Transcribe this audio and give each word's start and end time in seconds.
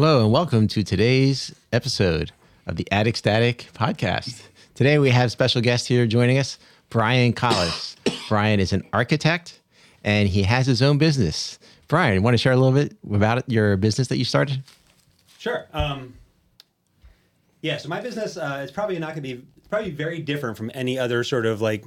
Hello, 0.00 0.22
and 0.22 0.32
welcome 0.32 0.66
to 0.68 0.82
today's 0.82 1.54
episode 1.74 2.32
of 2.66 2.76
the 2.76 2.90
Attic 2.90 3.18
Static 3.18 3.68
podcast. 3.74 4.44
Today 4.74 4.98
we 4.98 5.10
have 5.10 5.30
special 5.30 5.60
guest 5.60 5.88
here 5.88 6.06
joining 6.06 6.38
us, 6.38 6.56
Brian 6.88 7.34
Collis. 7.34 7.96
Brian 8.30 8.60
is 8.60 8.72
an 8.72 8.82
architect 8.94 9.60
and 10.02 10.26
he 10.26 10.44
has 10.44 10.66
his 10.66 10.80
own 10.80 10.96
business. 10.96 11.58
Brian, 11.86 12.14
you 12.14 12.22
want 12.22 12.32
to 12.32 12.38
share 12.38 12.52
a 12.52 12.56
little 12.56 12.72
bit 12.72 12.96
about 13.12 13.46
your 13.50 13.76
business 13.76 14.08
that 14.08 14.16
you 14.16 14.24
started? 14.24 14.62
Sure. 15.36 15.66
Um, 15.74 16.14
yeah. 17.60 17.76
So 17.76 17.90
my 17.90 18.00
business 18.00 18.38
uh, 18.38 18.62
is 18.64 18.70
probably 18.70 18.98
not 18.98 19.08
going 19.08 19.22
to 19.22 19.34
be 19.36 19.44
probably 19.68 19.90
very 19.90 20.20
different 20.20 20.56
from 20.56 20.70
any 20.72 20.98
other 20.98 21.22
sort 21.24 21.44
of 21.44 21.60
like 21.60 21.84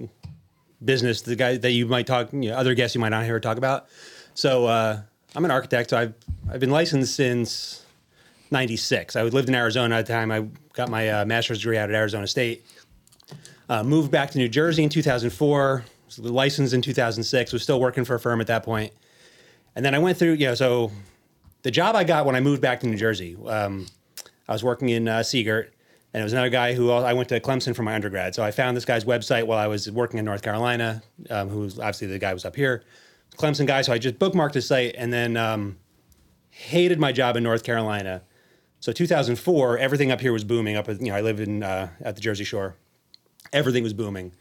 business 0.85 1.23
the 1.23 1.35
guy 1.35 1.57
that 1.57 1.71
you 1.71 1.87
might 1.87 2.05
talk 2.05 2.31
you 2.31 2.51
know, 2.51 2.57
other 2.57 2.75
guests 2.75 2.93
you 2.93 3.01
might 3.01 3.09
not 3.09 3.25
hear 3.25 3.39
talk 3.39 3.57
about. 3.57 3.87
So 4.35 4.67
uh, 4.67 5.01
I'm 5.35 5.45
an 5.45 5.49
architect. 5.49 5.89
So 5.89 5.97
I've 5.97 6.13
I've 6.47 6.59
been 6.59 6.69
licensed 6.69 7.15
since 7.15 7.82
'96. 8.51 9.15
I 9.15 9.23
lived 9.23 9.49
in 9.49 9.55
Arizona 9.55 9.95
at 9.95 10.05
the 10.05 10.13
time. 10.13 10.31
I 10.31 10.47
got 10.73 10.89
my 10.89 11.09
uh, 11.09 11.25
master's 11.25 11.59
degree 11.59 11.77
out 11.77 11.89
at 11.89 11.95
Arizona 11.95 12.27
State. 12.27 12.65
Uh, 13.69 13.83
moved 13.83 14.11
back 14.11 14.31
to 14.31 14.37
New 14.37 14.49
Jersey 14.49 14.83
in 14.83 14.89
2004. 14.89 15.85
Was 16.05 16.19
licensed 16.19 16.73
in 16.73 16.81
2006. 16.81 17.53
Was 17.53 17.63
still 17.63 17.79
working 17.79 18.05
for 18.05 18.15
a 18.15 18.19
firm 18.19 18.41
at 18.41 18.47
that 18.47 18.63
point. 18.63 18.93
And 19.75 19.83
then 19.83 19.95
I 19.95 19.99
went 19.99 20.17
through, 20.17 20.33
you 20.33 20.47
know, 20.47 20.55
so 20.55 20.91
the 21.63 21.71
job 21.71 21.95
I 21.95 22.03
got 22.03 22.25
when 22.25 22.35
I 22.35 22.41
moved 22.41 22.61
back 22.61 22.81
to 22.81 22.87
New 22.87 22.97
Jersey, 22.97 23.35
um, 23.47 23.87
I 24.47 24.53
was 24.53 24.63
working 24.63 24.89
in 24.89 25.07
uh, 25.07 25.23
and 26.13 26.21
it 26.21 26.23
was 26.23 26.33
another 26.33 26.49
guy 26.49 26.73
who 26.73 26.91
I 26.91 27.13
went 27.13 27.29
to 27.29 27.39
Clemson 27.39 27.75
for 27.75 27.81
my 27.81 27.95
undergrad. 27.95 28.35
So 28.35 28.43
I 28.43 28.51
found 28.51 28.77
this 28.77 28.85
guy's 28.85 29.03
website 29.03 29.47
while 29.47 29.57
I 29.57 29.65
was 29.65 29.89
working 29.89 30.19
in 30.19 30.25
North 30.25 30.43
Carolina, 30.43 31.01
um, 31.31 31.49
who 31.49 31.61
was 31.61 31.79
obviously 31.79 32.07
the 32.07 32.19
guy 32.19 32.33
was 32.33 32.45
up 32.45 32.55
here, 32.55 32.83
Clemson 33.35 33.65
guy. 33.65 33.81
So 33.81 33.93
I 33.93 33.97
just 33.97 34.19
bookmarked 34.19 34.53
his 34.53 34.67
site 34.67 34.93
and 34.95 35.11
then 35.11 35.37
um, 35.37 35.77
hated 36.51 36.99
my 36.99 37.11
job 37.11 37.35
in 37.35 37.41
North 37.41 37.63
Carolina. 37.63 38.21
So 38.83 38.91
2004, 38.91 39.77
everything 39.77 40.11
up 40.11 40.19
here 40.19 40.33
was 40.33 40.43
booming. 40.43 40.75
Up, 40.75 40.89
you 40.89 40.97
know, 40.99 41.15
I 41.15 41.21
live 41.21 41.39
in 41.39 41.63
uh, 41.63 41.87
at 42.01 42.15
the 42.15 42.21
Jersey 42.21 42.43
Shore. 42.43 42.75
Everything 43.53 43.81
was 43.81 43.93
booming 43.93 44.33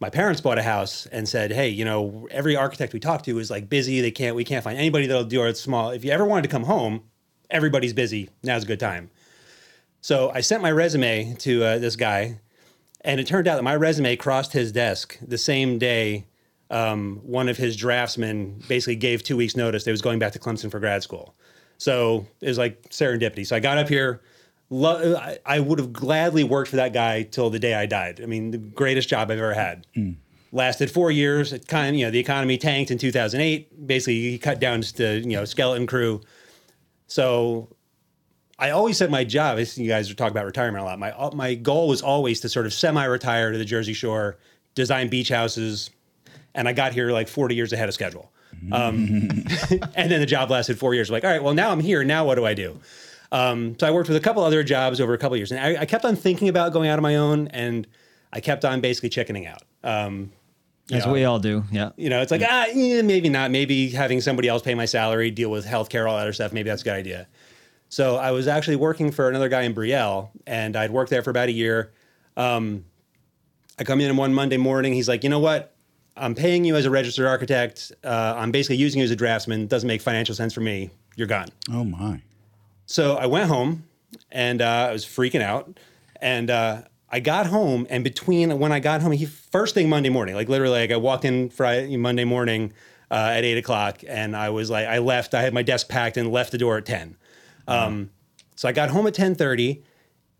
my 0.00 0.10
parents 0.10 0.40
bought 0.40 0.58
a 0.58 0.62
house 0.62 1.06
and 1.06 1.28
said, 1.28 1.50
"Hey, 1.50 1.68
you 1.68 1.84
know, 1.84 2.28
every 2.30 2.54
architect 2.56 2.92
we 2.92 3.00
talk 3.00 3.22
to 3.24 3.38
is 3.38 3.50
like 3.50 3.68
busy. 3.68 4.00
They 4.00 4.10
can't. 4.10 4.36
We 4.36 4.44
can't 4.44 4.62
find 4.62 4.78
anybody 4.78 5.06
that'll 5.06 5.24
do 5.24 5.40
our 5.40 5.52
small. 5.54 5.90
If 5.90 6.04
you 6.04 6.12
ever 6.12 6.24
wanted 6.24 6.42
to 6.42 6.48
come 6.48 6.64
home, 6.64 7.02
everybody's 7.50 7.92
busy. 7.92 8.30
Now's 8.42 8.64
a 8.64 8.66
good 8.66 8.80
time." 8.80 9.10
So 10.00 10.30
I 10.30 10.40
sent 10.40 10.62
my 10.62 10.70
resume 10.70 11.34
to 11.40 11.64
uh, 11.64 11.78
this 11.78 11.96
guy, 11.96 12.38
and 13.00 13.18
it 13.18 13.26
turned 13.26 13.48
out 13.48 13.56
that 13.56 13.64
my 13.64 13.74
resume 13.74 14.14
crossed 14.14 14.52
his 14.52 14.70
desk 14.70 15.18
the 15.20 15.38
same 15.38 15.78
day. 15.78 16.26
Um, 16.70 17.20
one 17.24 17.48
of 17.48 17.56
his 17.56 17.76
draftsmen 17.76 18.62
basically 18.68 18.96
gave 18.96 19.24
two 19.24 19.36
weeks' 19.36 19.56
notice. 19.56 19.82
They 19.84 19.90
was 19.90 20.02
going 20.02 20.18
back 20.18 20.32
to 20.32 20.38
Clemson 20.38 20.70
for 20.70 20.78
grad 20.78 21.02
school. 21.02 21.34
So 21.78 22.26
it 22.40 22.48
was 22.48 22.58
like 22.58 22.90
serendipity. 22.90 23.46
So 23.46 23.56
I 23.56 23.60
got 23.60 23.78
up 23.78 23.88
here 23.88 24.20
Lo- 24.70 25.16
I, 25.16 25.38
I 25.46 25.60
would 25.60 25.78
have 25.78 25.92
gladly 25.92 26.44
worked 26.44 26.70
for 26.70 26.76
that 26.76 26.92
guy 26.92 27.22
till 27.22 27.48
the 27.50 27.58
day 27.58 27.74
I 27.74 27.86
died. 27.86 28.20
I 28.22 28.26
mean, 28.26 28.50
the 28.50 28.58
greatest 28.58 29.08
job 29.08 29.30
I've 29.30 29.38
ever 29.38 29.54
had. 29.54 29.86
Lasted 30.52 30.90
four 30.90 31.10
years. 31.10 31.52
It 31.52 31.66
kind 31.66 31.94
of, 31.94 31.98
you 31.98 32.04
know, 32.06 32.10
the 32.10 32.18
economy 32.18 32.58
tanked 32.58 32.90
in 32.90 32.98
2008. 32.98 33.86
Basically, 33.86 34.20
he 34.20 34.38
cut 34.38 34.60
down 34.60 34.82
to, 34.82 35.20
you 35.20 35.36
know, 35.36 35.44
skeleton 35.44 35.86
crew. 35.86 36.20
So 37.06 37.68
I 38.58 38.70
always 38.70 38.98
said 38.98 39.10
my 39.10 39.24
job, 39.24 39.58
you 39.58 39.88
guys 39.88 40.10
are 40.10 40.14
talking 40.14 40.32
about 40.32 40.44
retirement 40.44 40.82
a 40.82 40.84
lot, 40.84 40.98
my, 40.98 41.12
uh, 41.12 41.30
my 41.34 41.54
goal 41.54 41.88
was 41.88 42.02
always 42.02 42.40
to 42.40 42.48
sort 42.48 42.66
of 42.66 42.74
semi-retire 42.74 43.52
to 43.52 43.58
the 43.58 43.64
Jersey 43.64 43.94
Shore, 43.94 44.38
design 44.74 45.08
beach 45.08 45.30
houses. 45.30 45.90
And 46.54 46.68
I 46.68 46.72
got 46.72 46.92
here 46.92 47.10
like 47.10 47.28
40 47.28 47.54
years 47.54 47.72
ahead 47.72 47.88
of 47.88 47.94
schedule. 47.94 48.32
Um, 48.72 48.96
and 49.94 50.10
then 50.10 50.20
the 50.20 50.26
job 50.26 50.50
lasted 50.50 50.78
four 50.78 50.94
years. 50.94 51.10
I'm 51.10 51.14
like, 51.14 51.24
all 51.24 51.30
right, 51.30 51.42
well, 51.42 51.54
now 51.54 51.70
I'm 51.70 51.80
here. 51.80 52.04
Now 52.04 52.24
what 52.24 52.36
do 52.36 52.44
I 52.44 52.54
do? 52.54 52.78
Um, 53.30 53.76
so 53.78 53.86
I 53.86 53.90
worked 53.90 54.08
with 54.08 54.16
a 54.16 54.20
couple 54.20 54.42
other 54.42 54.62
jobs 54.62 55.00
over 55.00 55.12
a 55.12 55.18
couple 55.18 55.36
years, 55.36 55.52
and 55.52 55.60
I, 55.60 55.82
I, 55.82 55.86
kept 55.86 56.04
on 56.04 56.16
thinking 56.16 56.48
about 56.48 56.72
going 56.72 56.88
out 56.88 56.98
on 56.98 57.02
my 57.02 57.16
own, 57.16 57.48
and 57.48 57.86
I 58.32 58.40
kept 58.40 58.64
on 58.64 58.80
basically 58.80 59.10
chickening 59.10 59.46
out. 59.46 59.62
Um, 59.84 60.32
As 60.90 61.04
know, 61.04 61.12
we 61.12 61.24
all 61.24 61.38
do, 61.38 61.64
yeah. 61.70 61.90
You 61.96 62.08
know, 62.08 62.22
it's 62.22 62.30
like 62.30 62.42
ah, 62.42 62.66
yeah, 62.72 63.02
maybe 63.02 63.28
not. 63.28 63.50
Maybe 63.50 63.90
having 63.90 64.22
somebody 64.22 64.48
else 64.48 64.62
pay 64.62 64.74
my 64.74 64.86
salary, 64.86 65.30
deal 65.30 65.50
with 65.50 65.66
healthcare, 65.66 66.08
all 66.08 66.16
that 66.16 66.22
other 66.22 66.32
stuff. 66.32 66.54
Maybe 66.54 66.70
that's 66.70 66.80
a 66.80 66.84
good 66.86 66.94
idea. 66.94 67.28
So 67.90 68.16
I 68.16 68.30
was 68.30 68.48
actually 68.48 68.76
working 68.76 69.10
for 69.10 69.28
another 69.28 69.48
guy 69.50 69.62
in 69.62 69.74
Brielle, 69.74 70.30
and 70.46 70.74
I'd 70.74 70.90
worked 70.90 71.10
there 71.10 71.22
for 71.22 71.30
about 71.30 71.48
a 71.48 71.52
year. 71.52 71.92
Um, 72.36 72.84
I 73.78 73.84
come 73.84 74.00
in 74.00 74.16
one 74.16 74.32
Monday 74.32 74.56
morning. 74.56 74.94
He's 74.94 75.08
like, 75.08 75.22
you 75.22 75.30
know 75.30 75.38
what? 75.38 75.74
I'm 76.18 76.34
paying 76.34 76.64
you 76.64 76.76
as 76.76 76.84
a 76.84 76.90
registered 76.90 77.26
architect. 77.26 77.92
Uh, 78.04 78.34
I'm 78.36 78.50
basically 78.50 78.76
using 78.76 78.98
you 78.98 79.04
as 79.04 79.10
a 79.10 79.16
draftsman. 79.16 79.66
Doesn't 79.66 79.86
make 79.86 80.02
financial 80.02 80.34
sense 80.34 80.52
for 80.52 80.60
me. 80.60 80.90
You're 81.16 81.26
gone. 81.26 81.48
Oh 81.70 81.84
my. 81.84 82.22
So 82.86 83.16
I 83.16 83.26
went 83.26 83.48
home 83.48 83.84
and 84.30 84.60
uh, 84.60 84.88
I 84.90 84.92
was 84.92 85.04
freaking 85.04 85.42
out. 85.42 85.78
And 86.20 86.50
uh, 86.50 86.82
I 87.10 87.20
got 87.20 87.46
home, 87.46 87.86
and 87.88 88.04
between 88.04 88.58
when 88.58 88.72
I 88.72 88.80
got 88.80 89.02
home, 89.02 89.12
he 89.12 89.24
first 89.24 89.74
thing 89.74 89.88
Monday 89.88 90.08
morning, 90.10 90.34
like 90.34 90.48
literally, 90.48 90.80
like 90.80 90.90
I 90.90 90.96
walked 90.96 91.24
in 91.24 91.48
Friday 91.48 91.96
Monday 91.96 92.24
morning 92.24 92.72
uh, 93.10 93.30
at 93.34 93.44
eight 93.44 93.56
o'clock, 93.56 94.02
and 94.06 94.36
I 94.36 94.50
was 94.50 94.68
like, 94.68 94.86
I 94.86 94.98
left. 94.98 95.32
I 95.32 95.42
had 95.42 95.54
my 95.54 95.62
desk 95.62 95.88
packed 95.88 96.16
and 96.16 96.30
left 96.30 96.52
the 96.52 96.58
door 96.58 96.76
at 96.76 96.86
ten. 96.86 97.16
Um, 97.66 98.10
so 98.56 98.68
I 98.68 98.72
got 98.72 98.90
home 98.90 99.06
at 99.06 99.14
ten 99.14 99.34
thirty, 99.34 99.84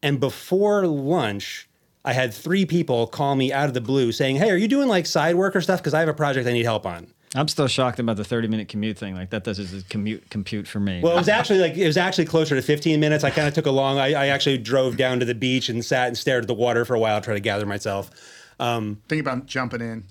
and 0.02 0.18
before 0.20 0.86
lunch, 0.86 1.67
I 2.08 2.14
had 2.14 2.32
three 2.32 2.64
people 2.64 3.06
call 3.06 3.36
me 3.36 3.52
out 3.52 3.68
of 3.68 3.74
the 3.74 3.82
blue 3.82 4.12
saying, 4.12 4.36
"Hey, 4.36 4.50
are 4.50 4.56
you 4.56 4.66
doing 4.66 4.88
like 4.88 5.04
side 5.04 5.34
work 5.34 5.54
or 5.54 5.60
stuff? 5.60 5.80
Because 5.80 5.92
I 5.92 6.00
have 6.00 6.08
a 6.08 6.14
project 6.14 6.48
I 6.48 6.54
need 6.54 6.64
help 6.64 6.86
on." 6.86 7.08
I'm 7.34 7.48
still 7.48 7.68
shocked 7.68 7.98
about 7.98 8.16
the 8.16 8.24
30 8.24 8.48
minute 8.48 8.68
commute 8.68 8.96
thing. 8.96 9.14
Like 9.14 9.28
that 9.28 9.44
doesn't 9.44 9.90
commute 9.90 10.30
compute 10.30 10.66
for 10.66 10.80
me. 10.80 11.02
Well, 11.02 11.12
it 11.12 11.18
was 11.18 11.28
actually 11.28 11.58
like 11.58 11.76
it 11.76 11.86
was 11.86 11.98
actually 11.98 12.24
closer 12.24 12.54
to 12.54 12.62
15 12.62 12.98
minutes. 12.98 13.24
I 13.24 13.30
kind 13.30 13.46
of 13.46 13.52
took 13.52 13.66
a 13.66 13.70
long. 13.70 13.98
I, 13.98 14.14
I, 14.14 14.26
actually 14.28 14.56
drove 14.56 14.96
down 14.96 15.20
to 15.20 15.26
the 15.26 15.34
beach 15.34 15.68
and 15.68 15.84
sat 15.84 16.08
and 16.08 16.16
stared 16.16 16.44
at 16.44 16.48
the 16.48 16.54
water 16.54 16.86
for 16.86 16.94
a 16.94 16.98
while, 16.98 17.20
trying 17.20 17.36
to 17.36 17.42
gather 17.42 17.66
myself. 17.66 18.10
Um, 18.58 19.02
Think 19.10 19.20
about 19.20 19.44
jumping 19.44 19.82
in. 19.82 20.04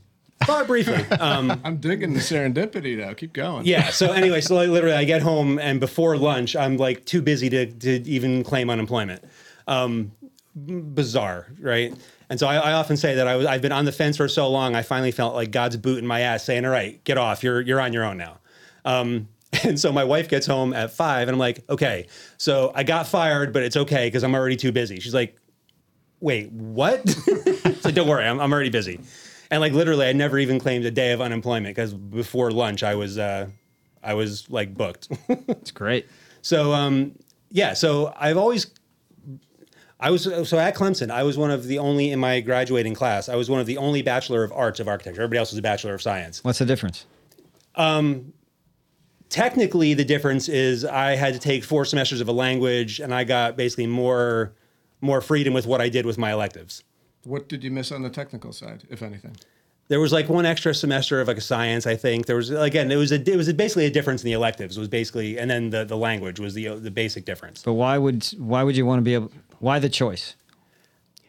But 0.46 0.68
briefly, 0.68 1.03
um, 1.18 1.59
I'm 1.64 1.78
digging 1.78 2.14
the 2.14 2.19
serendipity 2.19 2.96
though. 2.96 3.16
Keep 3.16 3.34
going. 3.34 3.66
Yeah. 3.66 3.90
So 3.90 4.12
anyway, 4.12 4.41
so 4.41 4.53
like, 4.53 4.69
literally, 4.69 4.96
I 4.96 5.03
get 5.03 5.24
home 5.24 5.58
and 5.58 5.79
before 5.79 6.16
lunch, 6.16 6.56
I'm 6.56 6.78
like 6.78 7.06
too 7.06 7.24
busy 7.24 7.50
to 7.50 7.66
to 7.66 8.08
even 8.08 8.44
claim 8.44 8.69
unemployment. 8.69 9.24
Um, 9.68 10.12
bizarre, 10.66 11.47
right? 11.59 11.94
And 12.29 12.40
so 12.40 12.47
I, 12.47 12.56
I, 12.56 12.73
often 12.73 12.97
say 12.97 13.16
that 13.16 13.28
I 13.28 13.35
was 13.35 13.45
I've 13.45 13.62
been 13.62 13.72
on 13.72 13.85
the 13.85 13.91
fence 13.91 14.18
for 14.18 14.28
so 14.28 14.50
long. 14.50 14.75
I 14.75 14.81
finally 14.81 15.12
felt 15.12 15.35
like 15.35 15.51
God's 15.51 15.78
boot 15.78 16.00
in 16.00 16.07
my 16.07 16.22
ass, 16.22 16.44
saying, 16.44 16.66
"All 16.66 16.72
right, 16.72 17.01
get 17.03 17.18
off. 17.18 17.44
You're 17.44 17.62
you're 17.62 17.79
on 17.79 17.94
your 17.94 18.03
own 18.03 18.18
now." 18.18 18.40
Um, 18.84 19.29
and 19.63 19.79
so 19.79 19.91
my 19.91 20.03
wife 20.03 20.28
gets 20.28 20.46
home 20.46 20.73
at 20.73 20.91
five, 20.91 21.28
and 21.28 21.35
I'm 21.35 21.40
like, 21.40 21.63
"Okay, 21.69 22.07
so 22.38 22.72
I 22.75 22.84
got 22.84 23.07
fired, 23.07 23.53
but 23.53 23.63
it's 23.63 23.78
okay 23.78 24.07
because 24.07 24.23
I'm 24.23 24.35
already 24.35 24.57
too 24.57 24.72
busy." 24.72 25.00
She's 25.00 25.13
like, 25.13 25.38
"Wait, 26.19 26.51
what?" 26.51 27.07
so 27.79 27.91
don't 27.91 28.07
worry, 28.07 28.25
I'm, 28.25 28.40
I'm 28.40 28.51
already 28.51 28.69
busy. 28.69 29.00
And 29.50 29.62
like 29.62 29.73
literally, 29.73 30.07
I 30.07 30.13
never 30.13 30.38
even 30.38 30.59
claimed 30.59 30.85
a 30.85 30.91
day 30.91 31.13
of 31.13 31.22
unemployment 31.22 31.75
because 31.75 31.94
before 31.94 32.51
lunch 32.51 32.84
I 32.84 32.96
was 32.96 33.17
uh, 33.17 33.47
I 34.03 34.13
was 34.16 34.50
like 34.50 34.73
booked. 34.75 35.09
It's 35.29 35.72
great. 35.72 36.07
So 36.41 36.73
um, 36.73 37.13
yeah, 37.51 37.73
so 37.73 38.13
I've 38.17 38.38
always 38.38 38.67
I 40.00 40.12
was 40.12 40.24
so 40.24 40.59
at 40.59 40.75
Clemson. 40.75 41.09
I 41.09 41.24
was 41.24 41.38
one 41.38 41.50
of 41.50 41.66
the 41.66 41.80
only 41.80 42.12
in 42.12 42.19
my 42.19 42.40
graduating 42.40 42.94
class. 42.94 43.30
I 43.30 43.35
was 43.35 43.50
one 43.50 43.59
of 43.59 43.66
the 43.66 43.78
only 43.78 44.03
Bachelor 44.03 44.44
of 44.44 44.52
Arts 44.52 44.80
of 44.80 44.88
Architecture. 44.88 45.22
Everybody 45.22 45.40
else 45.40 45.52
was 45.52 45.58
a 45.58 45.63
Bachelor 45.63 45.96
of 45.96 46.02
Science. 46.02 46.44
What's 46.44 46.59
the 46.59 46.66
difference? 46.66 47.06
Um, 47.75 48.34
technically, 49.30 49.96
the 49.96 50.06
difference 50.06 50.50
is 50.50 50.85
I 50.85 51.16
had 51.16 51.34
to 51.34 51.40
take 51.40 51.63
four 51.63 51.84
semesters 51.84 52.22
of 52.22 52.28
a 52.28 52.31
language, 52.31 53.00
and 53.00 53.13
I 53.13 53.24
got 53.24 53.58
basically 53.58 53.88
more 53.88 54.53
more 55.02 55.22
freedom 55.22 55.53
with 55.53 55.66
what 55.66 55.82
I 55.82 55.90
did 55.90 56.05
with 56.05 56.17
my 56.17 56.32
electives. 56.32 56.84
What 57.23 57.49
did 57.49 57.64
you 57.64 57.72
miss 57.72 57.91
on 57.91 58.02
the 58.02 58.09
technical 58.09 58.52
side, 58.52 58.84
if 58.90 59.03
anything? 59.03 59.35
There 59.90 59.99
was 59.99 60.11
like 60.11 60.28
one 60.28 60.46
extra 60.46 60.73
semester 60.73 61.22
of 61.22 61.28
like 61.28 61.38
a 61.38 61.41
science, 61.41 61.88
I 61.88 61.96
think. 61.96 62.26
There 62.26 62.35
was 62.35 62.49
again, 62.49 62.91
it 62.91 62.97
was 62.97 63.11
a 63.11 63.16
it 63.16 63.35
was 63.38 63.52
basically 63.53 63.85
a 63.85 63.90
difference 63.90 64.22
in 64.22 64.28
the 64.28 64.34
electives. 64.34 64.78
It 64.78 64.79
was 64.79 64.90
basically, 64.90 65.40
and 65.40 65.49
then 65.49 65.70
the, 65.70 65.85
the 65.85 65.97
language 65.97 66.40
was 66.40 66.53
the 66.53 66.76
the 66.76 66.91
basic 66.91 67.26
difference. 67.26 67.64
But 67.64 67.73
why 67.73 67.97
would 67.97 68.26
why 68.38 68.64
would 68.64 68.78
you 68.78 68.85
want 68.85 68.99
to 68.99 69.03
be 69.03 69.16
able? 69.16 69.32
Why 69.59 69.80
the 69.80 69.90
choice? 69.90 70.36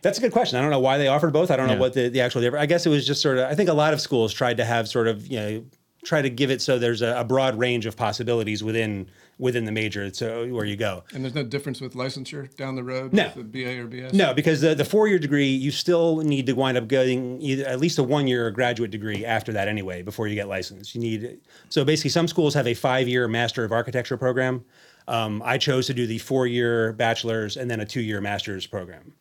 That's 0.03 0.19
a 0.19 0.21
good 0.21 0.33
question. 0.33 0.59
I 0.59 0.63
don't 0.63 0.71
know 0.71 0.79
why 0.79 0.99
they 0.99 1.09
offered 1.09 1.33
both. 1.33 1.51
I 1.51 1.57
don't 1.57 1.69
yeah. 1.69 1.75
know 1.75 1.81
what 1.81 1.93
the, 1.93 2.09
the 2.09 2.21
actual 2.21 2.41
difference. 2.41 2.63
I 2.63 2.67
guess 2.67 2.87
it 2.87 2.91
was 2.91 3.07
just 3.07 3.21
sort 3.21 3.39
of. 3.39 3.51
I 3.51 3.55
think 3.55 3.69
a 3.69 3.75
lot 3.75 3.93
of 3.93 4.01
schools 4.01 4.33
tried 4.33 4.59
to 4.59 4.65
have 4.65 4.89
sort 4.89 5.09
of 5.09 5.27
you 5.27 5.41
know 5.41 5.65
try 6.05 6.23
to 6.23 6.31
give 6.31 6.51
it 6.51 6.63
so 6.63 6.79
there's 6.79 7.03
a, 7.03 7.19
a 7.19 7.25
broad 7.25 7.59
range 7.59 7.85
of 7.85 7.97
possibilities 7.97 8.63
within 8.63 9.09
within 9.39 9.65
the 9.65 9.73
major 9.73 10.13
so 10.13 10.47
where 10.49 10.65
you 10.65 10.77
go. 10.77 11.05
And 11.13 11.25
there's 11.25 11.35
no 11.35 11.43
difference 11.43 11.81
with 11.81 11.95
licensure 11.95 12.55
down 12.57 12.75
the 12.77 12.83
road. 12.83 13.13
No, 13.13 13.31
with 13.37 13.53
the 13.53 13.65
BA 13.65 13.81
or 13.81 13.87
BS. 13.87 14.13
No, 14.13 14.35
because 14.35 14.61
the, 14.61 14.75
the 14.75 14.85
four 14.85 15.09
year 15.09 15.19
degree 15.19 15.49
you 15.49 15.71
still 15.71 16.19
need 16.19 16.47
to 16.47 16.53
wind 16.53 16.77
up 16.77 16.89
getting 16.89 17.41
either 17.41 17.65
at 17.67 17.81
least 17.81 17.99
a 17.99 18.03
one 18.03 18.27
year 18.27 18.51
graduate 18.51 18.91
degree 18.91 19.25
after 19.25 19.53
that 19.53 19.69
anyway 19.69 20.03
before 20.03 20.29
you 20.29 20.35
get 20.35 20.49
licensed. 20.49 20.95
You 20.95 21.01
need 21.01 21.41
so 21.69 21.85
basically 21.85 22.11
some 22.11 22.29
schools 22.29 22.55
have 22.55 22.67
a 22.67 22.75
five 22.75 23.09
year 23.09 23.27
Master 23.27 23.65
of 23.65 23.73
Architecture 23.73 24.17
program. 24.17 24.65
Um, 25.09 25.43
I 25.45 25.57
chose 25.57 25.87
to 25.87 25.95
do 25.95 26.07
the 26.07 26.19
four 26.19 26.47
year 26.47 26.93
bachelor's 26.93 27.57
and 27.57 27.71
then 27.71 27.81
a 27.81 27.87
two 27.87 28.03
year 28.03 28.21
master's 28.21 28.67
program. 28.67 29.15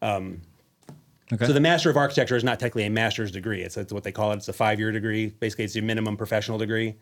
Um, 0.00 0.40
okay. 1.32 1.46
So 1.46 1.52
the 1.52 1.60
Master 1.60 1.90
of 1.90 1.96
Architecture 1.96 2.36
is 2.36 2.44
not 2.44 2.60
technically 2.60 2.84
a 2.84 2.90
master's 2.90 3.32
degree. 3.32 3.60
It's, 3.60 3.76
it's 3.76 3.92
what 3.92 4.04
they 4.04 4.12
call 4.12 4.32
it. 4.32 4.36
It's 4.36 4.48
a 4.48 4.52
five 4.52 4.78
year 4.78 4.92
degree. 4.92 5.26
Basically, 5.26 5.64
it's 5.64 5.74
your 5.74 5.84
minimum 5.84 6.16
professional 6.16 6.58
degree. 6.58 6.94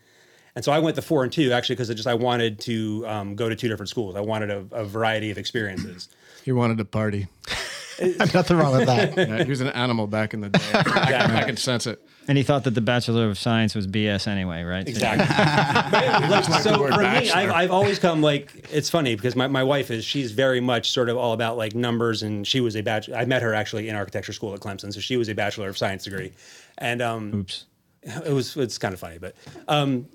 And 0.55 0.65
so 0.65 0.71
I 0.71 0.79
went 0.79 0.95
the 0.95 1.01
four 1.01 1.23
and 1.23 1.31
two 1.31 1.51
actually 1.53 1.75
because 1.75 1.89
just 1.89 2.07
I 2.07 2.15
wanted 2.15 2.59
to 2.61 3.05
um, 3.07 3.35
go 3.35 3.47
to 3.47 3.55
two 3.55 3.69
different 3.69 3.89
schools. 3.89 4.15
I 4.15 4.21
wanted 4.21 4.49
a, 4.49 4.65
a 4.71 4.85
variety 4.85 5.31
of 5.31 5.37
experiences. 5.37 6.09
you 6.43 6.55
wanted 6.55 6.79
to 6.79 6.85
party. 6.85 7.27
Nothing 8.33 8.57
wrong 8.57 8.77
with 8.77 8.87
that. 8.87 9.17
Yeah, 9.17 9.43
he 9.43 9.49
was 9.49 9.61
an 9.61 9.69
animal 9.69 10.07
back 10.07 10.33
in 10.33 10.41
the 10.41 10.49
day. 10.49 10.59
I, 10.73 10.83
can, 10.83 11.31
I 11.31 11.43
can 11.43 11.57
sense 11.57 11.87
it. 11.87 12.01
And 12.27 12.37
he 12.37 12.43
thought 12.43 12.63
that 12.63 12.71
the 12.71 12.81
Bachelor 12.81 13.29
of 13.29 13.37
Science 13.37 13.75
was 13.75 13.87
BS 13.87 14.27
anyway, 14.27 14.63
right? 14.63 14.87
Exactly. 14.87 15.25
But, 15.91 16.29
like, 16.29 16.49
like 16.49 16.61
so 16.61 16.71
the 16.71 16.79
word 16.79 16.93
for 16.93 17.01
me. 17.01 17.31
I've, 17.31 17.51
I've 17.51 17.71
always 17.71 17.99
come 17.99 18.21
like 18.21 18.69
it's 18.71 18.89
funny 18.89 19.15
because 19.15 19.35
my, 19.35 19.47
my 19.47 19.63
wife 19.63 19.91
is 19.91 20.05
she's 20.05 20.31
very 20.31 20.61
much 20.61 20.91
sort 20.91 21.09
of 21.09 21.17
all 21.17 21.33
about 21.33 21.57
like 21.57 21.75
numbers 21.75 22.23
and 22.23 22.47
she 22.47 22.61
was 22.61 22.75
a 22.75 22.81
bachelor. 22.81 23.17
I 23.17 23.25
met 23.25 23.41
her 23.41 23.53
actually 23.53 23.89
in 23.89 23.95
architecture 23.95 24.33
school 24.33 24.53
at 24.53 24.59
Clemson, 24.59 24.93
so 24.93 24.99
she 24.99 25.17
was 25.17 25.29
a 25.29 25.35
bachelor 25.35 25.67
of 25.69 25.77
science 25.77 26.03
degree, 26.03 26.31
and 26.77 27.01
um, 27.01 27.33
Oops. 27.33 27.65
it 28.03 28.31
was 28.31 28.55
it's 28.55 28.77
kind 28.77 28.93
of 28.93 28.99
funny, 28.99 29.17
but 29.17 29.35
um, 29.67 30.07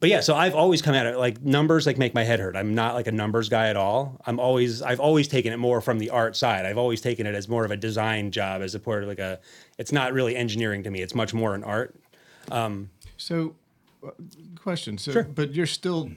but 0.00 0.08
yeah. 0.08 0.20
So 0.20 0.34
I've 0.34 0.54
always 0.54 0.82
come 0.82 0.94
at 0.94 1.06
it 1.06 1.16
like 1.18 1.40
numbers 1.42 1.86
like 1.86 1.98
make 1.98 2.14
my 2.14 2.24
head 2.24 2.40
hurt. 2.40 2.56
I'm 2.56 2.74
not 2.74 2.94
like 2.94 3.06
a 3.06 3.12
numbers 3.12 3.48
guy 3.48 3.68
at 3.68 3.76
all. 3.76 4.20
I'm 4.26 4.40
always 4.40 4.82
I've 4.82 5.00
always 5.00 5.28
taken 5.28 5.52
it 5.52 5.58
more 5.58 5.80
from 5.80 5.98
the 5.98 6.10
art 6.10 6.36
side. 6.36 6.66
I've 6.66 6.78
always 6.78 7.00
taken 7.00 7.26
it 7.26 7.34
as 7.34 7.48
more 7.48 7.64
of 7.64 7.70
a 7.70 7.76
design 7.76 8.30
job 8.30 8.62
as 8.62 8.74
opposed 8.74 9.02
to 9.02 9.06
like 9.06 9.18
a. 9.18 9.38
It's 9.78 9.92
not 9.92 10.12
really 10.12 10.36
engineering 10.36 10.82
to 10.82 10.90
me. 10.90 11.00
It's 11.02 11.14
much 11.14 11.32
more 11.32 11.54
an 11.54 11.62
art. 11.64 11.94
So, 13.16 13.54
uh, 14.04 14.10
question. 14.58 14.96
So, 14.98 15.22
but 15.22 15.54
you're 15.54 15.66
still 15.66 16.10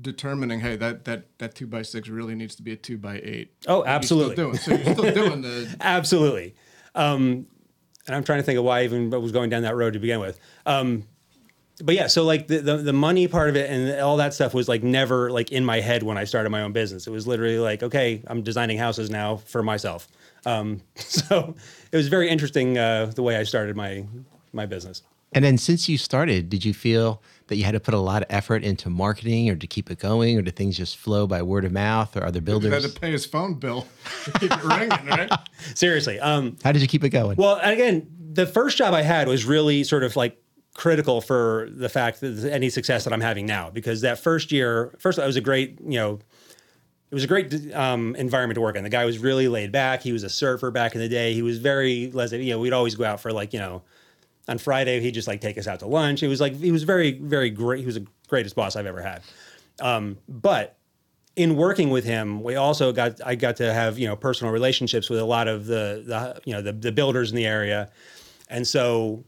determining, 0.00 0.60
hey, 0.60 0.76
that 0.76 1.04
that 1.04 1.26
that 1.38 1.54
two 1.54 1.66
by 1.66 1.82
six 1.82 2.08
really 2.08 2.34
needs 2.34 2.54
to 2.56 2.62
be 2.62 2.72
a 2.72 2.76
two 2.76 2.96
by 2.98 3.20
eight. 3.22 3.52
Oh, 3.66 3.78
You're 3.78 3.88
absolutely. 3.88 4.36
doing. 4.36 4.56
So 4.56 4.74
you're 4.74 4.94
still 4.94 5.12
doing 5.14 5.42
the. 5.42 5.76
Absolutely. 5.80 6.54
Um, 6.94 7.46
and 8.06 8.16
I'm 8.16 8.24
trying 8.24 8.38
to 8.38 8.42
think 8.42 8.58
of 8.58 8.64
why 8.64 8.80
I 8.80 8.84
even 8.84 9.10
was 9.10 9.32
going 9.32 9.50
down 9.50 9.62
that 9.62 9.76
road 9.76 9.92
to 9.94 9.98
begin 9.98 10.20
with. 10.20 10.38
Um, 10.64 11.04
but 11.82 11.94
yeah, 11.94 12.06
so 12.06 12.24
like 12.24 12.48
the, 12.48 12.58
the 12.58 12.76
the 12.78 12.92
money 12.92 13.28
part 13.28 13.48
of 13.48 13.56
it 13.56 13.70
and 13.70 14.00
all 14.00 14.16
that 14.16 14.34
stuff 14.34 14.54
was 14.54 14.68
like 14.68 14.82
never 14.82 15.30
like 15.30 15.52
in 15.52 15.64
my 15.64 15.80
head 15.80 16.02
when 16.02 16.18
I 16.18 16.24
started 16.24 16.50
my 16.50 16.62
own 16.62 16.72
business. 16.72 17.06
It 17.06 17.10
was 17.10 17.26
literally 17.26 17.58
like, 17.58 17.82
okay, 17.82 18.22
I'm 18.26 18.42
designing 18.42 18.78
houses 18.78 19.10
now 19.10 19.36
for 19.36 19.62
myself. 19.62 20.08
Um, 20.46 20.82
so 20.96 21.54
it 21.92 21.96
was 21.96 22.08
very 22.08 22.28
interesting 22.28 22.78
uh, 22.78 23.12
the 23.14 23.22
way 23.22 23.36
I 23.36 23.44
started 23.44 23.76
my 23.76 24.06
my 24.52 24.66
business. 24.66 25.02
And 25.32 25.44
then 25.44 25.58
since 25.58 25.88
you 25.88 25.98
started, 25.98 26.48
did 26.48 26.64
you 26.64 26.72
feel 26.72 27.22
that 27.48 27.56
you 27.56 27.64
had 27.64 27.72
to 27.72 27.80
put 27.80 27.92
a 27.92 27.98
lot 27.98 28.22
of 28.22 28.28
effort 28.30 28.64
into 28.64 28.88
marketing 28.88 29.50
or 29.50 29.56
to 29.56 29.66
keep 29.66 29.90
it 29.90 29.98
going 29.98 30.38
or 30.38 30.42
do 30.42 30.50
things 30.50 30.76
just 30.76 30.96
flow 30.96 31.26
by 31.26 31.42
word 31.42 31.64
of 31.66 31.72
mouth 31.72 32.16
or 32.16 32.24
other 32.24 32.40
He 32.40 32.68
had 32.68 32.82
to 32.82 32.88
pay 32.88 33.10
his 33.12 33.26
phone 33.26 33.54
bill 33.54 33.86
to 34.24 34.32
keep 34.32 34.50
it 34.50 34.64
ringing, 34.64 35.06
right? 35.06 35.30
Seriously. 35.74 36.18
Um, 36.18 36.56
How 36.64 36.72
did 36.72 36.80
you 36.80 36.88
keep 36.88 37.04
it 37.04 37.10
going? 37.10 37.36
Well, 37.36 37.60
again, 37.62 38.06
the 38.32 38.46
first 38.46 38.78
job 38.78 38.94
I 38.94 39.02
had 39.02 39.28
was 39.28 39.44
really 39.44 39.84
sort 39.84 40.02
of 40.02 40.16
like 40.16 40.42
critical 40.78 41.20
for 41.20 41.68
the 41.72 41.88
fact 41.88 42.20
that 42.20 42.48
any 42.52 42.70
success 42.70 43.02
that 43.02 43.12
I'm 43.12 43.20
having 43.20 43.46
now, 43.46 43.68
because 43.68 44.02
that 44.02 44.16
first 44.16 44.52
year, 44.52 44.94
first 45.00 45.18
of 45.18 45.22
all, 45.22 45.24
it 45.24 45.28
was 45.28 45.36
a 45.36 45.40
great, 45.40 45.76
you 45.80 45.98
know, 45.98 46.20
it 47.10 47.14
was 47.14 47.24
a 47.24 47.26
great 47.26 47.74
um, 47.74 48.14
environment 48.14 48.54
to 48.54 48.60
work 48.60 48.76
in. 48.76 48.84
The 48.84 48.88
guy 48.88 49.04
was 49.04 49.18
really 49.18 49.48
laid 49.48 49.72
back. 49.72 50.02
He 50.02 50.12
was 50.12 50.22
a 50.22 50.28
surfer 50.28 50.70
back 50.70 50.94
in 50.94 51.00
the 51.00 51.08
day. 51.08 51.34
He 51.34 51.42
was 51.42 51.58
very, 51.58 52.12
you 52.12 52.50
know, 52.50 52.60
we'd 52.60 52.72
always 52.72 52.94
go 52.94 53.02
out 53.02 53.20
for 53.20 53.32
like, 53.32 53.52
you 53.52 53.58
know, 53.58 53.82
on 54.46 54.56
Friday 54.58 55.00
he'd 55.00 55.14
just 55.14 55.26
like 55.26 55.40
take 55.40 55.58
us 55.58 55.66
out 55.66 55.80
to 55.80 55.86
lunch. 55.86 56.22
It 56.22 56.28
was 56.28 56.40
like 56.40 56.54
he 56.54 56.70
was 56.70 56.84
very, 56.84 57.18
very 57.18 57.50
great. 57.50 57.80
He 57.80 57.86
was 57.86 57.96
the 57.96 58.06
greatest 58.28 58.54
boss 58.54 58.76
I've 58.76 58.86
ever 58.86 59.02
had. 59.02 59.22
Um, 59.80 60.16
but 60.28 60.78
in 61.34 61.56
working 61.56 61.90
with 61.90 62.04
him, 62.04 62.40
we 62.40 62.54
also 62.54 62.92
got 62.92 63.20
I 63.26 63.34
got 63.34 63.56
to 63.56 63.72
have 63.74 63.98
you 63.98 64.06
know 64.06 64.14
personal 64.14 64.52
relationships 64.52 65.10
with 65.10 65.18
a 65.18 65.24
lot 65.24 65.48
of 65.48 65.66
the 65.66 66.04
the 66.06 66.40
you 66.44 66.52
know 66.52 66.62
the, 66.62 66.72
the 66.72 66.92
builders 66.92 67.30
in 67.30 67.36
the 67.36 67.46
area, 67.46 67.90
and 68.48 68.66
so 68.66 69.24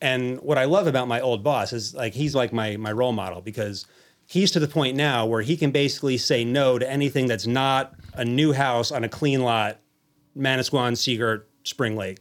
and 0.00 0.38
what 0.40 0.58
I 0.58 0.64
love 0.64 0.86
about 0.86 1.08
my 1.08 1.20
old 1.20 1.42
boss 1.42 1.72
is 1.72 1.94
like 1.94 2.14
he's 2.14 2.34
like 2.34 2.52
my 2.52 2.76
my 2.76 2.92
role 2.92 3.12
model 3.12 3.40
because 3.40 3.86
he's 4.26 4.50
to 4.52 4.60
the 4.60 4.68
point 4.68 4.96
now 4.96 5.26
where 5.26 5.42
he 5.42 5.56
can 5.56 5.70
basically 5.70 6.18
say 6.18 6.44
no 6.44 6.78
to 6.78 6.88
anything 6.90 7.26
that's 7.26 7.46
not 7.46 7.94
a 8.14 8.24
new 8.24 8.52
house 8.52 8.92
on 8.92 9.02
a 9.04 9.08
clean 9.08 9.40
lot, 9.42 9.78
Manasquan, 10.36 10.96
Sea 10.96 11.16
Girt, 11.16 11.48
Spring 11.64 11.96
Lake 11.96 12.18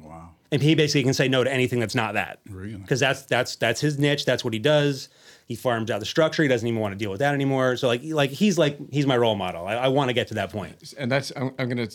Wow. 0.00 0.30
and 0.52 0.62
he 0.62 0.74
basically 0.74 1.02
can 1.02 1.14
say 1.14 1.28
no 1.28 1.42
to 1.44 1.52
anything 1.52 1.80
that's 1.80 1.94
not 1.94 2.14
that 2.14 2.40
Really? 2.48 2.76
because 2.76 3.00
that's 3.00 3.22
that's 3.26 3.56
that's 3.56 3.80
his 3.80 3.98
niche 3.98 4.24
that's 4.24 4.44
what 4.44 4.52
he 4.54 4.58
does 4.60 5.08
he 5.46 5.56
farms 5.56 5.90
out 5.90 5.98
the 6.00 6.06
structure 6.06 6.42
he 6.44 6.48
doesn't 6.48 6.66
even 6.68 6.80
want 6.80 6.92
to 6.92 6.96
deal 6.98 7.10
with 7.10 7.18
that 7.20 7.34
anymore 7.34 7.76
so 7.76 7.88
like 7.88 8.02
like 8.04 8.30
he's 8.30 8.56
like 8.56 8.78
he's 8.92 9.04
my 9.06 9.16
role 9.16 9.34
model 9.34 9.66
i, 9.66 9.74
I 9.74 9.88
want 9.88 10.08
to 10.08 10.14
get 10.14 10.28
to 10.28 10.34
that 10.34 10.50
point. 10.50 10.94
And 10.96 11.10
that's 11.10 11.32
I'm, 11.36 11.52
I'm 11.58 11.68
gonna 11.68 11.88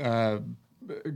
uh, 0.00 0.38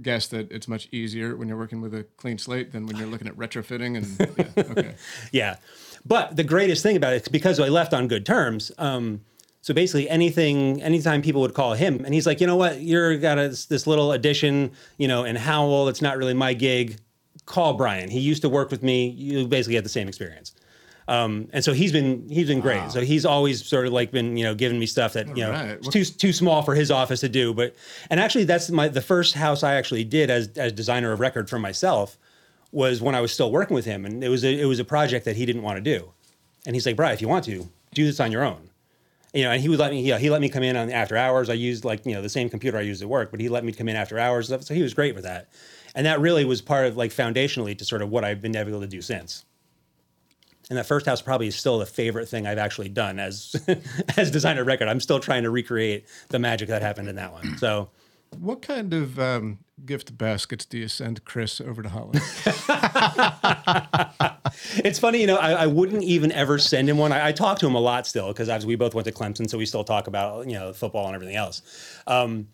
guess 0.03 0.29
that 0.29 0.51
it's 0.51 0.69
much 0.69 0.89
easier 0.93 1.37
when 1.37 1.49
you're 1.49 1.57
working 1.57 1.81
with 1.81 1.95
a 1.95 2.05
clean 2.17 2.39
slate 2.39 2.73
than 2.73 2.87
when 2.87 2.97
you're 2.97 3.07
looking 3.07 3.29
at 3.29 3.37
retrofitting. 3.37 3.97
And 3.97 4.55
yeah, 4.57 4.63
okay, 4.71 4.95
yeah. 5.33 5.57
But 6.05 6.37
the 6.37 6.45
greatest 6.45 6.83
thing 6.83 6.97
about 6.97 7.13
it 7.13 7.23
is 7.23 7.29
because 7.29 7.61
i 7.61 7.69
left 7.69 7.93
on 7.93 8.09
good 8.09 8.25
terms 8.25 8.71
um 8.79 9.21
so 9.61 9.75
basically 9.75 10.09
anything 10.09 10.81
anytime 10.83 11.21
people 11.21 11.41
would 11.41 11.55
call 11.55 11.75
him 11.75 12.05
and 12.05 12.15
he's 12.15 12.27
like 12.27 12.41
you 12.41 12.47
know 12.47 12.57
what? 12.57 12.81
You're 12.81 13.19
got 13.19 13.37
this 13.37 13.87
little 13.87 14.13
addition 14.13 14.73
you 14.97 15.09
know 15.09 15.25
in 15.25 15.37
howell. 15.37 15.89
It's 15.89 16.03
not 16.03 16.17
really 16.17 16.35
my 16.35 16.55
gig. 16.55 16.99
Call 17.47 17.75
brian. 17.75 18.11
He 18.11 18.21
used 18.21 18.43
to 18.43 18.49
work 18.49 18.71
with 18.71 18.83
me. 18.83 19.09
You 19.09 19.47
basically 19.47 19.75
had 19.75 19.85
the 19.85 19.91
same 19.91 20.09
experience 20.09 20.53
um, 21.09 21.49
and 21.55 21.65
so 21.65 21.73
he's 21.73 21.91
been 21.91 22.29
he's 22.29 22.49
been 22.49 22.61
great. 22.61 22.93
So 22.93 23.01
he's 23.01 23.25
always 23.25 23.65
sort 23.65 23.87
of 23.87 23.95
like 23.95 24.11
been 24.11 24.37
you 24.37 24.45
know 24.45 24.55
giving 24.55 24.79
me 24.79 24.85
stuff 24.85 25.15
that 25.15 25.27
you 25.29 25.43
know 25.43 25.53
Alright. 25.53 25.79
it's 25.79 25.89
too 25.89 26.05
too 26.05 26.35
small 26.35 26.61
for 26.61 26.75
his 26.75 26.91
office 26.91 27.21
to 27.21 27.31
do. 27.31 27.55
But 27.55 27.75
and 28.11 28.21
actually 28.21 28.45
that's 28.45 28.71
my 28.71 28.89
the 28.89 29.01
first 29.01 29.35
house 29.35 29.63
I 29.63 29.77
actually 29.77 30.05
did 30.05 30.29
as 30.29 30.49
as 30.59 30.71
designer 30.71 31.11
of 31.11 31.19
record 31.19 31.49
for 31.49 31.59
myself 31.59 32.19
was 32.73 33.01
when 33.01 33.15
I 33.15 33.23
was 33.23 33.33
still 33.33 33.51
working 33.51 33.75
with 33.75 33.87
him, 33.87 34.05
and 34.05 34.23
it 34.23 34.29
was 34.29 34.45
a, 34.45 34.61
it 34.61 34.67
was 34.67 34.79
a 34.79 34.85
project 34.85 35.25
that 35.25 35.35
he 35.35 35.47
didn't 35.47 35.63
want 35.63 35.79
to 35.79 35.81
do, 35.83 36.13
and 36.67 36.77
he's 36.77 36.85
like, 36.85 36.97
Brian, 36.97 37.15
if 37.15 37.23
you 37.23 37.29
want 37.29 37.47
to 37.47 37.67
do 37.95 38.05
this 38.05 38.21
on 38.21 38.31
your 38.31 38.45
own. 38.45 38.69
You 39.33 39.45
know, 39.45 39.51
and 39.51 39.63
he 39.63 39.69
would 39.69 39.79
let 39.79 39.93
me. 39.93 40.03
Yeah, 40.03 40.19
he 40.19 40.29
let 40.29 40.43
me 40.43 40.51
come 40.51 40.63
in 40.63 40.77
on 40.77 40.91
after 40.91 41.17
hours. 41.17 41.49
I 41.49 41.55
used 41.55 41.85
like 41.87 42.05
you 42.05 42.13
know 42.13 42.21
the 42.21 42.29
same 42.29 42.51
computer 42.51 42.77
I 42.77 42.83
used 42.83 43.01
at 43.03 43.09
work, 43.09 43.31
but 43.31 43.41
he 43.41 43.49
let 43.49 43.65
me 43.65 43.73
come 43.73 43.89
in 43.89 43.97
after 43.97 44.19
hours. 44.19 44.49
So 44.49 44.75
he 44.75 44.83
was 44.83 44.93
great 44.93 45.15
with 45.15 45.25
that, 45.25 45.49
and 45.95 46.05
that 46.07 46.21
really 46.21 46.45
was 46.45 46.61
part 46.61 46.87
of 46.87 46.99
like 46.99 47.13
foundationally 47.13 47.77
to 47.79 47.85
sort 47.85 48.03
of 48.03 48.11
what 48.11 48.25
I've 48.25 48.43
been 48.43 48.57
able 48.57 48.81
to 48.81 48.87
do 48.87 49.01
since 49.01 49.45
and 50.71 50.79
that 50.79 50.87
first 50.87 51.07
house 51.07 51.23
probably 51.23 51.49
is 51.49 51.57
still 51.57 51.79
the 51.79 51.87
favorite 51.87 52.29
thing 52.29 52.47
I've 52.47 52.59
actually 52.59 52.89
done 52.89 53.19
as 53.19 53.57
as 54.17 54.31
designer 54.31 54.65
record. 54.65 54.89
I'm 54.89 55.01
still 55.01 55.21
trying 55.21 55.45
to 55.45 55.51
recreate 55.51 56.07
the 56.29 56.39
magic 56.39 56.69
that 56.69 56.83
happened 56.83 57.09
in 57.09 57.17
that 57.17 57.33
one. 57.33 57.57
So 57.59 57.91
what 58.39 58.63
kind 58.63 58.93
of 58.93 59.19
um, 59.19 59.59
gift 59.85 60.17
baskets 60.19 60.65
do 60.65 60.79
you 60.79 60.89
send 60.89 61.25
Chris 61.25 61.61
over 61.61 61.83
to 61.83 61.89
Holland? 61.89 62.15
it's 64.85 64.99
funny, 64.99 65.21
you 65.21 65.27
know, 65.27 65.37
I, 65.37 65.53
I 65.53 65.67
wouldn't 65.67 66.03
even 66.03 66.33
ever 66.33 66.59
send 66.59 66.91
him 66.91 66.99
one. 66.99 67.13
I, 67.13 67.29
I 67.29 67.33
talk 67.33 67.59
to 67.61 67.67
him 67.67 67.75
a 67.75 67.81
lot 67.81 68.07
still 68.07 68.29
because 68.29 68.67
we 68.67 68.77
both 68.77 68.95
went 68.95 69.07
to 69.07 69.13
Clemson, 69.13 69.49
so 69.49 69.59
we 69.59 69.67
still 69.67 69.85
talk 69.85 70.07
about 70.07 70.47
you 70.47 70.55
know 70.55 70.73
football 70.73 71.07
and 71.07 71.15
everything 71.15 71.37
else. 71.37 71.63
Um, 72.07 72.49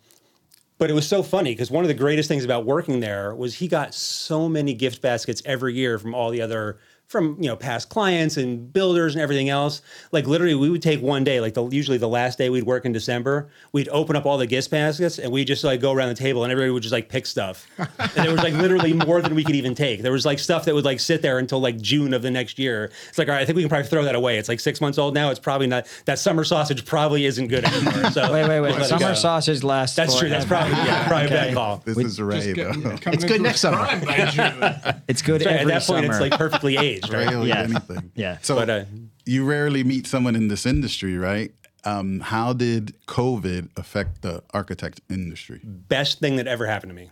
but 0.79 0.91
it 0.91 0.95
was 0.95 1.07
so 1.07 1.23
funny 1.23 1.53
because 1.53 1.71
one 1.71 1.85
of 1.85 1.89
the 1.89 1.95
greatest 1.95 2.29
things 2.29 2.45
about 2.45 2.67
working 2.67 3.01
there 3.01 3.35
was 3.35 3.55
he 3.55 3.69
got 3.69 3.95
so 3.95 4.49
many 4.49 4.75
gift 4.75 5.03
baskets 5.03 5.41
every 5.45 5.75
year 5.75 5.99
from 5.99 6.15
all 6.15 6.31
the 6.31 6.43
other 6.43 6.79
from 7.07 7.37
you 7.41 7.49
know 7.49 7.55
past 7.57 7.89
clients 7.91 8.37
and 8.37 8.73
builders 8.73 9.15
and 9.15 9.23
everything 9.23 9.49
else. 9.49 9.83
Like 10.11 10.27
literally, 10.27 10.55
we 10.55 10.69
would 10.71 10.83
take 10.83 11.01
one 11.03 11.23
day, 11.25 11.41
like 11.41 11.55
the 11.55 11.65
usually 11.69 11.99
the 11.99 12.09
last 12.09 12.39
day 12.39 12.51
we'd 12.51 12.65
work 12.65 12.85
in 12.85 12.93
December, 12.93 13.49
we'd 13.73 13.89
open 13.91 14.17
up 14.17 14.27
all 14.27 14.39
the 14.39 14.47
gift 14.47 14.71
baskets 14.71 15.19
and 15.19 15.31
we 15.33 15.45
just 15.45 15.63
like 15.65 15.81
go 15.81 15.93
around 15.93 16.09
the 16.09 16.15
table 16.15 16.43
and 16.45 16.51
everybody 16.53 16.71
would 16.73 16.83
just 16.83 16.93
like 16.93 17.09
pick 17.09 17.27
stuff. 17.27 17.67
and 17.79 17.89
there 18.15 18.31
was 18.33 18.43
like 18.43 18.55
literally 18.55 18.93
more 18.93 19.21
than 19.23 19.35
we 19.35 19.45
could 19.45 19.55
even 19.55 19.75
take. 19.75 20.03
There 20.03 20.13
was 20.13 20.27
like 20.27 20.39
stuff 20.39 20.65
that 20.65 20.75
would 20.75 20.85
like 20.85 20.99
sit 21.01 21.23
there 21.23 21.39
until 21.39 21.61
like 21.61 21.81
June 21.81 22.15
of 22.15 22.23
the 22.23 22.31
next 22.31 22.59
year. 22.59 22.91
It's 23.09 23.19
like 23.19 23.29
all 23.29 23.35
right, 23.35 23.43
I 23.43 23.45
think 23.45 23.57
we 23.57 23.63
can 23.63 23.69
probably 23.69 23.89
throw 23.89 24.05
that 24.05 24.15
away. 24.15 24.39
It's 24.39 24.49
like 24.49 24.61
six 24.61 24.81
months 24.81 24.99
old 24.99 25.15
now. 25.15 25.31
It's 25.31 25.41
probably 25.41 25.67
not 25.67 25.87
that 26.07 26.19
summer 26.19 26.43
sausage 26.45 26.85
probably 26.85 27.27
isn't 27.27 27.49
good 27.49 27.65
anymore. 27.65 28.11
So 28.11 28.33
Wait, 28.33 28.49
wait, 28.49 28.61
wait. 28.61 28.75
just 28.77 28.91
let 28.91 29.01
Summer 29.01 29.15
sausage 29.15 29.63
lasts. 29.63 29.95
That's 29.97 30.19
true. 30.19 30.29
That's 30.29 30.45
probably 30.47 30.73
yeah, 30.73 31.07
probably 31.07 31.25
a 31.25 31.27
Okay. 31.27 31.35
bad 31.35 31.55
call. 31.55 31.83
This 31.85 31.99
is 31.99 32.21
Ray, 32.21 32.53
Getting- 32.53 32.81
though. 32.83 32.97
coming 32.97 33.15
It's 33.15 33.25
good 33.25 33.41
next 33.41 33.61
summer. 33.61 33.77
prime 33.79 34.01
by 34.05 34.25
June. 34.27 34.95
It's 35.09 35.23
good 35.23 35.45
Right, 35.45 35.57
every 35.61 35.73
at 35.73 35.81
that 35.81 35.87
point, 35.87 36.05
summer. 36.07 36.11
it's 36.13 36.21
like 36.21 36.33
perfectly 36.39 36.77
aged, 36.77 36.94
Ray 37.09 37.27
right? 37.27 37.35
will 37.37 37.45
eat 37.45 37.49
Yes. 37.49 37.71
anything. 37.71 38.13
Yeah. 38.15 38.39
So 38.43 38.55
But, 38.57 38.71
uh, 38.71 38.85
you 39.25 39.45
rarely 39.45 39.85
meet 39.85 40.07
someone 40.07 40.37
in 40.37 40.49
this 40.49 40.67
industry, 40.67 41.17
right? 41.17 41.53
Um, 41.85 42.21
how 42.21 42.53
did 42.53 42.95
COVID 43.07 43.69
affect 43.77 44.23
the 44.23 44.43
architect 44.53 45.01
industry? 45.11 45.61
Best 45.65 46.19
thing 46.21 46.37
that 46.37 46.47
ever 46.47 46.67
happened 46.67 46.91
to 46.91 46.97
me. 46.97 47.11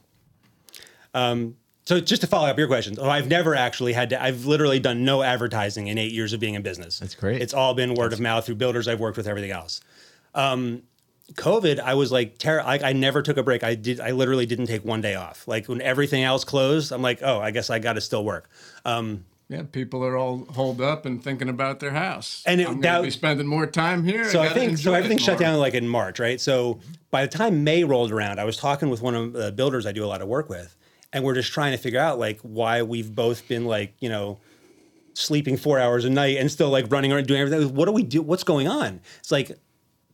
Um, 1.15 1.57
so 1.85 2.01
just 2.01 2.23
to 2.23 2.29
follow 2.29 2.49
up 2.49 2.59
your 2.59 2.69
question, 2.69 2.97
oh, 3.01 3.09
I've 3.11 3.29
never 3.29 3.55
actually 3.55 3.93
had 3.93 4.11
to. 4.11 4.23
I've 4.23 4.47
literally 4.47 4.79
done 4.79 5.05
no 5.05 5.23
advertising 5.23 5.89
in 5.89 5.99
eight 5.99 6.13
years 6.13 6.33
of 6.33 6.41
being 6.41 6.55
in 6.55 6.63
business. 6.63 6.99
That's 7.01 7.15
great. 7.15 7.43
It's 7.43 7.53
all 7.53 7.75
been 7.75 7.95
word 7.95 8.13
of 8.13 8.21
mouth 8.21 8.47
through 8.47 8.55
builders 8.55 8.87
I've 8.89 9.01
worked 9.01 9.17
with, 9.17 9.27
everything 9.27 9.51
else. 9.51 9.81
Um, 10.35 10.85
COVID, 11.35 11.81
I 11.81 11.95
was 11.95 12.13
like, 12.13 12.39
ter- 12.39 12.61
I, 12.61 12.79
I 12.79 12.93
never 12.93 13.21
took 13.21 13.37
a 13.37 13.43
break. 13.43 13.65
I 13.65 13.75
did. 13.75 14.01
I 14.01 14.13
literally 14.13 14.47
didn't 14.47 14.67
take 14.67 14.85
one 14.85 15.01
day 15.01 15.17
off. 15.17 15.47
Like 15.49 15.67
when 15.69 15.81
everything 15.83 16.23
else 16.23 16.45
closed, 16.45 16.93
I'm 16.93 17.03
like, 17.03 17.19
oh, 17.23 17.41
I 17.41 17.51
guess 17.51 17.69
I 17.69 17.79
got 17.79 17.95
to 17.95 18.01
still 18.01 18.25
work. 18.25 18.49
Um, 18.85 19.25
Yeah, 19.53 19.65
people 19.71 20.03
are 20.03 20.17
all 20.17 20.47
holed 20.47 20.81
up 20.81 21.05
and 21.05 21.23
thinking 21.23 21.51
about 21.51 21.79
their 21.81 21.91
house. 21.91 22.43
And 22.47 22.59
it- 22.61 22.65
I'm 22.67 22.75
going 22.75 22.81
that- 22.83 22.97
to 22.99 23.03
be 23.03 23.11
spending 23.11 23.47
more 23.47 23.67
time 23.67 24.03
here. 24.05 24.25
so 24.31 24.41
I 24.41 24.49
gotta 24.49 24.59
think 24.61 24.79
so 24.79 24.95
everything 24.95 25.19
shut 25.19 25.39
down 25.39 25.59
like 25.59 25.75
in 25.75 25.87
March, 25.87 26.19
right? 26.19 26.41
So 26.41 26.81
by 27.11 27.27
the 27.27 27.29
time 27.29 27.63
May 27.63 27.85
rolled 27.85 28.11
around, 28.13 28.41
I 28.41 28.45
was 28.45 28.57
talking 28.57 28.89
with 28.89 29.03
one 29.03 29.15
of 29.15 29.35
the 29.35 29.53
builders 29.53 29.85
I 29.85 29.93
do 29.93 30.05
a 30.05 30.07
lot 30.07 30.23
of 30.23 30.29
work 30.29 30.49
with, 30.49 30.75
and 31.13 31.23
we're 31.23 31.35
just 31.35 31.53
trying 31.53 31.73
to 31.73 31.79
figure 31.79 32.01
out 32.01 32.19
like 32.19 32.41
why 32.41 32.81
we've 32.81 33.15
both 33.15 33.47
been 33.47 33.67
like 33.67 33.93
you 34.01 34.09
know 34.09 34.39
sleeping 35.15 35.59
four 35.59 35.79
hours 35.79 36.07
a 36.07 36.11
night 36.11 36.39
and 36.39 36.51
still 36.51 36.71
like 36.71 36.91
running 36.91 37.13
around 37.13 37.27
doing 37.27 37.43
everything. 37.43 37.75
What 37.75 37.85
do 37.85 37.93
we 37.93 38.03
do? 38.03 38.23
What's 38.23 38.45
going 38.45 38.67
on? 38.69 39.01
It's 39.19 39.31
like 39.31 39.53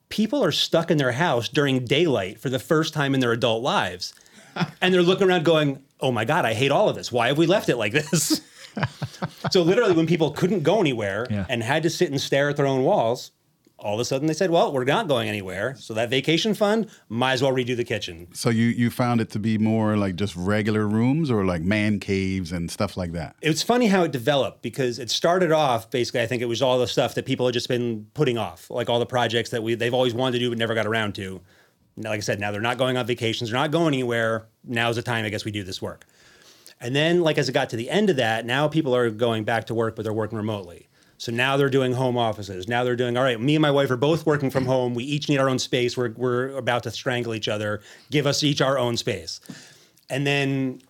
people 0.09 0.43
are 0.43 0.51
stuck 0.51 0.91
in 0.91 0.99
their 0.99 1.13
house 1.13 1.49
during 1.49 1.85
daylight 1.85 2.41
for 2.41 2.51
the 2.51 2.59
first 2.59 2.93
time 2.95 3.15
in 3.15 3.21
their 3.21 3.31
adult 3.31 3.63
lives. 3.63 4.15
and 4.81 4.93
they're 4.93 5.03
looking 5.03 5.29
around 5.29 5.45
going, 5.45 5.81
oh 6.01 6.11
my 6.11 6.25
God, 6.25 6.45
I 6.45 6.55
hate 6.55 6.73
all 6.73 6.89
of 6.89 6.97
this. 6.97 7.13
Why 7.13 7.29
have 7.29 7.39
we 7.39 7.47
left 7.47 7.69
it 7.69 7.77
like 7.77 7.93
this? 7.93 8.41
so 9.51 9.63
literally 9.63 9.93
when 9.93 10.07
people 10.07 10.31
couldn't 10.31 10.63
go 10.63 10.81
anywhere 10.81 11.27
Yeah. 11.31 11.47
and 11.49 11.63
had 11.63 11.83
to 11.85 11.91
sit 11.91 12.11
and 12.11 12.21
stare 12.21 12.49
at 12.49 12.57
their 12.57 12.67
own 12.67 12.85
walls, 12.85 13.33
all 13.81 13.95
of 13.95 14.01
a 14.01 14.05
sudden 14.05 14.27
they 14.27 14.35
said, 14.35 14.51
well, 14.51 14.73
we're 14.73 14.83
not 14.85 15.07
going 15.07 15.29
anywhere. 15.29 15.77
So 15.79 15.95
that 15.95 16.11
vacation 16.11 16.53
fund, 16.53 16.91
might 17.09 17.35
as 17.35 17.43
well 17.43 17.53
redo 17.53 17.77
the 17.77 17.85
kitchen. 17.85 18.27
So 18.33 18.51
you 18.51 18.67
you 18.67 18.91
found 18.91 19.21
it 19.21 19.31
to 19.31 19.39
be 19.39 19.57
more 19.57 19.97
like 19.97 20.17
just 20.17 20.35
regular 20.35 20.85
rooms 20.89 21.31
or 21.31 21.45
like 21.45 21.63
man 21.63 22.01
caves 22.01 22.51
and 22.51 22.69
stuff 22.71 22.97
like 22.97 23.13
that. 23.13 23.37
It's 23.41 23.63
funny 23.63 23.87
how 23.87 24.03
it 24.03 24.11
developed 24.11 24.63
because 24.63 24.99
it 24.99 25.11
started 25.11 25.53
off 25.53 25.91
basically. 25.91 26.23
I 26.23 26.27
think 26.27 26.43
it 26.43 26.47
was 26.49 26.61
all 26.61 26.79
the 26.81 26.89
stuff 26.89 27.15
that 27.15 27.25
people 27.25 27.47
had 27.47 27.53
just 27.53 27.69
been 27.69 28.07
putting 28.15 28.37
off, 28.37 28.69
like 28.69 28.89
all 28.91 28.99
the 28.99 29.07
projects 29.07 29.51
that 29.51 29.63
we 29.63 29.77
they've 29.77 29.95
always 29.95 30.13
wanted 30.15 30.33
to 30.33 30.45
do 30.45 30.49
but 30.51 30.59
never 30.59 30.75
got 30.75 30.87
around 30.87 31.15
to. 31.15 31.41
Now, 31.97 32.11
like 32.11 32.19
I 32.19 32.21
said, 32.21 32.39
now 32.41 32.51
they're 32.53 32.61
not 32.61 32.79
going 32.79 32.97
on 32.97 33.07
vacations, 33.07 33.51
they're 33.51 33.59
not 33.61 33.71
going 33.71 33.95
anywhere. 33.95 34.47
Now's 34.65 34.97
the 34.97 35.03
time, 35.03 35.25
I 35.25 35.31
guess, 35.31 35.45
we 35.45 35.51
do 35.51 35.63
this 35.65 35.81
work. 35.83 36.05
And 36.81 36.95
then, 36.95 37.23
like 37.23 37.39
as 37.39 37.49
it 37.49 37.53
got 37.53 37.71
to 37.71 37.77
the 37.77 37.91
end 37.91 38.11
of 38.11 38.17
that, 38.17 38.47
now 38.47 38.69
people 38.69 38.95
are 38.95 39.11
going 39.11 39.45
back 39.45 39.67
to 39.67 39.75
work, 39.75 39.97
but 39.97 40.03
they're 40.03 40.13
working 40.13 40.39
remotely. 40.39 40.89
So 41.21 41.33
now 41.33 41.57
they're 41.57 41.69
doing 41.69 41.93
home 41.93 42.17
offices. 42.17 42.69
Now 42.69 42.85
they're 42.85 42.95
doing 42.95 43.17
all 43.17 43.25
right. 43.25 43.41
Me 43.41 43.57
and 43.57 43.63
my 43.63 43.73
wife 43.73 43.91
are 43.91 43.97
both 43.97 44.25
working 44.25 44.51
from 44.51 44.67
home. 44.67 44.95
We 44.95 45.03
each 45.03 45.29
need 45.29 45.39
our 45.39 45.49
own 45.49 45.59
space. 45.59 45.97
We're 45.97 46.13
we're 46.13 46.51
about 46.57 46.85
to 46.85 46.93
strangle 46.93 47.35
each 47.35 47.49
other. 47.49 47.81
Give 48.11 48.27
us 48.27 48.45
each 48.45 48.61
our 48.61 48.79
own 48.79 48.97
space. 48.97 49.41
And 50.09 50.27
then 50.27 50.81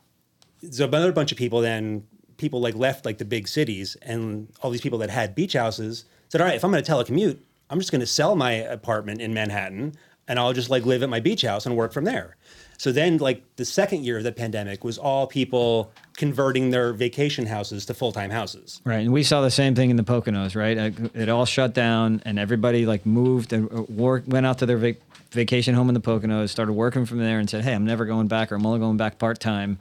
so 0.71 0.87
another 0.87 1.13
bunch 1.13 1.33
of 1.33 1.39
people 1.39 1.61
then 1.61 2.05
people 2.37 2.61
like 2.61 2.75
left 2.75 3.05
like 3.05 3.19
the 3.19 3.25
big 3.25 3.49
cities 3.49 3.97
and 4.03 4.49
all 4.63 4.71
these 4.71 4.81
people 4.81 4.99
that 4.99 5.11
had 5.11 5.35
beach 5.35 5.53
houses 5.53 6.05
said 6.29 6.41
all 6.41 6.47
right 6.47 6.57
if 6.57 6.65
i'm 6.65 6.71
going 6.71 6.83
to 6.83 6.91
telecommute 6.91 7.39
i'm 7.71 7.79
just 7.79 7.91
going 7.91 8.01
to 8.01 8.07
sell 8.07 8.35
my 8.35 8.53
apartment 8.53 9.21
in 9.21 9.33
manhattan 9.33 9.95
and 10.27 10.39
i'll 10.39 10.53
just 10.53 10.71
like 10.71 10.85
live 10.85 11.03
at 11.03 11.09
my 11.09 11.21
beach 11.21 11.43
house 11.43 11.67
and 11.67 11.77
work 11.77 11.93
from 11.93 12.05
there 12.05 12.37
so 12.79 12.91
then 12.91 13.19
like 13.19 13.43
the 13.57 13.65
second 13.67 14.05
year 14.07 14.17
of 14.19 14.25
the 14.25 14.33
pandemic 14.33 14.83
was 14.85 14.97
all 14.97 15.27
people 15.27 15.93
converting 16.17 16.71
their 16.71 16.93
vacation 16.95 17.45
houses 17.47 17.85
to 17.87 17.93
full-time 17.95 18.31
houses 18.31 18.81
Right, 18.85 19.01
and 19.01 19.13
we 19.13 19.23
saw 19.23 19.41
the 19.43 19.51
same 19.51 19.75
thing 19.75 19.91
in 19.91 19.97
the 19.97 20.03
Poconos, 20.05 20.57
right? 20.57 20.79
Uh, 20.79 20.91
It 21.15 21.29
all 21.29 21.45
shut 21.47 21.75
down, 21.75 22.23
and 22.25 22.39
everybody 22.39 22.87
like 22.87 23.05
moved 23.05 23.53
and 23.53 23.69
uh, 23.71 23.83
went 24.27 24.47
out 24.47 24.59
to 24.59 24.67
their 24.67 24.79
vac- 24.79 25.03
vacation 25.31 25.75
home 25.75 25.89
in 25.91 25.95
the 25.95 26.01
Poconos, 26.01 26.49
started 26.49 26.73
working 26.73 27.05
from 27.05 27.19
there, 27.19 27.39
and 27.39 27.51
said, 27.51 27.63
"Hey, 27.63 27.75
I'm 27.75 27.85
never 27.85 28.07
going 28.07 28.29
back, 28.29 28.51
or 28.51 28.55
I'm 28.55 28.65
only 28.65 28.79
going 28.81 28.97
back 28.97 29.19
part 29.19 29.39
time." 29.41 29.79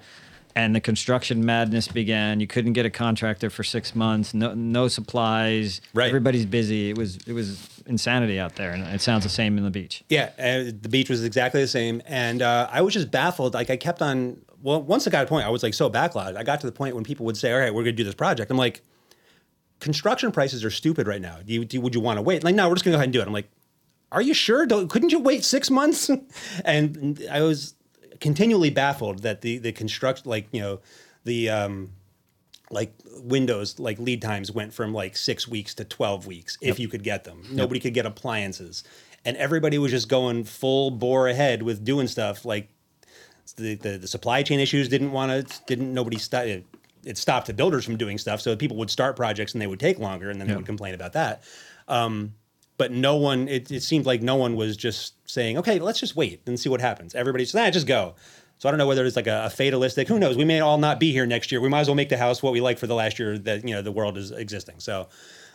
And 0.55 0.75
the 0.75 0.81
construction 0.81 1.45
madness 1.45 1.87
began. 1.87 2.39
You 2.39 2.47
couldn't 2.47 2.73
get 2.73 2.85
a 2.85 2.89
contractor 2.89 3.49
for 3.51 3.63
six 3.63 3.95
months. 3.95 4.33
No, 4.33 4.53
no 4.55 4.87
supplies. 4.87 5.81
Right. 5.93 6.07
Everybody's 6.07 6.45
busy. 6.47 6.89
It 6.89 6.97
was 6.97 7.17
it 7.27 7.33
was 7.33 7.76
insanity 7.87 8.39
out 8.39 8.55
there, 8.55 8.71
and 8.71 8.83
it 8.83 9.01
sounds 9.01 9.23
the 9.23 9.29
same 9.29 9.57
in 9.57 9.63
the 9.63 9.71
beach. 9.71 10.03
Yeah, 10.09 10.31
uh, 10.37 10.71
the 10.79 10.89
beach 10.89 11.09
was 11.09 11.23
exactly 11.23 11.61
the 11.61 11.67
same, 11.67 12.01
and 12.05 12.41
uh, 12.41 12.69
I 12.71 12.81
was 12.81 12.93
just 12.93 13.11
baffled. 13.11 13.53
Like 13.53 13.69
I 13.69 13.77
kept 13.77 14.01
on. 14.01 14.41
Well, 14.61 14.81
once 14.81 15.07
I 15.07 15.11
got 15.11 15.23
a 15.23 15.27
point, 15.27 15.45
I 15.45 15.49
was 15.49 15.63
like 15.63 15.73
so 15.73 15.89
backlogged. 15.89 16.35
I 16.35 16.43
got 16.43 16.61
to 16.61 16.67
the 16.67 16.71
point 16.71 16.95
when 16.95 17.03
people 17.03 17.25
would 17.25 17.37
say, 17.37 17.53
"All 17.53 17.59
right, 17.59 17.73
we're 17.73 17.83
going 17.83 17.95
to 17.95 18.01
do 18.01 18.03
this 18.03 18.15
project." 18.15 18.51
I'm 18.51 18.57
like, 18.57 18.81
"Construction 19.79 20.31
prices 20.31 20.63
are 20.65 20.71
stupid 20.71 21.07
right 21.07 21.21
now. 21.21 21.37
Do 21.45 21.53
you, 21.53 21.65
do, 21.65 21.79
would 21.81 21.95
you 21.95 22.01
want 22.01 22.17
to 22.17 22.21
wait?" 22.21 22.43
Like, 22.43 22.55
no, 22.55 22.67
we're 22.67 22.75
just 22.75 22.85
going 22.85 22.93
to 22.93 22.97
go 22.97 22.99
ahead 22.99 23.07
and 23.07 23.13
do 23.13 23.21
it. 23.21 23.27
I'm 23.27 23.33
like, 23.33 23.49
"Are 24.11 24.21
you 24.21 24.33
sure? 24.33 24.65
Don't, 24.65 24.89
couldn't 24.89 25.11
you 25.11 25.19
wait 25.19 25.43
six 25.45 25.69
months?" 25.69 26.09
and 26.65 27.25
I 27.31 27.41
was 27.41 27.75
continually 28.19 28.69
baffled 28.69 29.19
that 29.23 29.41
the 29.41 29.57
the 29.57 29.71
construct, 29.71 30.25
like 30.25 30.47
you 30.51 30.61
know, 30.61 30.79
the 31.23 31.49
um, 31.49 31.91
like 32.69 32.93
windows 33.21 33.79
like 33.79 33.99
lead 33.99 34.21
times 34.21 34.51
went 34.51 34.73
from 34.73 34.93
like 34.93 35.15
six 35.15 35.47
weeks 35.47 35.73
to 35.75 35.85
12 35.85 36.27
weeks 36.27 36.57
if 36.61 36.79
you 36.79 36.87
could 36.87 37.03
get 37.03 37.23
them. 37.23 37.43
Nobody 37.51 37.79
could 37.79 37.93
get 37.93 38.05
appliances. 38.05 38.83
And 39.25 39.35
everybody 39.37 39.77
was 39.77 39.91
just 39.91 40.09
going 40.09 40.43
full 40.43 40.91
bore 40.91 41.27
ahead 41.27 41.63
with 41.63 41.83
doing 41.83 42.07
stuff 42.07 42.45
like 42.45 42.69
the, 43.55 43.75
the, 43.75 43.97
the 43.97 44.07
supply 44.07 44.43
chain 44.43 44.59
issues 44.59 44.89
didn't 44.89 45.11
want 45.11 45.31
to 45.31 45.61
didn't 45.65 45.93
nobody 45.93 46.17
st- 46.17 46.47
it, 46.47 46.65
it 47.03 47.17
stopped 47.17 47.47
the 47.47 47.53
builders 47.53 47.85
from 47.85 47.97
doing 47.97 48.17
stuff 48.17 48.41
so 48.41 48.55
people 48.55 48.77
would 48.77 48.89
start 48.89 49.15
projects 49.15 49.53
and 49.53 49.61
they 49.61 49.67
would 49.67 49.79
take 49.79 49.99
longer 49.99 50.29
and 50.29 50.39
then 50.39 50.47
they 50.47 50.55
would 50.55 50.65
complain 50.65 50.93
about 50.93 51.13
that. 51.13 51.43
Um, 51.87 52.33
but 52.77 52.91
no 52.91 53.15
one 53.15 53.47
it, 53.47 53.71
it 53.71 53.81
seemed 53.81 54.05
like 54.05 54.21
no 54.21 54.35
one 54.35 54.55
was 54.55 54.77
just 54.77 55.15
saying 55.29 55.57
okay 55.57 55.79
let's 55.79 55.99
just 55.99 56.15
wait 56.15 56.41
and 56.45 56.59
see 56.59 56.69
what 56.69 56.81
happens. 56.81 57.15
Everybody's 57.15 57.53
nah, 57.53 57.69
just 57.69 57.87
go 57.87 58.15
so 58.57 58.67
i 58.67 58.71
don't 58.71 58.77
know 58.77 58.87
whether 58.87 59.05
it's 59.05 59.15
like 59.15 59.27
a, 59.27 59.45
a 59.45 59.49
fatalistic 59.49 60.07
who 60.07 60.19
knows? 60.19 60.37
We 60.37 60.45
may 60.45 60.59
all 60.59 60.77
not 60.77 60.99
be 60.99 61.11
here 61.11 61.25
next 61.25 61.51
year. 61.51 61.61
We 61.61 61.69
might 61.69 61.81
as 61.81 61.87
well 61.87 61.95
make 61.95 62.09
the 62.09 62.17
house 62.17 62.41
what 62.43 62.53
we 62.53 62.61
like 62.61 62.77
for 62.79 62.87
the 62.87 62.95
last 62.95 63.19
year 63.19 63.37
that 63.39 63.67
you 63.67 63.73
know 63.75 63.81
the 63.81 63.91
world 63.91 64.17
is 64.17 64.31
existing. 64.31 64.79
So 64.79 65.07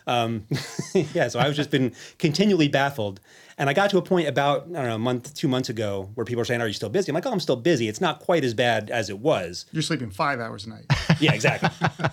um, 0.05 0.45
yeah 1.13 1.29
so 1.29 1.39
i've 1.39 1.53
just 1.55 1.69
been 1.71 1.93
continually 2.19 2.67
baffled. 2.67 3.19
And 3.57 3.69
i 3.69 3.73
got 3.73 3.89
to 3.91 3.97
a 3.97 4.01
point 4.01 4.27
about 4.27 4.63
i 4.63 4.73
don't 4.73 4.87
know 4.87 4.95
a 4.95 4.99
month 4.99 5.33
two 5.33 5.47
months 5.47 5.69
ago 5.69 6.09
where 6.15 6.25
people 6.25 6.41
are 6.41 6.45
saying 6.45 6.61
are 6.61 6.67
you 6.67 6.73
still 6.73 6.89
busy? 6.89 7.09
I'm 7.09 7.13
like 7.15 7.25
oh 7.25 7.31
i'm 7.31 7.39
still 7.39 7.55
busy. 7.55 7.87
It's 7.87 8.01
not 8.01 8.19
quite 8.19 8.43
as 8.43 8.53
bad 8.53 8.89
as 8.89 9.09
it 9.09 9.19
was. 9.19 9.65
You're 9.71 9.81
sleeping 9.81 10.09
five 10.11 10.39
hours 10.41 10.65
a 10.65 10.69
night. 10.69 10.85
yeah 11.19 11.33
exactly. 11.33 11.69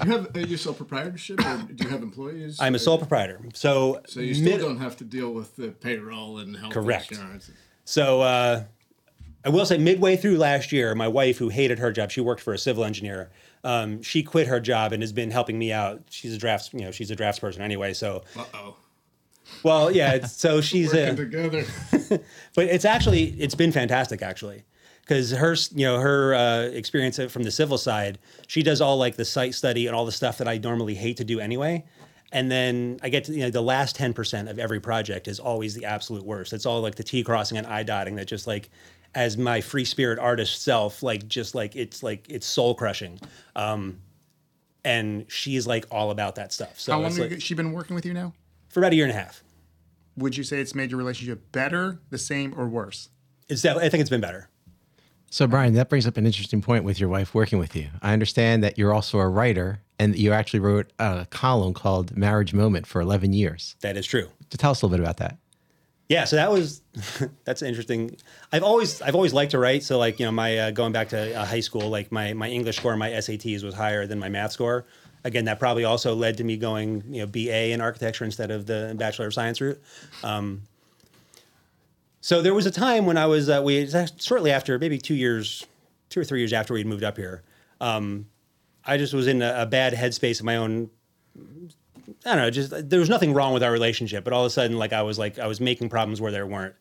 Do 0.00 0.06
you 0.08 0.12
have 0.12 0.36
uh, 0.36 0.40
your 0.40 0.58
sole 0.58 0.74
proprietorship, 0.74 1.38
or 1.44 1.56
do 1.72 1.84
you 1.84 1.90
have 1.90 2.02
employees? 2.02 2.58
i'm 2.60 2.74
a 2.74 2.78
sole 2.78 2.98
proprietor. 2.98 3.40
So 3.54 4.00
So 4.06 4.20
you 4.20 4.34
still 4.34 4.52
mid- 4.52 4.60
don't 4.60 4.78
have 4.78 4.96
to 4.98 5.04
deal 5.04 5.32
with 5.32 5.56
the 5.56 5.68
payroll 5.68 6.38
and 6.38 6.56
health 6.56 6.72
Correct. 6.72 7.10
insurance. 7.12 7.50
So 7.84 8.20
uh, 8.20 8.64
I 9.44 9.48
will 9.48 9.66
say, 9.66 9.76
midway 9.78 10.16
through 10.16 10.38
last 10.38 10.70
year, 10.72 10.94
my 10.94 11.08
wife, 11.08 11.38
who 11.38 11.48
hated 11.48 11.78
her 11.78 11.90
job, 11.90 12.10
she 12.10 12.20
worked 12.20 12.40
for 12.40 12.54
a 12.54 12.58
civil 12.58 12.84
engineer. 12.84 13.30
Um, 13.64 14.02
she 14.02 14.22
quit 14.22 14.46
her 14.46 14.60
job 14.60 14.92
and 14.92 15.02
has 15.02 15.12
been 15.12 15.30
helping 15.30 15.58
me 15.58 15.72
out. 15.72 16.02
She's 16.10 16.34
a 16.34 16.38
drafts, 16.38 16.70
you 16.72 16.80
know, 16.80 16.90
she's 16.90 17.10
a 17.10 17.16
drafts 17.16 17.40
person 17.40 17.62
anyway. 17.62 17.92
So, 17.92 18.22
Uh 18.36 18.44
oh. 18.54 18.76
well, 19.62 19.90
yeah. 19.90 20.14
It's, 20.14 20.32
so 20.32 20.60
she's 20.70 20.92
Working 20.92 21.08
a, 21.08 21.16
together. 21.16 21.64
but 22.54 22.66
it's 22.66 22.84
actually 22.84 23.24
it's 23.38 23.54
been 23.54 23.72
fantastic 23.72 24.22
actually 24.22 24.64
because 25.02 25.30
her 25.32 25.54
you 25.74 25.84
know 25.84 25.98
her 25.98 26.34
uh, 26.34 26.62
experience 26.72 27.18
from 27.30 27.42
the 27.42 27.50
civil 27.50 27.76
side 27.78 28.18
she 28.46 28.62
does 28.62 28.80
all 28.80 28.96
like 28.96 29.16
the 29.16 29.24
site 29.24 29.54
study 29.54 29.86
and 29.86 29.94
all 29.96 30.06
the 30.06 30.12
stuff 30.12 30.38
that 30.38 30.48
i 30.48 30.58
normally 30.58 30.94
hate 30.94 31.16
to 31.16 31.24
do 31.24 31.40
anyway 31.40 31.84
and 32.30 32.50
then 32.50 32.98
i 33.02 33.08
get 33.08 33.24
to 33.24 33.32
you 33.32 33.40
know 33.40 33.50
the 33.50 33.60
last 33.62 33.96
10% 33.96 34.48
of 34.48 34.58
every 34.58 34.80
project 34.80 35.28
is 35.28 35.40
always 35.40 35.74
the 35.74 35.84
absolute 35.84 36.24
worst 36.24 36.52
it's 36.52 36.66
all 36.66 36.80
like 36.80 36.94
the 36.94 37.02
t 37.02 37.22
crossing 37.22 37.58
and 37.58 37.66
i 37.66 37.82
dotting 37.82 38.14
that 38.14 38.26
just 38.26 38.46
like 38.46 38.70
as 39.14 39.36
my 39.36 39.60
free 39.60 39.84
spirit 39.84 40.18
artist 40.18 40.62
self 40.62 41.02
like 41.02 41.26
just 41.28 41.54
like 41.54 41.76
it's 41.76 42.02
like 42.02 42.28
it's 42.30 42.46
soul 42.46 42.74
crushing 42.74 43.18
um 43.56 43.98
and 44.84 45.26
she's 45.28 45.66
like 45.66 45.84
all 45.90 46.10
about 46.10 46.34
that 46.36 46.52
stuff 46.52 46.78
so 46.80 46.92
How 46.92 46.98
long 46.98 47.08
it's 47.08 47.16
has 47.18 47.30
like, 47.32 47.40
she 47.42 47.54
been 47.54 47.72
working 47.72 47.94
with 47.94 48.04
you 48.06 48.14
now? 48.14 48.32
for 48.68 48.80
about 48.80 48.92
a 48.92 48.96
year 48.96 49.04
and 49.04 49.12
a 49.12 49.16
half 49.16 49.42
Would 50.16 50.36
you 50.36 50.44
say 50.44 50.60
it's 50.60 50.74
made 50.74 50.90
your 50.90 50.98
relationship 50.98 51.52
better, 51.52 52.00
the 52.10 52.18
same, 52.18 52.54
or 52.56 52.66
worse? 52.68 53.10
it's 53.48 53.62
definitely 53.62 53.86
i 53.86 53.90
think 53.90 54.00
it's 54.00 54.10
been 54.10 54.20
better 54.20 54.48
So, 55.30 55.46
Brian, 55.46 55.72
that 55.74 55.88
brings 55.88 56.06
up 56.06 56.16
an 56.16 56.26
interesting 56.26 56.60
point 56.62 56.84
with 56.84 56.98
your 57.00 57.08
wife 57.08 57.34
working 57.34 57.58
with 57.58 57.74
you. 57.74 57.88
I 58.02 58.12
understand 58.12 58.62
that 58.64 58.76
you're 58.78 58.92
also 58.92 59.18
a 59.18 59.26
writer 59.28 59.80
and 59.98 60.14
you 60.14 60.30
actually 60.32 60.60
wrote 60.60 60.92
a 60.98 61.26
column 61.30 61.72
called 61.74 62.14
Marriage 62.16 62.52
Moment 62.52 62.86
for 62.86 63.00
11 63.00 63.32
years. 63.32 63.74
that 63.80 63.96
is 63.96 64.04
true 64.06 64.28
To 64.50 64.56
tell 64.58 64.72
us 64.72 64.82
a 64.82 64.86
little 64.86 64.98
bit 64.98 65.02
about 65.04 65.16
that. 65.18 65.38
Yeah, 66.12 66.24
so 66.24 66.36
that 66.36 66.52
was 66.52 66.82
that's 67.44 67.62
interesting. 67.62 68.18
I've 68.52 68.62
always 68.62 69.00
I've 69.00 69.14
always 69.14 69.32
liked 69.32 69.52
to 69.52 69.58
write. 69.58 69.82
So 69.82 69.98
like 69.98 70.20
you 70.20 70.26
know 70.26 70.32
my 70.32 70.58
uh, 70.58 70.70
going 70.70 70.92
back 70.92 71.08
to 71.08 71.34
uh, 71.34 71.46
high 71.46 71.60
school, 71.60 71.88
like 71.88 72.12
my 72.12 72.34
my 72.34 72.50
English 72.50 72.76
score, 72.76 72.94
my 72.98 73.08
SATs 73.12 73.64
was 73.64 73.74
higher 73.74 74.06
than 74.06 74.18
my 74.18 74.28
math 74.28 74.52
score. 74.52 74.84
Again, 75.24 75.46
that 75.46 75.58
probably 75.58 75.84
also 75.84 76.14
led 76.14 76.36
to 76.36 76.44
me 76.44 76.58
going 76.58 77.02
you 77.08 77.22
know 77.22 77.26
BA 77.26 77.70
in 77.70 77.80
architecture 77.80 78.26
instead 78.26 78.50
of 78.50 78.66
the 78.66 78.94
Bachelor 78.98 79.26
of 79.28 79.32
Science 79.32 79.58
route. 79.62 79.80
Um, 80.22 80.64
so 82.20 82.42
there 82.42 82.52
was 82.52 82.66
a 82.66 82.70
time 82.70 83.06
when 83.06 83.16
I 83.16 83.24
was 83.24 83.48
uh, 83.48 83.62
we 83.64 83.88
shortly 84.18 84.50
after 84.50 84.78
maybe 84.78 84.98
two 84.98 85.14
years, 85.14 85.66
two 86.10 86.20
or 86.20 86.24
three 86.24 86.40
years 86.40 86.52
after 86.52 86.74
we'd 86.74 86.86
moved 86.86 87.04
up 87.04 87.16
here. 87.16 87.42
Um, 87.80 88.26
I 88.84 88.98
just 88.98 89.14
was 89.14 89.28
in 89.28 89.40
a, 89.40 89.62
a 89.62 89.66
bad 89.66 89.94
headspace 89.94 90.40
of 90.40 90.44
my 90.44 90.56
own 90.56 90.90
I 92.24 92.30
don't 92.30 92.36
know, 92.38 92.50
just 92.50 92.88
there 92.90 93.00
was 93.00 93.08
nothing 93.08 93.34
wrong 93.34 93.52
with 93.52 93.62
our 93.62 93.72
relationship, 93.72 94.24
but 94.24 94.32
all 94.32 94.42
of 94.44 94.46
a 94.46 94.50
sudden, 94.50 94.78
like 94.78 94.92
I 94.92 95.02
was 95.02 95.18
like 95.18 95.38
I 95.38 95.46
was 95.46 95.60
making 95.60 95.88
problems 95.88 96.20
where 96.20 96.32
there 96.32 96.46
weren't, 96.46 96.74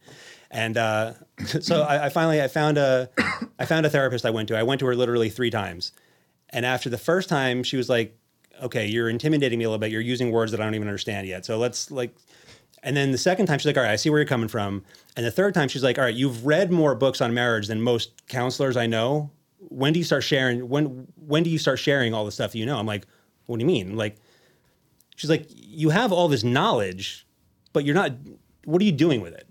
and 0.49 0.77
uh, 0.77 1.13
so 1.61 1.81
I, 1.81 2.05
I 2.05 2.09
finally 2.09 2.41
I 2.41 2.47
found 2.47 2.77
a 2.77 3.09
I 3.59 3.65
found 3.65 3.85
a 3.85 3.89
therapist 3.89 4.25
I 4.25 4.29
went 4.29 4.47
to. 4.49 4.57
I 4.57 4.63
went 4.63 4.79
to 4.79 4.85
her 4.87 4.95
literally 4.95 5.29
three 5.29 5.49
times, 5.49 5.91
and 6.49 6.65
after 6.65 6.89
the 6.89 6.97
first 6.97 7.29
time, 7.29 7.63
she 7.63 7.77
was 7.77 7.89
like, 7.89 8.17
"Okay, 8.61 8.87
you're 8.87 9.09
intimidating 9.09 9.59
me 9.59 9.65
a 9.65 9.69
little 9.69 9.79
bit. 9.79 9.91
You're 9.91 10.01
using 10.01 10.31
words 10.31 10.51
that 10.51 10.61
I 10.61 10.63
don't 10.63 10.75
even 10.75 10.87
understand 10.87 11.27
yet. 11.27 11.45
So 11.45 11.57
let's 11.57 11.91
like." 11.91 12.15
And 12.83 12.97
then 12.97 13.11
the 13.11 13.17
second 13.17 13.45
time, 13.45 13.59
she's 13.59 13.67
like, 13.67 13.77
"All 13.77 13.83
right, 13.83 13.91
I 13.91 13.95
see 13.95 14.09
where 14.09 14.19
you're 14.19 14.27
coming 14.27 14.47
from." 14.47 14.83
And 15.15 15.25
the 15.25 15.31
third 15.31 15.53
time, 15.53 15.67
she's 15.67 15.83
like, 15.83 15.97
"All 15.97 16.03
right, 16.03 16.15
you've 16.15 16.45
read 16.45 16.71
more 16.71 16.95
books 16.95 17.21
on 17.21 17.33
marriage 17.33 17.67
than 17.67 17.81
most 17.81 18.27
counselors 18.27 18.75
I 18.75 18.87
know. 18.87 19.29
When 19.59 19.93
do 19.93 19.99
you 19.99 20.05
start 20.05 20.23
sharing? 20.23 20.67
When 20.67 21.07
when 21.15 21.43
do 21.43 21.49
you 21.49 21.59
start 21.59 21.79
sharing 21.79 22.13
all 22.13 22.25
the 22.25 22.31
stuff 22.31 22.55
you 22.55 22.65
know?" 22.65 22.77
I'm 22.77 22.87
like, 22.87 23.05
"What 23.45 23.57
do 23.57 23.63
you 23.63 23.67
mean?" 23.67 23.95
Like 23.95 24.17
she's 25.21 25.29
like, 25.29 25.45
you 25.55 25.91
have 25.91 26.11
all 26.11 26.27
this 26.27 26.43
knowledge, 26.43 27.27
but 27.73 27.85
you're 27.85 27.93
not. 27.93 28.11
What 28.65 28.81
are 28.81 28.85
you 28.85 28.91
doing 28.91 29.21
with 29.21 29.35
it? 29.35 29.47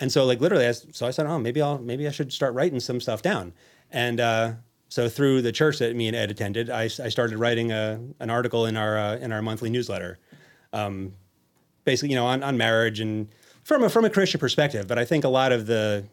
And 0.00 0.10
so, 0.10 0.24
like 0.24 0.40
literally, 0.40 0.66
I, 0.66 0.72
so 0.72 1.06
I 1.06 1.10
said, 1.10 1.26
oh, 1.26 1.38
maybe 1.38 1.60
I'll 1.60 1.78
maybe 1.78 2.08
I 2.08 2.10
should 2.10 2.32
start 2.32 2.54
writing 2.54 2.80
some 2.80 3.02
stuff 3.02 3.20
down. 3.20 3.52
And 3.90 4.18
uh, 4.18 4.52
so 4.88 5.10
through 5.10 5.42
the 5.42 5.52
church 5.52 5.78
that 5.80 5.94
me 5.94 6.08
and 6.08 6.16
Ed 6.16 6.30
attended, 6.30 6.70
I, 6.70 6.84
I 6.84 6.88
started 6.88 7.38
writing 7.38 7.70
a, 7.70 8.00
an 8.18 8.30
article 8.30 8.64
in 8.64 8.78
our 8.78 8.96
uh, 8.96 9.16
in 9.16 9.30
our 9.30 9.42
monthly 9.42 9.68
newsletter, 9.68 10.18
um, 10.72 11.12
basically 11.84 12.08
you 12.08 12.16
know 12.16 12.24
on, 12.24 12.42
on 12.42 12.56
marriage 12.56 12.98
and 12.98 13.28
from 13.62 13.84
a 13.84 13.90
from 13.90 14.06
a 14.06 14.10
Christian 14.10 14.40
perspective. 14.40 14.88
But 14.88 14.98
I 14.98 15.04
think 15.04 15.24
a 15.24 15.28
lot 15.28 15.52
of 15.52 15.66
the 15.66 16.06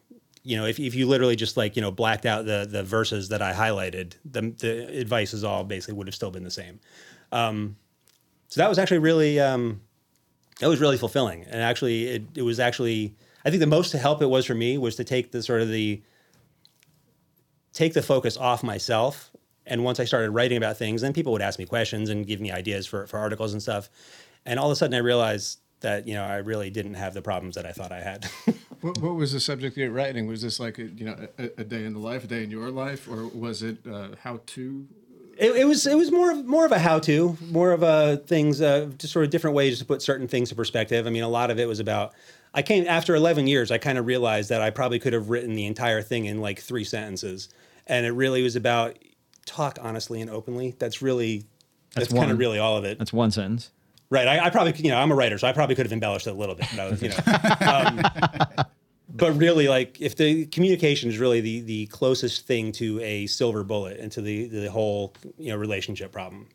you 0.43 0.57
know 0.57 0.65
if, 0.65 0.81
if 0.81 0.95
you 0.95 1.07
literally 1.07 1.37
just 1.37 1.55
like 1.55 1.77
you 1.77 1.81
know 1.81 1.91
blacked 1.91 2.25
out 2.25 2.45
the 2.45 2.67
the 2.69 2.83
verses 2.83 3.29
that 3.29 3.41
I 3.41 3.53
highlighted, 3.53 4.15
the 4.25 4.53
the 4.59 4.99
advice 4.99 5.33
is 5.33 5.45
all 5.45 5.63
basically 5.63 5.93
would 5.93 6.07
have 6.07 6.15
still 6.15 6.31
been 6.31 6.43
the 6.43 6.51
same. 6.51 6.81
Um, 7.31 7.77
so 8.51 8.59
that 8.59 8.67
was 8.67 8.77
actually 8.77 8.99
really 8.99 9.39
um, 9.39 9.81
that 10.59 10.67
was 10.67 10.79
really 10.79 10.97
fulfilling, 10.97 11.45
and 11.45 11.61
actually 11.61 12.07
it, 12.07 12.23
it 12.35 12.41
was 12.41 12.59
actually 12.59 13.15
I 13.45 13.49
think 13.49 13.61
the 13.61 13.67
most 13.67 13.93
help 13.93 14.21
it 14.21 14.27
was 14.27 14.45
for 14.45 14.53
me 14.53 14.77
was 14.77 14.97
to 14.97 15.03
take 15.03 15.31
the 15.31 15.41
sort 15.41 15.61
of 15.61 15.69
the 15.69 16.01
take 17.73 17.93
the 17.93 18.01
focus 18.01 18.35
off 18.35 18.61
myself. 18.61 19.31
And 19.65 19.85
once 19.85 19.99
I 20.01 20.05
started 20.05 20.31
writing 20.31 20.57
about 20.57 20.75
things, 20.75 21.01
then 21.01 21.13
people 21.13 21.31
would 21.31 21.41
ask 21.41 21.57
me 21.57 21.65
questions 21.65 22.09
and 22.09 22.27
give 22.27 22.41
me 22.41 22.51
ideas 22.51 22.85
for, 22.85 23.07
for 23.07 23.17
articles 23.17 23.53
and 23.53 23.61
stuff. 23.61 23.89
And 24.45 24.59
all 24.59 24.67
of 24.67 24.73
a 24.73 24.75
sudden 24.75 24.93
I 24.93 24.97
realized 24.97 25.59
that, 25.79 26.05
you 26.07 26.13
know, 26.13 26.23
I 26.23 26.37
really 26.37 26.69
didn't 26.69 26.95
have 26.95 27.13
the 27.13 27.21
problems 27.21 27.55
that 27.55 27.65
I 27.65 27.71
thought 27.71 27.91
I 27.91 28.01
had. 28.01 28.29
What, 28.81 28.97
what 28.97 29.13
was 29.13 29.31
the 29.31 29.39
subject 29.39 29.77
you're 29.77 29.91
writing? 29.91 30.25
Was 30.25 30.41
this 30.41 30.59
like 30.59 30.79
a, 30.79 30.85
you 30.85 31.05
know 31.05 31.27
a, 31.37 31.51
a 31.59 31.63
day 31.63 31.85
in 31.85 31.93
the 31.93 31.99
life, 31.99 32.23
a 32.23 32.27
day 32.27 32.43
in 32.43 32.49
your 32.49 32.71
life, 32.71 33.07
or 33.07 33.27
was 33.27 33.61
it 33.61 33.77
uh, 33.87 34.15
how 34.23 34.41
to? 34.47 34.87
It, 35.37 35.55
it 35.55 35.65
was 35.65 35.87
it 35.87 35.95
was 35.95 36.11
more 36.11 36.31
of 36.31 36.45
more 36.45 36.65
of 36.65 36.71
a 36.71 36.79
how 36.79 36.99
to, 36.99 37.37
more 37.49 37.71
of 37.71 37.83
a 37.83 38.17
things, 38.17 38.61
uh, 38.61 38.89
just 38.97 39.13
sort 39.13 39.25
of 39.25 39.31
different 39.31 39.55
ways 39.55 39.79
to 39.79 39.85
put 39.85 40.01
certain 40.01 40.27
things 40.27 40.51
in 40.51 40.57
perspective. 40.57 41.07
I 41.07 41.09
mean, 41.09 41.23
a 41.23 41.29
lot 41.29 41.51
of 41.51 41.59
it 41.59 41.67
was 41.67 41.79
about. 41.79 42.13
I 42.53 42.61
came 42.61 42.85
after 42.85 43.15
11 43.15 43.47
years. 43.47 43.71
I 43.71 43.77
kind 43.77 43.97
of 43.97 44.05
realized 44.05 44.49
that 44.49 44.61
I 44.61 44.71
probably 44.71 44.99
could 44.99 45.13
have 45.13 45.29
written 45.29 45.55
the 45.55 45.65
entire 45.65 46.01
thing 46.01 46.25
in 46.25 46.41
like 46.41 46.59
three 46.59 46.83
sentences, 46.83 47.47
and 47.87 48.05
it 48.05 48.11
really 48.11 48.43
was 48.43 48.55
about 48.55 48.97
talk 49.45 49.77
honestly 49.81 50.21
and 50.21 50.29
openly. 50.29 50.75
That's 50.77 51.01
really 51.01 51.45
that's, 51.95 52.07
That's 52.07 52.19
kind 52.19 52.31
of 52.31 52.39
really 52.39 52.59
all 52.59 52.77
of 52.77 52.85
it. 52.85 52.97
That's 52.97 53.11
one 53.11 53.31
sentence. 53.31 53.71
Right. 54.09 54.27
I, 54.27 54.45
I 54.45 54.49
probably, 54.49 54.73
you 54.77 54.89
know, 54.89 54.97
I'm 54.97 55.11
a 55.11 55.15
writer, 55.15 55.37
so 55.37 55.47
I 55.47 55.53
probably 55.53 55.75
could 55.75 55.85
have 55.85 55.93
embellished 55.93 56.27
it 56.27 56.31
a 56.31 56.33
little 56.33 56.55
bit. 56.55 56.67
But, 56.71 56.79
I 56.79 56.89
was, 56.89 57.01
you 57.01 57.09
know, 57.09 57.15
um, 58.57 58.65
but 59.21 59.37
really, 59.37 59.67
like, 59.67 60.01
if 60.01 60.15
the 60.15 60.47
communication 60.47 61.07
is 61.07 61.19
really 61.19 61.41
the 61.41 61.61
the 61.61 61.85
closest 61.87 62.47
thing 62.47 62.71
to 62.73 62.99
a 63.01 63.27
silver 63.27 63.63
bullet 63.63 63.99
into 63.99 64.19
the 64.19 64.47
the 64.47 64.71
whole 64.71 65.13
you 65.37 65.51
know 65.51 65.57
relationship 65.57 66.11
problem. 66.11 66.49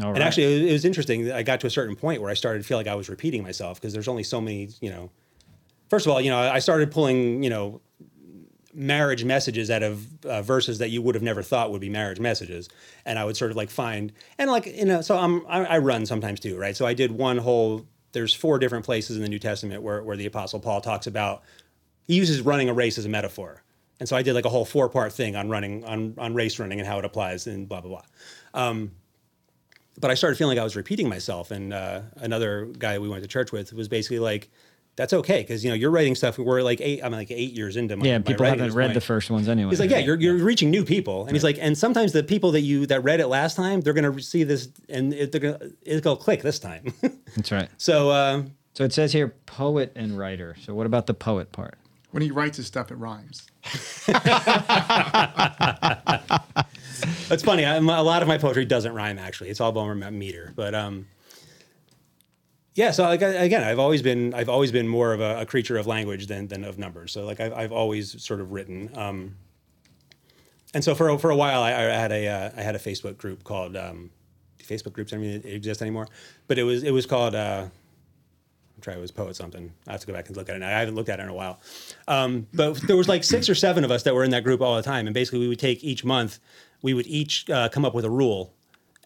All 0.00 0.06
right. 0.06 0.16
And 0.16 0.24
actually, 0.24 0.44
it 0.44 0.62
was, 0.62 0.70
it 0.70 0.72
was 0.72 0.84
interesting. 0.84 1.30
I 1.30 1.44
got 1.44 1.60
to 1.60 1.68
a 1.68 1.70
certain 1.70 1.94
point 1.94 2.20
where 2.20 2.30
I 2.30 2.34
started 2.34 2.62
to 2.62 2.64
feel 2.64 2.78
like 2.78 2.88
I 2.88 2.96
was 2.96 3.08
repeating 3.08 3.44
myself 3.44 3.80
because 3.80 3.92
there's 3.92 4.08
only 4.08 4.24
so 4.24 4.40
many, 4.40 4.70
you 4.80 4.90
know. 4.90 5.10
First 5.88 6.04
of 6.04 6.12
all, 6.12 6.20
you 6.20 6.30
know, 6.30 6.38
I 6.38 6.58
started 6.58 6.90
pulling, 6.90 7.44
you 7.44 7.50
know, 7.50 7.80
marriage 8.74 9.24
messages 9.24 9.70
out 9.70 9.84
of 9.84 10.24
uh, 10.24 10.42
verses 10.42 10.78
that 10.78 10.88
you 10.88 11.00
would 11.00 11.14
have 11.14 11.22
never 11.22 11.42
thought 11.44 11.70
would 11.70 11.80
be 11.80 11.90
marriage 11.90 12.18
messages, 12.18 12.68
and 13.04 13.20
I 13.20 13.24
would 13.24 13.36
sort 13.36 13.52
of 13.52 13.56
like 13.56 13.70
find 13.70 14.12
and 14.36 14.50
like 14.50 14.66
you 14.66 14.84
know, 14.84 15.00
so 15.00 15.16
I'm 15.16 15.46
I, 15.46 15.64
I 15.64 15.78
run 15.78 16.06
sometimes 16.06 16.40
too, 16.40 16.58
right? 16.58 16.76
So 16.76 16.86
I 16.86 16.94
did 16.94 17.12
one 17.12 17.38
whole. 17.38 17.86
There's 18.12 18.34
four 18.34 18.58
different 18.58 18.84
places 18.84 19.16
in 19.16 19.22
the 19.22 19.28
New 19.28 19.38
Testament 19.38 19.82
where 19.82 20.02
where 20.02 20.16
the 20.16 20.26
Apostle 20.26 20.60
Paul 20.60 20.80
talks 20.80 21.06
about 21.06 21.42
he 22.06 22.14
uses 22.14 22.40
running 22.40 22.68
a 22.68 22.74
race 22.74 22.98
as 22.98 23.04
a 23.04 23.08
metaphor. 23.08 23.62
And 24.00 24.08
so 24.08 24.16
I 24.16 24.22
did 24.22 24.34
like 24.34 24.44
a 24.44 24.48
whole 24.48 24.64
four 24.64 24.88
part 24.88 25.12
thing 25.12 25.36
on 25.36 25.48
running, 25.48 25.84
on, 25.84 26.14
on 26.18 26.34
race 26.34 26.58
running 26.58 26.80
and 26.80 26.88
how 26.88 26.98
it 26.98 27.04
applies 27.04 27.46
and 27.46 27.68
blah, 27.68 27.80
blah, 27.80 27.90
blah. 27.90 28.02
Um, 28.60 28.90
but 30.00 30.10
I 30.10 30.14
started 30.14 30.36
feeling 30.36 30.56
like 30.56 30.60
I 30.60 30.64
was 30.64 30.74
repeating 30.74 31.08
myself. 31.08 31.50
And 31.50 31.72
uh, 31.72 32.00
another 32.16 32.66
guy 32.78 32.98
we 32.98 33.08
went 33.08 33.22
to 33.22 33.28
church 33.28 33.52
with 33.52 33.72
was 33.72 33.88
basically 33.88 34.18
like, 34.18 34.50
that's 34.96 35.12
okay. 35.12 35.42
Cause 35.44 35.64
you 35.64 35.70
know, 35.70 35.74
you're 35.74 35.90
writing 35.90 36.14
stuff. 36.14 36.38
We're 36.38 36.62
like 36.62 36.80
eight, 36.80 37.02
I'm 37.02 37.12
like 37.12 37.30
eight 37.30 37.52
years 37.52 37.76
into 37.76 37.96
my, 37.96 38.04
yeah, 38.04 38.18
my 38.18 38.22
people 38.24 38.44
writing 38.44 38.58
haven't 38.60 38.76
read 38.76 38.86
point. 38.88 38.94
the 38.94 39.00
first 39.00 39.30
ones 39.30 39.48
anyway. 39.48 39.70
He's 39.70 39.80
like, 39.80 39.90
yeah, 39.90 39.98
you're, 39.98 40.20
you're 40.20 40.36
reaching 40.36 40.70
new 40.70 40.84
people. 40.84 41.24
And 41.26 41.34
he's 41.34 41.44
like, 41.44 41.58
and 41.60 41.76
sometimes 41.76 42.12
the 42.12 42.22
people 42.22 42.52
that 42.52 42.60
you, 42.60 42.86
that 42.86 43.02
read 43.02 43.20
it 43.20 43.26
last 43.28 43.56
time, 43.56 43.80
they're 43.80 43.94
going 43.94 44.12
to 44.12 44.20
see 44.20 44.44
this 44.44 44.68
and 44.88 45.12
it, 45.14 45.32
they're 45.32 45.40
gonna, 45.40 45.70
it'll 45.82 46.16
click 46.16 46.42
this 46.42 46.58
time. 46.58 46.92
That's 47.36 47.50
right. 47.52 47.68
so, 47.78 48.10
uh, 48.10 48.42
So 48.74 48.84
it 48.84 48.92
says 48.92 49.12
here 49.12 49.28
poet 49.46 49.92
and 49.96 50.18
writer. 50.18 50.56
So 50.60 50.74
what 50.74 50.86
about 50.86 51.06
the 51.06 51.14
poet 51.14 51.52
part? 51.52 51.78
When 52.10 52.22
he 52.22 52.30
writes 52.30 52.58
his 52.58 52.66
stuff, 52.66 52.90
it 52.90 52.96
rhymes. 52.96 53.46
That's 57.28 57.42
funny. 57.42 57.64
I'm, 57.64 57.88
a 57.88 58.02
lot 58.02 58.20
of 58.20 58.28
my 58.28 58.36
poetry 58.36 58.66
doesn't 58.66 58.92
rhyme. 58.92 59.18
Actually, 59.18 59.48
it's 59.48 59.60
all 59.60 59.72
more 59.72 59.94
meter. 59.94 60.52
But 60.54 60.74
um, 60.74 61.06
yeah. 62.74 62.90
So 62.90 63.04
like 63.04 63.22
again, 63.22 63.62
I've 63.64 63.78
always 63.78 64.02
been 64.02 64.34
I've 64.34 64.48
always 64.48 64.72
been 64.72 64.88
more 64.88 65.12
of 65.12 65.20
a, 65.20 65.40
a 65.40 65.46
creature 65.46 65.76
of 65.76 65.86
language 65.86 66.26
than 66.26 66.48
than 66.48 66.64
of 66.64 66.78
numbers. 66.78 67.12
So 67.12 67.24
like 67.24 67.40
I've, 67.40 67.52
I've 67.52 67.72
always 67.72 68.22
sort 68.22 68.40
of 68.40 68.52
written. 68.52 68.90
Um, 68.94 69.36
and 70.74 70.82
so 70.82 70.94
for 70.94 71.08
a- 71.10 71.18
for 71.18 71.30
a 71.30 71.36
while, 71.36 71.62
I, 71.62 71.72
I 71.72 71.82
had 72.04 72.12
a 72.12 72.28
uh, 72.28 72.50
I 72.56 72.62
had 72.62 72.74
a 72.74 72.78
Facebook 72.78 73.18
group 73.18 73.44
called 73.44 73.76
um, 73.76 74.10
Facebook 74.58 74.92
groups. 74.92 75.12
I 75.12 75.16
mean, 75.18 75.42
it 75.44 75.46
exist 75.46 75.82
anymore, 75.82 76.08
but 76.48 76.58
it 76.58 76.62
was 76.64 76.82
it 76.82 76.92
was 76.92 77.06
called. 77.06 77.34
Uh, 77.34 77.66
trying 78.80 78.98
it 78.98 79.00
was 79.00 79.12
poet 79.12 79.36
something. 79.36 79.72
I 79.86 79.92
have 79.92 80.00
to 80.00 80.06
go 80.08 80.12
back 80.12 80.26
and 80.26 80.36
look 80.36 80.48
at 80.48 80.56
it. 80.56 80.58
Now. 80.58 80.66
I 80.66 80.80
haven't 80.80 80.96
looked 80.96 81.08
at 81.08 81.20
it 81.20 81.22
in 81.22 81.28
a 81.28 81.34
while. 81.34 81.60
Um, 82.08 82.48
but 82.52 82.80
there 82.88 82.96
was 82.96 83.08
like 83.08 83.22
six 83.22 83.48
or 83.48 83.54
seven 83.54 83.84
of 83.84 83.92
us 83.92 84.02
that 84.02 84.12
were 84.12 84.24
in 84.24 84.32
that 84.32 84.42
group 84.42 84.60
all 84.60 84.74
the 84.74 84.82
time, 84.82 85.06
and 85.06 85.14
basically 85.14 85.38
we 85.38 85.46
would 85.46 85.60
take 85.60 85.84
each 85.84 86.04
month, 86.04 86.40
we 86.82 86.92
would 86.92 87.06
each 87.06 87.48
uh, 87.48 87.68
come 87.68 87.84
up 87.84 87.94
with 87.94 88.04
a 88.04 88.10
rule, 88.10 88.52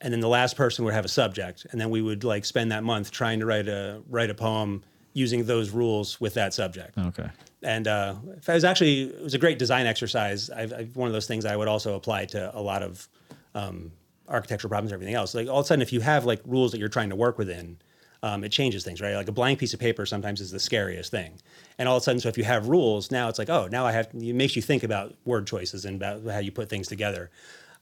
and 0.00 0.12
then 0.12 0.20
the 0.20 0.28
last 0.28 0.56
person 0.56 0.84
would 0.84 0.94
have 0.94 1.04
a 1.04 1.08
subject, 1.08 1.66
and 1.70 1.80
then 1.80 1.90
we 1.90 2.02
would 2.02 2.24
like 2.24 2.44
spend 2.44 2.70
that 2.72 2.84
month 2.84 3.10
trying 3.10 3.40
to 3.40 3.46
write 3.46 3.68
a 3.68 4.02
write 4.08 4.30
a 4.30 4.34
poem 4.34 4.82
using 5.12 5.44
those 5.44 5.70
rules 5.70 6.20
with 6.20 6.34
that 6.34 6.52
subject. 6.52 6.98
Okay. 6.98 7.28
And 7.62 7.88
uh, 7.88 8.16
it 8.36 8.46
was 8.46 8.64
actually 8.64 9.04
it 9.04 9.22
was 9.22 9.34
a 9.34 9.38
great 9.38 9.58
design 9.58 9.86
exercise. 9.86 10.50
I've, 10.50 10.72
I've, 10.72 10.96
one 10.96 11.08
of 11.08 11.14
those 11.14 11.26
things 11.26 11.46
I 11.46 11.56
would 11.56 11.68
also 11.68 11.94
apply 11.94 12.26
to 12.26 12.54
a 12.54 12.60
lot 12.60 12.82
of 12.82 13.08
um, 13.54 13.92
architectural 14.28 14.68
problems 14.68 14.92
and 14.92 14.96
everything 14.96 15.14
else. 15.14 15.34
Like 15.34 15.48
all 15.48 15.60
of 15.60 15.64
a 15.64 15.66
sudden, 15.66 15.82
if 15.82 15.92
you 15.92 16.00
have 16.00 16.26
like 16.26 16.42
rules 16.44 16.72
that 16.72 16.78
you're 16.78 16.90
trying 16.90 17.08
to 17.10 17.16
work 17.16 17.38
within, 17.38 17.78
um, 18.22 18.44
it 18.44 18.50
changes 18.50 18.84
things, 18.84 19.00
right? 19.00 19.14
Like 19.14 19.28
a 19.28 19.32
blank 19.32 19.58
piece 19.58 19.72
of 19.72 19.80
paper 19.80 20.04
sometimes 20.04 20.40
is 20.40 20.50
the 20.50 20.60
scariest 20.60 21.10
thing. 21.10 21.40
And 21.78 21.88
all 21.88 21.96
of 21.96 22.02
a 22.02 22.04
sudden, 22.04 22.20
so 22.20 22.28
if 22.28 22.36
you 22.36 22.44
have 22.44 22.68
rules, 22.68 23.10
now 23.10 23.28
it's 23.28 23.38
like, 23.38 23.48
oh, 23.48 23.68
now 23.70 23.86
I 23.86 23.92
have. 23.92 24.08
It 24.14 24.34
makes 24.34 24.54
you 24.54 24.62
think 24.62 24.82
about 24.82 25.14
word 25.24 25.46
choices 25.46 25.86
and 25.86 25.96
about 25.96 26.24
how 26.26 26.40
you 26.40 26.52
put 26.52 26.68
things 26.68 26.88
together. 26.88 27.30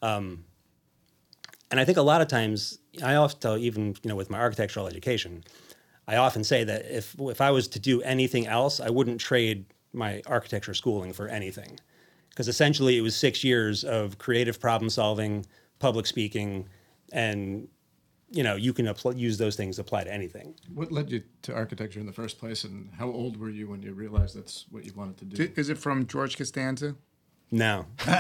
Um, 0.03 0.45
and 1.75 1.81
I 1.81 1.85
think 1.85 1.99
a 1.99 2.03
lot 2.03 2.21
of 2.21 2.29
times, 2.29 2.79
I 3.03 3.17
often 3.17 3.41
tell, 3.41 3.59
even 3.59 3.97
you 4.05 4.09
know, 4.09 4.15
with 4.15 4.31
my 4.31 4.39
architectural 4.39 4.87
education, 4.87 5.43
I 6.07 6.15
often 6.19 6.45
say 6.45 6.63
that 6.63 6.85
if 6.89 7.17
if 7.19 7.41
I 7.41 7.51
was 7.51 7.67
to 7.67 7.81
do 7.81 8.01
anything 8.03 8.47
else, 8.47 8.79
I 8.79 8.91
wouldn't 8.91 9.21
trade 9.21 9.65
my 9.93 10.23
architecture 10.27 10.73
schooling 10.73 11.13
for 11.13 11.27
anything, 11.27 11.81
because 12.31 12.47
essentially 12.47 12.97
it 12.97 13.01
was 13.01 13.17
six 13.17 13.43
years 13.43 13.83
of 13.83 14.19
creative 14.19 14.61
problem 14.61 14.89
solving, 14.89 15.47
public 15.81 16.07
speaking, 16.07 16.69
and 17.13 17.67
you 18.31 18.45
know 18.45 18.55
you 18.55 18.73
can 18.73 18.87
apply, 18.87 19.11
use 19.13 19.37
those 19.39 19.57
things 19.57 19.75
to 19.75 19.83
apply 19.83 20.05
to 20.05 20.13
anything. 20.13 20.55
What 20.73 20.93
led 20.93 21.11
you 21.11 21.25
to 21.43 21.55
architecture 21.57 21.99
in 21.99 22.07
the 22.07 22.13
first 22.13 22.39
place, 22.39 22.63
and 22.63 22.89
how 22.97 23.11
old 23.11 23.37
were 23.37 23.51
you 23.51 23.69
when 23.69 23.83
you 23.83 23.95
realized 23.95 24.37
that's 24.37 24.67
what 24.71 24.85
you 24.85 24.93
wanted 24.95 25.17
to 25.17 25.25
do? 25.25 25.53
Is 25.57 25.71
it 25.71 25.79
from 25.79 26.07
George 26.07 26.37
Costanza? 26.37 26.95
No. 27.55 27.87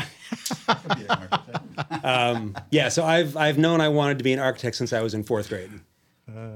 um, 2.04 2.56
yeah, 2.70 2.88
so 2.88 3.04
I've 3.04 3.36
I've 3.36 3.58
known 3.58 3.80
I 3.80 3.88
wanted 3.88 4.18
to 4.18 4.24
be 4.24 4.32
an 4.32 4.38
architect 4.38 4.76
since 4.76 4.92
I 4.92 5.02
was 5.02 5.12
in 5.12 5.24
fourth 5.24 5.48
grade. 5.48 5.72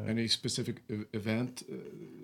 Any 0.06 0.28
specific 0.28 0.82
e- 0.88 1.02
event, 1.12 1.64
uh, 1.70 1.74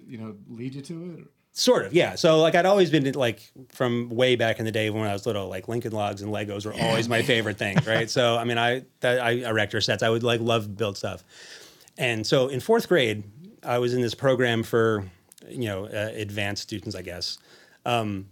you 0.07 0.17
know, 0.17 0.37
lead 0.49 0.75
you 0.75 0.83
to 0.83 1.19
it? 1.19 1.27
Sort 1.53 1.87
of, 1.87 1.93
yeah. 1.93 2.15
So 2.15 2.41
like 2.41 2.55
I'd 2.55 2.67
always 2.67 2.89
been 2.89 3.11
like 3.15 3.51
from 3.69 4.09
way 4.11 4.37
back 4.37 4.61
in 4.61 4.65
the 4.65 4.71
day 4.71 4.91
when 4.91 5.03
I 5.03 5.13
was 5.13 5.27
little, 5.27 5.49
like 5.49 5.67
Lincoln 5.67 5.93
Logs 5.93 6.23
and 6.23 6.33
Legos 6.33 6.65
were 6.65 6.75
always 6.83 7.09
my 7.09 7.23
favorite 7.23 7.59
thing, 7.59 7.77
right? 7.87 8.09
So 8.09 8.37
I 8.37 8.45
mean, 8.45 8.57
I 8.57 8.85
that 9.01 9.21
I 9.21 9.31
erector 9.31 9.81
sets, 9.81 10.05
I 10.05 10.09
would 10.09 10.23
like 10.23 10.41
love 10.41 10.65
to 10.65 10.69
build 10.69 10.97
stuff. 10.97 11.25
And 11.99 12.25
so 12.25 12.47
in 12.47 12.61
fourth 12.61 12.89
grade, 12.89 13.25
I 13.65 13.79
was 13.79 13.93
in 13.93 14.03
this 14.03 14.15
program 14.15 14.63
for 14.63 15.05
you 15.49 15.67
know 15.67 15.87
uh, 15.87 16.13
advanced 16.15 16.63
students, 16.63 16.95
I 16.95 17.03
guess. 17.03 17.39
Um, 17.85 18.29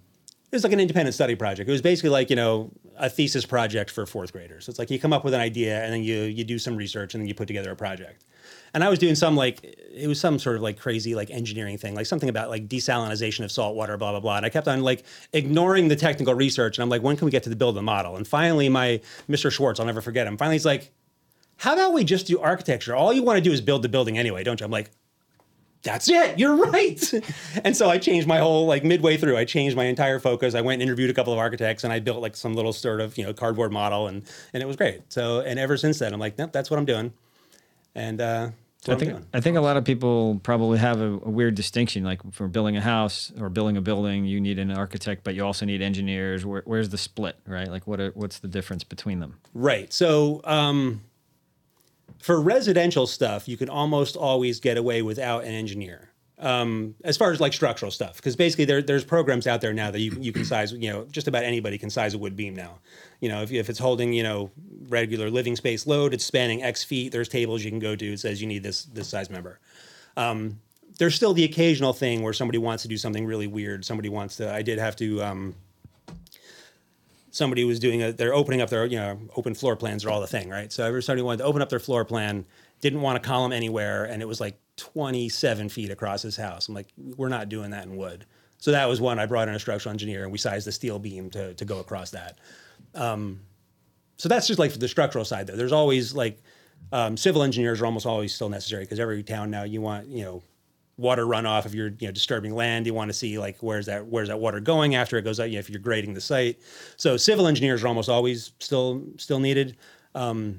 it 0.53 0.57
was 0.57 0.65
like 0.65 0.75
an 0.75 0.81
independent 0.81 1.15
study 1.15 1.35
project. 1.35 1.67
It 1.67 1.73
was 1.73 1.81
basically 1.81 2.11
like 2.11 2.29
you 2.29 2.37
know 2.37 2.71
a 2.99 3.09
thesis 3.09 3.47
project 3.47 3.91
for 3.91 4.05
fourth 4.05 4.33
graders. 4.35 4.69
It's 4.69 4.79
like 4.79 4.91
you 4.91 5.01
come 5.01 5.13
up 5.13 5.25
with 5.25 5.33
an 5.33 5.41
idea 5.41 5.83
and 5.83 5.95
then 5.95 6.03
you 6.03 6.25
you 6.25 6.45
do 6.45 6.59
some 6.59 6.77
research 6.77 7.15
and 7.15 7.23
then 7.23 7.27
you 7.27 7.35
put 7.35 7.49
together 7.49 7.71
a 7.71 7.77
project. 7.77 8.27
And 8.75 8.85
I 8.85 8.91
was 8.91 8.99
doing 8.99 9.15
some 9.15 9.35
like 9.35 9.65
it 9.65 10.07
was 10.07 10.21
some 10.21 10.39
sort 10.39 10.57
of 10.57 10.63
like 10.63 10.79
crazy 10.79 11.15
like 11.15 11.31
engineering 11.31 11.79
thing, 11.79 11.95
like 11.95 12.05
something 12.05 12.29
about 12.29 12.51
like 12.51 12.69
desalinization 12.69 13.45
of 13.45 13.51
salt 13.51 13.75
water, 13.77 13.97
blah 13.97 14.11
blah 14.11 14.21
blah. 14.21 14.37
And 14.37 14.45
I 14.45 14.51
kept 14.51 14.69
on 14.69 14.83
like 14.83 15.05
ignoring 15.33 15.89
the 15.89 15.97
technical 15.97 16.35
research, 16.35 16.77
and 16.77 16.83
I'm 16.83 16.91
like, 16.91 17.03
when 17.03 17.17
can 17.17 17.25
we 17.25 17.31
get 17.31 17.45
to 17.45 17.49
the 17.49 17.57
build 17.57 17.75
the 17.75 17.83
model? 17.83 18.17
And 18.17 18.29
finally, 18.29 18.69
my 18.69 19.01
Mr. 19.31 19.51
Schwartz, 19.51 19.81
I'll 19.81 19.87
never 19.87 20.03
forget 20.03 20.27
him. 20.27 20.37
Finally, 20.37 20.57
he's 20.57 20.67
like, 20.67 20.93
how 21.57 21.73
about 21.73 21.95
we 21.95 22.05
just 22.05 22.27
do 22.27 22.39
architecture? 22.41 22.95
All 22.95 23.11
you 23.11 23.23
want 23.23 23.39
to 23.39 23.43
do 23.43 23.53
is 23.53 23.63
build 23.63 23.83
the 23.83 23.89
building 23.89 24.19
anyway, 24.19 24.45
don't 24.45 24.61
you? 24.61 24.67
I'm 24.67 24.71
like, 24.71 24.91
that's 25.83 26.09
it. 26.09 26.39
You're 26.39 26.57
right. 26.57 27.13
and 27.65 27.77
so 27.77 27.91
I 27.91 27.99
changed 27.99 28.27
my 28.27 28.39
whole 28.39 28.67
like 28.67 28.85
midway 28.85 29.17
through. 29.17 29.37
I 29.37 29.45
changed 29.45 29.77
my 29.77 29.85
entire 29.85 30.19
focus. 30.19 30.55
I 30.55 30.61
went 30.61 30.81
and 30.81 30.83
interviewed 30.83 31.11
a 31.11 31.15
couple 31.15 31.33
of 31.33 31.39
architects, 31.39 31.85
and 31.85 31.93
I 31.93 32.01
built 32.01 32.23
like 32.23 32.37
some 32.37 32.55
little 32.55 32.73
sort 32.73 33.01
of 33.01 33.19
you 33.19 33.25
know 33.25 33.33
cardboard 33.33 33.73
model, 33.73 34.07
and 34.07 34.23
and 34.53 34.63
it 34.63 34.67
was 34.67 34.77
great. 34.77 35.13
So 35.13 35.41
and 35.41 35.59
ever 35.59 35.77
since 35.77 35.99
then, 35.99 36.13
I'm 36.13 36.21
like, 36.21 36.39
nope, 36.39 36.53
that's 36.53 36.71
what 36.71 36.79
I'm 36.79 36.85
doing. 36.85 37.13
And 37.95 38.21
uh, 38.21 38.51
I 38.89 38.95
think 38.97 39.11
doing. 39.13 39.27
I 39.33 39.41
think 39.41 39.57
a 39.57 39.61
lot 39.61 39.77
of 39.77 39.85
people 39.85 40.41
probably 40.43 40.79
have 40.79 41.01
a, 41.01 41.13
a 41.13 41.31
weird 41.31 41.55
distinction. 41.55 42.05
Like 42.05 42.21
for 42.33 42.49
building 42.49 42.77
a 42.77 42.81
house 42.81 43.33
or 43.39 43.49
building 43.49 43.77
a 43.77 43.81
building, 43.81 44.25
you 44.25 44.41
need 44.41 44.59
an 44.59 44.73
architect, 44.73 45.23
but 45.25 45.35
you 45.35 45.45
also 45.45 45.65
need 45.67 45.83
engineers. 45.83 46.45
Where, 46.45 46.63
where's 46.65 46.89
the 46.89 46.99
split, 46.99 47.37
right? 47.47 47.69
Like 47.69 47.87
what 47.87 48.01
are, 48.01 48.11
what's 48.11 48.39
the 48.39 48.49
difference 48.49 48.83
between 48.83 49.21
them? 49.21 49.39
Right. 49.55 49.93
So 49.93 50.41
um, 50.45 51.03
for 52.23 52.41
residential 52.41 53.07
stuff, 53.09 53.49
you 53.49 53.57
can 53.57 53.69
almost 53.69 54.17
always 54.17 54.61
get 54.61 54.77
away 54.77 55.03
without 55.03 55.43
an 55.43 55.51
engineer. 55.51 56.09
Um, 56.39 56.95
as 57.05 57.17
far 57.17 57.33
as 57.33 57.41
like 57.41 57.53
structural 57.53 57.91
stuff, 57.91 58.17
because 58.17 58.37
basically 58.37 58.65
there, 58.65 58.81
there's 58.81 59.05
programs 59.05 59.47
out 59.47 59.61
there 59.61 59.73
now 59.73 59.91
that 59.91 60.01
you, 60.01 60.17
you 60.21 60.33
can 60.33 60.45
size, 60.45 60.73
you 60.73 60.91
know, 60.91 61.05
just 61.11 61.29
about 61.29 61.45
anybody 61.45 61.79
can 61.79 61.91
size 61.91 62.15
a 62.15 62.19
wood 62.19 62.37
beam 62.37 62.55
now. 62.55 62.79
You 63.21 63.29
know, 63.29 63.43
if, 63.43 63.53
if 63.53 63.69
it's 63.69 63.79
holding, 63.79 64.13
you 64.13 64.23
know, 64.23 64.51
regular 64.89 65.31
living 65.31 65.57
space 65.57 65.87
load, 65.87 66.15
it's 66.15 66.25
spanning 66.25 66.63
X 66.63 66.83
feet. 66.83 67.13
There's 67.13 67.29
tables 67.29 67.65
you 67.65 67.71
can 67.71 67.81
go 67.81 67.95
to. 67.97 68.13
It 68.13 68.21
says 68.21 68.41
you 68.41 68.47
need 68.47 68.63
this 68.63 68.85
this 68.85 69.09
size 69.09 69.31
member. 69.31 69.59
Um, 70.17 70.61
there's 70.99 71.15
still 71.15 71.33
the 71.33 71.45
occasional 71.45 71.93
thing 71.93 72.23
where 72.23 72.33
somebody 72.33 72.59
wants 72.59 72.83
to 72.83 72.89
do 72.89 72.97
something 72.97 73.27
really 73.27 73.47
weird. 73.47 73.85
Somebody 73.85 74.09
wants 74.09 74.37
to. 74.37 74.53
I 74.53 74.63
did 74.63 74.79
have 74.79 74.97
to. 74.97 75.23
Um, 75.23 75.55
somebody 77.33 77.65
was 77.65 77.81
doing 77.81 78.03
a, 78.03 78.13
they're 78.13 78.35
opening 78.35 78.61
up 78.61 78.69
their, 78.71 78.85
you 78.87 78.99
know, 78.99 79.19
open 79.37 79.55
floor 79.55 79.75
plans 79.75 80.05
are 80.05 80.11
all 80.11 80.21
the 80.21 80.27
thing, 80.27 80.49
right? 80.49 80.71
So 80.71 80.87
everybody 80.87 81.23
wanted 81.23 81.39
to 81.39 81.45
open 81.45 81.63
up 81.63 81.71
their 81.71 81.81
floor 81.81 82.05
plan, 82.05 82.47
didn't 82.83 83.01
want 83.01 83.17
a 83.17 83.21
column 83.21 83.53
anywhere, 83.53 84.05
and 84.05 84.23
it 84.23 84.27
was 84.29 84.39
like 84.41 84.61
27 84.77 85.71
feet 85.71 85.91
across 85.91 86.23
his 86.23 86.37
house. 86.37 86.69
I'm 86.69 86.75
like, 86.75 86.89
we're 87.17 87.31
not 87.31 87.49
doing 87.49 87.71
that 87.71 87.87
in 87.87 87.97
wood. 87.97 88.27
So 88.59 88.71
that 88.71 88.87
was 88.87 89.01
one 89.01 89.19
I 89.19 89.27
brought 89.27 89.49
in 89.49 89.55
a 89.55 89.59
structural 89.59 89.93
engineer 89.93 90.23
and 90.23 90.31
we 90.31 90.39
sized 90.39 90.67
the 90.67 90.73
steel 90.73 90.99
beam 90.99 91.31
to, 91.31 91.55
to 91.55 91.65
go 91.65 91.81
across 91.81 92.11
that. 92.11 92.39
Um, 92.95 93.41
so 94.19 94.29
that's 94.29 94.47
just 94.47 94.59
like 94.59 94.75
the 94.75 94.87
structural 94.87 95.25
side 95.25 95.47
there. 95.47 95.57
There's 95.57 95.73
always 95.73 96.15
like 96.15 96.39
um, 96.93 97.17
civil 97.17 97.43
engineers 97.43 97.81
are 97.81 97.87
almost 97.87 98.07
always 98.07 98.35
still 98.35 98.51
necessary 98.51 98.85
because 98.85 99.01
every 99.01 99.23
town 99.23 99.51
now 99.51 99.63
you 99.63 99.81
want, 99.81 100.07
you 100.07 100.25
know, 100.25 100.43
water 101.03 101.27
runoff 101.27 101.67
if 101.67 101.75
you're 101.75 101.89
you 101.99 102.07
know 102.07 102.13
disturbing 102.13 102.55
land 102.55 102.87
you 102.87 102.95
want 102.95 103.09
to 103.09 103.13
see 103.13 103.39
like 103.39 103.57
where's 103.61 103.87
that 103.87 104.07
where's 104.07 104.29
that 104.29 104.39
water 104.39 104.61
going 104.61 104.95
after 104.95 105.19
it 105.19 105.23
goes 105.23 105.39
out 105.39 105.51
you 105.51 105.55
know, 105.55 105.59
if 105.61 105.69
you're 105.69 105.81
grading 105.81 106.15
the 106.15 106.21
site 106.21 106.59
so 106.97 107.17
civil 107.17 107.47
engineers 107.47 107.83
are 107.83 107.89
almost 107.89 108.09
always 108.09 108.53
still 108.61 109.03
still 109.19 109.41
needed 109.41 109.77
um, 110.15 110.59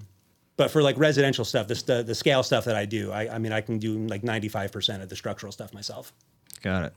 but 0.58 0.70
for 0.70 0.84
like 0.84 0.98
residential 0.98 1.46
stuff 1.46 1.68
this 1.68 1.82
the, 1.84 2.04
the 2.04 2.14
scale 2.14 2.44
stuff 2.44 2.66
that 2.66 2.76
i 2.76 2.86
do 2.86 3.12
I, 3.12 3.36
I 3.36 3.38
mean 3.40 3.52
i 3.52 3.62
can 3.62 3.80
do 3.80 3.98
like 4.08 4.22
95% 4.22 5.02
of 5.02 5.10
the 5.10 5.16
structural 5.16 5.52
stuff 5.52 5.74
myself 5.74 6.14
Got 6.64 6.86
it. 6.86 6.94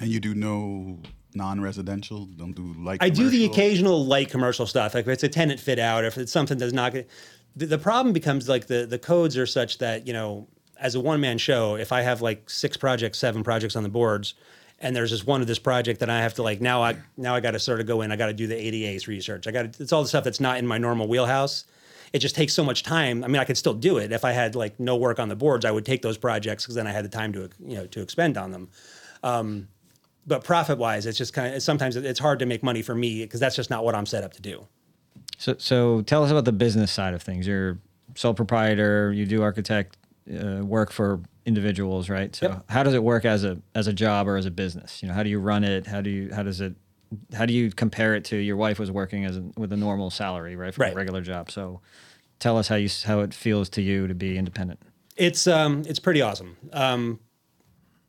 And 0.00 0.10
you 0.10 0.18
do 0.18 0.34
no 0.34 0.98
non-residential? 1.34 2.24
Don't 2.24 2.54
do 2.54 2.74
light. 2.78 2.98
I 3.00 3.10
do 3.10 3.28
the 3.28 3.44
occasional 3.44 4.04
light 4.04 4.30
commercial 4.30 4.66
stuff. 4.66 4.94
Like 4.94 5.04
if 5.04 5.08
it's 5.08 5.22
a 5.22 5.28
tenant 5.28 5.60
fit 5.60 5.78
out, 5.78 6.04
if 6.04 6.18
it's 6.18 6.32
something 6.32 6.58
that's 6.58 6.72
not 6.72 6.92
good. 6.92 7.06
The, 7.54 7.66
the 7.66 7.78
problem 7.78 8.14
becomes 8.14 8.48
like 8.48 8.66
the 8.66 8.86
the 8.86 8.98
codes 8.98 9.36
are 9.36 9.46
such 9.46 9.78
that 9.78 10.06
you 10.06 10.14
know, 10.14 10.48
as 10.82 10.94
a 10.94 11.00
one 11.00 11.20
man 11.20 11.38
show, 11.38 11.76
if 11.76 11.92
I 11.92 12.02
have 12.02 12.20
like 12.20 12.50
six 12.50 12.76
projects, 12.76 13.18
seven 13.18 13.42
projects 13.42 13.76
on 13.76 13.82
the 13.82 13.88
boards, 13.88 14.34
and 14.78 14.94
there's 14.94 15.12
this 15.12 15.24
one 15.24 15.40
of 15.40 15.46
this 15.46 15.58
project 15.58 16.00
that 16.00 16.10
I 16.10 16.20
have 16.20 16.34
to 16.34 16.42
like 16.42 16.60
now 16.60 16.82
I 16.82 16.96
now 17.16 17.34
I 17.34 17.40
got 17.40 17.52
to 17.52 17.58
sort 17.58 17.80
of 17.80 17.86
go 17.86 18.02
in. 18.02 18.12
I 18.12 18.16
got 18.16 18.26
to 18.26 18.34
do 18.34 18.46
the 18.46 18.56
ADA's 18.56 19.08
research. 19.08 19.46
I 19.46 19.50
got 19.52 19.80
it's 19.80 19.92
all 19.92 20.02
the 20.02 20.08
stuff 20.08 20.24
that's 20.24 20.40
not 20.40 20.58
in 20.58 20.66
my 20.66 20.78
normal 20.78 21.08
wheelhouse. 21.08 21.64
It 22.12 22.18
just 22.18 22.34
takes 22.34 22.52
so 22.52 22.62
much 22.62 22.82
time. 22.82 23.24
I 23.24 23.28
mean, 23.28 23.40
I 23.40 23.44
could 23.44 23.56
still 23.56 23.72
do 23.72 23.96
it 23.96 24.12
if 24.12 24.22
I 24.22 24.32
had 24.32 24.54
like 24.54 24.78
no 24.78 24.96
work 24.96 25.18
on 25.18 25.30
the 25.30 25.36
boards. 25.36 25.64
I 25.64 25.70
would 25.70 25.86
take 25.86 26.02
those 26.02 26.18
projects 26.18 26.64
because 26.64 26.74
then 26.74 26.86
I 26.86 26.92
had 26.92 27.04
the 27.04 27.08
time 27.08 27.32
to 27.32 27.48
you 27.64 27.76
know 27.76 27.86
to 27.86 28.02
expend 28.02 28.36
on 28.36 28.50
them 28.50 28.68
um, 29.22 29.68
but 30.26 30.44
profit 30.44 30.78
wise, 30.78 31.06
it's 31.06 31.18
just 31.18 31.32
kind 31.32 31.54
of 31.54 31.62
sometimes 31.62 31.96
it's 31.96 32.20
hard 32.20 32.38
to 32.40 32.46
make 32.46 32.62
money 32.62 32.82
for 32.82 32.94
me 32.94 33.22
because 33.22 33.40
that's 33.40 33.56
just 33.56 33.70
not 33.70 33.84
what 33.84 33.94
I'm 33.94 34.06
set 34.06 34.22
up 34.24 34.32
to 34.34 34.42
do. 34.42 34.66
So, 35.38 35.56
so 35.58 36.02
tell 36.02 36.22
us 36.24 36.30
about 36.30 36.44
the 36.44 36.52
business 36.52 36.92
side 36.92 37.14
of 37.14 37.22
things. 37.22 37.46
You're 37.46 37.78
sole 38.14 38.34
proprietor. 38.34 39.12
You 39.12 39.26
do 39.26 39.42
architect 39.42 39.96
uh, 40.30 40.64
work 40.64 40.90
for 40.92 41.20
individuals, 41.46 42.08
right? 42.08 42.34
So, 42.36 42.48
Yep. 42.48 42.70
how 42.70 42.82
does 42.82 42.94
it 42.94 43.02
work 43.02 43.24
as 43.24 43.44
a 43.44 43.58
as 43.74 43.86
a 43.86 43.92
job 43.92 44.28
or 44.28 44.36
as 44.36 44.46
a 44.46 44.50
business? 44.50 45.02
You 45.02 45.08
know, 45.08 45.14
how 45.14 45.22
do 45.22 45.30
you 45.30 45.38
run 45.38 45.64
it? 45.64 45.86
How 45.86 46.00
do 46.00 46.10
you 46.10 46.32
how 46.34 46.42
does 46.42 46.60
it 46.60 46.74
how 47.34 47.44
do 47.46 47.52
you 47.52 47.70
compare 47.70 48.14
it 48.14 48.24
to 48.26 48.36
your 48.36 48.56
wife 48.56 48.78
was 48.78 48.90
working 48.90 49.24
as 49.24 49.36
a, 49.36 49.42
with 49.56 49.72
a 49.72 49.76
normal 49.76 50.08
salary, 50.10 50.56
right, 50.56 50.72
for 50.74 50.80
Right. 50.82 50.92
a 50.92 50.96
regular 50.96 51.20
job? 51.20 51.50
So, 51.50 51.80
tell 52.38 52.56
us 52.58 52.68
how 52.68 52.76
you 52.76 52.88
how 53.04 53.20
it 53.20 53.34
feels 53.34 53.68
to 53.70 53.82
you 53.82 54.06
to 54.06 54.14
be 54.14 54.38
independent. 54.38 54.80
It's 55.16 55.46
um 55.46 55.82
it's 55.86 55.98
pretty 55.98 56.22
awesome. 56.22 56.56
Um, 56.72 57.20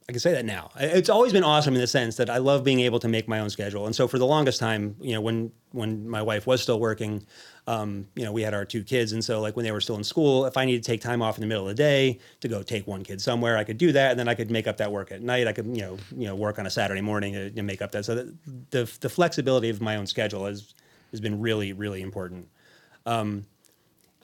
I 0.07 0.11
can 0.11 0.19
say 0.19 0.33
that 0.33 0.43
now. 0.43 0.69
It's 0.75 1.09
always 1.09 1.31
been 1.31 1.45
awesome 1.45 1.75
in 1.75 1.79
the 1.79 1.87
sense 1.87 2.17
that 2.17 2.29
I 2.29 2.37
love 2.37 2.63
being 2.63 2.81
able 2.81 2.99
to 2.99 3.07
make 3.07 3.27
my 3.27 3.39
own 3.39 3.49
schedule. 3.49 3.85
And 3.85 3.95
so 3.95 4.05
for 4.07 4.19
the 4.19 4.25
longest 4.25 4.59
time, 4.59 4.97
you 4.99 5.13
know, 5.13 5.21
when 5.21 5.51
when 5.71 6.07
my 6.07 6.21
wife 6.21 6.45
was 6.45 6.61
still 6.61 6.79
working, 6.79 7.25
um, 7.67 8.05
you 8.15 8.23
know, 8.23 8.31
we 8.31 8.41
had 8.41 8.53
our 8.53 8.65
two 8.65 8.83
kids, 8.83 9.13
and 9.13 9.23
so 9.23 9.39
like 9.39 9.55
when 9.55 9.63
they 9.63 9.71
were 9.71 9.81
still 9.81 9.95
in 9.95 10.03
school, 10.03 10.45
if 10.45 10.57
I 10.57 10.65
needed 10.65 10.83
to 10.83 10.91
take 10.91 11.01
time 11.01 11.21
off 11.21 11.37
in 11.37 11.41
the 11.41 11.47
middle 11.47 11.63
of 11.63 11.69
the 11.69 11.81
day 11.81 12.19
to 12.41 12.47
go 12.47 12.61
take 12.61 12.85
one 12.85 13.03
kid 13.03 13.21
somewhere, 13.21 13.57
I 13.57 13.63
could 13.63 13.77
do 13.77 13.93
that, 13.93 14.11
and 14.11 14.19
then 14.19 14.27
I 14.27 14.35
could 14.35 14.51
make 14.51 14.67
up 14.67 14.77
that 14.77 14.91
work 14.91 15.11
at 15.11 15.21
night. 15.21 15.47
I 15.47 15.53
could 15.53 15.67
you 15.67 15.81
know 15.81 15.97
you 16.15 16.27
know 16.27 16.35
work 16.35 16.59
on 16.59 16.67
a 16.67 16.69
Saturday 16.69 17.01
morning 17.01 17.33
to, 17.33 17.49
to 17.51 17.63
make 17.63 17.81
up 17.81 17.91
that. 17.91 18.05
So 18.05 18.29
the, 18.71 18.91
the 18.99 19.09
flexibility 19.09 19.69
of 19.69 19.81
my 19.81 19.95
own 19.95 20.05
schedule 20.05 20.45
has 20.45 20.73
has 21.11 21.21
been 21.21 21.39
really 21.39 21.73
really 21.73 22.01
important 22.01 22.47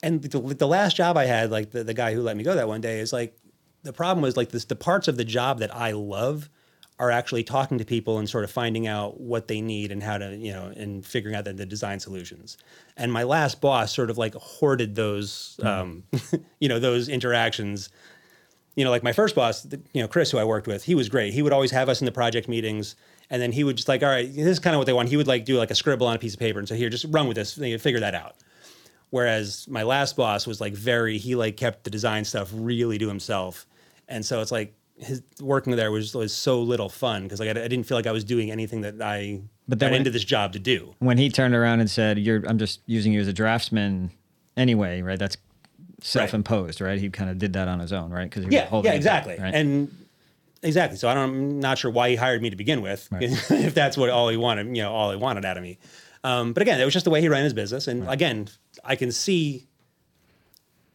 and 0.02 0.22
the, 0.22 0.40
the 0.40 0.68
last 0.68 0.96
job 0.96 1.18
I 1.18 1.26
had, 1.26 1.52
like 1.52 1.72
the, 1.72 1.84
the 1.84 1.94
guy 1.94 2.14
who 2.14 2.22
let 2.22 2.38
me 2.38 2.44
go 2.44 2.56
that 2.56 2.68
one 2.68 2.82
day, 2.82 3.00
is 3.00 3.12
like 3.12 3.36
the 3.84 3.94
problem 3.94 4.22
was 4.22 4.36
like 4.38 4.50
this: 4.50 4.66
the 4.66 4.76
parts 4.76 5.08
of 5.08 5.18
the 5.18 5.26
job 5.26 5.60
that 5.60 5.74
I 5.76 5.92
love 5.92 6.50
are 7.00 7.12
actually 7.12 7.44
talking 7.44 7.78
to 7.78 7.86
people 7.86 8.18
and 8.20 8.30
sort 8.30 8.44
of 8.44 8.52
finding 8.52 8.86
out 8.86 9.22
what 9.22 9.48
they 9.48 9.62
need 9.62 9.90
and 9.90 10.04
how 10.04 10.18
to, 10.18 10.36
you 10.36 10.52
know, 10.52 10.66
and 10.76 11.06
figuring 11.06 11.34
out 11.34 11.46
the, 11.46 11.54
the 11.54 11.66
design 11.66 11.98
solutions. 11.98 12.58
And 12.98 13.12
my 13.14 13.24
last 13.24 13.62
boss 13.62 13.94
sort 13.96 14.10
of 14.10 14.18
like 14.18 14.34
hoarded 14.36 14.96
those, 14.96 15.58
um, 15.64 16.04
you 16.60 16.68
know, 16.68 16.78
those 16.78 17.08
interactions. 17.08 17.90
You 18.76 18.84
know, 18.84 18.92
like 18.92 19.02
my 19.04 19.14
first 19.14 19.34
boss, 19.34 19.64
the- 19.64 19.80
you 19.94 20.02
know, 20.02 20.08
Chris, 20.10 20.30
who 20.32 20.38
I 20.40 20.44
worked 20.44 20.68
with, 20.68 20.84
he 20.84 20.94
was 20.94 21.08
great. 21.08 21.34
He 21.34 21.42
would 21.42 21.54
always 21.54 21.72
have 21.72 21.88
us 21.88 22.02
in 22.02 22.06
the 22.06 22.12
project 22.12 22.50
meetings, 22.50 22.96
and 23.30 23.42
then 23.42 23.52
he 23.54 23.64
would 23.64 23.78
just 23.78 23.88
like, 23.88 24.04
all 24.04 24.10
right, 24.10 24.28
this 24.28 24.46
is 24.46 24.60
kind 24.60 24.76
of 24.76 24.78
what 24.80 24.86
they 24.86 24.94
want. 24.94 25.08
He 25.10 25.16
would 25.18 25.28
like 25.28 25.46
do 25.46 25.58
like 25.58 25.72
a 25.72 25.76
scribble 25.76 26.06
on 26.08 26.16
a 26.16 26.20
piece 26.20 26.34
of 26.34 26.40
paper 26.40 26.60
and 26.60 26.68
say, 26.68 26.78
here, 26.78 26.90
just 26.90 27.06
run 27.10 27.28
with 27.28 27.36
this, 27.36 27.54
figure 27.54 28.00
that 28.02 28.16
out. 28.16 28.36
Whereas 29.12 29.68
my 29.68 29.84
last 29.84 30.16
boss 30.16 30.46
was 30.46 30.62
like 30.62 30.74
very, 30.74 31.18
he 31.18 31.36
like 31.36 31.58
kept 31.58 31.84
the 31.84 31.90
design 31.90 32.26
stuff 32.26 32.52
really 32.54 32.98
to 33.00 33.08
himself. 33.08 33.66
And 34.08 34.26
so 34.26 34.42
it's 34.42 34.52
like 34.52 34.74
his 34.98 35.24
working 35.42 35.76
there 35.76 35.92
was, 35.92 36.14
was 36.14 36.34
so 36.34 36.62
little 36.62 36.90
fun 36.90 37.24
because 37.24 37.40
like 37.40 37.48
I, 37.48 37.64
I 37.64 37.68
didn't 37.68 37.84
feel 37.84 37.98
like 37.98 38.08
I 38.08 38.12
was 38.12 38.24
doing 38.24 38.52
anything 38.52 38.82
that 38.82 39.02
I 39.02 39.42
But 39.68 39.80
then 39.80 39.92
got 39.92 39.98
into 39.98 40.12
this 40.12 40.24
job 40.24 40.54
to 40.54 40.60
do. 40.60 40.94
When 41.00 41.18
he 41.18 41.30
turned 41.30 41.56
around 41.56 41.80
and 41.80 41.90
said, 41.90 42.20
"You're 42.20 42.44
I'm 42.48 42.58
just 42.58 42.82
using 42.86 43.14
you 43.14 43.22
as 43.22 43.28
a 43.28 43.34
draftsman 43.34 44.12
anyway," 44.58 45.02
right? 45.02 45.18
That's 45.18 45.38
self-imposed, 46.02 46.82
right? 46.82 47.00
He 47.00 47.10
kind 47.10 47.30
of 47.30 47.38
did 47.38 47.54
that 47.54 47.68
on 47.68 47.80
his 47.80 47.94
own, 47.94 48.12
right? 48.12 48.30
Because 48.30 48.46
Yeah, 48.52 48.70
yeah, 48.84 48.94
exactly. 48.94 49.38
And 49.40 49.94
exactly. 50.62 50.98
So 50.98 51.08
I 51.10 51.14
don't, 51.14 51.30
I'm 51.30 51.60
not 51.60 51.78
sure 51.78 51.92
why 51.92 52.10
he 52.10 52.16
hired 52.16 52.42
me 52.42 52.50
to 52.50 52.56
begin 52.56 52.82
with, 52.82 53.08
if 53.12 53.74
that's 53.74 53.98
what 53.98 54.10
all 54.10 54.30
he 54.30 54.38
wanted, 54.38 54.68
you 54.76 54.84
know, 54.84 54.92
all 54.92 55.12
he 55.12 55.18
wanted 55.18 55.46
out 55.46 55.58
of 55.58 55.64
me. 55.64 55.78
Um, 56.24 56.54
but 56.54 56.62
again, 56.62 56.80
it 56.82 56.86
was 56.86 56.94
just 56.94 57.06
the 57.06 57.10
way 57.12 57.22
he 57.22 57.30
ran 57.30 57.44
his 57.44 57.54
business. 57.54 57.88
And 57.88 58.08
again, 58.10 58.50
I 58.84 58.96
can 58.98 59.12
see, 59.12 59.68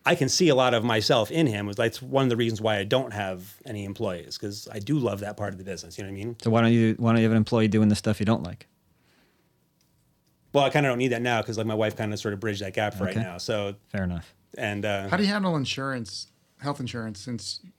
I 0.05 0.15
can 0.15 0.29
see 0.29 0.49
a 0.51 0.55
lot 0.55 0.75
of 0.75 0.85
myself 0.85 1.31
in 1.31 1.47
him. 1.47 1.67
Was 1.67 1.77
that's 1.77 2.03
one 2.03 2.25
of 2.25 2.29
the 2.31 2.37
reasons 2.37 2.61
why 2.61 2.77
I 2.77 2.85
don't 2.85 3.13
have 3.13 3.57
any 3.65 3.85
employees 3.85 4.37
because 4.37 4.69
I 4.71 4.79
do 4.81 4.99
love 4.99 5.21
that 5.21 5.37
part 5.39 5.53
of 5.53 5.59
the 5.59 5.65
business. 5.65 5.97
You 5.97 6.05
know 6.05 6.11
what 6.11 6.21
I 6.21 6.25
mean? 6.25 6.37
so 6.43 6.51
why 6.51 6.61
don't 6.61 6.73
you 6.73 6.95
why 6.99 7.13
don't 7.13 7.19
you 7.19 7.25
have 7.25 7.33
an 7.33 7.39
employee 7.39 7.69
doing 7.69 7.89
the 7.89 7.97
stuff 7.97 8.21
you 8.21 8.27
don't 8.27 8.43
like? 8.43 8.67
Well, 10.53 10.65
I 10.65 10.71
kind 10.71 10.87
of 10.87 10.91
don't 10.91 10.99
need 10.99 11.09
that 11.09 11.23
now 11.23 11.41
because 11.41 11.59
like 11.59 11.67
my 11.67 11.75
wife 11.75 11.97
kind 11.97 12.13
of 12.13 12.19
sort 12.21 12.35
of 12.35 12.41
bridged 12.41 12.63
that 12.63 12.75
gap 12.75 12.95
Okay. 12.95 13.05
right 13.07 13.17
now. 13.17 13.39
So 13.39 13.75
Fair 13.89 14.05
enough. 14.05 14.33
and 14.57 14.85
uh, 14.85 15.09
How 15.09 15.17
do 15.17 15.23
you 15.25 15.29
handle 15.29 15.57
insurance, 15.57 16.29
health 16.61 16.79
insurance, 16.81 17.19
since 17.21 17.61
I 17.63 17.67
mean 17.67 17.73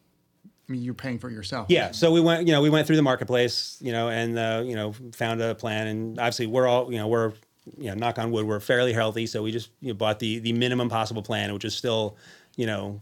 you're 0.67 0.93
paying 0.93 1.19
for 1.19 1.29
it 1.29 1.33
yourself? 1.33 1.67
Yeah, 1.69 1.91
so 1.91 2.11
we 2.11 2.21
went, 2.21 2.47
you 2.47 2.53
know, 2.53 2.61
we 2.61 2.69
went 2.69 2.87
through 2.87 2.95
the 2.95 3.01
marketplace, 3.01 3.77
you 3.81 3.91
know, 3.91 4.09
and 4.09 4.37
uh, 4.37 4.63
you 4.65 4.75
know, 4.75 4.93
found 5.13 5.41
a 5.41 5.55
plan, 5.55 5.87
and 5.87 6.19
obviously 6.19 6.47
we're 6.47 6.67
all, 6.67 6.91
you 6.91 6.97
know, 6.97 7.07
we're, 7.07 7.33
you 7.77 7.87
know, 7.87 7.93
knock 7.95 8.19
on 8.19 8.31
wood, 8.31 8.45
we're 8.45 8.59
fairly 8.59 8.93
healthy, 8.93 9.27
so 9.27 9.43
we 9.43 9.51
just 9.51 9.69
you 9.81 9.89
know, 9.89 9.93
bought 9.93 10.19
the 10.19 10.39
the 10.39 10.53
minimum 10.53 10.89
possible 10.89 11.21
plan, 11.21 11.53
which 11.53 11.65
is 11.65 11.75
still, 11.75 12.17
you 12.55 12.65
know, 12.65 13.01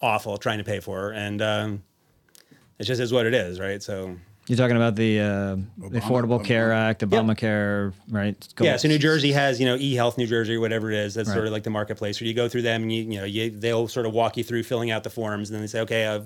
awful 0.00 0.36
trying 0.38 0.58
to 0.58 0.64
pay 0.64 0.80
for, 0.80 1.10
and 1.10 1.42
um, 1.42 1.82
it 2.78 2.84
just 2.84 3.00
is 3.00 3.12
what 3.12 3.26
it 3.26 3.34
is, 3.34 3.60
right? 3.60 3.82
So 3.82 4.16
You're 4.48 4.56
talking 4.56 4.76
about 4.76 4.96
the, 4.96 5.20
uh, 5.20 5.56
the 5.90 6.00
Affordable 6.00 6.40
Obama- 6.40 6.44
Care 6.44 6.72
Act, 6.72 7.02
Obamacare, 7.02 7.92
right? 8.08 8.48
yeah, 8.60 8.78
so 8.78 8.88
New 8.88 8.98
Jersey 8.98 9.30
has, 9.32 9.60
you 9.60 9.66
know, 9.66 9.76
eHealth 9.76 10.16
New 10.16 10.26
Jersey 10.26 10.54
or 10.54 10.60
whatever 10.60 10.90
it 10.90 10.96
is. 10.96 11.12
That's 11.14 11.30
sort 11.30 11.46
of 11.46 11.52
like 11.52 11.64
the 11.64 11.70
marketplace 11.70 12.18
where 12.20 12.26
you 12.28 12.32
go 12.34 12.48
through 12.48 12.62
them 12.62 12.82
and 12.82 12.90
you, 12.92 13.02
you 13.02 13.18
know, 13.18 13.24
you, 13.24 13.50
they'll 13.50 13.88
sort 13.88 14.06
of 14.06 14.14
walk 14.14 14.38
you 14.38 14.44
through 14.44 14.62
filling 14.62 14.90
out 14.90 15.04
the 15.04 15.10
forms, 15.10 15.50
and 15.50 15.54
then 15.56 15.60
they 15.62 15.66
say, 15.66 15.80
okay, 15.80 16.06
uh, 16.06 16.22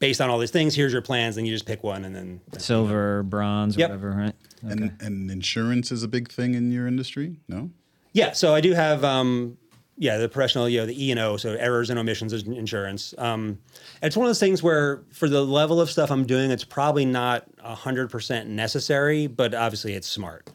based 0.00 0.20
on 0.20 0.28
all 0.28 0.38
these 0.38 0.50
things, 0.50 0.74
here's 0.74 0.92
your 0.92 1.00
plans, 1.00 1.38
and 1.38 1.46
you 1.46 1.52
just 1.54 1.64
pick 1.64 1.82
one, 1.82 2.04
and 2.04 2.14
then 2.14 2.40
silver, 2.58 3.22
bronze, 3.22 3.76
Yep. 3.78 3.88
whatever, 3.88 4.10
right? 4.10 4.34
And 4.62 4.92
and 5.00 5.30
insurance 5.30 5.90
is 5.90 6.02
a 6.02 6.08
big 6.08 6.30
thing 6.30 6.54
in 6.54 6.70
your 6.70 6.86
industry, 6.86 7.40
no? 7.48 7.70
Yeah, 8.12 8.32
so 8.32 8.54
I 8.54 8.60
do 8.60 8.74
have 8.74 9.02
um 9.02 9.56
yeah, 9.98 10.16
the 10.16 10.28
professional, 10.28 10.68
you 10.68 10.80
know, 10.80 10.86
the 10.86 11.06
E 11.06 11.10
and 11.10 11.20
O, 11.20 11.36
so 11.36 11.52
errors 11.52 11.90
and 11.90 11.98
omissions 11.98 12.32
is 12.32 12.42
insurance. 12.44 13.14
Um 13.18 13.58
it's 14.02 14.16
one 14.16 14.26
of 14.26 14.28
those 14.28 14.40
things 14.40 14.62
where 14.62 15.02
for 15.12 15.28
the 15.28 15.42
level 15.44 15.80
of 15.80 15.90
stuff 15.90 16.10
I'm 16.10 16.24
doing, 16.26 16.50
it's 16.50 16.64
probably 16.64 17.04
not 17.04 17.46
hundred 17.62 18.10
percent 18.10 18.48
necessary, 18.48 19.26
but 19.26 19.54
obviously 19.54 19.94
it's 19.94 20.08
smart. 20.08 20.50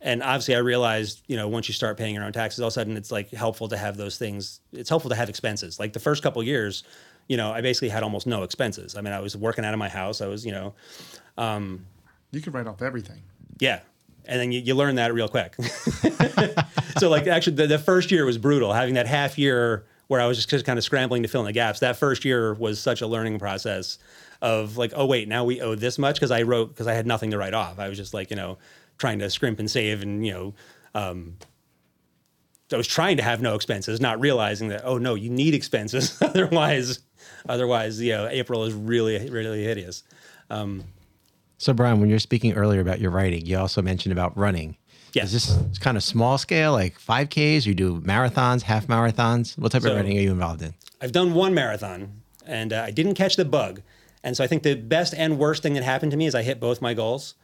And 0.00 0.22
obviously 0.22 0.54
I 0.54 0.58
realized, 0.60 1.22
you 1.26 1.36
know, 1.36 1.48
once 1.48 1.66
you 1.68 1.74
start 1.74 1.96
paying 1.98 2.14
your 2.14 2.22
own 2.24 2.32
taxes, 2.32 2.60
all 2.60 2.68
of 2.68 2.72
a 2.72 2.74
sudden 2.74 2.96
it's 2.96 3.10
like 3.10 3.30
helpful 3.32 3.68
to 3.68 3.76
have 3.76 3.96
those 3.96 4.16
things. 4.16 4.60
It's 4.72 4.88
helpful 4.88 5.08
to 5.10 5.16
have 5.16 5.28
expenses. 5.28 5.80
Like 5.80 5.92
the 5.92 5.98
first 6.00 6.22
couple 6.22 6.40
years, 6.42 6.84
you 7.28 7.36
know, 7.36 7.50
I 7.50 7.60
basically 7.60 7.88
had 7.88 8.02
almost 8.04 8.26
no 8.26 8.44
expenses. 8.44 8.96
I 8.96 9.00
mean, 9.00 9.12
I 9.12 9.18
was 9.20 9.36
working 9.36 9.64
out 9.64 9.74
of 9.74 9.78
my 9.78 9.88
house. 9.88 10.20
I 10.20 10.26
was, 10.28 10.46
you 10.46 10.52
know, 10.52 10.72
You 12.32 12.40
could 12.40 12.54
write 12.54 12.66
off 12.66 12.80
everything. 12.80 13.22
yeah. 13.58 13.80
And 14.28 14.38
then 14.38 14.52
you, 14.52 14.60
you 14.60 14.74
learn 14.74 14.96
that 14.96 15.12
real 15.12 15.28
quick. 15.28 15.54
so 16.98 17.08
like 17.08 17.26
actually 17.26 17.56
the, 17.56 17.66
the 17.66 17.78
first 17.78 18.10
year 18.10 18.24
was 18.24 18.38
brutal. 18.38 18.72
Having 18.72 18.94
that 18.94 19.06
half 19.06 19.38
year 19.38 19.84
where 20.08 20.20
I 20.20 20.26
was 20.26 20.44
just, 20.44 20.64
kind 20.64 20.78
of 20.78 20.84
scrambling 20.84 21.22
to 21.22 21.28
fill 21.28 21.42
in 21.42 21.46
the 21.46 21.52
gaps. 21.52 21.80
That 21.80 21.96
first 21.96 22.24
year 22.24 22.54
was 22.54 22.80
such 22.80 23.00
a 23.00 23.06
learning 23.06 23.38
process 23.38 23.98
of 24.42 24.76
like, 24.76 24.92
oh 24.94 25.06
wait, 25.06 25.28
now 25.28 25.44
we 25.44 25.60
owe 25.60 25.74
this 25.74 25.98
much 25.98 26.16
because 26.16 26.30
I 26.30 26.42
wrote 26.42 26.68
because 26.68 26.86
I 26.86 26.94
had 26.94 27.06
nothing 27.06 27.30
to 27.30 27.38
write 27.38 27.54
off. 27.54 27.78
I 27.78 27.88
was 27.88 27.98
just 27.98 28.14
like, 28.14 28.30
you 28.30 28.36
know, 28.36 28.58
trying 28.98 29.18
to 29.20 29.30
scrimp 29.30 29.58
and 29.58 29.70
save 29.70 30.02
and 30.02 30.26
you 30.26 30.32
know, 30.32 30.54
um, 30.94 31.36
I 32.72 32.76
was 32.76 32.86
trying 32.86 33.16
to 33.16 33.22
have 33.22 33.40
no 33.40 33.54
expenses, 33.54 34.00
not 34.00 34.20
realizing 34.20 34.68
that 34.68 34.82
oh 34.84 34.98
no, 34.98 35.14
you 35.14 35.30
need 35.30 35.54
expenses 35.54 36.18
otherwise, 36.22 37.00
otherwise 37.48 38.00
you 38.00 38.12
know 38.12 38.28
April 38.28 38.64
is 38.64 38.74
really 38.74 39.28
really 39.30 39.64
hideous. 39.64 40.02
So, 41.58 41.72
Brian, 41.72 42.00
when 42.00 42.08
you're 42.08 42.18
speaking 42.20 42.52
earlier 42.54 42.80
about 42.80 43.00
your 43.00 43.10
writing, 43.10 43.44
you 43.44 43.58
also 43.58 43.82
mentioned 43.82 44.12
about 44.12 44.36
running. 44.38 44.76
Yes. 45.12 45.32
Is 45.32 45.58
this 45.58 45.78
kind 45.78 45.96
of 45.96 46.04
small 46.04 46.38
scale, 46.38 46.72
like 46.72 46.98
5Ks? 47.00 47.66
You 47.66 47.74
do 47.74 48.00
marathons, 48.00 48.62
half 48.62 48.86
marathons? 48.86 49.58
What 49.58 49.72
type 49.72 49.82
So- 49.82 49.90
of 49.90 49.96
running 49.96 50.16
are 50.16 50.20
you 50.20 50.30
involved 50.30 50.62
in? 50.62 50.74
I've 51.00 51.12
done 51.12 51.34
one 51.34 51.54
marathon 51.54 52.22
and 52.46 52.72
uh, 52.72 52.82
I 52.86 52.90
didn't 52.90 53.14
catch 53.14 53.36
the 53.36 53.44
bug. 53.44 53.82
And 54.24 54.36
so 54.36 54.42
I 54.42 54.46
think 54.46 54.62
the 54.64 54.74
best 54.74 55.14
and 55.16 55.38
worst 55.38 55.62
thing 55.62 55.74
that 55.74 55.84
happened 55.84 56.10
to 56.12 56.16
me 56.16 56.26
is 56.26 56.34
I 56.34 56.42
hit 56.42 56.60
both 56.60 56.80
my 56.82 56.92
goals. 56.94 57.34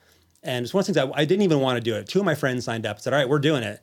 And 0.42 0.64
it's 0.64 0.74
one 0.74 0.81
of 0.83 0.87
the 0.87 0.92
things 0.94 1.11
I, 1.16 1.20
I 1.20 1.24
didn't 1.24 1.42
even 1.42 1.61
want 1.61 1.77
to 1.77 1.81
do 1.81 1.94
it. 1.96 2.09
Two 2.09 2.18
of 2.18 2.24
my 2.24 2.35
friends 2.35 2.64
signed 2.64 2.85
up, 2.85 2.96
and 2.96 3.03
said, 3.03 3.12
"All 3.14 3.18
right, 3.18 3.29
we're 3.29 3.38
doing 3.38 3.62
it." 3.62 3.81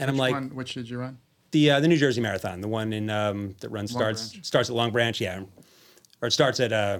And 0.00 0.10
I'm 0.10 0.16
like, 0.16 0.32
One, 0.32 0.48
which 0.56 0.74
did 0.74 0.90
you 0.90 0.98
run? 0.98 1.18
the 1.52 1.70
uh, 1.70 1.80
the 1.80 1.86
New 1.86 1.96
Jersey 1.98 2.20
Marathon, 2.20 2.60
the 2.62 2.66
one 2.66 2.92
in 2.92 3.10
um, 3.10 3.54
that 3.60 3.68
runs 3.68 3.92
Long 3.92 4.00
starts 4.00 4.30
Branch. 4.32 4.44
starts 4.44 4.70
at 4.70 4.74
Long 4.74 4.90
Branch, 4.90 5.20
yeah, 5.20 5.42
or 6.20 6.26
it 6.28 6.32
starts 6.32 6.58
at 6.58 6.72
uh, 6.72 6.98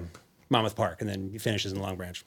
Monmouth 0.49 0.75
Park 0.77 1.01
and 1.01 1.09
then 1.09 1.29
you 1.33 1.39
finishes 1.39 1.73
in 1.73 1.81
Long 1.81 1.97
Branch. 1.97 2.23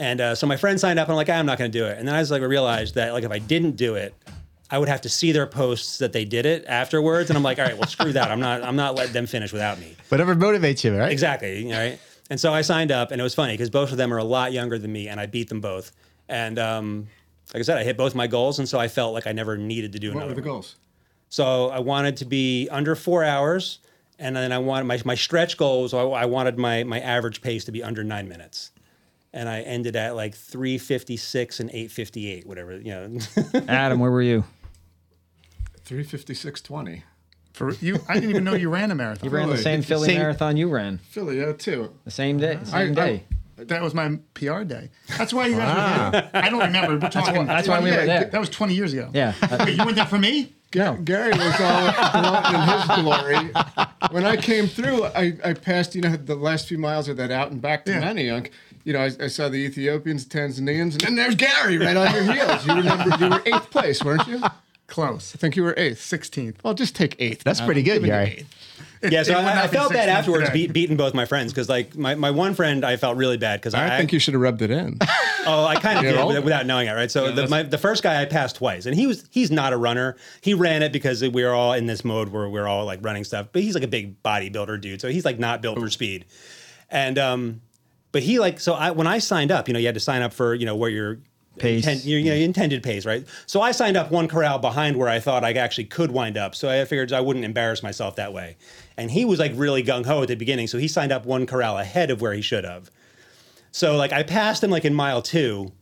And 0.00 0.20
uh, 0.20 0.34
so 0.34 0.46
my 0.46 0.56
friend 0.56 0.80
signed 0.80 0.98
up, 0.98 1.06
and 1.08 1.12
I'm 1.12 1.16
like, 1.16 1.28
"Ah, 1.28 1.34
I'm 1.34 1.44
not 1.46 1.58
going 1.58 1.70
to 1.70 1.78
do 1.78 1.84
it. 1.84 1.98
And 1.98 2.08
then 2.08 2.14
I 2.14 2.20
was 2.20 2.30
like, 2.30 2.40
I 2.42 2.46
realized 2.46 2.94
that 2.96 3.12
like 3.12 3.22
if 3.22 3.30
I 3.30 3.38
didn't 3.38 3.76
do 3.76 3.94
it, 3.96 4.14
I 4.70 4.78
would 4.78 4.88
have 4.88 5.02
to 5.02 5.08
see 5.10 5.30
their 5.32 5.46
posts 5.46 5.98
that 5.98 6.12
they 6.12 6.24
did 6.24 6.46
it 6.46 6.64
afterwards, 6.66 7.28
and 7.30 7.36
I'm 7.36 7.42
like, 7.42 7.58
all 7.58 7.66
right, 7.66 7.76
well, 7.76 7.86
screw 7.88 8.12
that. 8.14 8.30
I'm 8.30 8.40
not 8.40 8.62
I'm 8.64 8.76
not 8.76 8.94
letting 8.96 9.12
them 9.12 9.26
finish 9.26 9.52
without 9.52 9.78
me. 9.78 9.96
Whatever 10.08 10.34
motivates 10.34 10.82
you, 10.84 10.96
right? 10.96 11.12
Exactly. 11.12 11.70
Right. 11.70 11.98
And 12.30 12.40
so 12.40 12.54
I 12.54 12.62
signed 12.62 12.90
up, 12.92 13.10
and 13.10 13.20
it 13.20 13.24
was 13.24 13.34
funny 13.34 13.52
because 13.54 13.68
both 13.70 13.90
of 13.92 13.98
them 13.98 14.12
are 14.14 14.18
a 14.18 14.24
lot 14.24 14.52
younger 14.52 14.78
than 14.78 14.90
me, 14.90 15.08
and 15.08 15.20
I 15.20 15.26
beat 15.26 15.48
them 15.50 15.60
both. 15.60 15.92
And 16.28 16.58
um, 16.58 17.08
like 17.52 17.60
I 17.60 17.62
said, 17.64 17.76
I 17.76 17.84
hit 17.84 17.96
both 17.96 18.14
my 18.14 18.26
goals, 18.26 18.58
and 18.58 18.68
so 18.68 18.78
I 18.78 18.88
felt 18.88 19.12
like 19.12 19.26
I 19.26 19.32
never 19.32 19.56
needed 19.58 19.92
to 19.92 19.98
do 19.98 20.08
What 20.14 20.18
another. 20.22 20.28
were 20.30 20.34
the 20.40 20.40
one. 20.48 20.54
goals? 20.56 20.76
So 21.28 21.68
I 21.70 21.80
wanted 21.80 22.16
to 22.18 22.24
be 22.24 22.68
under 22.70 22.94
four 22.94 23.22
hours, 23.24 23.80
and 24.18 24.34
then 24.36 24.52
I 24.52 24.58
wanted 24.58 24.84
my, 24.84 25.00
my 25.04 25.14
stretch 25.16 25.56
goals. 25.58 25.92
I, 25.92 26.00
I 26.02 26.24
wanted 26.26 26.56
my 26.58 26.84
my 26.84 27.00
average 27.00 27.42
pace 27.42 27.64
to 27.66 27.72
be 27.72 27.82
under 27.82 28.02
nine 28.04 28.28
minutes, 28.28 28.70
and 29.32 29.48
I 29.48 29.60
ended 29.60 29.96
at 29.96 30.16
like 30.16 30.34
three 30.34 30.78
fifty 30.78 31.16
six 31.16 31.60
and 31.60 31.70
eight 31.72 31.90
fifty 31.90 32.30
eight, 32.30 32.46
whatever 32.46 32.76
you 32.78 32.90
know. 32.90 33.18
Adam, 33.68 33.98
where 34.00 34.10
were 34.10 34.22
you? 34.22 34.44
356.20. 35.86 37.02
For 37.52 37.72
you, 37.74 37.98
I 38.08 38.14
didn't 38.14 38.30
even 38.30 38.44
know 38.44 38.54
you 38.54 38.70
ran 38.70 38.90
a 38.90 38.94
marathon. 38.94 39.28
You 39.28 39.34
ran 39.36 39.48
the 39.48 39.54
Philly. 39.54 39.62
same 39.64 39.82
Philly 39.82 40.06
Same- 40.08 40.18
marathon 40.18 40.56
you 40.56 40.68
ran 40.68 40.98
Philly, 40.98 41.38
yeah, 41.40 41.52
too. 41.52 41.92
the 42.04 42.10
same 42.10 42.38
day. 42.38 42.58
I- 42.60 42.64
Same 42.64 42.90
I- 42.92 42.94
day. 42.94 43.24
That 43.56 43.82
was 43.82 43.92
my 43.92 44.18
PR 44.32 44.62
day. 44.62 44.88
That's 45.18 45.34
why 45.34 45.48
you 45.48 45.56
guys 45.56 46.12
were 46.14 46.20
here. 46.20 46.30
I 46.32 46.48
don't 46.48 46.60
remember. 46.60 46.98
We're 46.98 47.10
talking. 47.10 47.44
that's 47.44 47.68
why 47.68 47.80
we 47.82 47.90
were 47.90 48.06
there. 48.06 48.24
That 48.24 48.40
was 48.40 48.48
20 48.48 48.72
years 48.72 48.94
ago. 48.94 49.10
yeah. 49.12 49.34
Wait, 49.64 49.76
you 49.76 49.84
went 49.84 49.96
there 49.96 50.06
for 50.06 50.18
me? 50.18 50.54
No. 50.74 50.94
Gary 50.94 51.32
was 51.32 51.60
all 51.60 52.54
in 52.54 52.68
his 52.68 53.02
glory. 53.02 53.52
When 54.12 54.24
I 54.24 54.36
came 54.38 54.66
through, 54.66 55.04
I, 55.04 55.36
I 55.44 55.52
passed, 55.52 55.94
you 55.94 56.00
know, 56.00 56.16
the 56.16 56.36
last 56.36 56.68
few 56.68 56.78
miles 56.78 57.06
of 57.08 57.18
that 57.18 57.30
out 57.30 57.50
and 57.50 57.60
back 57.60 57.84
to 57.84 57.92
Yeah. 57.92 58.00
Manayunk. 58.02 58.50
You 58.84 58.92
know, 58.94 59.00
I, 59.00 59.10
I 59.20 59.26
saw 59.28 59.48
the 59.48 59.56
Ethiopians, 59.58 60.26
Tanzanians, 60.26 60.92
and 60.92 61.00
then 61.00 61.14
there's 61.16 61.34
Gary 61.34 61.78
right 61.78 61.96
on 61.96 62.12
your 62.14 62.32
heels. 62.32 62.66
You 62.66 62.74
remember, 62.74 63.16
you 63.18 63.30
were 63.30 63.42
eighth 63.46 63.70
place, 63.70 64.02
weren't 64.02 64.26
you? 64.26 64.42
Close. 64.86 65.34
I 65.34 65.38
think 65.38 65.54
you 65.56 65.62
were 65.62 65.74
eighth. 65.76 65.98
16th. 66.00 66.56
Well, 66.64 66.74
just 66.74 66.96
take 66.96 67.14
eighth. 67.18 67.44
That's 67.44 67.60
I'm 67.60 67.66
pretty 67.66 67.82
good, 67.82 67.94
giving 67.96 68.10
Gary. 68.10 68.30
It- 68.40 68.46
yeah, 69.02 69.22
so 69.22 69.32
I, 69.32 69.62
I 69.62 69.66
felt 69.66 69.92
bad 69.94 70.10
afterwards, 70.10 70.46
today. 70.46 70.66
beat, 70.66 70.72
beating 70.74 70.96
both 70.98 71.14
my 71.14 71.24
friends 71.24 71.52
because 71.52 71.70
like 71.70 71.96
my, 71.96 72.14
my 72.16 72.30
one 72.30 72.52
friend, 72.52 72.84
I 72.84 72.98
felt 72.98 73.16
really 73.16 73.38
bad 73.38 73.58
because 73.58 73.72
I 73.72 73.96
think 73.96 74.12
you 74.12 74.18
should 74.18 74.34
have 74.34 74.42
rubbed 74.42 74.62
it 74.62 74.70
in. 74.70 74.98
Oh, 75.46 75.64
I 75.64 75.76
kind 75.76 75.96
of 75.96 76.04
did 76.04 76.16
older. 76.18 76.26
without, 76.26 76.44
without 76.44 76.66
knowing 76.66 76.86
it, 76.86 76.92
right? 76.92 77.10
So 77.10 77.32
the, 77.32 77.48
my, 77.48 77.62
the 77.62 77.78
first 77.78 78.02
guy 78.02 78.20
I 78.20 78.26
passed 78.26 78.56
twice, 78.56 78.84
and 78.84 78.94
he 78.94 79.06
was 79.06 79.24
he's 79.30 79.50
not 79.50 79.72
a 79.72 79.76
runner. 79.78 80.18
He 80.42 80.52
ran 80.52 80.82
it 80.82 80.92
because 80.92 81.22
we 81.22 81.42
were 81.42 81.54
all 81.54 81.72
in 81.72 81.86
this 81.86 82.04
mode 82.04 82.28
where 82.28 82.46
we 82.50 82.60
are 82.60 82.68
all 82.68 82.84
like 82.84 82.98
running 83.02 83.24
stuff. 83.24 83.48
But 83.50 83.62
he's 83.62 83.74
like 83.74 83.82
a 83.82 83.88
big 83.88 84.22
bodybuilder 84.22 84.78
dude, 84.82 85.00
so 85.00 85.08
he's 85.08 85.24
like 85.24 85.38
not 85.38 85.62
built 85.62 85.78
for 85.78 85.88
speed. 85.88 86.26
And 86.90 87.18
um, 87.18 87.62
but 88.12 88.22
he 88.22 88.38
like 88.38 88.60
so 88.60 88.74
I 88.74 88.90
when 88.90 89.06
I 89.06 89.18
signed 89.18 89.50
up, 89.50 89.68
you 89.68 89.74
know, 89.74 89.80
you 89.80 89.86
had 89.86 89.94
to 89.94 90.00
sign 90.00 90.22
up 90.22 90.32
for 90.32 90.54
you 90.54 90.66
know 90.66 90.76
where 90.76 90.90
your 90.90 91.18
Pace. 91.58 91.84
intent- 91.84 92.04
your, 92.04 92.18
you 92.20 92.30
know, 92.30 92.36
intended 92.36 92.82
pace, 92.82 93.04
right? 93.04 93.26
So 93.46 93.60
I 93.60 93.72
signed 93.72 93.96
up 93.96 94.10
one 94.10 94.28
corral 94.28 94.58
behind 94.58 94.96
where 94.96 95.08
I 95.08 95.18
thought 95.20 95.44
I 95.44 95.52
actually 95.52 95.84
could 95.84 96.10
wind 96.10 96.38
up. 96.38 96.54
So 96.54 96.70
I 96.70 96.84
figured 96.84 97.12
I 97.12 97.20
wouldn't 97.20 97.44
embarrass 97.44 97.82
myself 97.82 98.16
that 98.16 98.32
way. 98.32 98.56
And 98.96 99.10
he 99.10 99.24
was 99.24 99.38
like 99.38 99.52
really 99.54 99.82
gung 99.82 100.06
ho 100.06 100.22
at 100.22 100.28
the 100.28 100.36
beginning, 100.36 100.68
so 100.68 100.78
he 100.78 100.88
signed 100.88 101.12
up 101.12 101.26
one 101.26 101.46
corral 101.46 101.76
ahead 101.76 102.10
of 102.10 102.20
where 102.20 102.32
he 102.32 102.40
should 102.40 102.64
have. 102.64 102.90
So 103.72 103.96
like 103.96 104.12
I 104.12 104.22
passed 104.22 104.62
him 104.64 104.70
like 104.70 104.84
in 104.84 104.94
mile 104.94 105.22
two, 105.22 105.72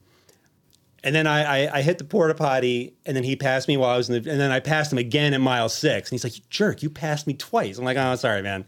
and 1.05 1.14
then 1.14 1.27
I, 1.27 1.67
I 1.67 1.79
I 1.79 1.83
hit 1.83 1.99
the 1.99 2.05
porta 2.05 2.35
potty, 2.35 2.95
and 3.07 3.17
then 3.17 3.25
he 3.25 3.37
passed 3.37 3.69
me 3.69 3.77
while 3.77 3.91
I 3.91 3.97
was 3.97 4.11
in 4.11 4.23
the, 4.23 4.31
and 4.31 4.41
then 4.41 4.51
I 4.51 4.61
passed 4.61 4.91
him 4.93 4.99
again 4.99 5.33
in 5.33 5.41
mile 5.41 5.69
six, 5.69 6.11
and 6.11 6.17
he's 6.17 6.25
like, 6.25 6.37
"You 6.37 6.43
jerk, 6.51 6.83
you 6.83 6.91
passed 6.91 7.27
me 7.27 7.35
twice." 7.35 7.79
I'm 7.79 7.85
like, 7.85 7.97
"Oh, 7.97 8.14
sorry, 8.17 8.43
man." 8.43 8.64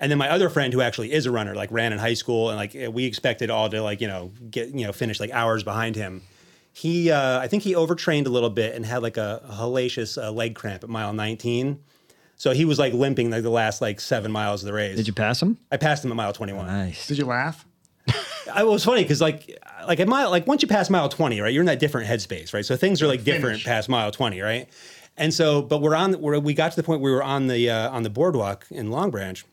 And 0.00 0.10
then 0.10 0.18
my 0.18 0.30
other 0.30 0.48
friend, 0.48 0.72
who 0.72 0.80
actually 0.80 1.12
is 1.12 1.26
a 1.26 1.30
runner, 1.30 1.54
like 1.54 1.72
ran 1.72 1.92
in 1.92 1.98
high 1.98 2.14
school, 2.14 2.50
and 2.50 2.56
like 2.56 2.76
we 2.92 3.04
expected 3.04 3.50
all 3.50 3.68
to 3.68 3.82
like 3.82 4.00
you 4.00 4.08
know 4.08 4.32
get 4.50 4.68
you 4.68 4.86
know 4.86 4.92
finish 4.92 5.18
like 5.20 5.30
hours 5.30 5.62
behind 5.62 5.96
him. 5.96 6.22
He 6.72 7.10
uh, 7.10 7.40
I 7.40 7.48
think 7.48 7.64
he 7.64 7.74
overtrained 7.74 8.26
a 8.26 8.30
little 8.30 8.50
bit 8.50 8.74
and 8.74 8.86
had 8.86 9.02
like 9.02 9.16
a, 9.16 9.42
a 9.48 9.54
hellacious 9.54 10.22
uh, 10.22 10.30
leg 10.30 10.54
cramp 10.54 10.84
at 10.84 10.90
mile 10.90 11.12
19. 11.12 11.80
So 12.36 12.52
he 12.52 12.64
was 12.64 12.78
like 12.78 12.92
limping 12.92 13.30
like 13.30 13.42
the 13.42 13.50
last 13.50 13.80
like 13.80 14.00
seven 14.00 14.30
miles 14.30 14.62
of 14.62 14.68
the 14.68 14.72
race. 14.72 14.96
Did 14.96 15.08
you 15.08 15.12
pass 15.12 15.42
him? 15.42 15.58
I 15.72 15.76
passed 15.76 16.04
him 16.04 16.12
at 16.12 16.16
mile 16.16 16.32
21. 16.32 16.66
Nice. 16.66 17.08
Did 17.08 17.18
you 17.18 17.26
laugh? 17.26 17.66
I, 18.52 18.62
it 18.62 18.66
was 18.66 18.84
funny 18.84 19.02
because 19.02 19.20
like 19.20 19.58
like 19.86 20.00
at 20.00 20.08
mile 20.08 20.30
like 20.30 20.46
once 20.46 20.62
you 20.62 20.68
pass 20.68 20.88
mile 20.88 21.08
twenty, 21.08 21.40
right, 21.40 21.52
you're 21.52 21.62
in 21.62 21.66
that 21.66 21.80
different 21.80 22.08
headspace, 22.08 22.54
right? 22.54 22.64
So 22.64 22.76
things 22.76 23.02
are 23.02 23.06
like 23.06 23.24
different 23.24 23.56
Finish. 23.56 23.66
past 23.66 23.88
mile 23.88 24.10
twenty, 24.10 24.40
right? 24.40 24.68
And 25.16 25.34
so, 25.34 25.62
but 25.62 25.82
we're 25.82 25.96
on 25.96 26.20
we're, 26.20 26.38
we 26.38 26.54
got 26.54 26.70
to 26.70 26.76
the 26.76 26.82
point 26.82 27.00
where 27.00 27.10
we 27.10 27.16
were 27.16 27.24
on 27.24 27.48
the 27.48 27.68
uh, 27.68 27.90
on 27.90 28.04
the 28.04 28.10
boardwalk 28.10 28.66
in 28.70 28.90
Long 28.90 29.10
Branch, 29.10 29.44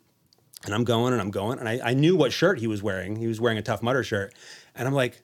and 0.65 0.73
I'm 0.73 0.83
going 0.83 1.13
and 1.13 1.21
I'm 1.21 1.31
going, 1.31 1.59
and 1.59 1.69
I, 1.69 1.79
I 1.83 1.93
knew 1.93 2.15
what 2.15 2.33
shirt 2.33 2.59
he 2.59 2.67
was 2.67 2.83
wearing. 2.83 3.15
He 3.15 3.27
was 3.27 3.39
wearing 3.39 3.57
a 3.57 3.61
Tough 3.61 3.81
Mudder 3.81 4.03
shirt, 4.03 4.33
and 4.75 4.87
I'm 4.87 4.93
like, 4.93 5.23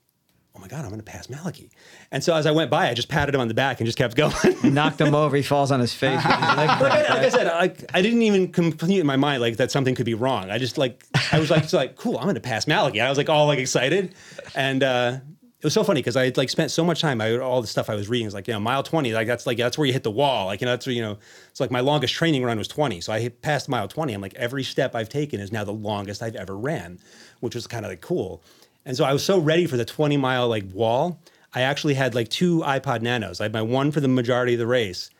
oh 0.55 0.59
my 0.59 0.67
god, 0.67 0.79
I'm 0.79 0.89
going 0.89 0.99
to 0.99 1.03
pass 1.03 1.29
Malachi. 1.29 1.71
And 2.11 2.23
so 2.23 2.35
as 2.35 2.45
I 2.45 2.51
went 2.51 2.69
by, 2.69 2.89
I 2.89 2.93
just 2.93 3.07
patted 3.07 3.33
him 3.33 3.41
on 3.41 3.47
the 3.47 3.53
back 3.53 3.79
and 3.79 3.85
just 3.85 3.97
kept 3.97 4.15
going. 4.15 4.33
Knocked 4.63 4.99
him 4.99 5.15
over. 5.15 5.35
He 5.35 5.43
falls 5.43 5.71
on 5.71 5.79
his 5.79 5.93
face. 5.93 6.15
like, 6.25 6.25
I, 6.27 6.79
like 6.79 7.09
I 7.09 7.29
said, 7.29 7.47
like 7.47 7.85
I 7.93 8.01
didn't 8.01 8.21
even 8.21 8.51
complete 8.51 8.99
in 8.99 9.07
my 9.07 9.15
mind 9.15 9.41
like 9.41 9.57
that 9.57 9.71
something 9.71 9.95
could 9.95 10.05
be 10.05 10.13
wrong. 10.13 10.49
I 10.49 10.57
just 10.57 10.77
like 10.77 11.03
I 11.31 11.39
was 11.39 11.49
like, 11.49 11.63
just 11.63 11.73
like 11.73 11.95
cool, 11.95 12.17
I'm 12.17 12.25
gonna 12.25 12.39
pass 12.39 12.67
Malachi. 12.67 13.01
I 13.01 13.09
was 13.09 13.17
like 13.17 13.29
all 13.29 13.47
like 13.47 13.59
excited, 13.59 14.13
and 14.55 14.83
uh, 14.83 15.19
it 15.61 15.65
was 15.65 15.75
so 15.75 15.83
funny 15.83 15.99
because 15.99 16.17
I 16.17 16.25
had 16.25 16.37
like 16.37 16.49
spent 16.49 16.71
so 16.71 16.83
much 16.83 17.01
time. 17.01 17.21
I 17.21 17.37
all 17.37 17.61
the 17.61 17.67
stuff 17.67 17.87
I 17.87 17.93
was 17.93 18.09
reading 18.09 18.25
is 18.25 18.33
like 18.33 18.47
you 18.47 18.53
know 18.55 18.59
mile 18.59 18.81
twenty, 18.81 19.13
like 19.13 19.27
that's 19.27 19.45
like 19.45 19.59
that's 19.59 19.77
where 19.77 19.85
you 19.85 19.93
hit 19.93 20.01
the 20.01 20.09
wall. 20.09 20.47
Like 20.47 20.59
you 20.59 20.65
know 20.65 20.71
that's 20.71 20.87
where, 20.87 20.95
you 20.95 21.03
know 21.03 21.19
it's 21.51 21.59
like 21.59 21.69
my 21.69 21.81
longest 21.81 22.15
training 22.15 22.43
run 22.43 22.57
was 22.57 22.67
twenty, 22.67 22.99
so 22.99 23.13
I 23.13 23.19
hit 23.19 23.43
past 23.43 23.69
mile 23.69 23.87
twenty. 23.87 24.13
I'm 24.13 24.21
like 24.21 24.33
every 24.33 24.63
step 24.63 24.95
I've 24.95 25.09
taken 25.09 25.39
is 25.39 25.51
now 25.51 25.63
the 25.63 25.71
longest 25.71 26.23
I've 26.23 26.35
ever 26.35 26.57
ran, 26.57 26.97
which 27.41 27.53
was 27.53 27.67
kind 27.67 27.85
of 27.85 27.91
like 27.91 28.01
cool. 28.01 28.41
And 28.85 28.97
so 28.97 29.05
I 29.05 29.13
was 29.13 29.23
so 29.23 29.37
ready 29.37 29.67
for 29.67 29.77
the 29.77 29.85
20 29.85 30.17
mile 30.17 30.47
like 30.47 30.63
wall. 30.73 31.19
I 31.53 31.61
actually 31.61 31.93
had 31.93 32.15
like 32.15 32.29
two 32.29 32.61
iPod 32.61 33.01
Nanos. 33.03 33.39
I 33.39 33.43
had 33.43 33.53
my 33.53 33.61
one 33.61 33.91
for 33.91 33.99
the 33.99 34.07
majority 34.07 34.53
of 34.53 34.59
the 34.59 34.65
race. 34.65 35.11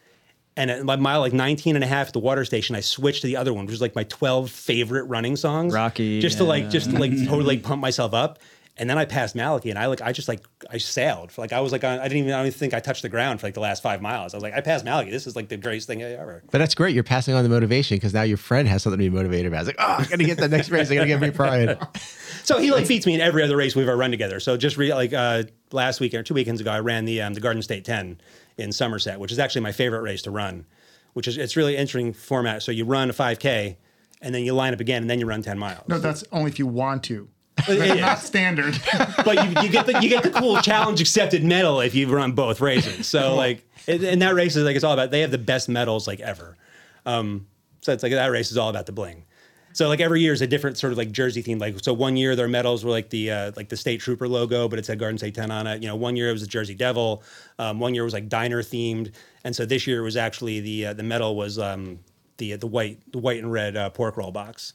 And 0.58 0.70
at 0.70 0.84
my 0.84 0.96
mile 0.96 1.20
like 1.20 1.34
19 1.34 1.76
and 1.76 1.84
a 1.84 1.88
half 1.88 2.08
at 2.08 2.14
the 2.14 2.20
water 2.20 2.44
station, 2.44 2.76
I 2.76 2.82
switched 2.82 3.22
to 3.22 3.28
the 3.28 3.38
other 3.38 3.54
one, 3.54 3.66
which 3.66 3.72
was 3.72 3.82
like 3.82 3.96
my 3.96 4.04
12 4.06 4.50
favorite 4.50 5.04
running 5.04 5.36
songs. 5.36 5.74
Rocky, 5.74 6.20
Just 6.20 6.40
to 6.40 6.44
like, 6.44 6.70
just 6.70 6.90
to 6.90 6.98
like 6.98 7.12
totally 7.12 7.44
like 7.56 7.64
pump 7.64 7.82
myself 7.82 8.14
up. 8.14 8.40
And 8.82 8.90
then 8.90 8.98
I 8.98 9.06
passed 9.06 9.36
Malachi 9.36 9.70
and 9.70 9.78
I 9.78 9.86
like, 9.86 10.02
I 10.02 10.12
just 10.12 10.28
like, 10.28 10.44
I 10.72 10.80
sailed. 10.80 11.32
For, 11.32 11.42
like 11.42 11.54
I 11.54 11.60
was 11.60 11.72
like, 11.72 11.84
on, 11.84 12.00
I 12.00 12.04
didn't 12.08 12.18
even, 12.18 12.34
I 12.34 12.38
don't 12.38 12.48
even 12.48 12.58
think 12.58 12.74
I 12.74 12.80
touched 12.80 13.04
the 13.04 13.10
ground 13.10 13.40
for 13.40 13.46
like 13.46 13.54
the 13.54 13.60
last 13.60 13.84
five 13.84 14.02
miles. 14.02 14.34
I 14.34 14.38
was 14.38 14.42
like, 14.44 14.56
I 14.56 14.62
passed 14.62 14.84
Malachi. 14.84 15.12
This 15.12 15.28
is 15.28 15.36
like 15.36 15.50
the 15.50 15.58
greatest 15.58 15.86
thing 15.86 16.02
ever. 16.02 16.42
But 16.50 16.58
that's 16.58 16.74
great. 16.74 16.96
You're 16.96 17.04
passing 17.04 17.36
on 17.36 17.44
the 17.44 17.50
motivation 17.50 17.98
because 17.98 18.12
now 18.12 18.24
your 18.24 18.38
friend 18.38 18.68
has 18.68 18.82
something 18.82 18.98
to 18.98 19.04
be 19.04 19.16
motivated 19.16 19.46
about. 19.46 19.68
It's 19.68 19.68
like, 19.68 19.76
oh, 19.78 19.98
I'm 20.00 20.10
gonna 20.10 20.24
get 20.24 20.40
the 20.40 20.48
next 20.48 20.72
race. 20.72 20.90
I'm 20.90 20.96
gonna 20.96 21.08
get 21.08 21.22
me 21.22 21.30
pride. 21.30 21.78
So 22.44 22.58
he 22.58 22.72
like 22.72 22.88
beats 22.88 23.06
me 23.06 23.14
in 23.14 23.22
every 23.22 23.44
other 23.44 23.56
race 23.56 23.76
we've 23.76 23.88
ever 23.88 23.96
run 23.96 24.10
together. 24.10 24.40
So 24.40 24.58
just 24.58 24.76
re- 24.76 24.92
like 24.96 25.14
uh, 25.14 25.44
last 25.72 26.00
weekend 26.00 26.22
or 26.22 26.24
two 26.24 26.34
weekends 26.34 26.60
ago, 26.60 26.72
I 26.72 26.80
ran 26.80 27.06
the 27.06 27.22
um, 27.22 27.36
the 27.36 27.40
Garden 27.40 27.62
State 27.62 27.86
10 27.86 28.20
in 28.58 28.72
Somerset, 28.72 29.20
which 29.20 29.32
is 29.32 29.38
actually 29.38 29.62
my 29.62 29.72
favorite 29.72 30.02
race 30.02 30.24
to 30.24 30.32
run. 30.32 30.66
Which 31.14 31.28
is 31.28 31.38
it's 31.38 31.56
really 31.56 31.78
interesting 31.78 32.14
format. 32.14 32.64
So 32.64 32.72
you 32.72 32.86
run 32.86 33.12
a 33.12 33.14
5K, 33.14 33.76
and 34.24 34.34
then 34.34 34.44
you 34.44 34.54
line 34.54 34.74
up 34.74 34.80
again, 34.80 35.04
and 35.04 35.10
then 35.10 35.20
you 35.20 35.28
run 35.28 35.44
10 35.44 35.60
miles. 35.60 35.88
No, 35.88 36.00
that's 36.00 36.24
only 36.32 36.50
if 36.50 36.58
you 36.58 36.66
want 36.66 37.04
to. 37.04 37.30
Yeah, 37.68 37.76
That's 37.76 38.02
not 38.02 38.20
standard. 38.20 38.80
but 39.26 39.44
you, 39.44 39.64
you 39.64 39.70
get 39.70 39.86
the 39.86 40.00
you 40.02 40.10
get 40.10 40.24
the 40.24 40.32
cool 40.32 40.62
challenge 40.62 41.02
accepted 41.02 41.44
medal 41.44 41.80
if 41.82 41.96
you 41.96 42.08
run 42.08 42.34
both 42.34 42.62
races. 42.62 43.08
So 43.08 43.36
like, 43.36 43.68
and 43.88 44.04
and 44.04 44.22
that 44.22 44.34
race 44.36 44.56
is 44.56 44.64
like 44.64 44.76
it's 44.76 44.84
all 44.84 44.94
about. 44.94 45.12
They 45.12 45.22
have 45.22 45.32
the 45.32 45.38
best 45.38 45.70
medals 45.70 46.08
like 46.08 46.20
ever. 46.20 46.58
Um, 47.06 47.48
so 47.82 47.94
it's 47.94 48.04
like 48.04 48.12
that 48.12 48.28
race 48.32 48.52
is 48.52 48.58
all 48.58 48.70
about 48.70 48.86
the 48.86 48.92
bling. 48.92 49.26
So 49.74 49.88
like 49.88 50.02
every 50.02 50.22
year 50.22 50.34
is 50.34 50.42
a 50.42 50.48
different 50.48 50.78
sort 50.78 50.92
of 50.92 50.98
like 50.98 51.12
jersey 51.12 51.42
theme. 51.42 51.58
Like 51.58 51.78
so 51.82 51.94
one 51.94 52.18
year 52.18 52.36
their 52.36 52.48
medals 52.48 52.84
were 52.84 52.92
like 52.92 53.10
the 53.10 53.32
uh, 53.32 53.52
like 53.56 53.70
the 53.70 53.78
state 53.78 54.02
trooper 54.02 54.28
logo, 54.28 54.68
but 54.68 54.80
it 54.80 54.86
said 54.86 55.00
Garden 55.00 55.18
State 55.18 55.36
10 55.36 55.50
on 55.50 55.68
it. 55.68 55.82
You 55.82 55.88
know, 55.88 55.96
one 55.96 56.16
year 56.16 56.30
it 56.30 56.34
was 56.34 56.42
the 56.42 56.48
Jersey 56.48 56.76
Devil. 56.76 57.24
Um, 57.58 57.80
one 57.80 57.94
year 57.94 58.04
was 58.04 58.14
like 58.14 58.28
diner 58.28 58.62
themed, 58.62 59.14
and 59.44 59.56
so 59.56 59.66
this 59.66 59.88
year 59.88 60.00
it 60.00 60.04
was 60.04 60.18
actually 60.18 60.60
the 60.60 60.88
uh, 60.88 60.94
the 60.94 61.04
medal 61.04 61.36
was 61.36 61.58
um, 61.58 62.00
the 62.38 62.56
the 62.56 62.68
white 62.68 63.00
the 63.12 63.20
white 63.20 63.42
and 63.42 63.52
red 63.52 63.78
uh, 63.78 63.90
pork 63.92 64.18
roll 64.18 64.32
box. 64.32 64.74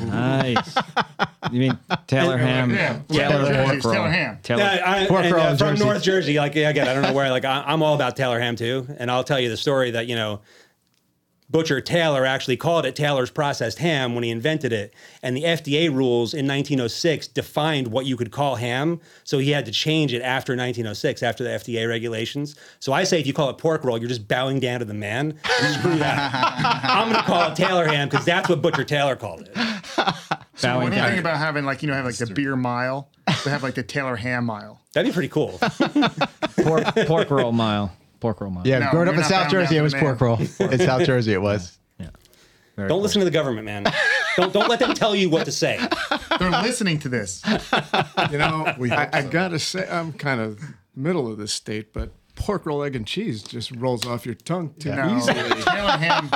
Nice. 0.00 0.76
you 1.52 1.60
mean 1.60 1.78
Taylor 2.06 2.38
Ham? 2.38 2.70
Yeah, 2.70 3.00
Taylor 3.08 3.52
Taylor, 3.52 3.64
pork 3.64 3.84
roll. 3.84 3.94
Taylor 3.94 4.10
Ham. 4.10 4.38
Taylor. 4.42 4.62
Yeah, 4.62 4.82
I, 4.84 5.06
Pork 5.06 5.24
and, 5.24 5.34
roll 5.34 5.44
uh, 5.44 5.50
in 5.50 5.58
from 5.58 5.68
Jersey. 5.76 5.84
North 5.84 6.02
Jersey. 6.02 6.36
Like 6.38 6.54
yeah, 6.54 6.70
again, 6.70 6.88
I 6.88 6.94
don't 6.94 7.02
know 7.02 7.12
where. 7.12 7.30
Like 7.30 7.44
I, 7.44 7.62
I'm 7.66 7.82
all 7.82 7.94
about 7.94 8.16
Taylor 8.16 8.40
ham 8.40 8.56
too, 8.56 8.86
and 8.98 9.10
I'll 9.10 9.24
tell 9.24 9.38
you 9.38 9.48
the 9.48 9.56
story 9.56 9.90
that 9.92 10.06
you 10.06 10.16
know. 10.16 10.40
Butcher 11.50 11.82
Taylor 11.82 12.24
actually 12.24 12.56
called 12.56 12.86
it 12.86 12.96
Taylor's 12.96 13.30
processed 13.30 13.78
ham 13.78 14.14
when 14.14 14.24
he 14.24 14.30
invented 14.30 14.72
it. 14.72 14.94
And 15.22 15.36
the 15.36 15.42
FDA 15.42 15.94
rules 15.94 16.32
in 16.32 16.48
1906 16.48 17.28
defined 17.28 17.88
what 17.88 18.06
you 18.06 18.16
could 18.16 18.30
call 18.30 18.56
ham. 18.56 19.00
So 19.24 19.36
he 19.36 19.50
had 19.50 19.66
to 19.66 19.70
change 19.70 20.14
it 20.14 20.22
after 20.22 20.52
1906, 20.52 21.22
after 21.22 21.44
the 21.44 21.50
FDA 21.50 21.86
regulations. 21.86 22.56
So 22.80 22.94
I 22.94 23.04
say 23.04 23.20
if 23.20 23.26
you 23.26 23.34
call 23.34 23.50
it 23.50 23.58
pork 23.58 23.84
roll, 23.84 23.98
you're 23.98 24.08
just 24.08 24.26
bowing 24.26 24.60
down 24.60 24.78
to 24.78 24.86
the 24.86 24.94
man. 24.94 25.38
Screw 25.74 25.96
that. 25.96 26.30
I'm 26.84 27.12
going 27.12 27.20
to 27.20 27.26
call 27.26 27.50
it 27.50 27.54
Taylor 27.54 27.84
ham 27.84 28.08
because 28.08 28.24
that's 28.24 28.48
what 28.48 28.62
Butcher 28.62 28.84
Taylor 28.84 29.14
called 29.14 29.46
it. 29.54 29.54
So 30.62 30.68
Bowing 30.68 30.82
what 30.84 30.90
do 30.92 30.96
you 30.96 31.02
think 31.08 31.18
about 31.18 31.38
having 31.38 31.64
like 31.64 31.82
you 31.82 31.88
know 31.88 31.94
have 31.94 32.04
like 32.04 32.14
the 32.14 32.26
beer 32.32 32.54
mile? 32.54 33.08
They 33.44 33.50
have 33.50 33.64
like 33.64 33.74
the 33.74 33.82
Taylor 33.82 34.14
Ham 34.14 34.44
mile. 34.44 34.80
That'd 34.92 35.10
be 35.10 35.12
pretty 35.12 35.28
cool. 35.28 35.58
pork, 36.62 36.84
pork 37.06 37.30
roll 37.30 37.50
mile. 37.50 37.92
Pork 38.20 38.40
roll 38.40 38.50
mile. 38.52 38.64
Yeah, 38.64 38.78
No, 38.78 38.90
growing 38.92 39.08
up 39.08 39.14
you're 39.14 39.24
in 39.24 39.28
not 39.28 39.28
South 39.28 39.40
bound 39.42 39.50
Jersey, 39.50 39.74
it 39.74 39.78
down 39.78 39.82
was 39.82 39.92
to 39.94 39.98
pork 39.98 40.20
roll. 40.20 40.38
in 40.60 40.78
South 40.78 41.04
Jersey, 41.04 41.32
it 41.32 41.42
was. 41.42 41.78
Very 42.74 42.88
Don't 42.88 42.96
cool. 42.96 43.02
listen 43.02 43.18
to 43.18 43.26
the 43.26 43.30
government, 43.32 43.66
man. 43.66 43.84
Don't, 44.38 44.50
don't 44.50 44.66
let 44.70 44.78
them 44.78 44.94
tell 44.94 45.14
you 45.14 45.28
what 45.28 45.44
to 45.44 45.52
say. 45.52 45.78
They're 46.38 46.48
listening 46.50 46.98
to 47.00 47.10
this. 47.10 47.42
You 48.30 48.38
know, 48.38 48.64
I, 48.90 49.10
I 49.12 49.22
gotta 49.24 49.58
say, 49.58 49.86
I'm 49.86 50.14
kind 50.14 50.40
of 50.40 50.58
middle 50.96 51.30
of 51.30 51.36
the 51.36 51.46
state, 51.48 51.92
but 51.92 52.12
pork 52.34 52.66
roll, 52.66 52.82
egg, 52.82 52.96
and 52.96 53.06
cheese 53.06 53.42
just 53.42 53.70
rolls 53.72 54.06
off 54.06 54.24
your 54.26 54.34
tongue 54.34 54.74
too 54.78 54.94
No, 54.94 55.16
easily. 55.16 55.34
Taylor 55.34 55.90
Ham. 55.92 56.28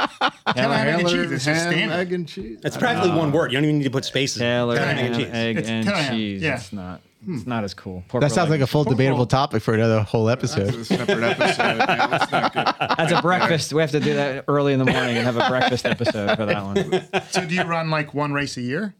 Taylor 0.55 0.75
Ham 0.75 0.89
egg 0.89 1.01
and 1.01 1.09
cheese 1.09 1.31
is 1.33 1.45
just 1.45 1.47
ham, 1.47 1.73
standard. 1.73 1.95
egg, 1.95 2.13
and 2.13 2.29
cheese. 2.29 2.61
It's 2.65 2.77
practically 2.77 3.17
one 3.17 3.33
word. 3.33 3.53
You 3.53 3.57
don't 3.59 3.65
even 3.65 3.79
need 3.79 3.85
to 3.85 3.91
put 3.91 4.05
spaces. 4.05 4.39
Taylor 4.39 4.77
Taylor 4.77 4.87
ham 4.87 4.97
ham, 5.13 5.15
cheese. 5.21 5.29
egg, 5.33 5.57
It's 5.59 5.69
and 5.69 5.85
Taylor 5.87 5.97
ham, 5.99 6.13
cheese. 6.17 6.43
yeah. 6.43 6.55
It's 6.57 6.73
not. 6.73 7.01
It's 7.29 7.47
not 7.47 7.65
as 7.65 7.75
cool. 7.75 8.05
Pork 8.07 8.21
That 8.21 8.29
roll, 8.29 8.35
sounds 8.37 8.47
egg, 8.53 8.61
like 8.61 8.61
a 8.61 8.67
full 8.69 8.85
Pork 8.85 8.95
debatable 8.97 9.17
roll. 9.19 9.27
topic 9.27 9.61
for 9.61 9.75
another 9.75 10.01
whole 10.03 10.29
episode. 10.31 10.67
That's 10.67 10.77
a 10.77 10.85
separate 10.85 11.23
episode. 11.25 11.79
Yeah, 11.79 12.07
let's 12.09 12.31
not 12.31 12.55
get- 12.55 12.77
That's 12.99 13.13
a 13.13 13.21
breakfast. 13.23 13.73
We 13.73 13.81
have 13.81 13.91
to 13.93 14.01
do 14.01 14.15
that 14.15 14.45
early 14.47 14.73
in 14.75 14.79
the 14.79 14.85
morning 14.85 15.17
and 15.17 15.27
have 15.27 15.37
a 15.37 15.49
breakfast 15.49 15.87
episode 15.87 16.37
for 16.37 16.47
that 16.47 16.63
one. 16.63 17.25
So 17.31 17.45
do 17.45 17.53
you 17.55 17.63
run 17.63 17.91
like 17.91 18.15
one 18.15 18.33
race 18.33 18.57
a 18.59 18.63
year? 18.63 18.95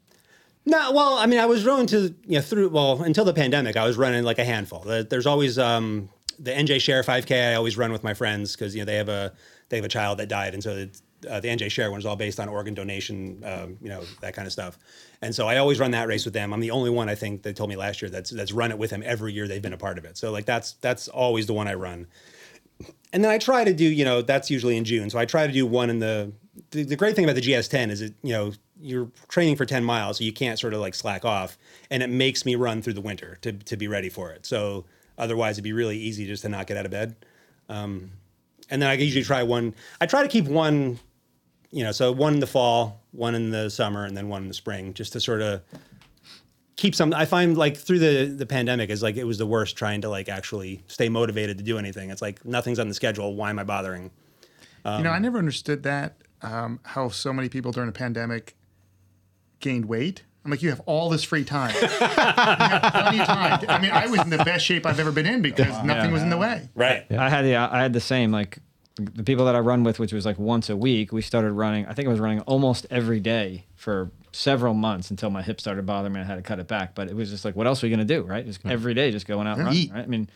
No, 0.65 0.91
well, 0.91 1.15
I 1.19 1.27
mean, 1.27 1.39
I 1.39 1.47
was 1.47 1.65
running 1.65 1.87
to 1.89 2.17
you 2.27 2.39
know 2.39 2.41
through 2.41 2.71
well 2.71 3.01
until 3.03 3.25
the 3.25 3.35
pandemic. 3.35 3.77
I 3.77 3.87
was 3.87 3.97
running 3.97 4.25
like 4.25 4.41
a 4.41 4.45
handful. 4.45 4.81
There- 4.81 5.05
There's 5.05 5.27
always 5.27 5.57
um, 5.57 6.09
the 6.39 6.53
NJ 6.53 6.81
Share 6.81 7.03
5K. 7.03 7.53
I 7.53 7.55
always 7.55 7.77
run 7.77 7.93
with 7.93 8.05
my 8.05 8.15
friends 8.15 8.55
because 8.55 8.75
you 8.75 8.81
know 8.83 8.87
they 8.87 8.97
have 8.97 9.09
a 9.09 9.33
they 9.69 9.77
have 9.77 9.85
a 9.85 9.89
child 9.89 10.19
that 10.19 10.29
died, 10.29 10.55
and 10.55 10.63
so 10.63 10.71
it's, 10.71 11.03
uh, 11.29 11.41
the 11.41 11.49
NJ 11.49 11.71
Share 11.71 11.91
one 11.91 12.01
is 12.01 12.07
all 12.07 12.17
based 12.17 12.39
on 12.39 12.49
organ 12.49 12.75
donation, 12.75 13.43
um, 13.45 13.77
you 13.81 13.89
know 13.89 14.03
that 14.21 14.35
kind 14.35 14.47
of 14.47 14.53
stuff. 14.53 14.79
And 15.23 15.35
so 15.35 15.49
I 15.49 15.57
always 15.57 15.81
run 15.81 15.91
that 15.93 16.09
race 16.09 16.25
with 16.25 16.35
them. 16.35 16.53
I'm 16.53 16.61
the 16.61 16.71
only 16.71 16.91
one 16.91 17.09
I 17.09 17.15
think 17.15 17.43
they 17.43 17.53
told 17.53 17.71
me 17.71 17.77
last 17.77 18.03
year 18.03 18.11
that's 18.11 18.31
that's 18.31 18.53
run 18.53 18.71
it 18.71 18.79
with 18.79 18.91
them 18.91 19.03
every 19.05 19.33
year 19.33 19.49
they've 19.49 19.63
been 19.63 19.73
a 19.73 19.79
part 19.79 19.99
of 19.99 20.05
it. 20.05 20.17
So 20.17 20.31
like 20.31 20.45
that's 20.45 20.73
that's 20.75 21.09
always 21.09 21.47
the 21.47 21.55
one 21.55 21.69
I 21.69 21.75
run. 21.75 22.07
And 23.13 23.25
then 23.25 23.31
I 23.31 23.39
try 23.39 23.65
to 23.65 23.73
do, 23.73 23.85
you 23.85 24.05
know, 24.05 24.21
that's 24.21 24.51
usually 24.51 24.77
in 24.77 24.85
June. 24.85 25.09
So 25.09 25.19
I 25.19 25.25
try 25.25 25.47
to 25.47 25.53
do 25.53 25.67
one 25.67 25.91
in 25.91 25.99
the. 25.99 26.33
The, 26.71 26.85
the 26.85 26.97
great 26.97 27.15
thing 27.15 27.27
about 27.27 27.35
the 27.35 27.43
GS10 27.43 27.91
is 27.91 28.01
it, 28.01 28.15
you 28.23 28.33
know, 28.33 28.51
you're 28.81 29.11
training 29.29 29.57
for 29.57 29.67
10 29.67 29.85
miles, 29.85 30.17
so 30.17 30.25
you 30.25 30.33
can't 30.33 30.59
sort 30.59 30.73
of 30.73 30.81
like 30.81 30.95
slack 30.95 31.23
off, 31.23 31.59
and 31.91 32.03
it 32.03 32.09
makes 32.09 32.47
me 32.47 32.55
run 32.55 32.81
through 32.81 32.95
the 32.95 33.03
winter 33.03 33.37
to 33.43 33.53
to 33.53 33.77
be 33.77 33.89
ready 33.89 34.09
for 34.09 34.31
it. 34.33 34.47
So 34.47 34.87
otherwise, 35.19 35.55
it'd 35.55 35.65
be 35.65 35.73
really 35.73 35.99
easy 35.99 36.27
just 36.27 36.43
to 36.43 36.49
not 36.49 36.67
get 36.67 36.77
out 36.77 36.85
of 36.85 36.91
bed. 36.91 37.17
Um, 37.69 38.13
and 38.71 38.83
then 38.83 38.89
I 38.89 38.95
usually 38.95 39.25
try 39.25 39.43
one. 39.43 39.75
I 40.01 40.07
try 40.07 40.23
to 40.23 40.29
keep 40.29 40.47
one, 40.47 40.99
you 41.71 41.85
know, 41.85 41.93
so 41.93 42.13
one 42.13 42.35
in 42.35 42.41
the 42.41 42.47
fall, 42.47 43.03
one 43.13 43.35
in 43.35 43.51
the 43.51 43.71
summer, 43.71 44.05
and 44.05 44.17
then 44.17 44.29
one 44.29 44.43
in 44.43 44.49
the 44.49 44.55
spring, 44.55 44.95
just 44.95 45.13
to 45.13 45.21
sort 45.21 45.43
of 45.43 45.63
keep 46.77 46.95
some. 46.95 47.13
I 47.15 47.25
find 47.25 47.57
like 47.57 47.77
through 47.77 47.99
the 48.01 48.25
the 48.27 48.47
pandemic 48.47 48.91
is 48.91 49.03
like 49.03 49.17
it 49.17 49.25
was 49.25 49.39
the 49.39 49.47
worst 49.47 49.77
trying 49.77 50.01
to 50.03 50.09
like 50.09 50.29
actually 50.29 50.83
stay 50.89 51.09
motivated 51.09 51.59
to 51.59 51.65
do 51.65 51.79
anything. 51.79 52.11
It's 52.11 52.23
like 52.23 52.45
nothing's 52.45 52.79
on 52.79 52.89
the 52.89 52.95
schedule. 52.95 53.35
Why 53.35 53.51
am 53.51 53.59
I 53.59 53.65
bothering? 53.65 54.11
you 54.85 55.03
know, 55.03 55.11
I 55.11 55.19
never 55.19 55.39
understood 55.39 55.83
that. 55.83 56.15
Um, 56.43 56.79
how 56.85 57.09
so 57.09 57.33
many 57.33 57.49
people 57.49 57.73
during 57.73 57.89
the 57.89 57.99
pandemic 57.99 58.57
gained 59.59 59.87
weight. 59.87 60.23
I'm 60.47 60.51
like, 60.51 60.63
you 60.63 60.71
have 60.71 60.81
all 60.87 61.11
this 61.11 61.25
free 61.25 61.45
time. 61.45 61.75
you 61.83 61.89
have 61.89 62.93
plenty 62.93 63.19
of 63.19 63.27
time. 63.27 63.65
I 63.69 63.81
mean, 63.81 63.91
I 63.91 64.07
was 64.07 64.21
in 64.21 64.31
the 64.31 64.39
best 64.39 64.65
shape 64.65 64.87
I've 64.87 65.01
ever 65.01 65.11
been 65.11 65.27
in 65.27 65.43
because 65.43 65.83
nothing 65.83 66.13
was 66.13 66.23
in 66.23 66.31
the 66.31 66.37
way. 66.37 66.69
Right. 66.77 67.05
I 67.11 67.29
had 67.29 67.43
the 67.43 67.57
I 67.57 67.83
had 67.83 67.93
the 67.93 68.01
same 68.01 68.31
like 68.31 68.61
the 68.95 69.25
people 69.25 69.45
that 69.47 69.57
I 69.57 69.59
run 69.59 69.83
with, 69.83 69.99
which 69.99 70.13
was 70.13 70.25
like 70.25 70.39
once 70.39 70.71
a 70.71 70.77
week. 70.77 71.13
We 71.13 71.21
started 71.21 71.51
running. 71.51 71.85
I 71.87 71.95
think 71.95 72.07
I 72.07 72.13
was 72.13 72.21
running 72.21 72.43
almost 72.43 72.87
every 72.91 73.19
day 73.19 73.67
for 73.75 74.13
several 74.31 74.73
months 74.73 75.11
until 75.11 75.31
my 75.31 75.43
hip 75.43 75.61
started 75.61 75.85
bothering 75.85 76.13
me. 76.13 76.21
I 76.21 76.25
had 76.25 76.37
to 76.37 76.43
cut 76.43 76.61
it 76.61 76.69
back. 76.69 76.95
But 76.95 77.09
it 77.09 77.17
was 77.17 77.29
just 77.29 77.45
like, 77.45 77.57
what 77.57 77.67
else 77.67 77.83
are 77.83 77.87
we 77.87 77.91
gonna 77.91 78.05
do, 78.05 78.23
right? 78.23 78.47
Just 78.47 78.65
every 78.65 78.95
day, 78.95 79.11
just 79.11 79.27
going 79.27 79.49
out 79.49 79.59
and 79.59 79.67
running. 79.67 79.83
Eat. 79.83 79.93
Right? 79.93 80.05
I 80.05 80.07
mean, 80.07 80.29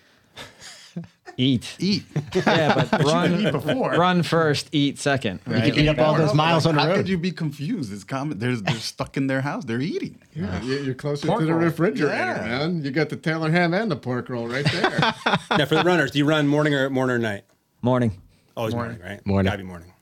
eat. 1.36 1.76
Eat. 1.78 2.04
Yeah, 2.34 2.86
but 2.90 3.02
run 3.04 3.40
eat 3.40 3.50
before. 3.52 3.90
run 3.92 4.22
first, 4.22 4.68
eat 4.72 4.98
second. 4.98 5.40
Right? 5.46 5.64
could 5.72 5.78
eat 5.82 5.88
up 5.88 5.98
all 5.98 6.14
those 6.14 6.34
miles 6.34 6.64
on 6.66 6.74
the 6.76 6.80
road. 6.82 6.88
How 6.88 6.94
could 6.96 7.08
you 7.08 7.18
be 7.18 7.32
confused? 7.32 7.92
It's 7.92 8.04
common. 8.04 8.38
They're, 8.38 8.56
they're 8.56 8.74
stuck 8.76 9.16
in 9.16 9.26
their 9.26 9.40
house. 9.40 9.64
They're 9.64 9.80
eating. 9.80 10.20
Yeah, 10.34 10.60
you- 10.62 10.78
you're 10.82 10.94
closer 10.94 11.26
Pork 11.26 11.40
to 11.40 11.46
the 11.46 11.52
roll. 11.54 11.62
refrigerator, 11.64 12.14
Yeah. 12.14 12.46
man. 12.46 12.84
You 12.84 12.90
got 12.90 13.08
the 13.08 13.16
Taylor 13.16 13.50
ham 13.50 13.74
and 13.74 13.90
the 13.90 13.96
pork 13.96 14.28
roll 14.28 14.46
right 14.48 14.64
there. 14.64 14.98
now 15.58 15.64
for 15.66 15.74
the 15.76 15.82
runners, 15.84 16.10
do 16.12 16.18
you 16.18 16.24
run 16.24 16.46
morning 16.48 16.74
or 16.74 16.88
morning 16.90 17.16
or 17.16 17.18
night? 17.18 17.44
Morning. 17.82 18.20
Always 18.56 18.74
Morning. 18.74 18.98
morning, 18.98 19.16
right? 19.16 19.26
Morning. 19.26 19.50
Gotta 19.50 19.58
be 19.62 19.64
morning. 19.64 19.92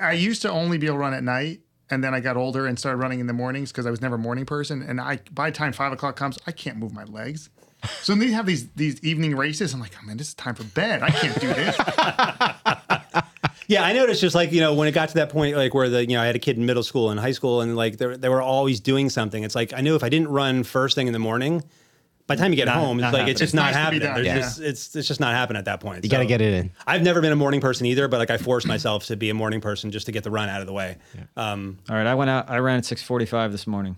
I 0.00 0.12
used 0.12 0.42
to 0.42 0.50
only 0.50 0.76
be 0.78 0.86
able 0.86 0.96
to 0.96 1.00
run 1.00 1.14
at 1.14 1.22
night, 1.24 1.60
and 1.90 2.04
then 2.04 2.12
I 2.14 2.20
got 2.20 2.36
older 2.36 2.66
and 2.66 2.78
started 2.78 2.98
running 2.98 3.20
in 3.20 3.26
the 3.26 3.32
mornings 3.32 3.72
because 3.72 3.86
I 3.86 3.90
was 3.90 4.00
never 4.02 4.16
a 4.16 4.18
morning 4.18 4.44
person. 4.44 4.82
And 4.82 5.00
I, 5.00 5.20
by 5.32 5.50
the 5.50 5.56
time 5.56 5.72
five 5.72 5.92
o'clock 5.92 6.16
comes, 6.16 6.38
I 6.46 6.52
can't 6.52 6.76
move 6.76 6.92
my 6.92 7.04
legs. 7.04 7.48
So 8.02 8.12
when 8.12 8.18
they 8.20 8.28
have 8.32 8.46
these 8.46 8.68
these 8.70 9.00
evening 9.04 9.36
races, 9.36 9.72
I'm 9.72 9.80
like, 9.80 9.92
oh 10.00 10.06
man, 10.06 10.16
this 10.16 10.28
is 10.28 10.34
time 10.34 10.54
for 10.54 10.64
bed. 10.64 11.02
I 11.02 11.10
can't 11.10 11.40
do 11.40 11.48
this. 11.48 11.76
Yeah, 13.70 13.82
I 13.84 13.92
noticed 13.92 14.22
just 14.22 14.34
like, 14.34 14.50
you 14.50 14.60
know, 14.62 14.72
when 14.72 14.88
it 14.88 14.92
got 14.92 15.10
to 15.10 15.14
that 15.16 15.28
point, 15.28 15.54
like 15.54 15.74
where 15.74 15.90
the, 15.90 16.00
you 16.00 16.16
know, 16.16 16.22
I 16.22 16.26
had 16.26 16.34
a 16.34 16.38
kid 16.38 16.56
in 16.56 16.64
middle 16.64 16.82
school 16.82 17.10
and 17.10 17.20
high 17.20 17.32
school 17.32 17.60
and 17.60 17.76
like 17.76 17.98
they, 17.98 18.16
they 18.16 18.30
were 18.30 18.40
always 18.40 18.80
doing 18.80 19.10
something. 19.10 19.44
It's 19.44 19.54
like, 19.54 19.74
I 19.74 19.82
knew 19.82 19.94
if 19.94 20.02
I 20.02 20.08
didn't 20.08 20.28
run 20.28 20.64
first 20.64 20.94
thing 20.94 21.06
in 21.06 21.12
the 21.12 21.18
morning, 21.18 21.62
by 22.26 22.34
the 22.36 22.40
time 22.40 22.50
you 22.50 22.56
get 22.56 22.68
home, 22.68 22.98
it's 22.98 23.12
like, 23.12 23.28
it's 23.28 23.38
just 23.38 23.52
It's 23.52 23.54
not 23.54 23.64
nice 23.66 23.74
happening. 23.74 24.00
done, 24.00 24.14
There's 24.14 24.26
yeah. 24.26 24.36
just, 24.38 24.60
it's, 24.60 24.96
it's 24.96 25.06
just 25.06 25.20
not 25.20 25.34
happening 25.34 25.58
at 25.58 25.66
that 25.66 25.80
point. 25.80 26.02
You 26.02 26.08
got 26.08 26.20
to 26.20 26.26
get 26.26 26.40
it 26.40 26.54
in. 26.54 26.70
I've 26.86 27.02
never 27.02 27.20
been 27.20 27.30
a 27.32 27.36
morning 27.36 27.60
person 27.60 27.84
either, 27.84 28.08
but 28.08 28.18
like 28.18 28.30
I 28.30 28.38
forced 28.38 28.66
myself 28.66 29.04
to 29.06 29.16
be 29.18 29.28
a 29.28 29.34
morning 29.34 29.60
person 29.60 29.90
just 29.90 30.06
to 30.06 30.12
get 30.12 30.24
the 30.24 30.30
run 30.30 30.48
out 30.48 30.62
of 30.62 30.66
the 30.66 30.72
way. 30.72 30.96
Um, 31.36 31.78
All 31.90 31.96
right, 31.96 32.06
I 32.06 32.14
went 32.14 32.30
out. 32.30 32.48
I 32.48 32.56
ran 32.60 32.78
at 32.78 32.86
six 32.86 33.02
forty-five 33.02 33.52
this 33.52 33.66
morning. 33.66 33.96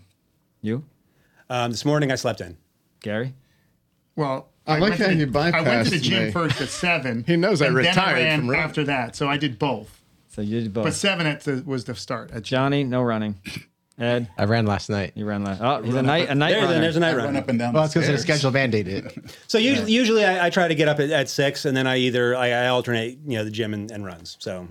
You, 0.62 0.82
um, 1.48 1.70
this 1.70 1.84
morning 1.84 2.10
I 2.10 2.16
slept 2.16 2.40
in. 2.40 2.56
Gary? 3.02 3.34
Well, 4.20 4.48
I 4.66 4.72
like 4.74 4.82
went 4.82 4.96
to 4.96 5.02
how 5.04 5.08
the- 5.08 5.14
you 5.16 5.32
I 5.56 5.62
went 5.62 5.84
to 5.86 5.90
the 5.90 5.98
gym 5.98 6.24
me. 6.26 6.30
first 6.30 6.60
at 6.60 6.68
seven. 6.68 7.24
He 7.26 7.36
knows 7.36 7.60
I 7.62 7.66
and 7.66 7.76
then 7.76 7.84
retired 7.86 8.14
ran 8.16 8.38
from 8.40 8.50
running. 8.50 8.64
after 8.64 8.84
that, 8.84 9.16
so 9.16 9.28
I 9.28 9.36
did 9.36 9.58
both. 9.58 10.00
So 10.28 10.42
you 10.42 10.60
did 10.60 10.72
both. 10.72 10.84
But 10.84 10.94
seven 10.94 11.26
at 11.26 11.40
the, 11.40 11.62
was 11.66 11.84
the 11.84 11.94
start. 11.94 12.30
At. 12.30 12.42
Johnny, 12.42 12.84
no 12.84 13.02
running. 13.02 13.34
Ed, 13.98 14.28
I 14.38 14.44
ran 14.44 14.64
last 14.66 14.88
night. 14.88 15.12
you 15.14 15.26
ran 15.26 15.42
last. 15.44 15.60
Oh, 15.60 15.82
he's 15.82 15.94
a 15.94 16.02
night 16.02 16.28
a 16.30 16.34
night 16.34 16.52
There, 16.52 16.62
runner. 16.62 16.80
there's 16.80 16.96
a 16.96 17.00
night 17.00 17.14
I 17.14 17.16
run 17.16 17.24
run. 17.26 17.36
up 17.36 17.48
and 17.48 17.58
down 17.58 17.74
Well, 17.74 17.84
it's 17.84 17.92
because 17.94 18.08
the 18.08 18.16
stairs. 18.18 18.40
schedule 18.40 18.52
mandated 18.52 18.86
it. 19.16 19.36
So 19.46 19.58
usually, 19.58 19.92
usually 19.92 20.24
I, 20.24 20.46
I 20.46 20.50
try 20.50 20.68
to 20.68 20.74
get 20.74 20.88
up 20.88 21.00
at, 21.00 21.10
at 21.10 21.28
six 21.28 21.64
and 21.66 21.76
then 21.76 21.86
I 21.86 21.96
either, 21.98 22.34
I, 22.36 22.50
I 22.50 22.68
alternate, 22.68 23.18
you 23.26 23.36
know, 23.38 23.44
the 23.44 23.50
gym 23.50 23.74
and, 23.74 23.90
and 23.90 24.04
runs. 24.06 24.36
So 24.40 24.68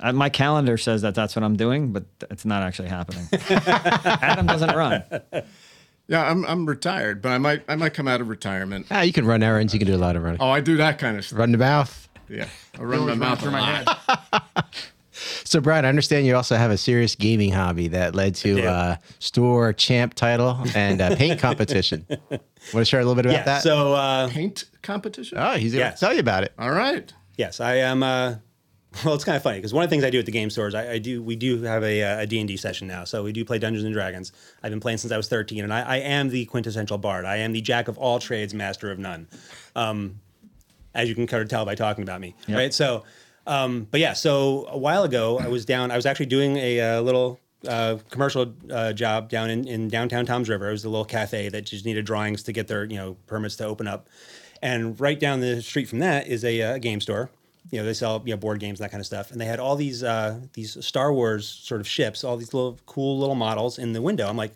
Uh, 0.00 0.12
my 0.12 0.28
calendar 0.28 0.76
says 0.76 1.00
that 1.02 1.14
that's 1.14 1.34
what 1.36 1.42
I'm 1.42 1.56
doing, 1.56 1.92
but 1.92 2.04
it's 2.30 2.44
not 2.44 2.62
actually 2.62 2.88
happening. 2.88 3.26
Adam 3.48 4.46
doesn't 4.46 4.74
run. 4.76 5.02
yeah, 6.08 6.28
I'm 6.30 6.44
I'm 6.46 6.66
retired, 6.66 7.20
but 7.22 7.30
I 7.32 7.38
might 7.38 7.62
I 7.68 7.76
might 7.76 7.94
come 7.94 8.08
out 8.08 8.20
of 8.20 8.28
retirement. 8.28 8.86
Ah, 8.90 9.02
you 9.02 9.12
can 9.12 9.26
run 9.26 9.42
errands. 9.42 9.72
You 9.72 9.78
can 9.80 9.86
do 9.88 9.94
a 9.94 9.98
lot 9.98 10.16
of 10.16 10.22
running. 10.22 10.40
Oh, 10.40 10.50
I 10.50 10.60
do 10.60 10.76
that 10.78 10.98
kind 10.98 11.16
of 11.16 11.24
stuff. 11.24 11.38
Run 11.38 11.52
the 11.52 11.58
mouth. 11.58 12.08
Yeah, 12.28 12.48
I 12.78 12.82
run 12.82 12.98
my 13.00 13.04
Always 13.04 13.18
mouth 13.18 13.40
through 13.40 13.50
my 13.52 13.60
head. 13.60 14.64
So, 15.44 15.60
Brian, 15.60 15.86
I 15.86 15.88
understand 15.88 16.26
you 16.26 16.36
also 16.36 16.56
have 16.56 16.70
a 16.70 16.76
serious 16.76 17.14
gaming 17.14 17.50
hobby 17.50 17.88
that 17.88 18.14
led 18.14 18.34
to 18.36 18.56
do. 18.56 18.66
uh, 18.66 18.96
store 19.18 19.72
champ 19.72 20.12
title 20.12 20.58
and 20.74 21.00
uh, 21.00 21.16
paint 21.16 21.40
competition. 21.48 22.04
Want 22.08 22.42
to 22.74 22.84
share 22.84 23.00
a 23.00 23.04
little 23.04 23.14
bit 23.14 23.24
about 23.24 23.32
yeah, 23.38 23.44
that? 23.44 23.62
so, 23.62 23.94
uh, 23.94 24.28
Paint 24.28 24.64
competition. 24.82 25.38
oh, 25.38 25.52
he's 25.54 25.72
going 25.72 25.84
to 25.84 25.90
Yes. 25.90 26.00
tell 26.00 26.12
you 26.12 26.20
about 26.20 26.42
it. 26.44 26.52
All 26.58 26.70
right. 26.70 27.10
Yes, 27.38 27.60
I 27.60 27.76
am. 27.76 28.02
Uh, 28.02 28.34
well, 29.04 29.14
it's 29.14 29.24
kind 29.24 29.36
of 29.36 29.42
funny 29.42 29.58
because 29.58 29.74
one 29.74 29.84
of 29.84 29.90
the 29.90 29.94
things 29.94 30.04
I 30.04 30.10
do 30.10 30.18
at 30.18 30.26
the 30.26 30.32
game 30.32 30.50
stores, 30.50 30.74
I, 30.74 30.92
I 30.92 30.98
do. 30.98 31.22
We 31.22 31.36
do 31.36 31.62
have 31.62 31.82
a, 31.82 32.02
uh, 32.02 32.20
a 32.20 32.26
D 32.26 32.38
and 32.38 32.48
D 32.48 32.56
session 32.56 32.86
now, 32.86 33.04
so 33.04 33.22
we 33.22 33.32
do 33.32 33.44
play 33.44 33.58
Dungeons 33.58 33.84
and 33.84 33.92
Dragons. 33.92 34.32
I've 34.62 34.70
been 34.70 34.80
playing 34.80 34.98
since 34.98 35.12
I 35.12 35.16
was 35.16 35.28
thirteen, 35.28 35.64
and 35.64 35.72
I, 35.72 35.82
I 35.82 35.96
am 35.98 36.28
the 36.28 36.44
quintessential 36.46 36.98
bard. 36.98 37.24
I 37.24 37.36
am 37.36 37.52
the 37.52 37.60
jack 37.60 37.88
of 37.88 37.98
all 37.98 38.18
trades, 38.18 38.54
master 38.54 38.90
of 38.90 38.98
none. 38.98 39.28
Um, 39.74 40.20
as 40.94 41.08
you 41.08 41.14
can 41.14 41.26
kind 41.26 41.42
of 41.42 41.48
tell 41.48 41.64
by 41.64 41.74
talking 41.74 42.02
about 42.02 42.20
me, 42.20 42.34
right? 42.56 42.72
So, 42.72 43.04
um, 43.46 43.86
but 43.90 44.00
yeah, 44.00 44.14
so 44.14 44.66
a 44.68 44.78
while 44.78 45.02
ago, 45.04 45.38
I 45.38 45.48
was 45.48 45.64
down. 45.64 45.90
I 45.90 45.96
was 45.96 46.06
actually 46.06 46.26
doing 46.26 46.56
a, 46.56 46.80
uh 46.80 47.00
little 47.02 47.38
uh, 47.68 47.98
commercial 48.10 48.54
uh, 48.70 48.92
job 48.92 49.28
down 49.28 49.50
in, 49.50 49.66
in 49.66 49.88
downtown 49.88 50.24
Toms 50.24 50.48
River. 50.48 50.68
It 50.68 50.72
was 50.72 50.84
a 50.84 50.88
little 50.88 51.04
cafe 51.04 51.48
that 51.48 51.66
just 51.66 51.84
needed 51.84 52.06
drawings 52.06 52.42
to 52.44 52.52
get 52.52 52.68
their 52.68 52.84
you 52.84 52.96
know 52.96 53.16
permits 53.26 53.56
to 53.56 53.66
open 53.66 53.86
up. 53.86 54.08
And 54.62 54.98
right 54.98 55.20
down 55.20 55.40
the 55.40 55.60
street 55.62 55.86
from 55.88 55.98
that 55.98 56.28
is 56.28 56.44
a, 56.44 56.62
uh 56.62 56.78
game 56.78 57.00
store. 57.00 57.30
You 57.70 57.80
know, 57.80 57.84
they 57.84 57.94
sell 57.94 58.22
you 58.24 58.32
know 58.32 58.36
board 58.36 58.60
games 58.60 58.80
and 58.80 58.84
that 58.84 58.90
kind 58.90 59.00
of 59.00 59.06
stuff. 59.06 59.30
And 59.30 59.40
they 59.40 59.46
had 59.46 59.58
all 59.58 59.76
these 59.76 60.02
uh, 60.02 60.40
these 60.52 60.84
Star 60.84 61.12
Wars 61.12 61.48
sort 61.48 61.80
of 61.80 61.88
ships, 61.88 62.24
all 62.24 62.36
these 62.36 62.54
little 62.54 62.78
cool 62.86 63.18
little 63.18 63.34
models 63.34 63.78
in 63.78 63.92
the 63.92 64.02
window. 64.02 64.28
I'm 64.28 64.36
like, 64.36 64.52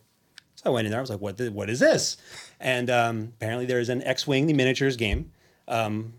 so 0.54 0.70
I 0.70 0.74
went 0.74 0.86
in 0.86 0.90
there. 0.90 1.00
I 1.00 1.02
was 1.02 1.10
like, 1.10 1.20
what 1.20 1.38
the, 1.38 1.50
what 1.50 1.70
is 1.70 1.80
this? 1.80 2.18
And 2.60 2.90
um, 2.90 3.32
apparently 3.36 3.66
there 3.66 3.80
is 3.80 3.88
an 3.88 4.02
X-wing 4.02 4.46
the 4.46 4.52
miniatures 4.52 4.96
game. 4.96 5.32
Um, 5.66 6.12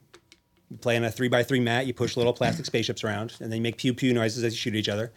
you 0.72 0.78
play 0.78 0.98
on 0.98 1.04
a 1.04 1.12
three 1.12 1.28
by 1.28 1.44
three 1.44 1.60
mat. 1.60 1.86
You 1.86 1.94
push 1.94 2.18
little 2.18 2.34
plastic 2.34 2.66
spaceships 2.66 3.04
around, 3.04 3.36
and 3.40 3.52
then 3.52 3.58
you 3.58 3.62
make 3.62 3.78
pew 3.78 3.94
pew 3.94 4.14
noises 4.14 4.44
as 4.44 4.54
you 4.54 4.58
shoot 4.58 4.76
each 4.76 4.90
other. 4.90 5.12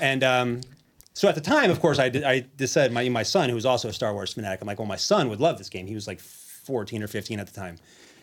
And 0.00 0.24
um, 0.24 0.60
so 1.12 1.28
at 1.28 1.34
the 1.34 1.40
time, 1.40 1.70
of 1.70 1.80
course, 1.80 1.98
I 1.98 2.08
did, 2.08 2.24
I 2.24 2.46
just 2.56 2.72
said 2.72 2.90
my 2.90 3.08
my 3.08 3.22
son, 3.22 3.48
who 3.48 3.54
was 3.54 3.66
also 3.66 3.88
a 3.88 3.92
Star 3.92 4.12
Wars 4.14 4.32
fanatic, 4.32 4.60
I'm 4.60 4.66
like, 4.66 4.78
well, 4.78 4.88
my 4.88 4.96
son 4.96 5.28
would 5.28 5.40
love 5.40 5.58
this 5.58 5.68
game. 5.68 5.86
He 5.86 5.94
was 5.94 6.06
like 6.06 6.20
14 6.20 7.02
or 7.02 7.06
15 7.06 7.38
at 7.38 7.46
the 7.46 7.52
time, 7.52 7.76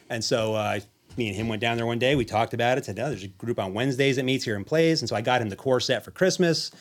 and 0.09 0.23
so 0.23 0.55
uh, 0.55 0.79
me 1.17 1.27
and 1.27 1.35
him 1.35 1.47
went 1.47 1.61
down 1.61 1.77
there 1.77 1.85
one 1.85 1.99
day. 1.99 2.15
We 2.15 2.25
talked 2.25 2.53
about 2.53 2.77
it. 2.77 2.85
Said, 2.85 2.99
oh, 2.99 3.09
there's 3.09 3.23
a 3.23 3.27
group 3.27 3.59
on 3.59 3.73
Wednesdays 3.73 4.15
that 4.17 4.23
meets 4.23 4.43
here 4.43 4.55
and 4.55 4.65
plays, 4.65 5.01
and 5.01 5.09
so 5.09 5.15
I 5.15 5.21
got 5.21 5.41
him 5.41 5.49
the 5.49 5.55
core 5.55 5.79
set 5.79 6.03
for 6.03 6.11
Christmas, 6.11 6.71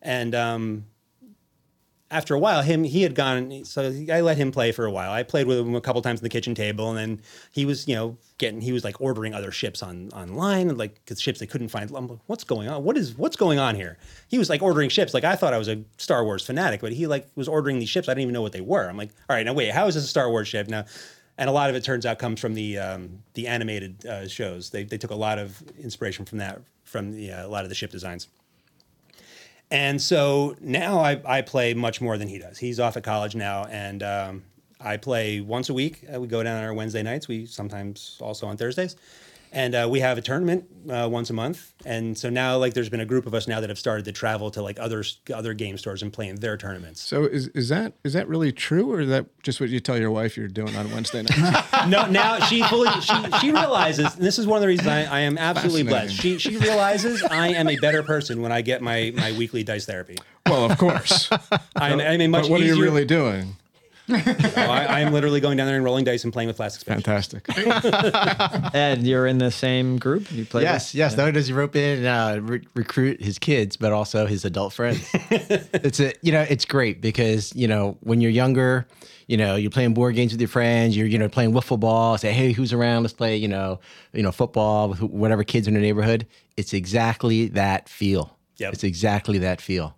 and 0.00 0.34
um, 0.34 0.84
after 2.12 2.34
a 2.34 2.38
while, 2.38 2.62
him 2.62 2.84
he 2.84 3.02
had 3.02 3.14
gone. 3.14 3.64
So 3.64 3.90
I 4.10 4.20
let 4.20 4.36
him 4.36 4.52
play 4.52 4.70
for 4.70 4.84
a 4.84 4.90
while. 4.90 5.10
I 5.10 5.22
played 5.22 5.46
with 5.46 5.58
him 5.58 5.74
a 5.74 5.80
couple 5.80 6.02
times 6.02 6.20
on 6.20 6.22
the 6.22 6.28
kitchen 6.28 6.54
table, 6.54 6.90
and 6.90 6.98
then 6.98 7.22
he 7.52 7.64
was, 7.64 7.88
you 7.88 7.94
know, 7.94 8.18
getting 8.36 8.60
he 8.60 8.70
was 8.70 8.84
like 8.84 9.00
ordering 9.00 9.34
other 9.34 9.50
ships 9.50 9.82
on 9.82 10.10
online, 10.10 10.68
and 10.68 10.78
like 10.78 11.04
cause 11.06 11.20
ships 11.20 11.40
they 11.40 11.46
couldn't 11.46 11.68
find. 11.68 11.90
I'm 11.96 12.06
like, 12.06 12.18
what's 12.26 12.44
going 12.44 12.68
on? 12.68 12.84
What 12.84 12.98
is 12.98 13.16
what's 13.16 13.36
going 13.36 13.58
on 13.58 13.74
here? 13.74 13.96
He 14.28 14.38
was 14.38 14.50
like 14.50 14.62
ordering 14.62 14.90
ships. 14.90 15.14
Like 15.14 15.24
I 15.24 15.34
thought 15.34 15.54
I 15.54 15.58
was 15.58 15.68
a 15.68 15.82
Star 15.96 16.22
Wars 16.22 16.44
fanatic, 16.44 16.82
but 16.82 16.92
he 16.92 17.06
like 17.06 17.26
was 17.34 17.48
ordering 17.48 17.78
these 17.78 17.88
ships. 17.88 18.08
I 18.08 18.12
didn't 18.12 18.22
even 18.22 18.34
know 18.34 18.42
what 18.42 18.52
they 18.52 18.60
were. 18.60 18.88
I'm 18.88 18.98
like, 18.98 19.10
all 19.28 19.34
right, 19.34 19.46
now 19.46 19.54
wait, 19.54 19.70
how 19.72 19.86
is 19.86 19.94
this 19.94 20.04
a 20.04 20.08
Star 20.08 20.30
Wars 20.30 20.48
ship 20.48 20.68
now? 20.68 20.84
And 21.38 21.48
a 21.48 21.52
lot 21.52 21.70
of 21.70 21.76
it 21.76 21.82
turns 21.82 22.04
out 22.04 22.18
comes 22.18 22.40
from 22.40 22.54
the 22.54 22.78
um, 22.78 23.22
the 23.34 23.46
animated 23.46 24.04
uh, 24.06 24.28
shows. 24.28 24.70
They 24.70 24.84
they 24.84 24.98
took 24.98 25.10
a 25.10 25.16
lot 25.16 25.38
of 25.38 25.62
inspiration 25.78 26.24
from 26.24 26.38
that 26.38 26.60
from 26.84 27.12
the, 27.12 27.32
uh, 27.32 27.46
a 27.46 27.48
lot 27.48 27.64
of 27.64 27.70
the 27.70 27.74
ship 27.74 27.90
designs. 27.90 28.28
And 29.70 30.00
so 30.00 30.54
now 30.60 30.98
I, 30.98 31.20
I 31.24 31.40
play 31.40 31.72
much 31.72 32.02
more 32.02 32.18
than 32.18 32.28
he 32.28 32.38
does. 32.38 32.58
He's 32.58 32.78
off 32.78 32.98
at 32.98 33.04
college 33.04 33.34
now, 33.34 33.64
and 33.64 34.02
um, 34.02 34.42
I 34.78 34.98
play 34.98 35.40
once 35.40 35.70
a 35.70 35.74
week. 35.74 36.04
Uh, 36.14 36.20
we 36.20 36.26
go 36.28 36.42
down 36.42 36.58
on 36.58 36.64
our 36.64 36.74
Wednesday 36.74 37.02
nights. 37.02 37.26
We 37.26 37.46
sometimes 37.46 38.18
also 38.20 38.46
on 38.46 38.58
Thursdays, 38.58 38.96
and 39.52 39.74
uh, 39.74 39.86
we 39.88 40.00
have 40.00 40.16
a 40.16 40.22
tournament 40.22 40.64
uh, 40.90 41.08
once 41.10 41.28
a 41.30 41.32
month. 41.34 41.72
And 41.84 42.16
so 42.16 42.30
now, 42.30 42.56
like, 42.56 42.72
there's 42.74 42.88
been 42.88 43.00
a 43.00 43.06
group 43.06 43.26
of 43.26 43.34
us 43.34 43.46
now 43.46 43.60
that 43.60 43.68
have 43.68 43.78
started 43.78 44.04
to 44.06 44.12
travel 44.12 44.50
to 44.52 44.62
like 44.62 44.80
other 44.80 45.04
other 45.32 45.52
game 45.54 45.76
stores 45.76 46.02
and 46.02 46.12
play 46.12 46.28
in 46.28 46.36
their 46.36 46.56
tournaments. 46.56 47.02
So 47.02 47.24
is 47.24 47.48
is 47.48 47.68
that 47.68 47.92
is 48.02 48.14
that 48.14 48.28
really 48.28 48.50
true, 48.50 48.92
or 48.92 49.00
is 49.00 49.08
that 49.10 49.26
just 49.42 49.60
what 49.60 49.68
you 49.68 49.78
tell 49.78 49.98
your 49.98 50.10
wife 50.10 50.36
you're 50.36 50.48
doing 50.48 50.74
on 50.74 50.90
Wednesday 50.90 51.22
nights? 51.22 51.72
no, 51.88 52.06
now 52.06 52.38
she 52.46 52.62
fully 52.64 52.90
she, 53.00 53.14
she 53.40 53.52
realizes, 53.52 54.14
and 54.14 54.24
this 54.24 54.38
is 54.38 54.46
one 54.46 54.56
of 54.56 54.62
the 54.62 54.68
reasons 54.68 54.88
I, 54.88 55.04
I 55.04 55.20
am 55.20 55.36
absolutely 55.36 55.84
blessed. 55.84 56.14
She 56.14 56.38
she 56.38 56.56
realizes 56.56 57.22
I 57.22 57.48
am 57.48 57.68
a 57.68 57.76
better 57.76 58.02
person 58.02 58.40
when 58.40 58.52
I 58.52 58.62
get 58.62 58.80
my 58.82 59.12
my 59.14 59.32
weekly 59.32 59.62
dice 59.62 59.84
therapy. 59.84 60.16
well, 60.46 60.70
of 60.70 60.78
course. 60.78 61.28
I'm, 61.76 62.00
I'm 62.00 62.20
a 62.20 62.26
much 62.26 62.42
but 62.42 62.50
what 62.50 62.60
are 62.60 62.64
you 62.64 62.82
really 62.82 63.04
doing? 63.04 63.56
Oh, 64.14 64.70
I, 64.70 64.84
I 64.84 65.00
am 65.00 65.12
literally 65.12 65.40
going 65.40 65.56
down 65.56 65.66
there 65.66 65.76
and 65.76 65.84
rolling 65.84 66.04
dice 66.04 66.24
and 66.24 66.32
playing 66.32 66.48
with 66.48 66.56
plastic 66.56 66.80
spaceships. 66.80 67.32
Fantastic. 67.42 68.74
Ed, 68.74 69.02
you're 69.02 69.26
in 69.26 69.38
the 69.38 69.50
same 69.50 69.98
group. 69.98 70.30
You 70.30 70.44
play. 70.44 70.62
Yes, 70.62 70.94
yes. 70.94 71.16
Not 71.16 71.24
only 71.24 71.32
does 71.32 71.46
he 71.46 71.52
rope 71.52 71.76
in 71.76 72.04
and 72.04 72.06
uh, 72.06 72.40
re- 72.42 72.66
recruit 72.74 73.20
his 73.22 73.38
kids, 73.38 73.76
but 73.76 73.92
also 73.92 74.26
his 74.26 74.44
adult 74.44 74.72
friends. 74.72 75.08
it's 75.14 76.00
a 76.00 76.12
you 76.22 76.32
know 76.32 76.42
it's 76.42 76.64
great 76.64 77.00
because 77.00 77.54
you 77.54 77.66
know 77.66 77.96
when 78.00 78.20
you're 78.20 78.30
younger, 78.30 78.86
you 79.26 79.36
know 79.36 79.56
you're 79.56 79.70
playing 79.70 79.94
board 79.94 80.14
games 80.14 80.32
with 80.32 80.40
your 80.40 80.48
friends. 80.48 80.96
You're 80.96 81.06
you 81.06 81.18
know 81.18 81.28
playing 81.28 81.52
wiffle 81.52 81.80
ball. 81.80 82.18
Say 82.18 82.32
hey, 82.32 82.52
who's 82.52 82.72
around? 82.72 83.02
Let's 83.02 83.14
play 83.14 83.36
you 83.36 83.48
know 83.48 83.80
you 84.12 84.22
know 84.22 84.32
football 84.32 84.88
with 84.88 85.02
whatever 85.02 85.44
kids 85.44 85.66
in 85.68 85.74
the 85.74 85.80
neighborhood. 85.80 86.26
It's 86.56 86.72
exactly 86.72 87.48
that 87.48 87.88
feel. 87.88 88.36
Yep. 88.58 88.74
It's 88.74 88.84
exactly 88.84 89.38
that 89.38 89.60
feel, 89.60 89.96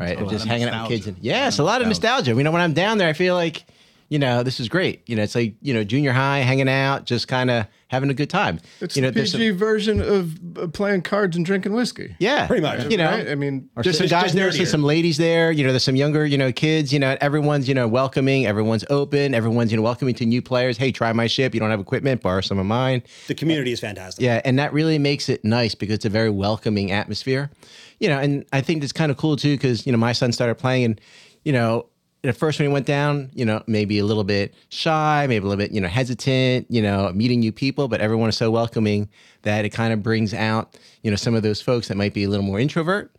right? 0.00 0.18
Of 0.18 0.28
just 0.30 0.44
of 0.44 0.50
hanging 0.50 0.68
out 0.68 0.88
with 0.88 0.90
kids. 0.90 1.06
nostalgia. 1.06 1.16
And, 1.18 1.24
yeah, 1.24 1.48
it's 1.48 1.58
a 1.58 1.64
lot 1.64 1.80
of 1.82 1.86
nostalgia. 1.88 2.32
You 2.34 2.42
know 2.42 2.50
when 2.50 2.62
I'm 2.62 2.72
down 2.72 2.98
there, 2.98 3.08
I 3.08 3.12
feel 3.12 3.34
like. 3.34 3.64
You 4.12 4.18
know, 4.18 4.42
this 4.42 4.58
is 4.58 4.68
great. 4.68 5.08
You 5.08 5.14
know, 5.14 5.22
it's 5.22 5.36
like, 5.36 5.54
you 5.62 5.72
know, 5.72 5.84
junior 5.84 6.10
high, 6.10 6.38
hanging 6.38 6.68
out, 6.68 7.04
just 7.04 7.28
kind 7.28 7.48
of 7.48 7.64
having 7.86 8.10
a 8.10 8.14
good 8.14 8.28
time. 8.28 8.58
It's 8.80 8.96
you 8.96 9.02
know, 9.02 9.10
the 9.12 9.20
PG 9.20 9.50
some- 9.50 9.56
version 9.56 10.00
of 10.00 10.58
uh, 10.58 10.66
playing 10.66 11.02
cards 11.02 11.36
and 11.36 11.46
drinking 11.46 11.74
whiskey. 11.74 12.16
yeah, 12.18 12.48
Pretty 12.48 12.60
much. 12.60 12.90
You 12.90 12.96
know, 12.96 13.08
Right? 13.08 13.28
I 13.28 13.36
mean, 13.36 13.70
there's 13.76 13.96
some 13.98 14.08
guys 14.08 14.22
just 14.24 14.34
there, 14.34 14.50
there's 14.50 14.68
some 14.68 14.82
ladies 14.82 15.16
there. 15.16 15.52
You 15.52 15.62
know, 15.62 15.70
there's 15.70 15.84
some 15.84 15.94
younger, 15.94 16.26
you 16.26 16.36
know, 16.38 16.50
kids. 16.50 16.92
You 16.92 16.98
know, 16.98 17.16
everyone's 17.20 17.68
you 17.68 17.74
know 17.76 17.86
welcoming. 17.86 18.46
Everyone's 18.46 18.84
open. 18.90 19.32
Everyone's 19.32 19.70
you 19.70 19.76
know 19.76 19.84
welcoming 19.84 20.16
to 20.16 20.26
new 20.26 20.42
players. 20.42 20.76
Hey, 20.76 20.90
try 20.90 21.12
my 21.12 21.28
ship. 21.28 21.54
You 21.54 21.60
don't 21.60 21.70
have 21.70 21.78
equipment, 21.78 22.20
borrow 22.20 22.40
some 22.40 22.58
of 22.58 22.66
mine. 22.66 23.04
The 23.28 23.36
community 23.36 23.70
is 23.70 23.78
fantastic. 23.78 24.24
Yeah, 24.24 24.40
and 24.44 24.58
that 24.58 24.72
really 24.72 24.98
makes 24.98 25.28
it 25.28 25.44
nice 25.44 25.76
because 25.76 25.94
it's 25.94 26.04
a 26.04 26.10
very 26.10 26.30
welcoming 26.30 26.90
atmosphere. 26.90 27.52
You 28.00 28.08
know, 28.08 28.18
and 28.18 28.44
I 28.52 28.60
think 28.60 28.82
it's 28.82 28.92
kind 28.92 29.10
of 29.12 29.16
cool 29.16 29.36
too 29.36 29.54
because 29.54 29.86
you 29.86 29.92
know 29.92 29.98
my 29.98 30.12
son 30.12 30.32
started 30.32 30.56
playing, 30.56 30.84
and 30.84 31.00
you 31.44 31.52
know. 31.52 31.86
At 32.22 32.36
first, 32.36 32.58
when 32.58 32.68
he 32.68 32.72
went 32.72 32.84
down, 32.84 33.30
you 33.32 33.46
know, 33.46 33.62
maybe 33.66 33.98
a 33.98 34.04
little 34.04 34.24
bit 34.24 34.52
shy, 34.68 35.24
maybe 35.26 35.42
a 35.42 35.48
little 35.48 35.56
bit, 35.56 35.72
you 35.72 35.80
know, 35.80 35.88
hesitant, 35.88 36.66
you 36.68 36.82
know, 36.82 37.10
meeting 37.14 37.40
new 37.40 37.50
people, 37.50 37.88
but 37.88 38.02
everyone 38.02 38.28
is 38.28 38.36
so 38.36 38.50
welcoming 38.50 39.08
that 39.40 39.64
it 39.64 39.70
kind 39.70 39.90
of 39.90 40.02
brings 40.02 40.34
out, 40.34 40.76
you 41.02 41.10
know, 41.10 41.16
some 41.16 41.34
of 41.34 41.42
those 41.42 41.62
folks 41.62 41.88
that 41.88 41.96
might 41.96 42.12
be 42.12 42.24
a 42.24 42.28
little 42.28 42.44
more 42.44 42.60
introvert 42.60 43.10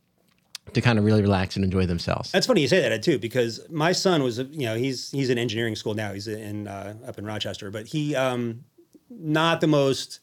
to 0.73 0.81
kind 0.81 0.99
of 0.99 1.05
really 1.05 1.23
relax 1.23 1.55
and 1.55 1.65
enjoy 1.65 1.87
themselves. 1.87 2.31
That's 2.31 2.45
funny 2.45 2.61
you 2.61 2.67
say 2.67 2.87
that 2.87 3.01
too, 3.01 3.17
because 3.17 3.67
my 3.71 3.91
son 3.91 4.21
was, 4.21 4.37
you 4.37 4.67
know, 4.67 4.75
he's 4.75 5.09
he's 5.09 5.31
in 5.31 5.39
engineering 5.39 5.75
school 5.75 5.95
now. 5.95 6.13
He's 6.13 6.27
in 6.27 6.67
uh, 6.67 6.93
up 7.07 7.17
in 7.17 7.25
Rochester, 7.25 7.71
but 7.71 7.87
he 7.87 8.15
um, 8.15 8.63
not 9.09 9.61
the 9.61 9.67
most 9.67 10.19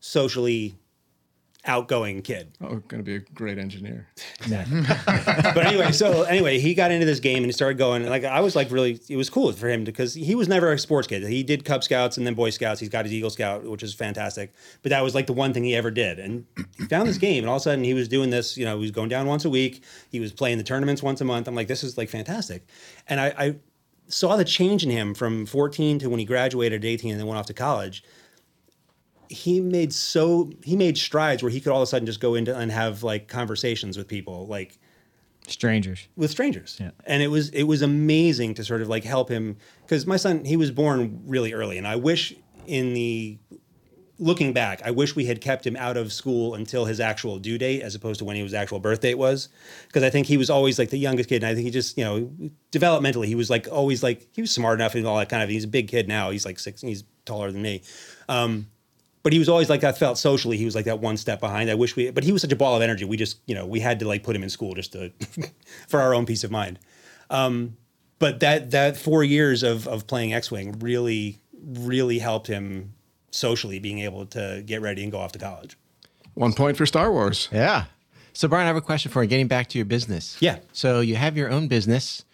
socially 0.00 0.76
outgoing 1.66 2.22
kid. 2.22 2.52
oh, 2.60 2.76
going 2.88 3.02
to 3.02 3.02
be 3.02 3.16
a 3.16 3.18
great 3.18 3.58
engineer. 3.58 4.06
but 4.48 5.66
anyway, 5.66 5.92
so 5.92 6.22
anyway, 6.22 6.58
he 6.58 6.74
got 6.74 6.90
into 6.90 7.06
this 7.06 7.20
game 7.20 7.38
and 7.38 7.46
he 7.46 7.52
started 7.52 7.78
going. 7.78 8.06
Like 8.06 8.24
I 8.24 8.40
was 8.40 8.54
like 8.54 8.70
really, 8.70 9.00
it 9.08 9.16
was 9.16 9.30
cool 9.30 9.52
for 9.52 9.68
him 9.68 9.84
because 9.84 10.14
he 10.14 10.34
was 10.34 10.48
never 10.48 10.72
a 10.72 10.78
sports 10.78 11.06
kid. 11.06 11.22
He 11.22 11.42
did 11.42 11.64
Cub 11.64 11.82
Scouts 11.82 12.16
and 12.16 12.26
then 12.26 12.34
Boy 12.34 12.50
Scouts. 12.50 12.80
He's 12.80 12.88
got 12.88 13.04
his 13.04 13.14
Eagle 13.14 13.30
Scout, 13.30 13.64
which 13.64 13.82
is 13.82 13.94
fantastic. 13.94 14.52
But 14.82 14.90
that 14.90 15.02
was 15.02 15.14
like 15.14 15.26
the 15.26 15.32
one 15.32 15.52
thing 15.52 15.64
he 15.64 15.74
ever 15.74 15.90
did. 15.90 16.18
And 16.18 16.46
he 16.76 16.84
found 16.84 17.08
this 17.08 17.18
game, 17.18 17.44
and 17.44 17.48
all 17.48 17.56
of 17.56 17.62
a 17.62 17.64
sudden 17.64 17.84
he 17.84 17.94
was 17.94 18.08
doing 18.08 18.30
this. 18.30 18.56
You 18.56 18.64
know, 18.64 18.76
he 18.76 18.82
was 18.82 18.90
going 18.90 19.08
down 19.08 19.26
once 19.26 19.44
a 19.44 19.50
week. 19.50 19.82
He 20.10 20.20
was 20.20 20.32
playing 20.32 20.58
the 20.58 20.64
tournaments 20.64 21.02
once 21.02 21.20
a 21.20 21.24
month. 21.24 21.48
I'm 21.48 21.54
like, 21.54 21.68
this 21.68 21.82
is 21.82 21.96
like 21.96 22.08
fantastic. 22.08 22.66
And 23.08 23.20
I, 23.20 23.34
I 23.38 23.56
saw 24.08 24.36
the 24.36 24.44
change 24.44 24.84
in 24.84 24.90
him 24.90 25.14
from 25.14 25.46
14 25.46 25.98
to 26.00 26.10
when 26.10 26.18
he 26.18 26.26
graduated 26.26 26.84
at 26.84 26.88
18 26.88 27.12
and 27.12 27.20
then 27.20 27.26
went 27.26 27.38
off 27.38 27.46
to 27.46 27.54
college 27.54 28.04
he 29.28 29.60
made 29.60 29.92
so 29.92 30.50
he 30.62 30.76
made 30.76 30.96
strides 30.98 31.42
where 31.42 31.50
he 31.50 31.60
could 31.60 31.70
all 31.72 31.80
of 31.80 31.84
a 31.84 31.86
sudden 31.86 32.06
just 32.06 32.20
go 32.20 32.34
into 32.34 32.56
and 32.56 32.70
have 32.70 33.02
like 33.02 33.28
conversations 33.28 33.96
with 33.96 34.06
people 34.08 34.46
like 34.46 34.78
Strangers. 35.46 36.08
with 36.16 36.30
strangers 36.30 36.78
Yeah. 36.80 36.92
and 37.06 37.22
it 37.22 37.28
was 37.28 37.50
it 37.50 37.64
was 37.64 37.82
amazing 37.82 38.54
to 38.54 38.64
sort 38.64 38.80
of 38.80 38.88
like 38.88 39.04
help 39.04 39.28
him 39.28 39.56
because 39.82 40.06
my 40.06 40.16
son 40.16 40.44
he 40.44 40.56
was 40.56 40.70
born 40.70 41.20
really 41.26 41.52
early 41.52 41.76
and 41.76 41.86
i 41.86 41.96
wish 41.96 42.32
in 42.66 42.94
the 42.94 43.38
looking 44.18 44.54
back 44.54 44.80
i 44.86 44.90
wish 44.90 45.14
we 45.14 45.26
had 45.26 45.42
kept 45.42 45.66
him 45.66 45.76
out 45.76 45.98
of 45.98 46.12
school 46.14 46.54
until 46.54 46.86
his 46.86 46.98
actual 46.98 47.38
due 47.38 47.58
date 47.58 47.82
as 47.82 47.94
opposed 47.94 48.20
to 48.20 48.24
when 48.24 48.36
his 48.36 48.54
actual 48.54 48.78
birth 48.78 49.00
date 49.02 49.16
was 49.16 49.50
because 49.86 50.02
i 50.02 50.08
think 50.08 50.26
he 50.26 50.38
was 50.38 50.48
always 50.48 50.78
like 50.78 50.88
the 50.88 50.98
youngest 50.98 51.28
kid 51.28 51.42
and 51.42 51.46
i 51.46 51.52
think 51.54 51.64
he 51.66 51.70
just 51.70 51.98
you 51.98 52.04
know 52.04 52.30
developmentally 52.72 53.26
he 53.26 53.34
was 53.34 53.50
like 53.50 53.68
always 53.70 54.02
like 54.02 54.26
he 54.32 54.40
was 54.40 54.50
smart 54.50 54.78
enough 54.80 54.94
and 54.94 55.06
all 55.06 55.18
that 55.18 55.28
kind 55.28 55.42
of 55.42 55.50
he's 55.50 55.64
a 55.64 55.68
big 55.68 55.88
kid 55.88 56.08
now 56.08 56.30
he's 56.30 56.46
like 56.46 56.58
six 56.58 56.80
he's 56.80 57.04
taller 57.26 57.50
than 57.52 57.60
me 57.60 57.82
um, 58.30 58.66
but 59.24 59.32
he 59.32 59.40
was 59.40 59.48
always 59.48 59.68
like 59.68 59.80
that 59.80 59.98
felt 59.98 60.16
socially 60.16 60.56
he 60.56 60.64
was 60.64 60.76
like 60.76 60.84
that 60.84 61.00
one 61.00 61.16
step 61.16 61.40
behind 61.40 61.68
i 61.68 61.74
wish 61.74 61.96
we 61.96 62.10
but 62.10 62.22
he 62.22 62.30
was 62.30 62.40
such 62.42 62.52
a 62.52 62.56
ball 62.56 62.76
of 62.76 62.82
energy 62.82 63.04
we 63.04 63.16
just 63.16 63.40
you 63.46 63.54
know 63.54 63.66
we 63.66 63.80
had 63.80 63.98
to 63.98 64.06
like 64.06 64.22
put 64.22 64.36
him 64.36 64.44
in 64.44 64.48
school 64.50 64.74
just 64.74 64.92
to 64.92 65.10
for 65.88 66.00
our 66.00 66.14
own 66.14 66.24
peace 66.24 66.44
of 66.44 66.52
mind 66.52 66.78
um, 67.30 67.76
but 68.20 68.40
that 68.40 68.70
that 68.70 68.96
four 68.96 69.24
years 69.24 69.64
of 69.64 69.88
of 69.88 70.06
playing 70.06 70.32
x-wing 70.32 70.78
really 70.78 71.40
really 71.60 72.20
helped 72.20 72.46
him 72.46 72.92
socially 73.30 73.80
being 73.80 73.98
able 73.98 74.26
to 74.26 74.62
get 74.64 74.80
ready 74.80 75.02
and 75.02 75.10
go 75.10 75.18
off 75.18 75.32
to 75.32 75.38
college 75.38 75.76
One 76.34 76.52
point 76.52 76.76
for 76.76 76.86
Star 76.86 77.10
Wars. 77.10 77.48
Yeah. 77.50 77.84
So, 78.32 78.48
Brian, 78.48 78.64
I 78.64 78.66
have 78.66 78.76
a 78.76 78.80
question 78.80 79.12
for 79.12 79.22
you. 79.22 79.28
Getting 79.28 79.46
back 79.46 79.68
to 79.68 79.78
your 79.78 79.84
business. 79.84 80.36
Yeah. 80.40 80.58
So, 80.72 81.00
you 81.00 81.14
have 81.14 81.36
your 81.36 81.50
own 81.50 81.68
business. 81.68 82.24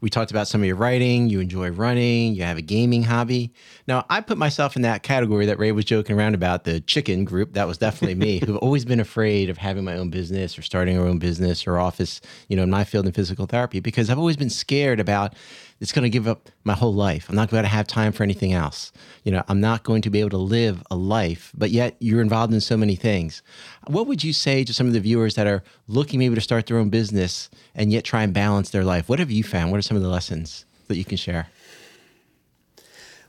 We 0.00 0.08
talked 0.08 0.30
about 0.30 0.48
some 0.48 0.62
of 0.62 0.66
your 0.66 0.76
writing. 0.76 1.28
You 1.28 1.40
enjoy 1.40 1.70
running. 1.70 2.34
You 2.34 2.42
have 2.44 2.56
a 2.56 2.62
gaming 2.62 3.02
hobby. 3.02 3.52
Now, 3.86 4.06
I 4.08 4.20
put 4.20 4.38
myself 4.38 4.76
in 4.76 4.82
that 4.82 5.02
category 5.02 5.46
that 5.46 5.58
Ray 5.58 5.72
was 5.72 5.84
joking 5.84 6.16
around 6.16 6.34
about 6.34 6.64
the 6.64 6.80
chicken 6.80 7.24
group. 7.24 7.52
That 7.52 7.66
was 7.66 7.78
definitely 7.78 8.14
me, 8.14 8.40
who've 8.44 8.56
always 8.56 8.84
been 8.84 9.00
afraid 9.00 9.50
of 9.50 9.58
having 9.58 9.84
my 9.84 9.96
own 9.96 10.10
business 10.10 10.58
or 10.58 10.62
starting 10.62 10.98
our 10.98 11.06
own 11.06 11.18
business 11.18 11.66
or 11.66 11.78
office, 11.78 12.20
you 12.48 12.56
know, 12.56 12.62
in 12.62 12.70
my 12.70 12.84
field 12.84 13.06
in 13.06 13.12
physical 13.12 13.46
therapy, 13.46 13.80
because 13.80 14.10
I've 14.10 14.18
always 14.18 14.36
been 14.36 14.50
scared 14.50 15.00
about 15.00 15.34
it's 15.80 15.92
going 15.92 16.02
to 16.02 16.10
give 16.10 16.28
up 16.28 16.50
my 16.62 16.74
whole 16.74 16.92
life. 16.92 17.28
I'm 17.28 17.34
not 17.34 17.50
going 17.50 17.62
to 17.62 17.68
have 17.68 17.86
time 17.86 18.12
for 18.12 18.22
anything 18.22 18.52
else. 18.52 18.92
You 19.24 19.32
know, 19.32 19.42
I'm 19.48 19.60
not 19.60 19.82
going 19.82 20.02
to 20.02 20.10
be 20.10 20.20
able 20.20 20.30
to 20.30 20.36
live 20.36 20.82
a 20.90 20.96
life, 20.96 21.52
but 21.56 21.70
yet 21.70 21.96
you're 22.00 22.20
involved 22.20 22.52
in 22.52 22.60
so 22.60 22.76
many 22.76 22.96
things. 22.96 23.42
What 23.86 24.06
would 24.06 24.22
you 24.22 24.34
say 24.34 24.62
to 24.64 24.74
some 24.74 24.86
of 24.86 24.92
the 24.92 25.00
viewers 25.00 25.34
that 25.36 25.46
are 25.46 25.62
looking 25.88 26.18
maybe 26.18 26.34
to 26.34 26.40
start 26.40 26.66
their 26.66 26.76
own 26.76 26.90
business 26.90 27.48
and 27.74 27.90
yet 27.90 28.04
try 28.04 28.22
and 28.22 28.34
balance 28.34 28.70
their 28.70 28.84
life? 28.84 29.08
What 29.08 29.18
have 29.18 29.30
you 29.30 29.42
found? 29.42 29.70
What 29.70 29.78
are 29.78 29.82
some 29.82 29.96
of 29.96 30.02
the 30.02 30.10
lessons 30.10 30.66
that 30.88 30.96
you 30.96 31.04
can 31.04 31.16
share? 31.16 31.48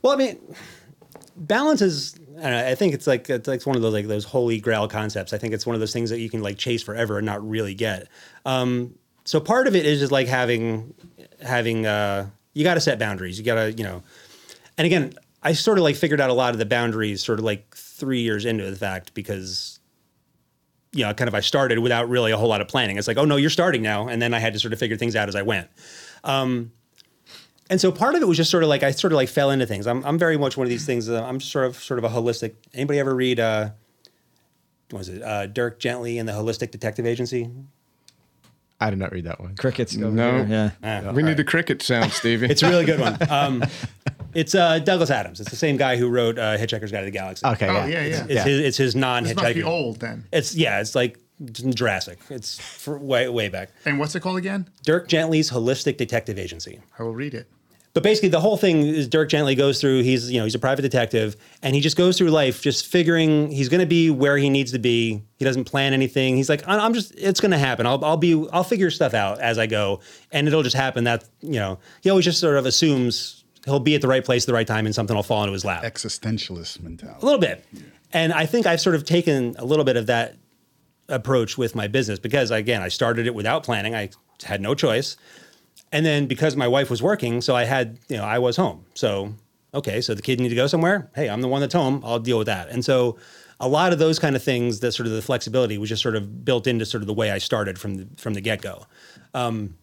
Well, 0.01 0.13
I 0.13 0.17
mean, 0.17 0.55
balance 1.37 1.81
is. 1.81 2.15
I, 2.37 2.49
know, 2.49 2.67
I 2.67 2.75
think 2.75 2.93
it's 2.93 3.07
like 3.07 3.29
it's 3.29 3.47
like 3.47 3.65
one 3.65 3.75
of 3.75 3.81
those 3.81 3.93
like 3.93 4.07
those 4.07 4.25
holy 4.25 4.59
grail 4.59 4.87
concepts. 4.87 5.31
I 5.31 5.37
think 5.37 5.53
it's 5.53 5.65
one 5.65 5.75
of 5.75 5.79
those 5.79 5.93
things 5.93 6.09
that 6.09 6.19
you 6.19 6.29
can 6.29 6.41
like 6.41 6.57
chase 6.57 6.81
forever 6.81 7.17
and 7.17 7.25
not 7.25 7.47
really 7.47 7.75
get. 7.75 8.07
Um, 8.45 8.95
so 9.25 9.39
part 9.39 9.67
of 9.67 9.75
it 9.75 9.85
is 9.85 9.99
just 9.99 10.11
like 10.11 10.27
having 10.27 10.93
having 11.39 11.85
uh, 11.85 12.29
you 12.53 12.63
got 12.63 12.75
to 12.75 12.81
set 12.81 12.99
boundaries. 12.99 13.37
You 13.37 13.45
got 13.45 13.55
to 13.55 13.71
you 13.71 13.83
know, 13.83 14.03
and 14.77 14.85
again, 14.85 15.13
I 15.43 15.53
sort 15.53 15.77
of 15.77 15.83
like 15.83 15.95
figured 15.95 16.21
out 16.21 16.29
a 16.29 16.33
lot 16.33 16.53
of 16.53 16.59
the 16.59 16.65
boundaries 16.65 17.23
sort 17.23 17.39
of 17.39 17.45
like 17.45 17.75
three 17.75 18.21
years 18.21 18.45
into 18.45 18.69
the 18.69 18.75
fact 18.75 19.13
because 19.13 19.79
you 20.93 21.05
know, 21.05 21.13
kind 21.13 21.27
of 21.27 21.35
I 21.35 21.39
started 21.39 21.79
without 21.79 22.09
really 22.09 22.31
a 22.31 22.37
whole 22.37 22.49
lot 22.49 22.59
of 22.59 22.67
planning. 22.67 22.97
It's 22.97 23.07
like, 23.07 23.17
oh 23.17 23.25
no, 23.25 23.37
you're 23.37 23.49
starting 23.49 23.81
now, 23.81 24.07
and 24.07 24.21
then 24.21 24.33
I 24.33 24.39
had 24.39 24.53
to 24.53 24.59
sort 24.59 24.73
of 24.73 24.79
figure 24.79 24.97
things 24.97 25.15
out 25.15 25.29
as 25.29 25.35
I 25.35 25.41
went. 25.41 25.69
Um, 26.23 26.73
and 27.69 27.79
so 27.79 27.91
part 27.91 28.15
of 28.15 28.21
it 28.21 28.27
was 28.27 28.35
just 28.35 28.51
sort 28.51 28.63
of 28.63 28.69
like 28.69 28.83
I 28.83 28.91
sort 28.91 29.13
of 29.13 29.15
like 29.15 29.29
fell 29.29 29.51
into 29.51 29.65
things. 29.65 29.87
I'm 29.87 30.03
I'm 30.03 30.19
very 30.19 30.37
much 30.37 30.57
one 30.57 30.65
of 30.65 30.69
these 30.69 30.85
things. 30.85 31.09
Uh, 31.09 31.23
I'm 31.23 31.39
sort 31.39 31.65
of 31.65 31.77
sort 31.77 31.97
of 31.97 32.03
a 32.03 32.09
holistic. 32.09 32.55
Anybody 32.73 32.99
ever 32.99 33.15
read 33.15 33.39
uh, 33.39 33.69
was 34.91 35.07
it 35.07 35.21
uh, 35.21 35.47
Dirk 35.47 35.79
Gently 35.79 36.17
and 36.17 36.27
the 36.27 36.33
Holistic 36.33 36.71
Detective 36.71 37.05
Agency? 37.05 37.49
I 38.81 38.89
did 38.89 38.99
not 38.99 39.11
read 39.11 39.23
that 39.25 39.39
one. 39.39 39.55
Crickets. 39.55 39.95
over 39.95 40.09
No. 40.11 40.43
here, 40.43 40.73
Yeah. 40.83 41.09
Uh, 41.09 41.13
we 41.13 41.23
need 41.23 41.37
the 41.37 41.43
cricket 41.43 41.81
sound, 41.81 42.11
Stevie. 42.11 42.47
It's 42.47 42.63
a 42.63 42.69
really 42.69 42.85
good 42.85 42.99
one. 42.99 43.17
Um, 43.29 43.63
it's 44.33 44.55
uh, 44.55 44.79
Douglas 44.79 45.09
Adams. 45.11 45.39
It's 45.41 45.49
the 45.49 45.55
same 45.57 45.75
guy 45.77 45.97
who 45.97 46.07
wrote 46.09 46.39
uh, 46.39 46.57
Hitchhiker's 46.57 46.91
Guide 46.91 47.01
to 47.01 47.05
the 47.05 47.11
Galaxy. 47.11 47.45
Okay. 47.45 47.67
Oh, 47.67 47.85
yeah. 47.85 48.03
yeah, 48.03 48.05
yeah. 48.05 48.25
It's 48.29 48.43
his 48.43 48.59
it's 48.59 48.77
his 48.77 48.95
non 48.95 49.23
This 49.23 49.35
must 49.35 49.53
be 49.53 49.61
Hitchhiker. 49.61 49.65
old 49.65 49.99
then. 49.99 50.25
It's 50.31 50.55
yeah. 50.55 50.79
It's 50.79 50.95
like 50.95 51.19
Jurassic. 51.51 52.19
It's 52.29 52.57
for 52.59 52.97
way 52.97 53.27
way 53.29 53.49
back. 53.49 53.71
And 53.85 53.99
what's 53.99 54.15
it 54.15 54.21
called 54.21 54.37
again? 54.37 54.69
Dirk 54.83 55.07
Gently's 55.09 55.51
Holistic 55.51 55.97
Detective 55.97 56.39
Agency. 56.39 56.79
I 56.97 57.03
will 57.03 57.13
read 57.13 57.33
it. 57.33 57.47
But 57.93 58.03
basically, 58.03 58.29
the 58.29 58.39
whole 58.39 58.55
thing 58.55 58.81
is 58.81 59.07
Dirk 59.07 59.29
Gently 59.29 59.53
goes 59.53 59.81
through. 59.81 60.03
He's 60.03 60.31
you 60.31 60.39
know 60.39 60.45
he's 60.45 60.55
a 60.55 60.59
private 60.59 60.81
detective, 60.81 61.35
and 61.61 61.75
he 61.75 61.81
just 61.81 61.97
goes 61.97 62.17
through 62.17 62.29
life 62.29 62.61
just 62.61 62.87
figuring 62.87 63.51
he's 63.51 63.67
going 63.67 63.81
to 63.81 63.87
be 63.87 64.09
where 64.09 64.37
he 64.37 64.49
needs 64.49 64.71
to 64.71 64.79
be. 64.79 65.21
He 65.37 65.45
doesn't 65.45 65.65
plan 65.65 65.93
anything. 65.93 66.37
He's 66.37 66.47
like, 66.47 66.63
I'm 66.67 66.93
just 66.93 67.13
it's 67.17 67.41
going 67.41 67.51
to 67.51 67.57
happen. 67.57 67.85
I'll 67.85 68.03
I'll 68.05 68.17
be 68.17 68.47
I'll 68.53 68.63
figure 68.63 68.89
stuff 68.91 69.13
out 69.13 69.39
as 69.39 69.57
I 69.57 69.67
go, 69.67 69.99
and 70.31 70.47
it'll 70.47 70.63
just 70.63 70.75
happen. 70.75 71.03
That 71.03 71.25
you 71.41 71.59
know 71.59 71.79
he 72.01 72.09
always 72.09 72.25
just 72.25 72.39
sort 72.39 72.55
of 72.55 72.65
assumes 72.65 73.43
he'll 73.65 73.79
be 73.79 73.95
at 73.95 74.01
the 74.01 74.07
right 74.07 74.23
place 74.23 74.43
at 74.43 74.47
the 74.47 74.53
right 74.53 74.67
time, 74.67 74.85
and 74.85 74.95
something 74.95 75.15
will 75.15 75.23
fall 75.23 75.43
into 75.43 75.53
his 75.53 75.65
lap. 75.65 75.83
Existentialist 75.83 76.81
mentality 76.81 77.19
A 77.21 77.25
little 77.25 77.39
bit. 77.39 77.65
And 78.13 78.33
I 78.33 78.45
think 78.45 78.65
I've 78.65 78.81
sort 78.81 78.95
of 78.95 79.05
taken 79.05 79.55
a 79.57 79.65
little 79.65 79.85
bit 79.85 79.95
of 79.95 80.07
that 80.07 80.35
approach 81.07 81.57
with 81.57 81.75
my 81.75 81.87
business 81.87 82.19
because, 82.19 82.51
again, 82.51 82.81
I 82.81 82.89
started 82.89 83.27
it 83.27 83.35
without 83.35 83.63
planning. 83.63 83.95
I 83.95 84.09
had 84.43 84.61
no 84.61 84.73
choice. 84.73 85.17
And 85.91 86.05
then 86.05 86.27
because 86.27 86.55
my 86.55 86.67
wife 86.67 86.89
was 86.89 87.01
working, 87.01 87.41
so 87.41 87.55
I 87.55 87.65
had, 87.65 87.99
you 88.07 88.17
know, 88.17 88.23
I 88.23 88.39
was 88.39 88.55
home. 88.55 88.85
So, 88.93 89.33
okay, 89.73 90.01
so 90.01 90.13
the 90.13 90.21
kid 90.21 90.39
need 90.39 90.49
to 90.49 90.55
go 90.55 90.67
somewhere. 90.67 91.09
Hey, 91.15 91.29
I'm 91.29 91.41
the 91.41 91.47
one 91.47 91.61
that's 91.61 91.73
home. 91.73 92.01
I'll 92.05 92.19
deal 92.19 92.37
with 92.37 92.47
that. 92.47 92.69
And 92.69 92.83
so 92.83 93.17
a 93.59 93.67
lot 93.67 93.93
of 93.93 93.99
those 93.99 94.17
kind 94.17 94.35
of 94.35 94.43
things, 94.43 94.79
that 94.79 94.93
sort 94.93 95.07
of 95.07 95.13
the 95.13 95.21
flexibility 95.21 95.77
was 95.77 95.89
just 95.89 96.01
sort 96.01 96.15
of 96.15 96.45
built 96.45 96.65
into 96.65 96.85
sort 96.85 97.03
of 97.03 97.07
the 97.07 97.13
way 97.13 97.31
I 97.31 97.37
started 97.37 97.77
from 97.77 97.95
the, 97.95 98.07
from 98.17 98.33
the 98.33 98.41
get 98.41 98.61
go. 98.61 98.85
Um, 99.33 99.75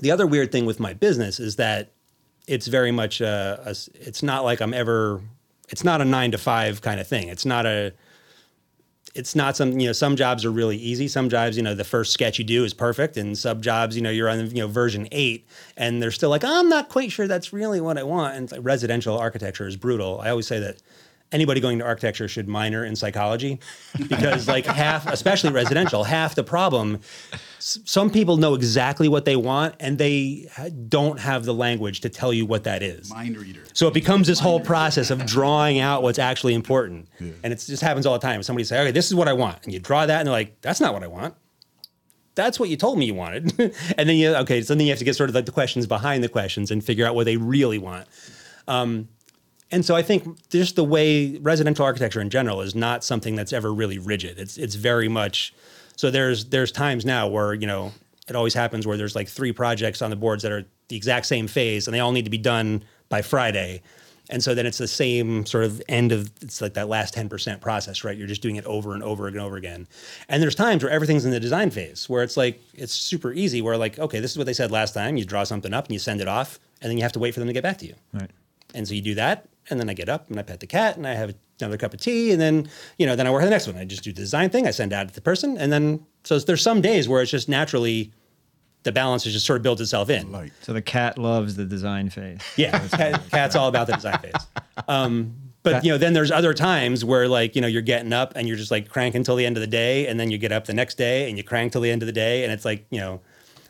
the 0.00 0.10
other 0.10 0.26
weird 0.26 0.52
thing 0.52 0.66
with 0.66 0.80
my 0.80 0.92
business 0.92 1.40
is 1.40 1.56
that 1.56 1.92
it's 2.46 2.66
very 2.66 2.90
much 2.90 3.20
a, 3.20 3.60
a 3.64 3.70
it's 3.94 4.22
not 4.22 4.44
like 4.44 4.60
I'm 4.60 4.74
ever 4.74 5.22
it's 5.68 5.84
not 5.84 6.00
a 6.00 6.04
9 6.04 6.30
to 6.32 6.38
5 6.38 6.80
kind 6.80 6.98
of 6.98 7.06
thing. 7.06 7.28
It's 7.28 7.44
not 7.44 7.66
a 7.66 7.92
it's 9.18 9.34
not 9.34 9.56
some 9.56 9.78
you 9.80 9.88
know 9.88 9.92
some 9.92 10.16
jobs 10.16 10.44
are 10.44 10.50
really 10.50 10.76
easy. 10.76 11.08
Some 11.08 11.28
jobs 11.28 11.56
you 11.56 11.62
know 11.62 11.74
the 11.74 11.84
first 11.84 12.12
sketch 12.12 12.38
you 12.38 12.44
do 12.44 12.64
is 12.64 12.72
perfect 12.72 13.16
and 13.16 13.36
some 13.36 13.60
jobs 13.60 13.96
you 13.96 14.02
know 14.02 14.10
you're 14.10 14.28
on 14.28 14.48
you 14.50 14.62
know 14.62 14.68
version 14.68 15.08
8 15.10 15.46
and 15.76 16.00
they're 16.00 16.10
still 16.10 16.30
like 16.30 16.44
i'm 16.44 16.68
not 16.68 16.88
quite 16.88 17.10
sure 17.10 17.26
that's 17.26 17.52
really 17.52 17.80
what 17.80 17.98
i 17.98 18.02
want. 18.02 18.36
And 18.36 18.50
like 18.50 18.60
residential 18.62 19.18
architecture 19.18 19.66
is 19.66 19.76
brutal. 19.76 20.20
I 20.20 20.30
always 20.30 20.46
say 20.46 20.60
that 20.60 20.76
anybody 21.30 21.60
going 21.60 21.78
to 21.78 21.84
architecture 21.84 22.26
should 22.28 22.48
minor 22.48 22.84
in 22.84 22.96
psychology 22.96 23.60
because 24.08 24.48
like 24.48 24.64
half 24.64 25.06
especially 25.06 25.50
residential 25.50 26.02
half 26.04 26.34
the 26.34 26.42
problem 26.42 26.98
s- 27.58 27.78
some 27.84 28.08
people 28.10 28.38
know 28.38 28.54
exactly 28.54 29.08
what 29.08 29.24
they 29.26 29.36
want 29.36 29.74
and 29.78 29.98
they 29.98 30.46
ha- 30.54 30.68
don't 30.88 31.18
have 31.20 31.44
the 31.44 31.52
language 31.52 32.00
to 32.00 32.08
tell 32.08 32.32
you 32.32 32.46
what 32.46 32.64
that 32.64 32.82
is 32.82 33.10
Mind 33.10 33.36
reader. 33.36 33.60
so 33.74 33.86
it 33.88 33.92
becomes 33.94 34.26
this 34.26 34.40
whole 34.40 34.58
process 34.60 35.10
of 35.10 35.26
drawing 35.26 35.78
out 35.80 36.02
what's 36.02 36.18
actually 36.18 36.54
important. 36.54 37.08
And 37.18 37.52
it 37.52 37.56
just 37.66 37.82
happens 37.82 38.06
all 38.06 38.14
the 38.14 38.26
time. 38.26 38.42
Somebody 38.42 38.64
say, 38.64 38.80
okay, 38.80 38.90
this 38.90 39.06
is 39.06 39.14
what 39.14 39.28
I 39.28 39.32
want. 39.34 39.58
And 39.64 39.72
you 39.72 39.80
draw 39.80 40.06
that 40.06 40.20
and 40.20 40.26
they're 40.26 40.32
like, 40.32 40.60
that's 40.62 40.80
not 40.80 40.94
what 40.94 41.02
I 41.02 41.08
want. 41.08 41.34
That's 42.36 42.58
what 42.60 42.68
you 42.68 42.76
told 42.76 42.98
me 42.98 43.06
you 43.06 43.14
wanted. 43.14 43.52
and 43.98 44.08
then 44.08 44.16
you, 44.16 44.34
okay, 44.36 44.62
so 44.62 44.74
then 44.74 44.86
you 44.86 44.92
have 44.92 44.98
to 45.00 45.04
get 45.04 45.16
sort 45.16 45.28
of 45.28 45.34
like 45.34 45.44
the 45.46 45.52
questions 45.52 45.86
behind 45.86 46.22
the 46.24 46.28
questions 46.28 46.70
and 46.70 46.82
figure 46.84 47.04
out 47.06 47.14
what 47.14 47.24
they 47.24 47.36
really 47.36 47.78
want. 47.78 48.06
Um, 48.68 49.08
and 49.70 49.84
so 49.84 49.94
I 49.94 50.02
think 50.02 50.48
just 50.48 50.76
the 50.76 50.84
way 50.84 51.36
residential 51.38 51.84
architecture 51.84 52.20
in 52.20 52.30
general 52.30 52.60
is 52.62 52.74
not 52.74 53.04
something 53.04 53.36
that's 53.36 53.52
ever 53.52 53.72
really 53.72 53.98
rigid. 53.98 54.38
It's 54.38 54.56
it's 54.56 54.74
very 54.74 55.08
much 55.08 55.52
so 55.96 56.10
there's 56.10 56.46
there's 56.46 56.72
times 56.72 57.04
now 57.04 57.28
where, 57.28 57.54
you 57.54 57.66
know, 57.66 57.92
it 58.28 58.36
always 58.36 58.54
happens 58.54 58.86
where 58.86 58.96
there's 58.96 59.16
like 59.16 59.28
three 59.28 59.52
projects 59.52 60.00
on 60.00 60.10
the 60.10 60.16
boards 60.16 60.42
that 60.42 60.52
are 60.52 60.64
the 60.88 60.96
exact 60.96 61.26
same 61.26 61.48
phase 61.48 61.86
and 61.86 61.94
they 61.94 62.00
all 62.00 62.12
need 62.12 62.24
to 62.24 62.30
be 62.30 62.38
done 62.38 62.84
by 63.08 63.20
Friday. 63.20 63.82
And 64.30 64.44
so 64.44 64.54
then 64.54 64.66
it's 64.66 64.78
the 64.78 64.86
same 64.88 65.44
sort 65.44 65.64
of 65.64 65.82
end 65.88 66.12
of 66.12 66.30
it's 66.40 66.60
like 66.60 66.74
that 66.74 66.88
last 66.88 67.14
10% 67.14 67.60
process, 67.60 68.04
right? 68.04 68.16
You're 68.16 68.26
just 68.26 68.42
doing 68.42 68.56
it 68.56 68.64
over 68.66 68.92
and 68.92 69.02
over 69.02 69.26
and 69.26 69.38
over 69.38 69.56
again. 69.56 69.88
And 70.28 70.42
there's 70.42 70.54
times 70.54 70.84
where 70.84 70.92
everything's 70.92 71.24
in 71.24 71.30
the 71.30 71.40
design 71.40 71.70
phase 71.70 72.08
where 72.08 72.22
it's 72.22 72.36
like 72.36 72.60
it's 72.74 72.92
super 72.92 73.32
easy 73.32 73.60
where 73.60 73.76
like, 73.76 73.98
okay, 73.98 74.20
this 74.20 74.30
is 74.30 74.38
what 74.38 74.46
they 74.46 74.52
said 74.54 74.70
last 74.70 74.92
time. 74.94 75.16
You 75.16 75.24
draw 75.24 75.44
something 75.44 75.74
up 75.74 75.86
and 75.86 75.92
you 75.92 75.98
send 75.98 76.20
it 76.20 76.28
off, 76.28 76.58
and 76.80 76.90
then 76.90 76.96
you 76.98 77.02
have 77.02 77.12
to 77.12 77.18
wait 77.18 77.34
for 77.34 77.40
them 77.40 77.46
to 77.48 77.52
get 77.52 77.62
back 77.62 77.78
to 77.78 77.86
you. 77.86 77.94
Right. 78.12 78.30
And 78.74 78.86
so 78.86 78.94
you 78.94 79.02
do 79.02 79.14
that, 79.14 79.48
and 79.70 79.80
then 79.80 79.88
I 79.88 79.94
get 79.94 80.08
up 80.08 80.30
and 80.30 80.38
I 80.38 80.42
pet 80.42 80.60
the 80.60 80.66
cat 80.66 80.96
and 80.96 81.06
I 81.06 81.14
have 81.14 81.34
another 81.60 81.76
cup 81.76 81.94
of 81.94 82.00
tea, 82.00 82.32
and 82.32 82.40
then 82.40 82.68
you 82.98 83.06
know 83.06 83.16
then 83.16 83.26
I 83.26 83.30
work 83.30 83.42
on 83.42 83.46
the 83.46 83.50
next 83.50 83.66
one. 83.66 83.76
I 83.76 83.84
just 83.84 84.02
do 84.02 84.12
the 84.12 84.20
design 84.20 84.50
thing. 84.50 84.66
I 84.66 84.70
send 84.70 84.92
out 84.92 85.08
to 85.08 85.14
the 85.14 85.20
person, 85.20 85.56
and 85.58 85.72
then 85.72 86.06
so 86.24 86.38
there's 86.38 86.62
some 86.62 86.80
days 86.80 87.08
where 87.08 87.22
it's 87.22 87.30
just 87.30 87.48
naturally 87.48 88.12
the 88.84 88.92
balance 88.92 89.24
has 89.24 89.32
just 89.32 89.44
sort 89.44 89.56
of 89.56 89.62
built 89.62 89.80
itself 89.80 90.08
in. 90.08 90.30
Light. 90.30 90.52
So 90.62 90.72
the 90.72 90.82
cat 90.82 91.18
loves 91.18 91.56
the 91.56 91.64
design 91.64 92.10
phase. 92.10 92.40
Yeah, 92.56 92.86
cat, 92.88 93.22
cat's 93.30 93.56
all 93.56 93.68
about 93.68 93.86
the 93.86 93.94
design 93.94 94.18
phase. 94.18 94.32
Um, 94.86 95.34
but 95.64 95.84
you 95.84 95.90
know, 95.90 95.98
then 95.98 96.12
there's 96.12 96.30
other 96.30 96.54
times 96.54 97.04
where 97.04 97.28
like 97.28 97.56
you 97.56 97.60
know 97.60 97.66
you're 97.66 97.82
getting 97.82 98.12
up 98.12 98.32
and 98.36 98.46
you're 98.46 98.56
just 98.56 98.70
like 98.70 98.88
cranking 98.88 99.24
till 99.24 99.36
the 99.36 99.44
end 99.44 99.56
of 99.56 99.60
the 99.60 99.66
day, 99.66 100.06
and 100.06 100.18
then 100.18 100.30
you 100.30 100.38
get 100.38 100.52
up 100.52 100.66
the 100.66 100.72
next 100.72 100.96
day 100.96 101.28
and 101.28 101.36
you 101.36 101.44
crank 101.44 101.72
till 101.72 101.80
the 101.80 101.90
end 101.90 102.00
of 102.00 102.06
the 102.06 102.12
day, 102.12 102.44
and 102.44 102.52
it's 102.52 102.64
like 102.64 102.86
you 102.90 103.00
know, 103.00 103.20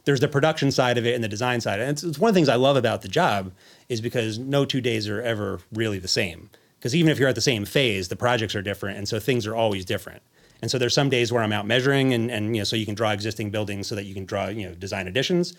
there's 0.04 0.20
the 0.20 0.28
production 0.28 0.70
side 0.70 0.98
of 0.98 1.06
it 1.06 1.14
and 1.14 1.24
the 1.24 1.28
design 1.28 1.60
side, 1.60 1.80
and 1.80 1.90
it's, 1.90 2.04
it's 2.04 2.18
one 2.18 2.28
of 2.28 2.34
the 2.34 2.38
things 2.38 2.48
I 2.48 2.56
love 2.56 2.76
about 2.76 3.02
the 3.02 3.08
job 3.08 3.52
is 3.88 4.00
because 4.00 4.38
no 4.38 4.64
two 4.64 4.80
days 4.80 5.08
are 5.08 5.22
ever 5.22 5.60
really 5.72 5.98
the 5.98 6.08
same. 6.08 6.50
Because 6.78 6.94
even 6.94 7.10
if 7.10 7.18
you're 7.18 7.28
at 7.28 7.34
the 7.34 7.40
same 7.40 7.64
phase, 7.64 8.08
the 8.08 8.16
projects 8.16 8.54
are 8.54 8.62
different, 8.62 8.98
and 8.98 9.08
so 9.08 9.18
things 9.18 9.46
are 9.46 9.54
always 9.54 9.84
different. 9.84 10.22
And 10.60 10.70
so 10.70 10.78
there's 10.78 10.94
some 10.94 11.08
days 11.08 11.32
where 11.32 11.42
I'm 11.42 11.52
out 11.52 11.66
measuring, 11.66 12.12
and 12.12 12.30
and 12.30 12.54
you 12.54 12.60
know, 12.60 12.64
so 12.64 12.76
you 12.76 12.86
can 12.86 12.94
draw 12.94 13.10
existing 13.10 13.50
buildings 13.50 13.86
so 13.86 13.94
that 13.94 14.04
you 14.04 14.14
can 14.14 14.24
draw 14.24 14.48
you 14.48 14.68
know 14.68 14.74
design 14.74 15.08
additions. 15.08 15.54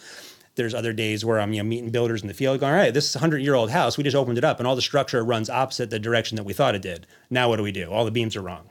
There's 0.55 0.73
other 0.73 0.93
days 0.93 1.23
where 1.23 1.39
I'm 1.39 1.53
you 1.53 1.61
know 1.61 1.67
meeting 1.67 1.89
builders 1.89 2.21
in 2.21 2.27
the 2.27 2.33
field, 2.33 2.59
going, 2.59 2.71
all 2.71 2.77
right, 2.77 2.93
this 2.93 3.09
is 3.09 3.15
a 3.15 3.19
hundred 3.19 3.39
year 3.39 3.55
old 3.55 3.71
house. 3.71 3.97
We 3.97 4.03
just 4.03 4.15
opened 4.15 4.37
it 4.37 4.43
up, 4.43 4.59
and 4.59 4.67
all 4.67 4.75
the 4.75 4.81
structure 4.81 5.23
runs 5.23 5.49
opposite 5.49 5.89
the 5.89 5.99
direction 5.99 6.35
that 6.37 6.43
we 6.43 6.53
thought 6.53 6.75
it 6.75 6.81
did. 6.81 7.07
Now 7.29 7.49
what 7.49 7.57
do 7.57 7.63
we 7.63 7.71
do? 7.71 7.91
All 7.91 8.05
the 8.05 8.11
beams 8.11 8.35
are 8.35 8.41
wrong. 8.41 8.69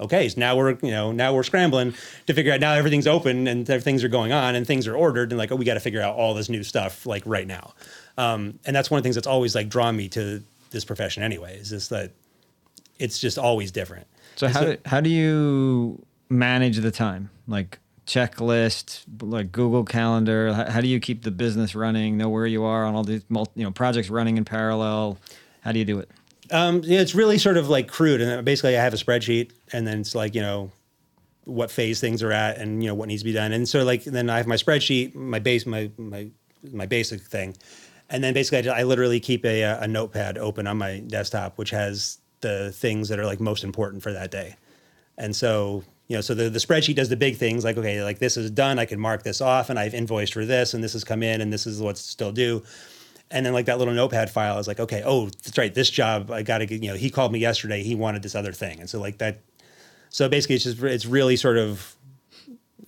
Okay, 0.00 0.28
so 0.28 0.38
now 0.38 0.56
we're 0.56 0.78
you 0.82 0.92
know 0.92 1.10
now 1.10 1.34
we're 1.34 1.42
scrambling 1.42 1.94
to 2.26 2.34
figure 2.34 2.52
out 2.52 2.60
now 2.60 2.74
everything's 2.74 3.08
open 3.08 3.48
and 3.48 3.66
things 3.66 4.04
are 4.04 4.08
going 4.08 4.30
on 4.30 4.54
and 4.54 4.64
things 4.66 4.86
are 4.86 4.94
ordered 4.94 5.32
and 5.32 5.38
like 5.38 5.50
oh 5.50 5.56
we 5.56 5.64
got 5.64 5.74
to 5.74 5.80
figure 5.80 6.00
out 6.00 6.14
all 6.14 6.34
this 6.34 6.48
new 6.48 6.62
stuff 6.62 7.04
like 7.04 7.22
right 7.26 7.46
now. 7.46 7.74
Um, 8.18 8.58
and 8.66 8.76
that's 8.76 8.90
one 8.90 8.98
of 8.98 9.02
the 9.02 9.06
things 9.06 9.14
that's 9.14 9.26
always 9.26 9.54
like 9.54 9.68
drawn 9.68 9.96
me 9.96 10.08
to 10.10 10.42
this 10.70 10.84
profession 10.84 11.22
anyway. 11.22 11.56
Is 11.56 11.70
just 11.70 11.90
that 11.90 12.10
it's 12.98 13.18
just 13.18 13.38
always 13.38 13.70
different. 13.70 14.06
So 14.36 14.46
And 14.46 14.56
how 14.56 14.64
do, 14.64 14.76
how 14.84 15.00
do 15.00 15.08
you 15.08 16.04
manage 16.28 16.78
the 16.78 16.90
time? 16.90 17.30
Like 17.46 17.78
checklist, 18.06 19.04
like 19.20 19.52
Google 19.52 19.84
Calendar. 19.84 20.52
How, 20.52 20.70
how 20.70 20.80
do 20.80 20.88
you 20.88 20.98
keep 20.98 21.22
the 21.22 21.30
business 21.30 21.74
running? 21.74 22.16
Know 22.16 22.28
where 22.28 22.46
you 22.46 22.64
are 22.64 22.84
on 22.84 22.94
all 22.94 23.04
these 23.04 23.22
mul- 23.28 23.52
you 23.54 23.64
know 23.64 23.70
projects 23.70 24.10
running 24.10 24.36
in 24.36 24.44
parallel. 24.44 25.18
How 25.60 25.72
do 25.72 25.78
you 25.78 25.84
do 25.84 26.00
it? 26.00 26.10
Um, 26.50 26.82
yeah, 26.84 27.00
it's 27.00 27.14
really 27.14 27.38
sort 27.38 27.56
of 27.56 27.68
like 27.68 27.88
crude, 27.88 28.20
and 28.20 28.44
basically 28.44 28.76
I 28.76 28.82
have 28.82 28.94
a 28.94 28.96
spreadsheet, 28.96 29.52
and 29.72 29.86
then 29.86 30.00
it's 30.00 30.14
like 30.14 30.34
you 30.34 30.40
know 30.40 30.72
what 31.44 31.70
phase 31.70 32.00
things 32.00 32.22
are 32.22 32.32
at, 32.32 32.58
and 32.58 32.82
you 32.82 32.88
know 32.88 32.94
what 32.94 33.08
needs 33.08 33.22
to 33.22 33.26
be 33.26 33.32
done, 33.32 33.52
and 33.52 33.68
so 33.68 33.84
like 33.84 34.04
then 34.04 34.28
I 34.28 34.38
have 34.38 34.46
my 34.46 34.56
spreadsheet, 34.56 35.14
my 35.14 35.38
base, 35.38 35.66
my 35.66 35.90
my 35.98 36.28
my 36.72 36.86
basic 36.86 37.20
thing, 37.20 37.54
and 38.08 38.22
then 38.22 38.34
basically 38.34 38.68
I, 38.68 38.80
I 38.80 38.82
literally 38.84 39.20
keep 39.20 39.44
a, 39.44 39.62
a 39.62 39.88
notepad 39.88 40.38
open 40.38 40.66
on 40.66 40.78
my 40.78 41.00
desktop, 41.00 41.58
which 41.58 41.70
has 41.70 42.18
the 42.40 42.72
things 42.72 43.08
that 43.08 43.18
are 43.18 43.26
like 43.26 43.40
most 43.40 43.64
important 43.64 44.02
for 44.02 44.12
that 44.12 44.30
day, 44.30 44.56
and 45.16 45.34
so 45.34 45.84
you 46.06 46.16
know 46.16 46.20
so 46.20 46.34
the 46.34 46.48
the 46.50 46.58
spreadsheet 46.58 46.96
does 46.96 47.08
the 47.08 47.16
big 47.16 47.36
things 47.36 47.64
like 47.64 47.76
okay 47.76 48.02
like 48.02 48.18
this 48.18 48.36
is 48.36 48.50
done, 48.50 48.78
I 48.78 48.84
can 48.84 49.00
mark 49.00 49.22
this 49.22 49.40
off, 49.40 49.70
and 49.70 49.78
I've 49.78 49.94
invoiced 49.94 50.32
for 50.32 50.44
this, 50.44 50.74
and 50.74 50.82
this 50.82 50.92
has 50.92 51.04
come 51.04 51.22
in, 51.22 51.40
and 51.40 51.52
this 51.52 51.66
is 51.66 51.80
what's 51.80 52.00
still 52.00 52.32
due. 52.32 52.62
And 53.30 53.44
then 53.44 53.52
like 53.52 53.66
that 53.66 53.78
little 53.78 53.92
notepad 53.92 54.30
file, 54.30 54.58
is 54.58 54.66
like, 54.66 54.80
okay, 54.80 55.02
oh, 55.04 55.26
that's 55.26 55.58
right. 55.58 55.74
This 55.74 55.90
job, 55.90 56.30
I 56.30 56.42
got 56.42 56.58
to 56.58 56.66
get, 56.66 56.82
you 56.82 56.88
know, 56.88 56.96
he 56.96 57.10
called 57.10 57.30
me 57.30 57.38
yesterday. 57.38 57.82
He 57.82 57.94
wanted 57.94 58.22
this 58.22 58.34
other 58.34 58.52
thing. 58.52 58.80
And 58.80 58.88
so 58.88 58.98
like 58.98 59.18
that, 59.18 59.40
so 60.08 60.30
basically 60.30 60.54
it's 60.54 60.64
just, 60.64 60.82
it's 60.82 61.04
really 61.04 61.36
sort 61.36 61.58
of, 61.58 61.94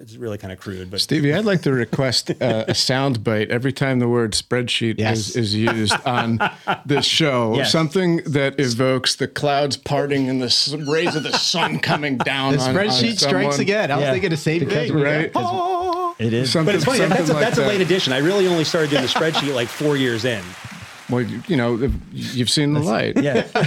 it's 0.00 0.16
really 0.16 0.38
kind 0.38 0.50
of 0.52 0.58
crude, 0.58 0.90
but 0.90 1.00
Stevie, 1.00 1.34
I'd 1.34 1.44
like 1.44 1.60
to 1.62 1.72
request 1.72 2.30
uh, 2.40 2.64
a 2.66 2.74
sound 2.74 3.22
bite 3.22 3.50
every 3.50 3.72
time 3.72 3.98
the 3.98 4.08
word 4.08 4.32
spreadsheet 4.32 4.94
Yes. 4.98 5.18
is, 5.30 5.36
is 5.36 5.54
used 5.54 5.92
on 6.06 6.40
this 6.86 7.04
show. 7.04 7.54
Yes. 7.54 7.70
Something 7.70 8.16
that 8.24 8.58
evokes 8.58 9.16
the 9.16 9.28
clouds 9.28 9.76
parting 9.76 10.28
and 10.30 10.40
the 10.40 10.84
rays 10.90 11.14
of 11.14 11.22
the 11.22 11.32
sun 11.32 11.80
coming 11.80 12.16
down. 12.16 12.54
The 12.56 12.60
on- 12.62 12.68
on 12.70 12.74
spreadsheet 12.76 13.18
strikes 13.20 13.58
again. 13.58 13.90
I 13.90 13.96
was 13.96 14.04
Yeah. 14.04 14.12
thinking 14.12 14.30
the 14.30 14.36
same 14.38 14.60
Because 14.60 14.88
thing. 14.88 14.94
we- 14.96 15.02
Right. 15.02 15.30
It 16.18 16.32
is. 16.34 16.52
Something, 16.52 16.66
but 16.66 16.74
it's 16.76 16.84
funny. 16.84 16.98
That's 17.00 17.12
a, 17.12 17.16
something 17.16 17.34
like 17.36 17.44
that's 17.44 17.58
a 17.58 17.60
that. 17.62 17.68
late 17.68 17.80
addition. 17.80 18.12
I 18.12 18.18
really 18.18 18.46
only 18.46 18.64
started 18.64 18.90
doing 18.90 19.02
the 19.02 19.08
spreadsheet 19.08 19.54
like 19.54 19.68
four 19.68 19.96
years 19.96 20.24
in. 20.24 20.42
Well, 21.10 21.22
you 21.22 21.42
you 21.48 21.56
know, 21.56 21.90
you've 22.12 22.50
seen 22.50 22.72
the 22.74 22.80
light. 22.80 23.20
yeah. 23.22 23.46
All 23.54 23.62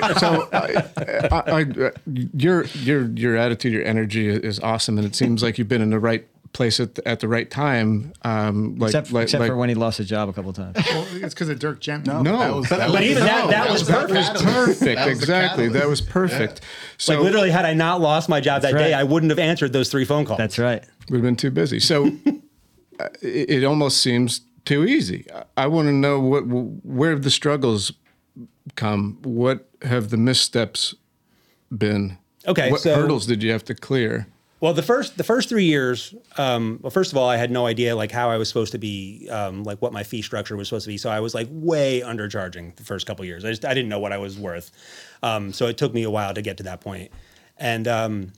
right. 0.00 0.16
So, 0.18 0.48
I, 0.52 0.84
I, 1.30 1.60
I, 1.60 1.90
your 2.34 2.64
your 2.66 3.06
your 3.10 3.36
attitude, 3.36 3.72
your 3.72 3.84
energy 3.84 4.28
is 4.28 4.58
awesome, 4.60 4.98
and 4.98 5.06
it 5.06 5.14
seems 5.14 5.42
like 5.42 5.58
you've 5.58 5.68
been 5.68 5.82
in 5.82 5.90
the 5.90 5.98
right 5.98 6.26
place 6.52 6.80
at 6.80 6.94
the, 6.94 7.06
at 7.06 7.20
the 7.20 7.28
right 7.28 7.50
time. 7.50 8.14
Um, 8.22 8.76
like, 8.78 8.88
Except, 8.88 9.12
like, 9.12 9.24
except 9.24 9.40
like, 9.40 9.50
for 9.50 9.56
when 9.58 9.68
he 9.68 9.74
lost 9.74 9.98
his 9.98 10.08
job 10.08 10.30
a 10.30 10.32
couple 10.32 10.54
times. 10.54 10.76
Well, 10.86 11.06
it's 11.16 11.34
because 11.34 11.50
of 11.50 11.58
Dirk 11.58 11.80
Gently. 11.80 12.14
No, 12.14 12.38
That 12.38 12.54
was- 12.54 12.68
that 12.70 12.78
But 12.78 12.90
was- 12.92 13.00
even 13.02 13.24
that- 13.24 13.50
that 13.50 13.70
was 13.70 13.86
that 13.88 14.08
perfect. 14.08 14.26
catalyst. 14.38 14.44
perfect. 14.54 14.96
That 14.96 15.06
was 15.08 15.18
exactly. 15.18 15.68
That 15.68 15.86
was 15.86 16.00
perfect. 16.00 16.62
So 16.96 17.12
Like 17.14 17.24
literally, 17.24 17.50
had 17.50 17.66
I 17.66 17.74
not 17.74 18.00
lost 18.00 18.30
my 18.30 18.40
job 18.40 18.62
that 18.62 18.72
That's 18.72 18.82
day. 18.84 18.94
I 18.94 19.02
wouldn't 19.02 19.28
have 19.30 19.38
answered 19.38 19.74
those 19.74 19.90
three 19.90 20.06
phone 20.06 20.24
calls. 20.24 20.38
That's 20.38 20.58
right. 20.58 20.82
we've 21.10 21.20
been 21.20 21.36
too 21.36 21.50
busy. 21.50 21.78
So 21.78 22.06
uh, 23.00 23.08
it, 23.20 23.50
it 23.50 23.64
almost 23.64 24.00
seems 24.00 24.40
too 24.66 24.84
easy. 24.84 25.26
I, 25.34 25.64
I 25.64 25.66
want 25.68 25.88
to 25.88 25.92
know 25.92 26.20
what 26.20 26.42
where 26.42 27.10
have 27.10 27.22
the 27.22 27.30
struggles 27.30 27.92
come? 28.74 29.18
What 29.22 29.66
have 29.82 30.10
the 30.10 30.18
missteps 30.18 30.94
been? 31.76 32.18
Okay, 32.46 32.70
What 32.70 32.82
so- 32.82 32.94
hurdles 32.94 33.26
did 33.26 33.42
you 33.42 33.50
have 33.52 33.64
to 33.64 33.74
clear? 33.74 34.26
Well, 34.58 34.72
the 34.72 34.82
first 34.82 35.18
the 35.18 35.24
first 35.24 35.50
three 35.50 35.64
years, 35.64 36.14
um, 36.38 36.78
well, 36.82 36.90
first 36.90 37.12
of 37.12 37.18
all, 37.18 37.28
I 37.28 37.36
had 37.36 37.50
no 37.50 37.66
idea 37.66 37.94
like 37.94 38.10
how 38.10 38.30
I 38.30 38.38
was 38.38 38.48
supposed 38.48 38.72
to 38.72 38.78
be, 38.78 39.28
um, 39.30 39.64
like 39.64 39.82
what 39.82 39.92
my 39.92 40.02
fee 40.02 40.22
structure 40.22 40.56
was 40.56 40.68
supposed 40.68 40.84
to 40.86 40.88
be. 40.88 40.96
So 40.96 41.10
I 41.10 41.20
was 41.20 41.34
like 41.34 41.46
way 41.50 42.00
undercharging 42.00 42.74
the 42.76 42.82
first 42.82 43.06
couple 43.06 43.22
years. 43.26 43.44
I 43.44 43.50
just 43.50 43.66
I 43.66 43.74
didn't 43.74 43.90
know 43.90 43.98
what 43.98 44.12
I 44.12 44.18
was 44.18 44.38
worth. 44.38 44.70
Um, 45.22 45.52
so 45.52 45.66
it 45.66 45.76
took 45.76 45.92
me 45.92 46.04
a 46.04 46.10
while 46.10 46.32
to 46.32 46.40
get 46.40 46.56
to 46.56 46.62
that. 46.62 46.82
And 47.58 47.86
um, 47.86 48.32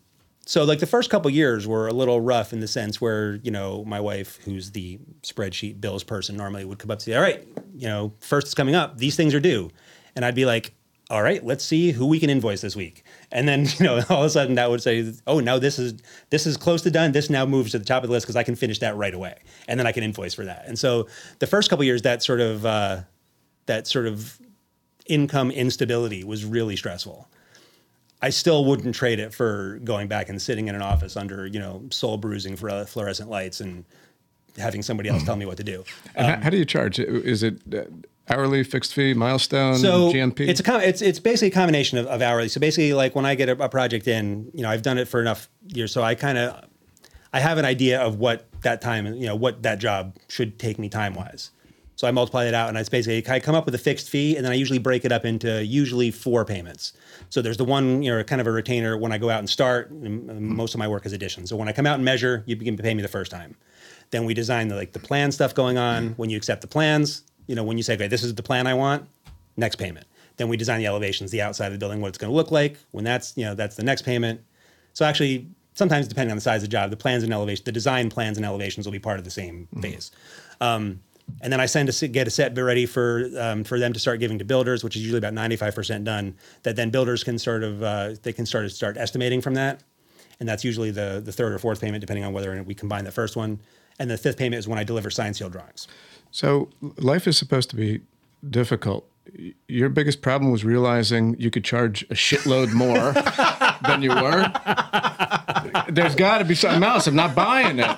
so 0.48 0.64
like 0.64 0.78
the 0.78 0.86
first 0.86 1.10
couple 1.10 1.30
years 1.30 1.66
were 1.66 1.88
a 1.88 1.92
little 1.92 2.22
rough 2.22 2.54
in 2.54 2.60
the 2.60 2.66
sense 2.66 3.02
where 3.02 3.34
you 3.42 3.50
know 3.50 3.84
my 3.84 4.00
wife, 4.00 4.38
who's 4.46 4.70
the 4.70 4.98
spreadsheet 5.20 5.78
bills 5.78 6.02
person, 6.02 6.38
normally 6.38 6.64
would 6.64 6.78
come 6.78 6.90
up 6.90 7.00
to 7.00 7.10
me, 7.10 7.16
all 7.16 7.20
right, 7.20 7.46
you 7.76 7.86
know, 7.86 8.14
first 8.20 8.46
is 8.46 8.54
coming 8.54 8.74
up. 8.74 8.96
These 8.96 9.14
things 9.14 9.34
are 9.34 9.40
due, 9.40 9.70
and 10.16 10.24
I'd 10.24 10.34
be 10.34 10.46
like, 10.46 10.72
all 11.10 11.22
right, 11.22 11.44
let's 11.44 11.62
see 11.62 11.90
who 11.92 12.06
we 12.06 12.18
can 12.18 12.30
invoice 12.30 12.62
this 12.62 12.74
week. 12.74 13.04
And 13.30 13.46
then, 13.46 13.66
you 13.78 13.84
know, 13.84 14.02
all 14.08 14.20
of 14.20 14.24
a 14.24 14.30
sudden 14.30 14.54
that 14.54 14.70
would 14.70 14.82
say, 14.82 15.12
oh, 15.26 15.40
now 15.40 15.58
this 15.58 15.78
is 15.78 16.00
this 16.30 16.46
is 16.46 16.56
close 16.56 16.80
to 16.80 16.90
done. 16.90 17.12
This 17.12 17.28
now 17.28 17.44
moves 17.44 17.72
to 17.72 17.78
the 17.78 17.84
top 17.84 18.02
of 18.02 18.08
the 18.08 18.14
list 18.14 18.24
because 18.24 18.36
I 18.36 18.42
can 18.42 18.56
finish 18.56 18.78
that 18.78 18.96
right 18.96 19.12
away, 19.12 19.36
and 19.68 19.78
then 19.78 19.86
I 19.86 19.92
can 19.92 20.02
invoice 20.02 20.32
for 20.32 20.46
that. 20.46 20.64
And 20.66 20.78
so 20.78 21.08
the 21.40 21.46
first 21.46 21.68
couple 21.68 21.84
years, 21.84 22.00
that 22.02 22.22
sort 22.22 22.40
of 22.40 22.64
uh, 22.64 23.00
that 23.66 23.86
sort 23.86 24.06
of 24.06 24.40
income 25.04 25.50
instability 25.50 26.24
was 26.24 26.46
really 26.46 26.74
stressful. 26.74 27.28
I 28.20 28.30
still 28.30 28.64
wouldn't 28.64 28.94
trade 28.94 29.20
it 29.20 29.32
for 29.32 29.78
going 29.84 30.08
back 30.08 30.28
and 30.28 30.40
sitting 30.42 30.68
in 30.68 30.74
an 30.74 30.82
office 30.82 31.16
under, 31.16 31.46
you 31.46 31.60
know, 31.60 31.84
soul 31.90 32.16
bruising 32.16 32.56
for 32.56 32.84
fluorescent 32.84 33.30
lights 33.30 33.60
and 33.60 33.84
having 34.56 34.82
somebody 34.82 35.08
else 35.08 35.22
tell 35.22 35.36
me 35.36 35.46
what 35.46 35.56
to 35.58 35.64
do. 35.64 35.84
And 36.16 36.26
how, 36.26 36.40
how 36.42 36.50
do 36.50 36.56
you 36.56 36.64
charge? 36.64 36.98
Is 36.98 37.42
it 37.44 37.60
uh, 37.72 37.82
hourly, 38.28 38.64
fixed 38.64 38.92
fee, 38.92 39.14
milestone, 39.14 39.76
so 39.76 40.12
GMP? 40.12 40.48
It's 40.48 40.60
a 40.60 40.62
com- 40.64 40.80
it's 40.80 41.00
it's 41.00 41.20
basically 41.20 41.48
a 41.48 41.52
combination 41.52 41.98
of, 41.98 42.06
of 42.06 42.20
hourly. 42.20 42.48
So 42.48 42.60
basically, 42.60 42.92
like 42.92 43.14
when 43.14 43.24
I 43.24 43.34
get 43.36 43.48
a, 43.48 43.62
a 43.62 43.68
project 43.68 44.08
in, 44.08 44.50
you 44.52 44.62
know, 44.62 44.70
I've 44.70 44.82
done 44.82 44.98
it 44.98 45.06
for 45.06 45.20
enough 45.20 45.48
years, 45.68 45.92
so 45.92 46.02
I 46.02 46.14
kind 46.14 46.38
of 46.38 46.64
I 47.32 47.40
have 47.40 47.58
an 47.58 47.64
idea 47.64 48.00
of 48.00 48.18
what 48.18 48.48
that 48.62 48.80
time, 48.80 49.06
you 49.14 49.26
know, 49.26 49.36
what 49.36 49.62
that 49.62 49.78
job 49.78 50.16
should 50.28 50.58
take 50.58 50.78
me 50.78 50.88
time 50.88 51.14
wise. 51.14 51.50
So 51.98 52.06
I 52.06 52.12
multiply 52.12 52.46
it 52.46 52.54
out, 52.54 52.68
and 52.68 52.78
I 52.78 52.84
basically 52.84 53.28
I 53.28 53.40
come 53.40 53.56
up 53.56 53.64
with 53.64 53.74
a 53.74 53.78
fixed 53.78 54.08
fee, 54.08 54.36
and 54.36 54.44
then 54.44 54.52
I 54.52 54.54
usually 54.54 54.78
break 54.78 55.04
it 55.04 55.10
up 55.10 55.24
into 55.24 55.64
usually 55.64 56.12
four 56.12 56.44
payments. 56.44 56.92
So 57.28 57.42
there's 57.42 57.56
the 57.56 57.64
one, 57.64 58.04
you 58.04 58.14
know, 58.14 58.22
kind 58.22 58.40
of 58.40 58.46
a 58.46 58.52
retainer 58.52 58.96
when 58.96 59.10
I 59.10 59.18
go 59.18 59.30
out 59.30 59.40
and 59.40 59.50
start. 59.50 59.90
And 59.90 60.40
most 60.40 60.74
of 60.74 60.78
my 60.78 60.86
work 60.86 61.06
is 61.06 61.12
addition. 61.12 61.44
So 61.48 61.56
when 61.56 61.66
I 61.66 61.72
come 61.72 61.86
out 61.86 61.96
and 61.96 62.04
measure, 62.04 62.44
you 62.46 62.54
begin 62.54 62.76
to 62.76 62.84
pay 62.84 62.94
me 62.94 63.02
the 63.02 63.08
first 63.08 63.32
time. 63.32 63.56
Then 64.10 64.24
we 64.24 64.32
design 64.32 64.68
the 64.68 64.76
like 64.76 64.92
the 64.92 65.00
plan 65.00 65.32
stuff 65.32 65.56
going 65.56 65.76
on. 65.76 66.10
When 66.18 66.30
you 66.30 66.36
accept 66.36 66.60
the 66.60 66.68
plans, 66.68 67.24
you 67.48 67.56
know, 67.56 67.64
when 67.64 67.76
you 67.76 67.82
say, 67.82 67.94
okay, 67.94 68.06
this 68.06 68.22
is 68.22 68.32
the 68.32 68.44
plan 68.44 68.68
I 68.68 68.74
want, 68.74 69.08
next 69.56 69.74
payment. 69.74 70.06
Then 70.36 70.48
we 70.48 70.56
design 70.56 70.78
the 70.78 70.86
elevations, 70.86 71.32
the 71.32 71.42
outside 71.42 71.66
of 71.66 71.72
the 71.72 71.80
building, 71.80 72.00
what 72.00 72.10
it's 72.10 72.18
going 72.18 72.30
to 72.30 72.36
look 72.36 72.52
like. 72.52 72.76
When 72.92 73.02
that's, 73.02 73.36
you 73.36 73.44
know, 73.44 73.56
that's 73.56 73.74
the 73.74 73.82
next 73.82 74.02
payment. 74.02 74.40
So 74.92 75.04
actually, 75.04 75.48
sometimes 75.74 76.06
depending 76.06 76.30
on 76.30 76.36
the 76.36 76.42
size 76.42 76.62
of 76.62 76.68
the 76.68 76.72
job, 76.72 76.90
the 76.90 76.96
plans 76.96 77.24
and 77.24 77.32
elevation, 77.32 77.64
the 77.64 77.72
design 77.72 78.08
plans 78.08 78.36
and 78.36 78.46
elevations 78.46 78.86
will 78.86 78.92
be 78.92 79.00
part 79.00 79.18
of 79.18 79.24
the 79.24 79.32
same 79.32 79.66
phase. 79.80 80.12
Um, 80.60 81.00
and 81.40 81.52
then 81.52 81.60
I 81.60 81.66
send 81.66 81.88
a 81.88 82.08
get 82.08 82.26
a 82.26 82.30
set 82.30 82.56
ready 82.56 82.86
for 82.86 83.30
um, 83.38 83.64
for 83.64 83.78
them 83.78 83.92
to 83.92 84.00
start 84.00 84.20
giving 84.20 84.38
to 84.38 84.44
builders, 84.44 84.82
which 84.82 84.96
is 84.96 85.02
usually 85.02 85.18
about 85.18 85.34
ninety 85.34 85.56
five 85.56 85.74
percent 85.74 86.04
done. 86.04 86.34
That 86.62 86.76
then 86.76 86.90
builders 86.90 87.24
can 87.24 87.38
sort 87.38 87.62
of 87.62 87.82
uh, 87.82 88.14
they 88.22 88.32
can 88.32 88.46
start 88.46 88.70
start 88.70 88.96
estimating 88.96 89.40
from 89.40 89.54
that, 89.54 89.82
and 90.40 90.48
that's 90.48 90.64
usually 90.64 90.90
the 90.90 91.20
the 91.24 91.32
third 91.32 91.52
or 91.52 91.58
fourth 91.58 91.80
payment, 91.80 92.00
depending 92.00 92.24
on 92.24 92.32
whether 92.32 92.62
we 92.62 92.74
combine 92.74 93.04
the 93.04 93.12
first 93.12 93.36
one. 93.36 93.60
And 94.00 94.08
the 94.10 94.16
fifth 94.16 94.36
payment 94.38 94.58
is 94.58 94.68
when 94.68 94.78
I 94.78 94.84
deliver 94.84 95.10
sign 95.10 95.34
seal 95.34 95.50
drawings. 95.50 95.88
so 96.30 96.68
life 96.98 97.26
is 97.26 97.36
supposed 97.36 97.68
to 97.70 97.76
be 97.76 98.00
difficult. 98.48 99.08
Your 99.66 99.88
biggest 99.88 100.22
problem 100.22 100.50
was 100.52 100.64
realizing 100.64 101.34
you 101.38 101.50
could 101.50 101.64
charge 101.64 102.02
a 102.04 102.14
shitload 102.14 102.72
more 102.72 103.12
than 103.86 104.02
you 104.02 104.10
were. 104.10 104.50
There's 105.90 106.14
got 106.14 106.38
to 106.38 106.44
be 106.44 106.54
something 106.54 106.82
else. 106.82 107.06
I'm 107.06 107.14
not 107.16 107.34
buying 107.34 107.78
it. 107.80 107.96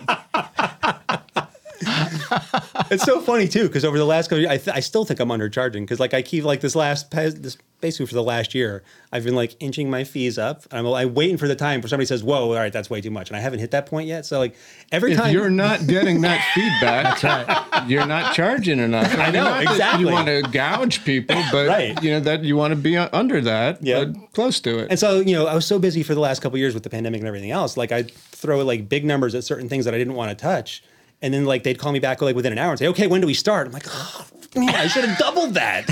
It's 2.91 3.05
so 3.05 3.21
funny 3.21 3.49
too 3.49 3.65
because 3.69 3.85
over 3.85 3.99
the 3.99 4.05
last 4.05 4.29
couple, 4.29 4.41
years, 4.41 4.51
I, 4.51 4.57
th- 4.59 4.77
I 4.77 4.81
still 4.81 5.05
think 5.05 5.21
I'm 5.21 5.29
undercharging 5.29 5.81
because 5.83 6.01
like 6.01 6.15
I 6.15 6.23
keep 6.23 6.45
like 6.45 6.61
this 6.61 6.75
last 6.75 7.11
pe- 7.11 7.31
this 7.31 7.57
basically 7.81 8.05
for 8.07 8.15
the 8.15 8.23
last 8.23 8.55
year 8.55 8.83
I've 9.11 9.25
been 9.25 9.35
like 9.35 9.57
inching 9.59 9.89
my 9.89 10.05
fees 10.05 10.37
up. 10.39 10.65
I'm, 10.71 10.87
I'm 10.87 11.15
waiting 11.15 11.37
for 11.39 11.49
the 11.49 11.57
time 11.57 11.81
for 11.81 11.89
somebody 11.89 12.07
says, 12.07 12.23
"Whoa, 12.23 12.49
all 12.49 12.55
right, 12.55 12.73
that's 12.73 12.91
way 12.91 13.01
too 13.01 13.11
much," 13.11 13.29
and 13.31 13.37
I 13.37 13.41
haven't 13.41 13.59
hit 13.61 13.71
that 13.73 13.87
point 13.87 14.07
yet. 14.09 14.27
So 14.27 14.39
like 14.39 14.55
every 14.93 15.13
If 15.13 15.19
time 15.19 15.33
you're 15.33 15.51
not 15.51 15.87
getting 15.87 16.21
that 16.23 16.45
feedback, 16.55 17.89
you're 17.89 18.07
not 18.07 18.35
charging 18.35 18.79
enough. 18.79 19.13
I 19.19 19.31
know, 19.31 19.45
not 19.45 19.63
exactly. 19.63 20.05
You 20.07 20.13
want 20.13 20.27
to 20.27 20.43
gouge 20.51 21.05
people, 21.05 21.43
but 21.53 21.69
Right. 21.69 22.01
you 22.03 22.11
know 22.11 22.21
that 22.21 22.45
you 22.45 22.57
want 22.57 22.73
to 22.73 22.77
be 22.77 22.97
uh, 22.97 23.09
under 23.13 23.41
that, 23.41 23.83
Yeah. 23.83 24.05
but 24.05 24.33
close 24.33 24.61
to 24.61 24.79
it. 24.81 24.89
And 24.91 24.99
so, 24.99 25.21
you 25.21 25.35
know, 25.35 25.47
I 25.47 25.55
was 25.55 25.67
so 25.67 25.79
busy 25.79 26.03
for 26.03 26.15
the 26.15 26.21
last 26.21 26.41
couple 26.43 26.57
of 26.57 26.61
years 26.61 26.75
with 26.75 26.83
the 26.83 26.91
pandemic 26.91 27.21
and 27.21 27.29
everything 27.29 27.51
else. 27.51 27.77
Like 27.77 27.93
I'd 27.93 28.11
throw 28.13 28.63
like 28.65 28.89
big 28.89 29.05
numbers 29.05 29.35
at 29.35 29.45
certain 29.45 29.69
things 29.69 29.85
that 29.87 29.95
I 29.95 29.99
didn't 29.99 30.15
want 30.15 30.31
to 30.31 30.35
touch. 30.41 30.83
And 31.23 31.33
then 31.35 31.45
like 31.45 31.63
they'd 31.65 31.79
call 31.79 31.93
me 31.93 31.99
back 32.01 32.23
like 32.23 32.35
within 32.37 32.53
an 32.53 32.59
hour 32.59 32.71
and 32.71 32.79
say, 32.79 32.87
okay, 32.89 33.07
when 33.07 33.21
do 33.21 33.27
we 33.27 33.35
start? 33.35 33.67
I'm 33.67 33.73
like, 33.73 33.87
oh, 33.89 34.27
man, 34.57 34.75
I 34.75 34.87
should 34.87 35.05
have 35.05 35.19
doubled 35.19 35.55
that. 35.55 35.87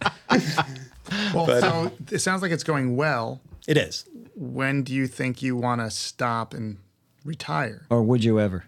Well, 1.32 1.46
so 1.46 1.68
um, 1.70 1.92
it 2.10 2.18
sounds 2.18 2.42
like 2.42 2.50
it's 2.50 2.64
going 2.64 2.96
well. 2.96 3.40
it 3.68 3.76
is. 3.76 4.06
When 4.34 4.82
do 4.82 4.92
you 4.92 5.06
think 5.06 5.40
you 5.42 5.54
want 5.56 5.80
to 5.80 5.90
stop 5.90 6.52
and 6.52 6.78
retire? 7.24 7.86
Or 7.90 8.02
would 8.02 8.24
you 8.24 8.40
ever? 8.40 8.64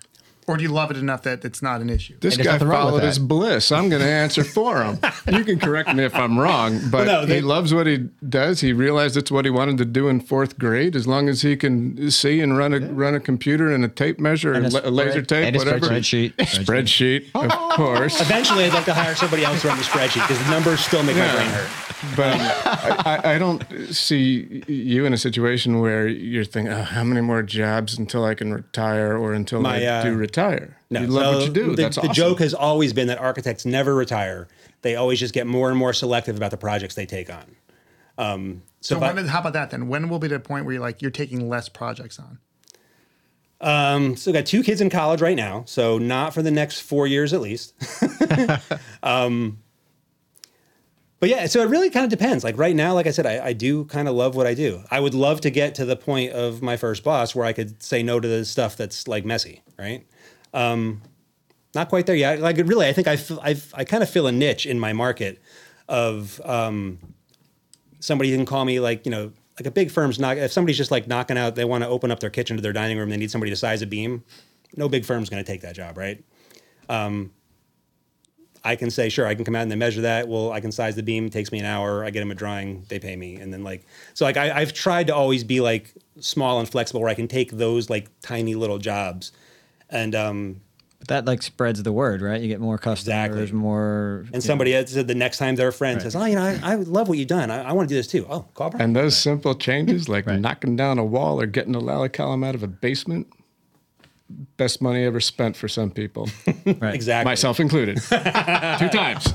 Or 0.48 0.56
do 0.56 0.62
you 0.62 0.70
love 0.70 0.90
it 0.90 0.96
enough 0.96 1.22
that 1.24 1.44
it's 1.44 1.60
not 1.62 1.80
an 1.82 1.90
issue? 1.90 2.14
This 2.20 2.36
there's 2.36 2.46
guy 2.46 2.52
nothing 2.54 2.68
wrong 2.68 2.86
with 2.86 2.94
followed 3.02 3.06
his 3.06 3.18
bliss. 3.18 3.70
I'm 3.70 3.88
going 3.90 4.00
to 4.02 4.08
answer 4.08 4.42
for 4.44 4.82
him. 4.82 4.98
you 5.32 5.44
can 5.44 5.58
correct 5.60 5.94
me 5.94 6.04
if 6.04 6.14
I'm 6.14 6.38
wrong, 6.38 6.80
but 6.90 7.06
Well, 7.06 7.20
no, 7.20 7.26
they- 7.26 7.36
he 7.36 7.40
loves 7.42 7.74
what 7.74 7.86
he 7.86 8.08
does. 8.28 8.60
He 8.60 8.72
realized 8.72 9.16
it's 9.16 9.30
what 9.30 9.44
he 9.44 9.50
wanted 9.50 9.76
to 9.78 9.84
do 9.84 10.08
in 10.08 10.20
fourth 10.20 10.58
grade. 10.58 10.96
As 10.96 11.06
long 11.06 11.28
as 11.28 11.42
he 11.42 11.54
can 11.56 12.10
see 12.10 12.40
and 12.40 12.56
run 12.56 12.72
a 12.72 12.80
run 12.80 13.14
a 13.14 13.20
computer 13.20 13.70
and 13.70 13.84
a 13.84 13.88
tape 13.88 14.18
measure, 14.18 14.52
And 14.54 14.64
and 14.66 14.74
a 14.74 14.88
a, 14.88 14.90
laser 14.90 15.20
tape, 15.22 15.46
and 15.46 15.54
a 15.56 15.58
whatever. 15.58 15.86
Spreadsheet. 15.86 16.32
Spreadsheet, 16.38 17.26
of 17.34 17.50
course. 17.76 18.20
Eventually, 18.20 18.64
I'd 18.64 18.72
like 18.72 18.86
to 18.86 18.94
hire 18.94 19.14
somebody 19.14 19.44
else 19.44 19.60
to 19.62 19.68
run 19.68 19.76
the 19.78 19.84
spreadsheet 19.84 20.26
because 20.26 20.42
the 20.42 20.50
numbers 20.50 20.80
still 20.80 21.02
make 21.02 21.16
my 21.16 21.24
Yeah. 21.26 21.34
brain 21.34 21.48
hurt. 21.48 21.68
But 22.16 22.40
I, 22.40 23.20
I, 23.24 23.34
I 23.34 23.38
don't 23.38 23.64
see 23.92 24.62
you 24.68 25.04
in 25.04 25.12
a 25.12 25.16
situation 25.18 25.80
where 25.80 26.06
you're 26.06 26.44
thinking, 26.44 26.72
oh, 26.72 26.82
how 26.82 27.02
many 27.02 27.20
more 27.20 27.42
jobs 27.42 27.98
until 27.98 28.24
I 28.24 28.34
can 28.34 28.54
retire 28.54 29.16
or 29.18 29.32
until 29.32 29.60
My, 29.62 29.82
I 29.82 29.86
uh, 29.86 30.02
do 30.04 30.14
retire? 30.14 30.37
No, 30.90 31.00
you 31.00 31.06
love 31.08 31.34
so 31.34 31.38
what 31.38 31.46
you 31.48 31.52
do. 31.52 31.76
The, 31.76 31.82
That's 31.82 31.96
the 31.96 32.02
awesome. 32.02 32.14
joke 32.14 32.38
has 32.40 32.54
always 32.54 32.92
been 32.92 33.08
that 33.08 33.18
architects 33.18 33.66
never 33.66 33.94
retire. 33.94 34.48
They 34.82 34.96
always 34.96 35.18
just 35.18 35.34
get 35.34 35.46
more 35.46 35.68
and 35.68 35.78
more 35.78 35.92
selective 35.92 36.36
about 36.36 36.50
the 36.50 36.56
projects 36.56 36.94
they 36.94 37.06
take 37.06 37.30
on. 37.30 37.56
Um, 38.16 38.62
so, 38.80 38.94
So 38.94 39.04
if 39.04 39.16
I- 39.16 39.22
how 39.28 39.40
about 39.40 39.52
that 39.54 39.70
then? 39.70 39.88
When 39.88 40.08
will 40.08 40.18
be 40.18 40.28
the 40.28 40.40
point 40.40 40.64
where 40.64 40.74
you're 40.74 40.82
like 40.82 41.02
you're 41.02 41.10
taking 41.10 41.48
less 41.48 41.68
projects 41.68 42.18
on? 42.18 42.38
Um, 43.60 44.16
so 44.16 44.30
I 44.30 44.34
got 44.34 44.46
two 44.46 44.62
kids 44.62 44.80
in 44.80 44.88
college 44.88 45.20
right 45.20 45.36
now, 45.36 45.64
so 45.66 45.98
not 45.98 46.32
for 46.32 46.42
the 46.42 46.50
next 46.50 46.80
four 46.80 47.06
years 47.08 47.32
at 47.32 47.40
least. 47.40 47.74
um, 49.02 49.58
but 51.20 51.28
yeah, 51.28 51.46
so 51.46 51.60
it 51.62 51.68
really 51.68 51.90
kind 51.90 52.04
of 52.04 52.10
depends. 52.10 52.44
Like 52.44 52.56
right 52.58 52.76
now, 52.76 52.94
like 52.94 53.06
I 53.06 53.10
said, 53.10 53.26
I, 53.26 53.46
I 53.46 53.52
do 53.52 53.84
kind 53.86 54.08
of 54.08 54.14
love 54.14 54.36
what 54.36 54.46
I 54.46 54.54
do. 54.54 54.82
I 54.90 55.00
would 55.00 55.14
love 55.14 55.40
to 55.42 55.50
get 55.50 55.74
to 55.76 55.84
the 55.84 55.96
point 55.96 56.32
of 56.32 56.62
my 56.62 56.76
first 56.76 57.02
boss 57.02 57.34
where 57.34 57.44
I 57.44 57.52
could 57.52 57.82
say 57.82 58.02
no 58.02 58.20
to 58.20 58.28
the 58.28 58.44
stuff 58.44 58.76
that's 58.76 59.08
like 59.08 59.24
messy, 59.24 59.62
right? 59.78 60.06
Um, 60.54 61.02
not 61.74 61.88
quite 61.88 62.06
there 62.06 62.16
yet. 62.16 62.40
Like 62.40 62.56
really, 62.56 62.86
I 62.86 62.92
think 62.92 63.08
I 63.08 63.16
kind 63.84 64.02
of 64.02 64.08
feel 64.10 64.26
a 64.26 64.32
niche 64.32 64.66
in 64.66 64.78
my 64.78 64.92
market 64.92 65.40
of 65.88 66.40
um, 66.44 66.98
somebody 68.00 68.34
can 68.34 68.44
call 68.44 68.64
me 68.64 68.80
like 68.80 69.04
you 69.06 69.10
know 69.10 69.32
like 69.58 69.66
a 69.66 69.70
big 69.70 69.90
firm's 69.90 70.18
not 70.18 70.36
if 70.36 70.52
somebody's 70.52 70.76
just 70.76 70.90
like 70.90 71.06
knocking 71.08 71.38
out 71.38 71.54
they 71.54 71.64
want 71.64 71.82
to 71.82 71.88
open 71.88 72.10
up 72.10 72.20
their 72.20 72.30
kitchen 72.30 72.56
to 72.56 72.62
their 72.62 72.72
dining 72.72 72.98
room 72.98 73.08
they 73.08 73.16
need 73.16 73.30
somebody 73.30 73.50
to 73.50 73.56
size 73.56 73.82
a 73.82 73.86
beam 73.86 74.22
no 74.76 74.88
big 74.88 75.04
firm's 75.04 75.28
going 75.28 75.42
to 75.42 75.50
take 75.50 75.62
that 75.62 75.74
job 75.74 75.96
right 75.96 76.22
um, 76.88 77.32
i 78.68 78.76
can 78.76 78.90
say 78.90 79.08
sure 79.08 79.26
i 79.26 79.34
can 79.34 79.44
come 79.44 79.56
out 79.56 79.62
and 79.62 79.70
they 79.70 79.76
measure 79.76 80.02
that 80.02 80.28
well 80.28 80.52
i 80.52 80.60
can 80.60 80.70
size 80.70 80.94
the 80.94 81.02
beam 81.02 81.26
it 81.26 81.32
takes 81.32 81.50
me 81.50 81.58
an 81.58 81.64
hour 81.64 82.04
i 82.04 82.10
get 82.10 82.20
them 82.20 82.30
a 82.30 82.34
drawing 82.34 82.84
they 82.88 82.98
pay 82.98 83.16
me 83.16 83.36
and 83.36 83.52
then 83.52 83.64
like 83.64 83.84
so 84.14 84.24
like 84.24 84.36
I, 84.36 84.46
i've 84.60 84.72
tried 84.72 85.06
to 85.08 85.14
always 85.14 85.42
be 85.44 85.60
like 85.60 85.94
small 86.20 86.58
and 86.60 86.68
flexible 86.68 87.00
where 87.00 87.10
i 87.10 87.14
can 87.14 87.28
take 87.28 87.52
those 87.52 87.88
like 87.90 88.08
tiny 88.20 88.54
little 88.54 88.78
jobs 88.78 89.32
and 89.90 90.14
um, 90.14 90.60
But 90.98 91.08
that 91.08 91.24
like 91.24 91.42
spreads 91.42 91.82
the 91.82 91.92
word, 91.92 92.20
right? 92.20 92.40
You 92.42 92.48
get 92.48 92.60
more 92.60 92.76
customers, 92.76 93.24
Exactly. 93.30 93.52
more. 93.58 94.26
and 94.34 94.42
somebody 94.42 94.74
else 94.74 94.90
said 94.90 95.08
the 95.08 95.14
next 95.14 95.38
time 95.38 95.56
their 95.56 95.72
friend 95.72 96.02
says 96.02 96.14
oh 96.14 96.24
you 96.26 96.34
know 96.34 96.42
i, 96.42 96.72
I 96.72 96.74
love 96.74 97.08
what 97.08 97.16
you've 97.16 97.28
done 97.28 97.50
i, 97.50 97.70
I 97.70 97.72
want 97.72 97.88
to 97.88 97.94
do 97.94 97.98
this 97.98 98.08
too 98.08 98.26
oh 98.28 98.42
call 98.54 98.70
Brian. 98.70 98.84
And 98.84 98.96
those 98.96 99.16
simple 99.16 99.54
changes, 99.54 100.08
like 100.08 100.26
knocking 100.26 100.76
down 100.76 100.98
a 100.98 101.04
wall 101.04 101.40
or 101.40 101.46
getting 101.46 101.74
a 101.74 101.78
lally 101.78 102.10
column 102.10 102.44
out 102.44 102.54
of 102.54 102.62
a 102.62 102.66
basement, 102.66 103.28
best 104.56 104.80
money 104.82 105.04
ever 105.04 105.20
spent 105.20 105.56
for 105.56 105.68
some 105.68 105.90
people, 105.90 106.28
right. 106.80 106.94
exactly 106.94 107.30
myself 107.30 107.60
included. 107.60 107.96
Two 108.08 108.88
times. 108.88 109.32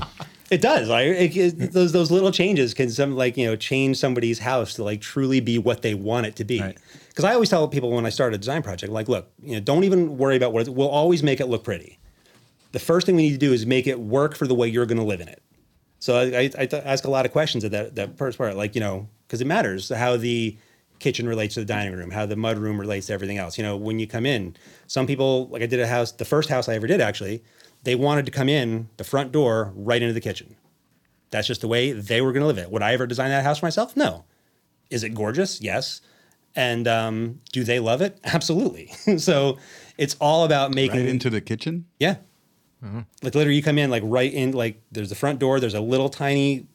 It 0.50 0.60
does. 0.60 0.88
Like 0.88 1.06
it, 1.06 1.36
it- 1.36 1.72
those 1.72 1.92
those 1.92 2.10
little 2.10 2.30
changes 2.30 2.74
can 2.74 2.90
some 2.90 3.16
like 3.16 3.36
you 3.36 3.46
know 3.46 3.56
change 3.56 3.96
somebody's 3.96 4.38
house 4.38 4.74
to 4.74 4.84
like 4.84 5.00
truly 5.00 5.40
be 5.40 5.58
what 5.58 5.82
they 5.82 5.94
want 5.94 6.26
it 6.26 6.36
to 6.36 6.44
be. 6.44 6.60
Right. 6.60 6.78
Because 7.08 7.24
I 7.24 7.32
always 7.34 7.48
tell 7.48 7.66
people 7.68 7.90
when 7.92 8.06
I 8.06 8.10
start 8.10 8.34
a 8.34 8.38
design 8.38 8.62
project, 8.62 8.92
like, 8.92 9.08
look, 9.08 9.30
you 9.42 9.52
know, 9.54 9.60
don't 9.60 9.84
even 9.84 10.18
worry 10.18 10.36
about 10.36 10.52
what 10.52 10.66
it, 10.66 10.74
we'll 10.74 10.88
always 10.88 11.22
make 11.22 11.40
it 11.40 11.46
look 11.46 11.62
pretty. 11.64 11.98
The 12.72 12.80
first 12.80 13.06
thing 13.06 13.14
we 13.14 13.22
need 13.22 13.32
to 13.32 13.38
do 13.38 13.52
is 13.52 13.66
make 13.66 13.86
it 13.86 14.00
work 14.00 14.34
for 14.36 14.48
the 14.48 14.54
way 14.54 14.66
you're 14.66 14.84
going 14.86 14.98
to 14.98 15.04
live 15.04 15.20
in 15.20 15.28
it. 15.28 15.40
So 16.00 16.16
I, 16.18 16.50
I, 16.58 16.68
I 16.72 16.76
ask 16.84 17.04
a 17.04 17.10
lot 17.10 17.24
of 17.24 17.30
questions 17.32 17.64
at 17.64 17.70
that 17.70 17.94
that 17.94 18.18
first 18.18 18.36
part, 18.36 18.56
like 18.56 18.74
you 18.74 18.80
know, 18.80 19.08
because 19.26 19.40
it 19.40 19.46
matters 19.46 19.88
how 19.90 20.16
the 20.16 20.56
kitchen 20.98 21.28
relates 21.28 21.54
to 21.54 21.60
the 21.60 21.66
dining 21.66 21.94
room, 21.94 22.10
how 22.10 22.26
the 22.26 22.36
mud 22.36 22.58
room 22.58 22.78
relates 22.80 23.06
to 23.08 23.12
everything 23.12 23.38
else. 23.38 23.58
You 23.58 23.64
know, 23.64 23.76
when 23.76 23.98
you 23.98 24.06
come 24.06 24.24
in, 24.26 24.56
some 24.86 25.06
people 25.06 25.48
like 25.48 25.62
I 25.62 25.66
did 25.66 25.80
a 25.80 25.86
house, 25.86 26.12
the 26.12 26.24
first 26.24 26.48
house 26.48 26.68
I 26.68 26.74
ever 26.74 26.86
did 26.86 27.00
actually, 27.00 27.42
they 27.82 27.94
wanted 27.94 28.24
to 28.26 28.32
come 28.32 28.48
in 28.48 28.88
the 28.96 29.04
front 29.04 29.32
door 29.32 29.72
right 29.76 30.00
into 30.00 30.14
the 30.14 30.20
kitchen. 30.20 30.56
That's 31.30 31.46
just 31.48 31.60
the 31.60 31.68
way 31.68 31.92
they 31.92 32.20
were 32.20 32.32
going 32.32 32.42
to 32.42 32.46
live 32.46 32.58
it. 32.58 32.70
Would 32.70 32.82
I 32.82 32.92
ever 32.94 33.06
design 33.06 33.30
that 33.30 33.42
house 33.44 33.58
for 33.58 33.66
myself? 33.66 33.96
No. 33.96 34.24
Is 34.90 35.02
it 35.02 35.10
gorgeous? 35.10 35.60
Yes. 35.60 36.00
And 36.56 36.86
um, 36.86 37.40
do 37.52 37.64
they 37.64 37.80
love 37.80 38.00
it? 38.00 38.18
Absolutely. 38.24 38.86
so 39.18 39.58
it's 39.98 40.14
all 40.20 40.44
about 40.44 40.72
making 40.72 41.00
Right 41.00 41.08
into 41.08 41.28
the 41.30 41.40
kitchen. 41.40 41.86
yeah. 41.98 42.16
Like 43.22 43.34
literally, 43.34 43.56
you 43.56 43.62
come 43.62 43.78
in 43.78 43.88
like 43.90 44.02
right 44.04 44.30
in 44.32 44.52
like 44.52 44.82
there's 44.92 45.08
the 45.08 45.14
front 45.14 45.38
door. 45.38 45.58
There's 45.58 45.72
a 45.72 45.80
little 45.80 46.10
tiny, 46.10 46.66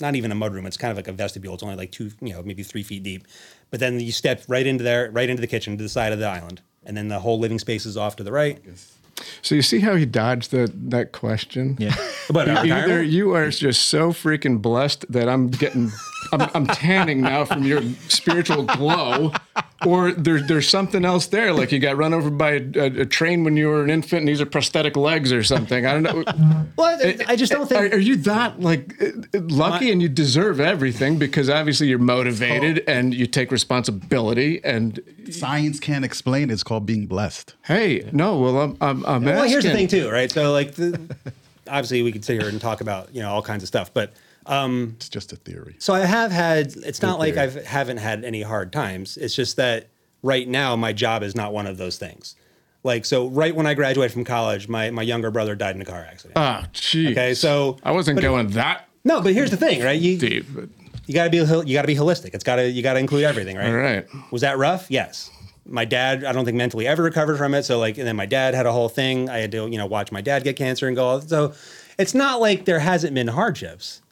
not 0.00 0.14
even 0.14 0.32
a 0.32 0.34
mudroom. 0.34 0.66
It's 0.66 0.76
kind 0.76 0.90
of 0.90 0.96
like 0.96 1.08
a 1.08 1.12
vestibule. 1.12 1.54
It's 1.54 1.62
only 1.62 1.76
like 1.76 1.92
two, 1.92 2.10
you 2.20 2.32
know, 2.32 2.42
maybe 2.42 2.62
three 2.62 2.82
feet 2.82 3.02
deep. 3.02 3.26
But 3.70 3.80
then 3.80 4.00
you 4.00 4.12
step 4.12 4.42
right 4.48 4.66
into 4.66 4.84
there, 4.84 5.10
right 5.10 5.28
into 5.28 5.40
the 5.40 5.46
kitchen 5.46 5.76
to 5.76 5.82
the 5.82 5.88
side 5.88 6.12
of 6.12 6.18
the 6.18 6.26
island, 6.26 6.60
and 6.84 6.96
then 6.96 7.08
the 7.08 7.20
whole 7.20 7.38
living 7.38 7.58
space 7.58 7.86
is 7.86 7.96
off 7.96 8.16
to 8.16 8.24
the 8.24 8.32
right. 8.32 8.62
So 9.42 9.54
you 9.54 9.62
see 9.62 9.80
how 9.80 9.96
he 9.96 10.06
dodged 10.06 10.50
that 10.50 10.90
that 10.90 11.12
question? 11.12 11.76
Yeah. 11.78 11.96
But 12.30 12.48
our 12.48 12.64
Either 12.66 13.02
you 13.02 13.34
are 13.34 13.50
just 13.50 13.86
so 13.86 14.12
freaking 14.12 14.60
blessed 14.60 15.04
that 15.12 15.28
I'm 15.28 15.48
getting, 15.48 15.92
I'm, 16.32 16.42
I'm 16.54 16.66
tanning 16.66 17.20
now 17.20 17.44
from 17.44 17.62
your 17.64 17.82
spiritual 18.08 18.64
glow, 18.64 19.32
or 19.86 20.10
there, 20.12 20.40
there's 20.40 20.68
something 20.68 21.04
else 21.04 21.26
there. 21.26 21.52
Like 21.52 21.70
you 21.70 21.78
got 21.78 21.96
run 21.96 22.12
over 22.14 22.30
by 22.30 22.52
a, 22.52 22.62
a, 22.76 23.00
a 23.02 23.06
train 23.06 23.44
when 23.44 23.56
you 23.56 23.68
were 23.68 23.84
an 23.84 23.90
infant, 23.90 24.20
and 24.20 24.28
these 24.28 24.40
are 24.40 24.46
prosthetic 24.46 24.96
legs 24.96 25.32
or 25.32 25.42
something. 25.44 25.86
I 25.86 25.92
don't 25.92 26.02
know. 26.02 26.24
well, 26.76 26.98
I- 27.00 27.16
I 27.28 27.36
just 27.36 27.52
don't 27.52 27.68
think. 27.68 27.92
are 27.94 27.98
you 27.98 28.16
that 28.16 28.60
like 28.60 29.00
uh, 29.00 29.06
uh, 29.34 29.40
lucky 29.42 29.92
and 29.92 30.02
you 30.02 30.08
deserve 30.08 30.58
everything 30.60 31.18
because 31.18 31.48
obviously 31.48 31.86
you're 31.88 31.98
motivated 31.98 32.82
and 32.88 33.14
you 33.14 33.26
take 33.26 33.52
responsibility 33.52 34.60
and 34.64 35.00
Science 35.30 35.78
can't 35.80 36.04
explain. 36.04 36.50
It's 36.50 36.62
called 36.62 36.86
being 36.86 37.06
blessed. 37.06 37.54
hey 37.64 38.08
no 38.12 38.38
well 38.40 38.58
I'm 38.60 38.76
I'm, 38.80 39.06
I'm 39.06 39.24
Well, 39.24 39.44
here's 39.44 39.64
the 39.64 39.72
thing 39.72 39.88
too, 39.88 40.08
right? 40.10 40.30
So 40.30 40.52
like, 40.52 40.74
the, 40.74 40.98
obviously 41.68 42.02
we 42.02 42.12
could 42.12 42.24
sit 42.24 42.40
here 42.40 42.48
and 42.48 42.60
talk 42.60 42.80
about 42.80 43.14
you 43.14 43.22
know 43.22 43.30
all 43.30 43.42
kinds 43.42 43.62
of 43.62 43.66
stuff, 43.68 43.92
but 43.92 44.12
um, 44.46 44.94
It's 44.96 45.08
just 45.08 45.32
a 45.32 45.36
theory. 45.36 45.76
So 45.78 45.94
I 45.94 46.00
have 46.00 46.30
had. 46.30 46.74
It's 46.76 47.02
not 47.02 47.18
like 47.18 47.36
I 47.36 47.48
haven't 47.48 47.98
had 47.98 48.24
any 48.24 48.42
hard 48.42 48.72
times. 48.72 49.16
It's 49.16 49.34
just 49.34 49.56
that 49.56 49.88
right 50.22 50.46
now 50.46 50.76
my 50.76 50.92
job 50.92 51.22
is 51.22 51.34
not 51.34 51.52
one 51.52 51.66
of 51.66 51.78
those 51.78 51.98
things. 51.98 52.36
Like 52.84 53.04
so, 53.04 53.26
right 53.26 53.54
when 53.54 53.66
I 53.66 53.74
graduated 53.74 54.12
from 54.12 54.24
college, 54.24 54.68
my 54.68 54.90
my 54.90 55.02
younger 55.02 55.30
brother 55.30 55.56
died 55.56 55.74
in 55.74 55.82
a 55.82 55.84
car 55.84 56.06
accident. 56.08 56.34
Ah, 56.36 56.62
oh, 56.64 56.68
gee. 56.72 57.10
Okay, 57.10 57.34
so 57.34 57.78
I 57.82 57.90
wasn't 57.90 58.16
but- 58.16 58.22
going 58.22 58.48
that 58.50 58.86
no, 59.06 59.20
but 59.20 59.34
here's 59.34 59.52
the 59.52 59.56
thing, 59.56 59.84
right? 59.84 59.98
You 59.98 60.18
deep. 60.18 60.46
But, 60.52 60.68
you 61.06 61.14
got 61.14 61.24
to 61.24 61.30
be 61.30 61.36
you 61.36 61.74
got 61.74 61.82
to 61.82 61.86
be 61.86 61.94
holistic. 61.94 62.34
It's 62.34 62.42
got 62.42 62.56
to 62.56 62.68
you 62.68 62.82
got 62.82 62.94
to 62.94 62.98
include 62.98 63.22
everything, 63.22 63.56
right? 63.56 63.68
all 63.68 63.76
right. 63.76 64.04
Was 64.32 64.42
that 64.42 64.58
rough? 64.58 64.90
Yes. 64.90 65.30
My 65.66 65.84
dad, 65.84 66.24
I 66.24 66.32
don't 66.32 66.44
think 66.44 66.56
mentally 66.56 66.86
ever 66.86 67.02
recovered 67.02 67.36
from 67.36 67.54
it. 67.54 67.64
So 67.64 67.78
like, 67.78 67.98
and 67.98 68.06
then 68.06 68.16
my 68.16 68.26
dad 68.26 68.54
had 68.54 68.66
a 68.66 68.72
whole 68.72 68.88
thing. 68.88 69.28
I 69.28 69.38
had 69.38 69.52
to, 69.52 69.66
you 69.66 69.78
know, 69.78 69.86
watch 69.86 70.12
my 70.12 70.20
dad 70.20 70.44
get 70.44 70.56
cancer 70.56 70.86
and 70.86 70.96
go. 70.96 71.20
So 71.20 71.54
it's 71.98 72.14
not 72.14 72.40
like 72.40 72.64
there 72.64 72.78
hasn't 72.78 73.14
been 73.14 73.28
hardships, 73.28 74.02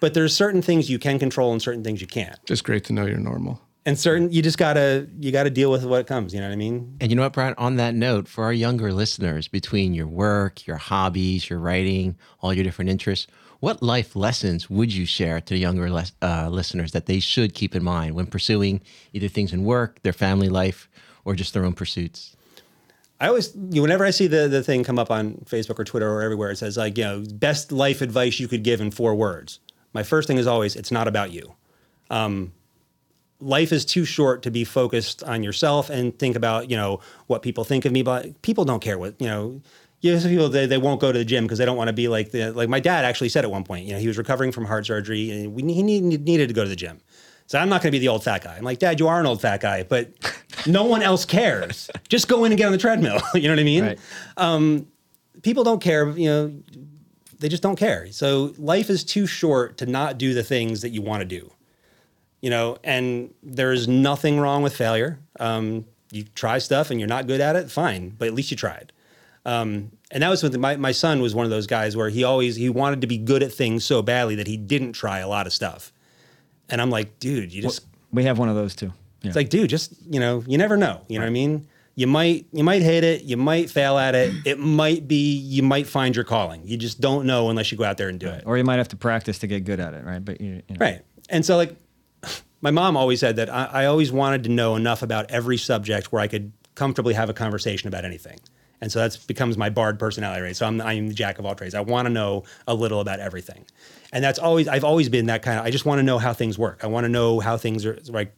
but 0.00 0.14
there's 0.14 0.34
certain 0.34 0.62
things 0.62 0.90
you 0.90 0.98
can 0.98 1.18
control 1.18 1.52
and 1.52 1.60
certain 1.60 1.82
things 1.82 2.00
you 2.00 2.06
can't. 2.06 2.38
Just 2.46 2.64
great 2.64 2.84
to 2.84 2.92
know 2.92 3.06
you're 3.06 3.18
normal. 3.18 3.60
And 3.84 3.98
certain, 3.98 4.30
you 4.30 4.42
just 4.42 4.58
gotta, 4.58 5.08
you 5.18 5.32
gotta 5.32 5.50
deal 5.50 5.70
with 5.70 5.84
what 5.84 6.06
comes. 6.06 6.32
You 6.32 6.40
know 6.40 6.46
what 6.46 6.52
I 6.52 6.56
mean? 6.56 6.96
And 7.00 7.10
you 7.10 7.16
know 7.16 7.22
what, 7.22 7.32
Brian? 7.32 7.54
On 7.58 7.76
that 7.76 7.96
note, 7.96 8.28
for 8.28 8.44
our 8.44 8.52
younger 8.52 8.92
listeners, 8.92 9.48
between 9.48 9.92
your 9.92 10.06
work, 10.06 10.68
your 10.68 10.76
hobbies, 10.76 11.50
your 11.50 11.58
writing, 11.58 12.16
all 12.40 12.54
your 12.54 12.62
different 12.62 12.90
interests, 12.90 13.26
what 13.62 13.80
life 13.80 14.16
lessons 14.16 14.68
would 14.68 14.92
you 14.92 15.06
share 15.06 15.40
to 15.40 15.56
younger 15.56 15.88
les- 15.88 16.10
uh, 16.20 16.48
listeners 16.50 16.90
that 16.90 17.06
they 17.06 17.20
should 17.20 17.54
keep 17.54 17.76
in 17.76 17.84
mind 17.84 18.12
when 18.12 18.26
pursuing 18.26 18.80
either 19.12 19.28
things 19.28 19.52
in 19.52 19.62
work, 19.62 20.02
their 20.02 20.12
family 20.12 20.48
life, 20.48 20.88
or 21.24 21.36
just 21.36 21.54
their 21.54 21.64
own 21.64 21.72
pursuits? 21.72 22.34
I 23.20 23.28
always, 23.28 23.54
you 23.54 23.76
know, 23.76 23.82
whenever 23.82 24.04
I 24.04 24.10
see 24.10 24.26
the 24.26 24.48
the 24.48 24.64
thing 24.64 24.82
come 24.82 24.98
up 24.98 25.12
on 25.12 25.34
Facebook 25.44 25.78
or 25.78 25.84
Twitter 25.84 26.10
or 26.10 26.22
everywhere, 26.22 26.50
it 26.50 26.58
says 26.58 26.76
like, 26.76 26.98
you 26.98 27.04
know, 27.04 27.24
best 27.34 27.70
life 27.70 28.02
advice 28.02 28.40
you 28.40 28.48
could 28.48 28.64
give 28.64 28.80
in 28.80 28.90
four 28.90 29.14
words. 29.14 29.60
My 29.92 30.02
first 30.02 30.26
thing 30.26 30.38
is 30.38 30.48
always, 30.48 30.74
it's 30.74 30.90
not 30.90 31.06
about 31.06 31.30
you. 31.30 31.54
Um, 32.10 32.52
life 33.38 33.70
is 33.70 33.84
too 33.84 34.04
short 34.04 34.42
to 34.42 34.50
be 34.50 34.64
focused 34.64 35.22
on 35.22 35.44
yourself 35.44 35.88
and 35.88 36.18
think 36.18 36.34
about, 36.34 36.68
you 36.68 36.76
know, 36.76 36.98
what 37.28 37.42
people 37.42 37.62
think 37.62 37.84
of 37.84 37.92
me. 37.92 38.02
But 38.02 38.42
people 38.42 38.64
don't 38.64 38.82
care 38.82 38.98
what, 38.98 39.20
you 39.20 39.28
know, 39.28 39.60
you 40.02 40.12
know, 40.12 40.18
some 40.18 40.30
people 40.30 40.48
they, 40.48 40.66
they 40.66 40.78
won't 40.78 41.00
go 41.00 41.12
to 41.12 41.18
the 41.18 41.24
gym 41.24 41.44
because 41.44 41.58
they 41.58 41.64
don't 41.64 41.76
want 41.76 41.86
to 41.86 41.92
be 41.92 42.08
like 42.08 42.32
the 42.32 42.50
like 42.50 42.68
my 42.68 42.80
dad 42.80 43.04
actually 43.04 43.28
said 43.28 43.44
at 43.44 43.50
one 43.50 43.64
point. 43.64 43.86
You 43.86 43.94
know, 43.94 44.00
he 44.00 44.08
was 44.08 44.18
recovering 44.18 44.50
from 44.52 44.64
heart 44.66 44.84
surgery 44.84 45.30
and 45.30 45.54
we, 45.54 45.62
he 45.72 45.82
need, 45.82 46.02
needed 46.02 46.48
to 46.48 46.54
go 46.54 46.64
to 46.64 46.68
the 46.68 46.76
gym. 46.76 47.00
So 47.46 47.58
I'm 47.58 47.68
not 47.68 47.82
going 47.82 47.92
to 47.92 47.92
be 47.92 48.00
the 48.00 48.08
old 48.08 48.24
fat 48.24 48.42
guy. 48.42 48.56
I'm 48.56 48.64
like, 48.64 48.80
Dad, 48.80 48.98
you 48.98 49.08
are 49.08 49.20
an 49.20 49.26
old 49.26 49.40
fat 49.40 49.60
guy, 49.60 49.84
but 49.84 50.10
no 50.66 50.84
one 50.86 51.02
else 51.02 51.24
cares. 51.24 51.88
Just 52.08 52.26
go 52.26 52.44
in 52.44 52.52
and 52.52 52.58
get 52.58 52.66
on 52.66 52.72
the 52.72 52.78
treadmill. 52.78 53.20
you 53.34 53.42
know 53.42 53.50
what 53.50 53.60
I 53.60 53.64
mean? 53.64 53.96
Right. 54.36 54.84
people 55.42 55.62
don't 55.62 55.80
care, 55.80 56.08
you 56.10 56.28
know, 56.28 56.52
they 57.38 57.48
just 57.48 57.62
don't 57.62 57.76
care. 57.76 58.10
So 58.10 58.54
life 58.58 58.90
is 58.90 59.04
too 59.04 59.26
short 59.26 59.78
to 59.78 59.86
not 59.86 60.18
do 60.18 60.34
the 60.34 60.42
things 60.42 60.82
that 60.82 60.90
you 60.90 61.02
want 61.02 61.20
to 61.20 61.26
do. 61.26 61.52
You 62.40 62.50
know, 62.50 62.76
and 62.82 63.32
there's 63.42 63.86
nothing 63.86 64.40
wrong 64.40 64.62
with 64.62 64.74
failure. 64.74 65.20
Um, 65.38 65.84
you 66.10 66.24
try 66.24 66.58
stuff 66.58 66.90
and 66.90 66.98
you're 66.98 67.08
not 67.08 67.28
good 67.28 67.40
at 67.40 67.54
it, 67.54 67.70
fine, 67.70 68.10
but 68.10 68.26
at 68.26 68.34
least 68.34 68.50
you 68.50 68.56
tried. 68.56 68.92
Um, 69.44 69.90
and 70.10 70.22
that 70.22 70.28
was 70.28 70.40
something 70.40 70.60
my, 70.60 70.76
my 70.76 70.92
son 70.92 71.20
was 71.20 71.34
one 71.34 71.44
of 71.44 71.50
those 71.50 71.66
guys 71.66 71.96
where 71.96 72.08
he 72.08 72.22
always 72.22 72.54
he 72.56 72.68
wanted 72.68 73.00
to 73.00 73.06
be 73.06 73.18
good 73.18 73.42
at 73.42 73.52
things 73.52 73.84
so 73.84 74.02
badly 74.02 74.36
that 74.36 74.46
he 74.46 74.56
didn't 74.56 74.92
try 74.92 75.18
a 75.18 75.28
lot 75.28 75.46
of 75.46 75.52
stuff. 75.52 75.92
And 76.68 76.80
I'm 76.80 76.90
like, 76.90 77.18
dude, 77.18 77.52
you 77.52 77.60
just 77.62 77.86
We 78.12 78.24
have 78.24 78.38
one 78.38 78.48
of 78.48 78.54
those 78.54 78.74
too. 78.74 78.92
Yeah. 79.22 79.28
it's 79.28 79.36
like, 79.36 79.48
dude, 79.48 79.68
just 79.70 79.94
you 80.08 80.20
know, 80.20 80.44
you 80.46 80.58
never 80.58 80.76
know. 80.76 81.00
You 81.08 81.18
know 81.18 81.24
what 81.24 81.30
I 81.30 81.32
mean? 81.32 81.66
You 81.94 82.06
might 82.06 82.46
you 82.52 82.62
might 82.64 82.82
hate 82.82 83.04
it, 83.04 83.22
you 83.24 83.36
might 83.36 83.68
fail 83.68 83.98
at 83.98 84.14
it. 84.14 84.32
It 84.46 84.58
might 84.58 85.08
be 85.08 85.34
you 85.36 85.62
might 85.62 85.86
find 85.86 86.14
your 86.14 86.24
calling. 86.24 86.62
You 86.64 86.76
just 86.76 87.00
don't 87.00 87.26
know 87.26 87.50
unless 87.50 87.72
you 87.72 87.78
go 87.78 87.84
out 87.84 87.96
there 87.98 88.08
and 88.08 88.18
do 88.20 88.28
it. 88.28 88.44
or 88.46 88.56
you 88.56 88.64
might 88.64 88.76
have 88.76 88.88
to 88.88 88.96
practice 88.96 89.38
to 89.40 89.46
get 89.46 89.64
good 89.64 89.80
at 89.80 89.92
it, 89.92 90.04
right? 90.04 90.24
But 90.24 90.40
you, 90.40 90.62
you 90.68 90.76
know. 90.76 90.78
Right. 90.78 91.02
And 91.28 91.44
so 91.44 91.56
like 91.56 91.74
my 92.60 92.70
mom 92.70 92.96
always 92.96 93.18
said 93.20 93.36
that 93.36 93.50
I, 93.50 93.64
I 93.64 93.84
always 93.86 94.12
wanted 94.12 94.44
to 94.44 94.50
know 94.50 94.76
enough 94.76 95.02
about 95.02 95.30
every 95.30 95.58
subject 95.58 96.12
where 96.12 96.22
I 96.22 96.28
could 96.28 96.52
comfortably 96.74 97.14
have 97.14 97.28
a 97.28 97.34
conversation 97.34 97.88
about 97.88 98.04
anything. 98.04 98.38
And 98.82 98.92
so 98.92 98.98
that 98.98 99.18
becomes 99.26 99.56
my 99.56 99.70
bard 99.70 99.98
personality, 99.98 100.42
right? 100.42 100.56
So 100.56 100.66
I'm 100.66 100.80
I'm 100.82 101.08
the 101.08 101.14
jack 101.14 101.38
of 101.38 101.46
all 101.46 101.54
trades. 101.54 101.74
I 101.74 101.80
want 101.80 102.04
to 102.04 102.10
know 102.10 102.44
a 102.66 102.74
little 102.74 103.00
about 103.00 103.20
everything. 103.20 103.64
And 104.12 104.22
that's 104.22 104.38
always 104.38 104.68
I've 104.68 104.84
always 104.84 105.08
been 105.08 105.26
that 105.26 105.42
kind 105.42 105.58
of 105.58 105.64
I 105.64 105.70
just 105.70 105.86
want 105.86 106.00
to 106.00 106.02
know 106.02 106.18
how 106.18 106.34
things 106.34 106.58
work. 106.58 106.80
I 106.82 106.88
want 106.88 107.04
to 107.04 107.08
know 107.08 107.40
how 107.40 107.56
things 107.56 107.86
are 107.86 107.98
like 108.08 108.34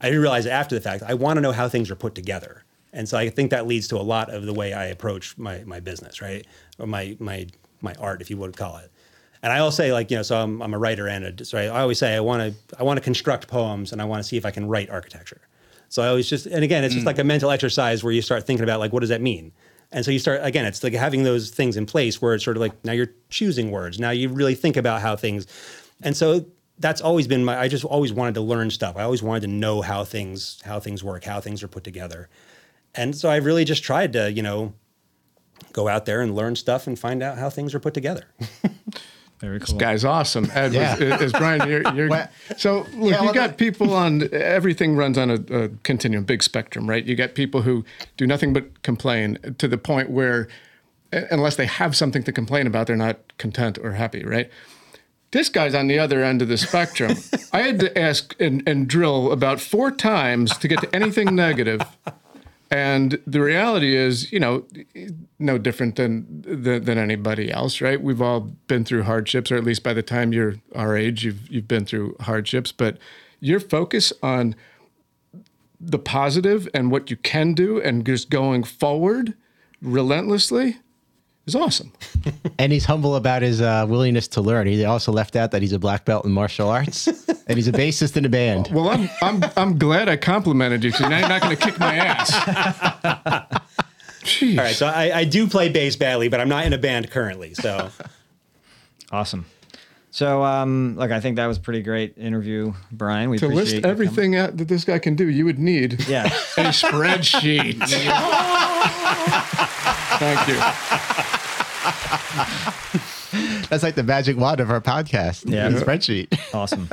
I 0.00 0.06
didn't 0.06 0.22
realize 0.22 0.46
after 0.46 0.74
the 0.74 0.80
fact. 0.80 1.02
I 1.02 1.14
want 1.14 1.36
to 1.36 1.40
know 1.40 1.52
how 1.52 1.68
things 1.68 1.90
are 1.90 1.96
put 1.96 2.14
together. 2.14 2.64
And 2.92 3.08
so 3.08 3.18
I 3.18 3.28
think 3.28 3.50
that 3.50 3.66
leads 3.66 3.88
to 3.88 3.96
a 3.96 4.02
lot 4.02 4.32
of 4.32 4.46
the 4.46 4.54
way 4.54 4.72
I 4.72 4.86
approach 4.86 5.36
my, 5.36 5.64
my 5.64 5.80
business, 5.80 6.22
right? 6.22 6.46
Or 6.78 6.86
my, 6.86 7.16
my, 7.18 7.48
my 7.80 7.94
art, 7.94 8.20
if 8.20 8.30
you 8.30 8.36
would 8.36 8.56
call 8.56 8.76
it. 8.76 8.90
And 9.42 9.52
I 9.52 9.58
always 9.58 9.74
say 9.74 9.92
like, 9.92 10.10
you 10.10 10.16
know, 10.16 10.22
so 10.22 10.40
I'm, 10.40 10.62
I'm 10.62 10.72
a 10.72 10.78
writer 10.78 11.08
and 11.08 11.40
a, 11.40 11.44
so 11.44 11.58
I 11.58 11.68
always 11.68 11.98
say 11.98 12.14
I 12.14 12.20
want 12.20 12.54
to, 12.54 12.78
I 12.78 12.82
want 12.82 12.98
to 12.98 13.02
construct 13.02 13.48
poems 13.48 13.92
and 13.92 14.00
I 14.00 14.04
want 14.04 14.22
to 14.22 14.28
see 14.28 14.36
if 14.36 14.46
I 14.46 14.50
can 14.50 14.68
write 14.68 14.90
architecture. 14.90 15.40
So 15.94 16.02
I 16.02 16.08
always 16.08 16.28
just, 16.28 16.46
and 16.46 16.64
again, 16.64 16.82
it's 16.82 16.92
just 16.92 17.04
mm. 17.04 17.06
like 17.06 17.20
a 17.20 17.24
mental 17.24 17.52
exercise 17.52 18.02
where 18.02 18.12
you 18.12 18.20
start 18.20 18.44
thinking 18.44 18.64
about 18.64 18.80
like, 18.80 18.92
what 18.92 18.98
does 18.98 19.10
that 19.10 19.20
mean? 19.20 19.52
And 19.92 20.04
so 20.04 20.10
you 20.10 20.18
start 20.18 20.40
again, 20.42 20.64
it's 20.64 20.82
like 20.82 20.92
having 20.92 21.22
those 21.22 21.50
things 21.50 21.76
in 21.76 21.86
place 21.86 22.20
where 22.20 22.34
it's 22.34 22.42
sort 22.42 22.56
of 22.56 22.62
like 22.62 22.72
now 22.84 22.90
you're 22.90 23.12
choosing 23.28 23.70
words. 23.70 24.00
Now 24.00 24.10
you 24.10 24.28
really 24.28 24.56
think 24.56 24.76
about 24.76 25.02
how 25.02 25.14
things 25.14 25.46
and 26.02 26.16
so 26.16 26.46
that's 26.80 27.00
always 27.00 27.28
been 27.28 27.44
my 27.44 27.56
I 27.56 27.68
just 27.68 27.84
always 27.84 28.12
wanted 28.12 28.34
to 28.34 28.40
learn 28.40 28.70
stuff. 28.70 28.96
I 28.96 29.04
always 29.04 29.22
wanted 29.22 29.42
to 29.42 29.46
know 29.46 29.82
how 29.82 30.02
things 30.02 30.60
how 30.64 30.80
things 30.80 31.04
work, 31.04 31.22
how 31.22 31.40
things 31.40 31.62
are 31.62 31.68
put 31.68 31.84
together. 31.84 32.28
And 32.96 33.14
so 33.14 33.28
I 33.30 33.36
really 33.36 33.64
just 33.64 33.84
tried 33.84 34.14
to, 34.14 34.32
you 34.32 34.42
know, 34.42 34.74
go 35.72 35.86
out 35.86 36.06
there 36.06 36.22
and 36.22 36.34
learn 36.34 36.56
stuff 36.56 36.88
and 36.88 36.98
find 36.98 37.22
out 37.22 37.38
how 37.38 37.50
things 37.50 37.72
are 37.72 37.78
put 37.78 37.94
together. 37.94 38.24
Very 39.44 39.60
cool. 39.60 39.78
guy's 39.78 40.04
awesome. 40.04 40.50
Ed, 40.54 40.72
Yeah. 40.72 40.96
was, 40.98 41.20
is 41.22 41.32
Brian, 41.32 41.68
you're, 41.68 41.82
you're 41.94 42.08
Well- 42.08 42.28
so 42.56 42.86
look, 42.94 43.10
Yeah, 43.12 43.18
you 43.20 43.24
well, 43.26 43.34
got 43.34 43.58
people 43.58 43.92
on 43.92 44.28
everything 44.32 44.96
runs 44.96 45.18
on 45.18 45.30
a, 45.30 45.34
a 45.64 45.68
continuum, 45.82 46.24
big 46.24 46.42
spectrum, 46.42 46.88
right? 46.88 47.04
You 47.04 47.14
got 47.14 47.34
people 47.34 47.62
who 47.62 47.84
do 48.16 48.26
nothing 48.26 48.52
but 48.52 48.82
complain 48.82 49.38
to 49.58 49.68
the 49.68 49.78
point 49.78 50.10
where, 50.10 50.48
unless 51.30 51.56
they 51.56 51.66
have 51.66 51.94
something 51.94 52.22
to 52.24 52.32
complain 52.32 52.66
about, 52.66 52.86
they're 52.86 52.96
not 52.96 53.18
content 53.38 53.78
or 53.82 53.92
happy, 53.92 54.24
right? 54.24 54.50
This 55.32 55.48
guy's 55.48 55.74
on 55.74 55.88
the 55.88 55.98
other 55.98 56.22
end 56.22 56.42
of 56.42 56.48
the 56.48 56.56
spectrum. 56.56 57.16
I 57.52 57.62
had 57.62 57.80
to 57.80 57.98
ask 57.98 58.34
and, 58.40 58.62
and 58.68 58.86
drill 58.88 59.32
about 59.32 59.60
four 59.60 59.90
times 59.90 60.56
to 60.58 60.68
get 60.68 60.80
to 60.80 60.94
anything 60.94 61.34
negative. 61.34 61.80
And 62.74 63.20
the 63.24 63.40
reality 63.40 63.94
is, 63.94 64.32
you 64.32 64.40
know, 64.40 64.66
no 65.38 65.58
different 65.58 65.94
than, 65.94 66.42
than 66.42 66.82
than 66.82 66.98
anybody 66.98 67.52
else, 67.52 67.80
right? 67.80 68.02
We've 68.02 68.20
all 68.20 68.40
been 68.66 68.84
through 68.84 69.04
hardships, 69.04 69.52
or 69.52 69.56
at 69.56 69.62
least 69.62 69.84
by 69.84 69.92
the 69.92 70.02
time 70.02 70.32
you're 70.32 70.56
our 70.74 70.96
age, 70.96 71.24
you've 71.24 71.48
you've 71.48 71.68
been 71.68 71.84
through 71.84 72.16
hardships. 72.18 72.72
But 72.72 72.98
your 73.38 73.60
focus 73.60 74.12
on 74.24 74.56
the 75.80 76.00
positive 76.00 76.68
and 76.74 76.90
what 76.90 77.12
you 77.12 77.16
can 77.16 77.54
do, 77.54 77.80
and 77.80 78.04
just 78.04 78.28
going 78.28 78.64
forward 78.64 79.34
relentlessly, 79.80 80.78
is 81.46 81.54
awesome. 81.54 81.92
And 82.58 82.72
he's 82.72 82.84
humble 82.84 83.16
about 83.16 83.42
his 83.42 83.60
uh, 83.60 83.84
willingness 83.88 84.28
to 84.28 84.40
learn. 84.40 84.66
He 84.66 84.84
also 84.84 85.10
left 85.12 85.34
out 85.34 85.50
that 85.50 85.60
he's 85.60 85.72
a 85.72 85.78
black 85.78 86.04
belt 86.04 86.24
in 86.24 86.30
martial 86.30 86.70
arts 86.70 87.08
and 87.46 87.56
he's 87.58 87.68
a 87.68 87.72
bassist 87.72 88.16
in 88.16 88.24
a 88.24 88.28
band. 88.28 88.70
Well, 88.72 88.88
I'm 88.88 89.10
I'm 89.20 89.44
I'm 89.56 89.78
glad 89.78 90.08
I 90.08 90.16
complimented 90.16 90.84
you. 90.84 90.92
So 90.92 91.08
now 91.08 91.18
you're 91.18 91.28
not 91.28 91.42
going 91.42 91.56
to 91.56 91.62
kick 91.62 91.78
my 91.78 91.96
ass. 91.96 92.30
Jeez. 94.24 94.56
All 94.56 94.64
right, 94.64 94.74
so 94.74 94.86
I, 94.86 95.18
I 95.18 95.24
do 95.24 95.46
play 95.48 95.68
bass 95.68 95.96
badly, 95.96 96.28
but 96.28 96.40
I'm 96.40 96.48
not 96.48 96.64
in 96.64 96.72
a 96.72 96.78
band 96.78 97.10
currently. 97.10 97.54
So 97.54 97.90
Awesome. 99.10 99.44
So, 100.14 100.44
um, 100.44 100.94
look, 100.96 101.10
I 101.10 101.18
think 101.18 101.34
that 101.36 101.46
was 101.46 101.56
a 101.56 101.60
pretty 101.60 101.82
great 101.82 102.16
interview, 102.16 102.72
Brian. 102.92 103.30
We 103.30 103.38
To 103.38 103.46
appreciate 103.46 103.74
list 103.82 103.84
everything 103.84 104.36
out 104.36 104.56
that 104.58 104.68
this 104.68 104.84
guy 104.84 105.00
can 105.00 105.16
do, 105.16 105.28
you 105.28 105.44
would 105.44 105.58
need 105.58 106.04
Yeah. 106.08 106.26
a 106.26 106.70
spreadsheet. 106.70 107.78
Thank 110.20 110.46
you. 110.46 110.54
That's 113.68 113.82
like 113.82 113.96
the 113.96 114.04
magic 114.04 114.36
wand 114.36 114.60
of 114.60 114.70
our 114.70 114.80
podcast. 114.80 115.50
Yeah. 115.50 115.68
the 115.68 115.80
spreadsheet. 115.80 116.28
awesome. 116.54 116.88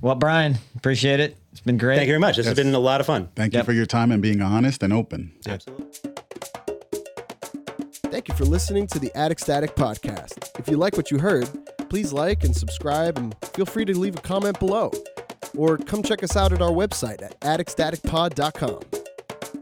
Well, 0.00 0.16
Brian, 0.16 0.56
appreciate 0.74 1.20
it. 1.20 1.36
It's 1.52 1.60
been 1.60 1.78
great. 1.78 1.94
thank 1.98 2.08
you 2.08 2.12
very 2.14 2.18
much. 2.18 2.38
This 2.38 2.46
has 2.46 2.56
been 2.56 2.74
a 2.74 2.78
lot 2.80 3.00
of 3.00 3.06
fun. 3.06 3.28
Thank 3.36 3.52
Yep. 3.52 3.62
you 3.62 3.64
for 3.66 3.72
your 3.72 3.86
time 3.86 4.10
and 4.10 4.20
being 4.20 4.42
honest 4.42 4.82
and 4.82 4.92
open. 4.92 5.30
Absolutely. 5.46 5.86
Thank 8.10 8.26
you 8.28 8.34
for 8.34 8.44
listening 8.44 8.88
to 8.88 8.98
the 8.98 9.12
Attic 9.16 9.38
Static 9.38 9.76
Podcast. 9.76 10.58
If 10.58 10.66
you 10.68 10.76
like 10.76 10.96
what 10.96 11.12
you 11.12 11.18
heard, 11.18 11.48
please 11.88 12.12
like 12.12 12.44
and 12.44 12.54
subscribe 12.54 13.18
and 13.18 13.34
feel 13.54 13.66
free 13.66 13.84
to 13.84 13.98
leave 13.98 14.16
a 14.16 14.20
comment 14.20 14.58
below. 14.58 14.90
Or 15.56 15.78
come 15.78 16.02
check 16.02 16.22
us 16.22 16.36
out 16.36 16.52
at 16.52 16.60
our 16.60 16.70
website 16.70 17.22
at 17.22 17.38
atticstaticpod.com. 17.40 18.80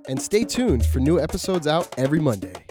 And 0.09 0.20
stay 0.20 0.45
tuned 0.45 0.85
for 0.87 1.01
new 1.01 1.20
episodes 1.20 1.66
out 1.66 1.99
every 1.99 2.18
Monday. 2.20 2.62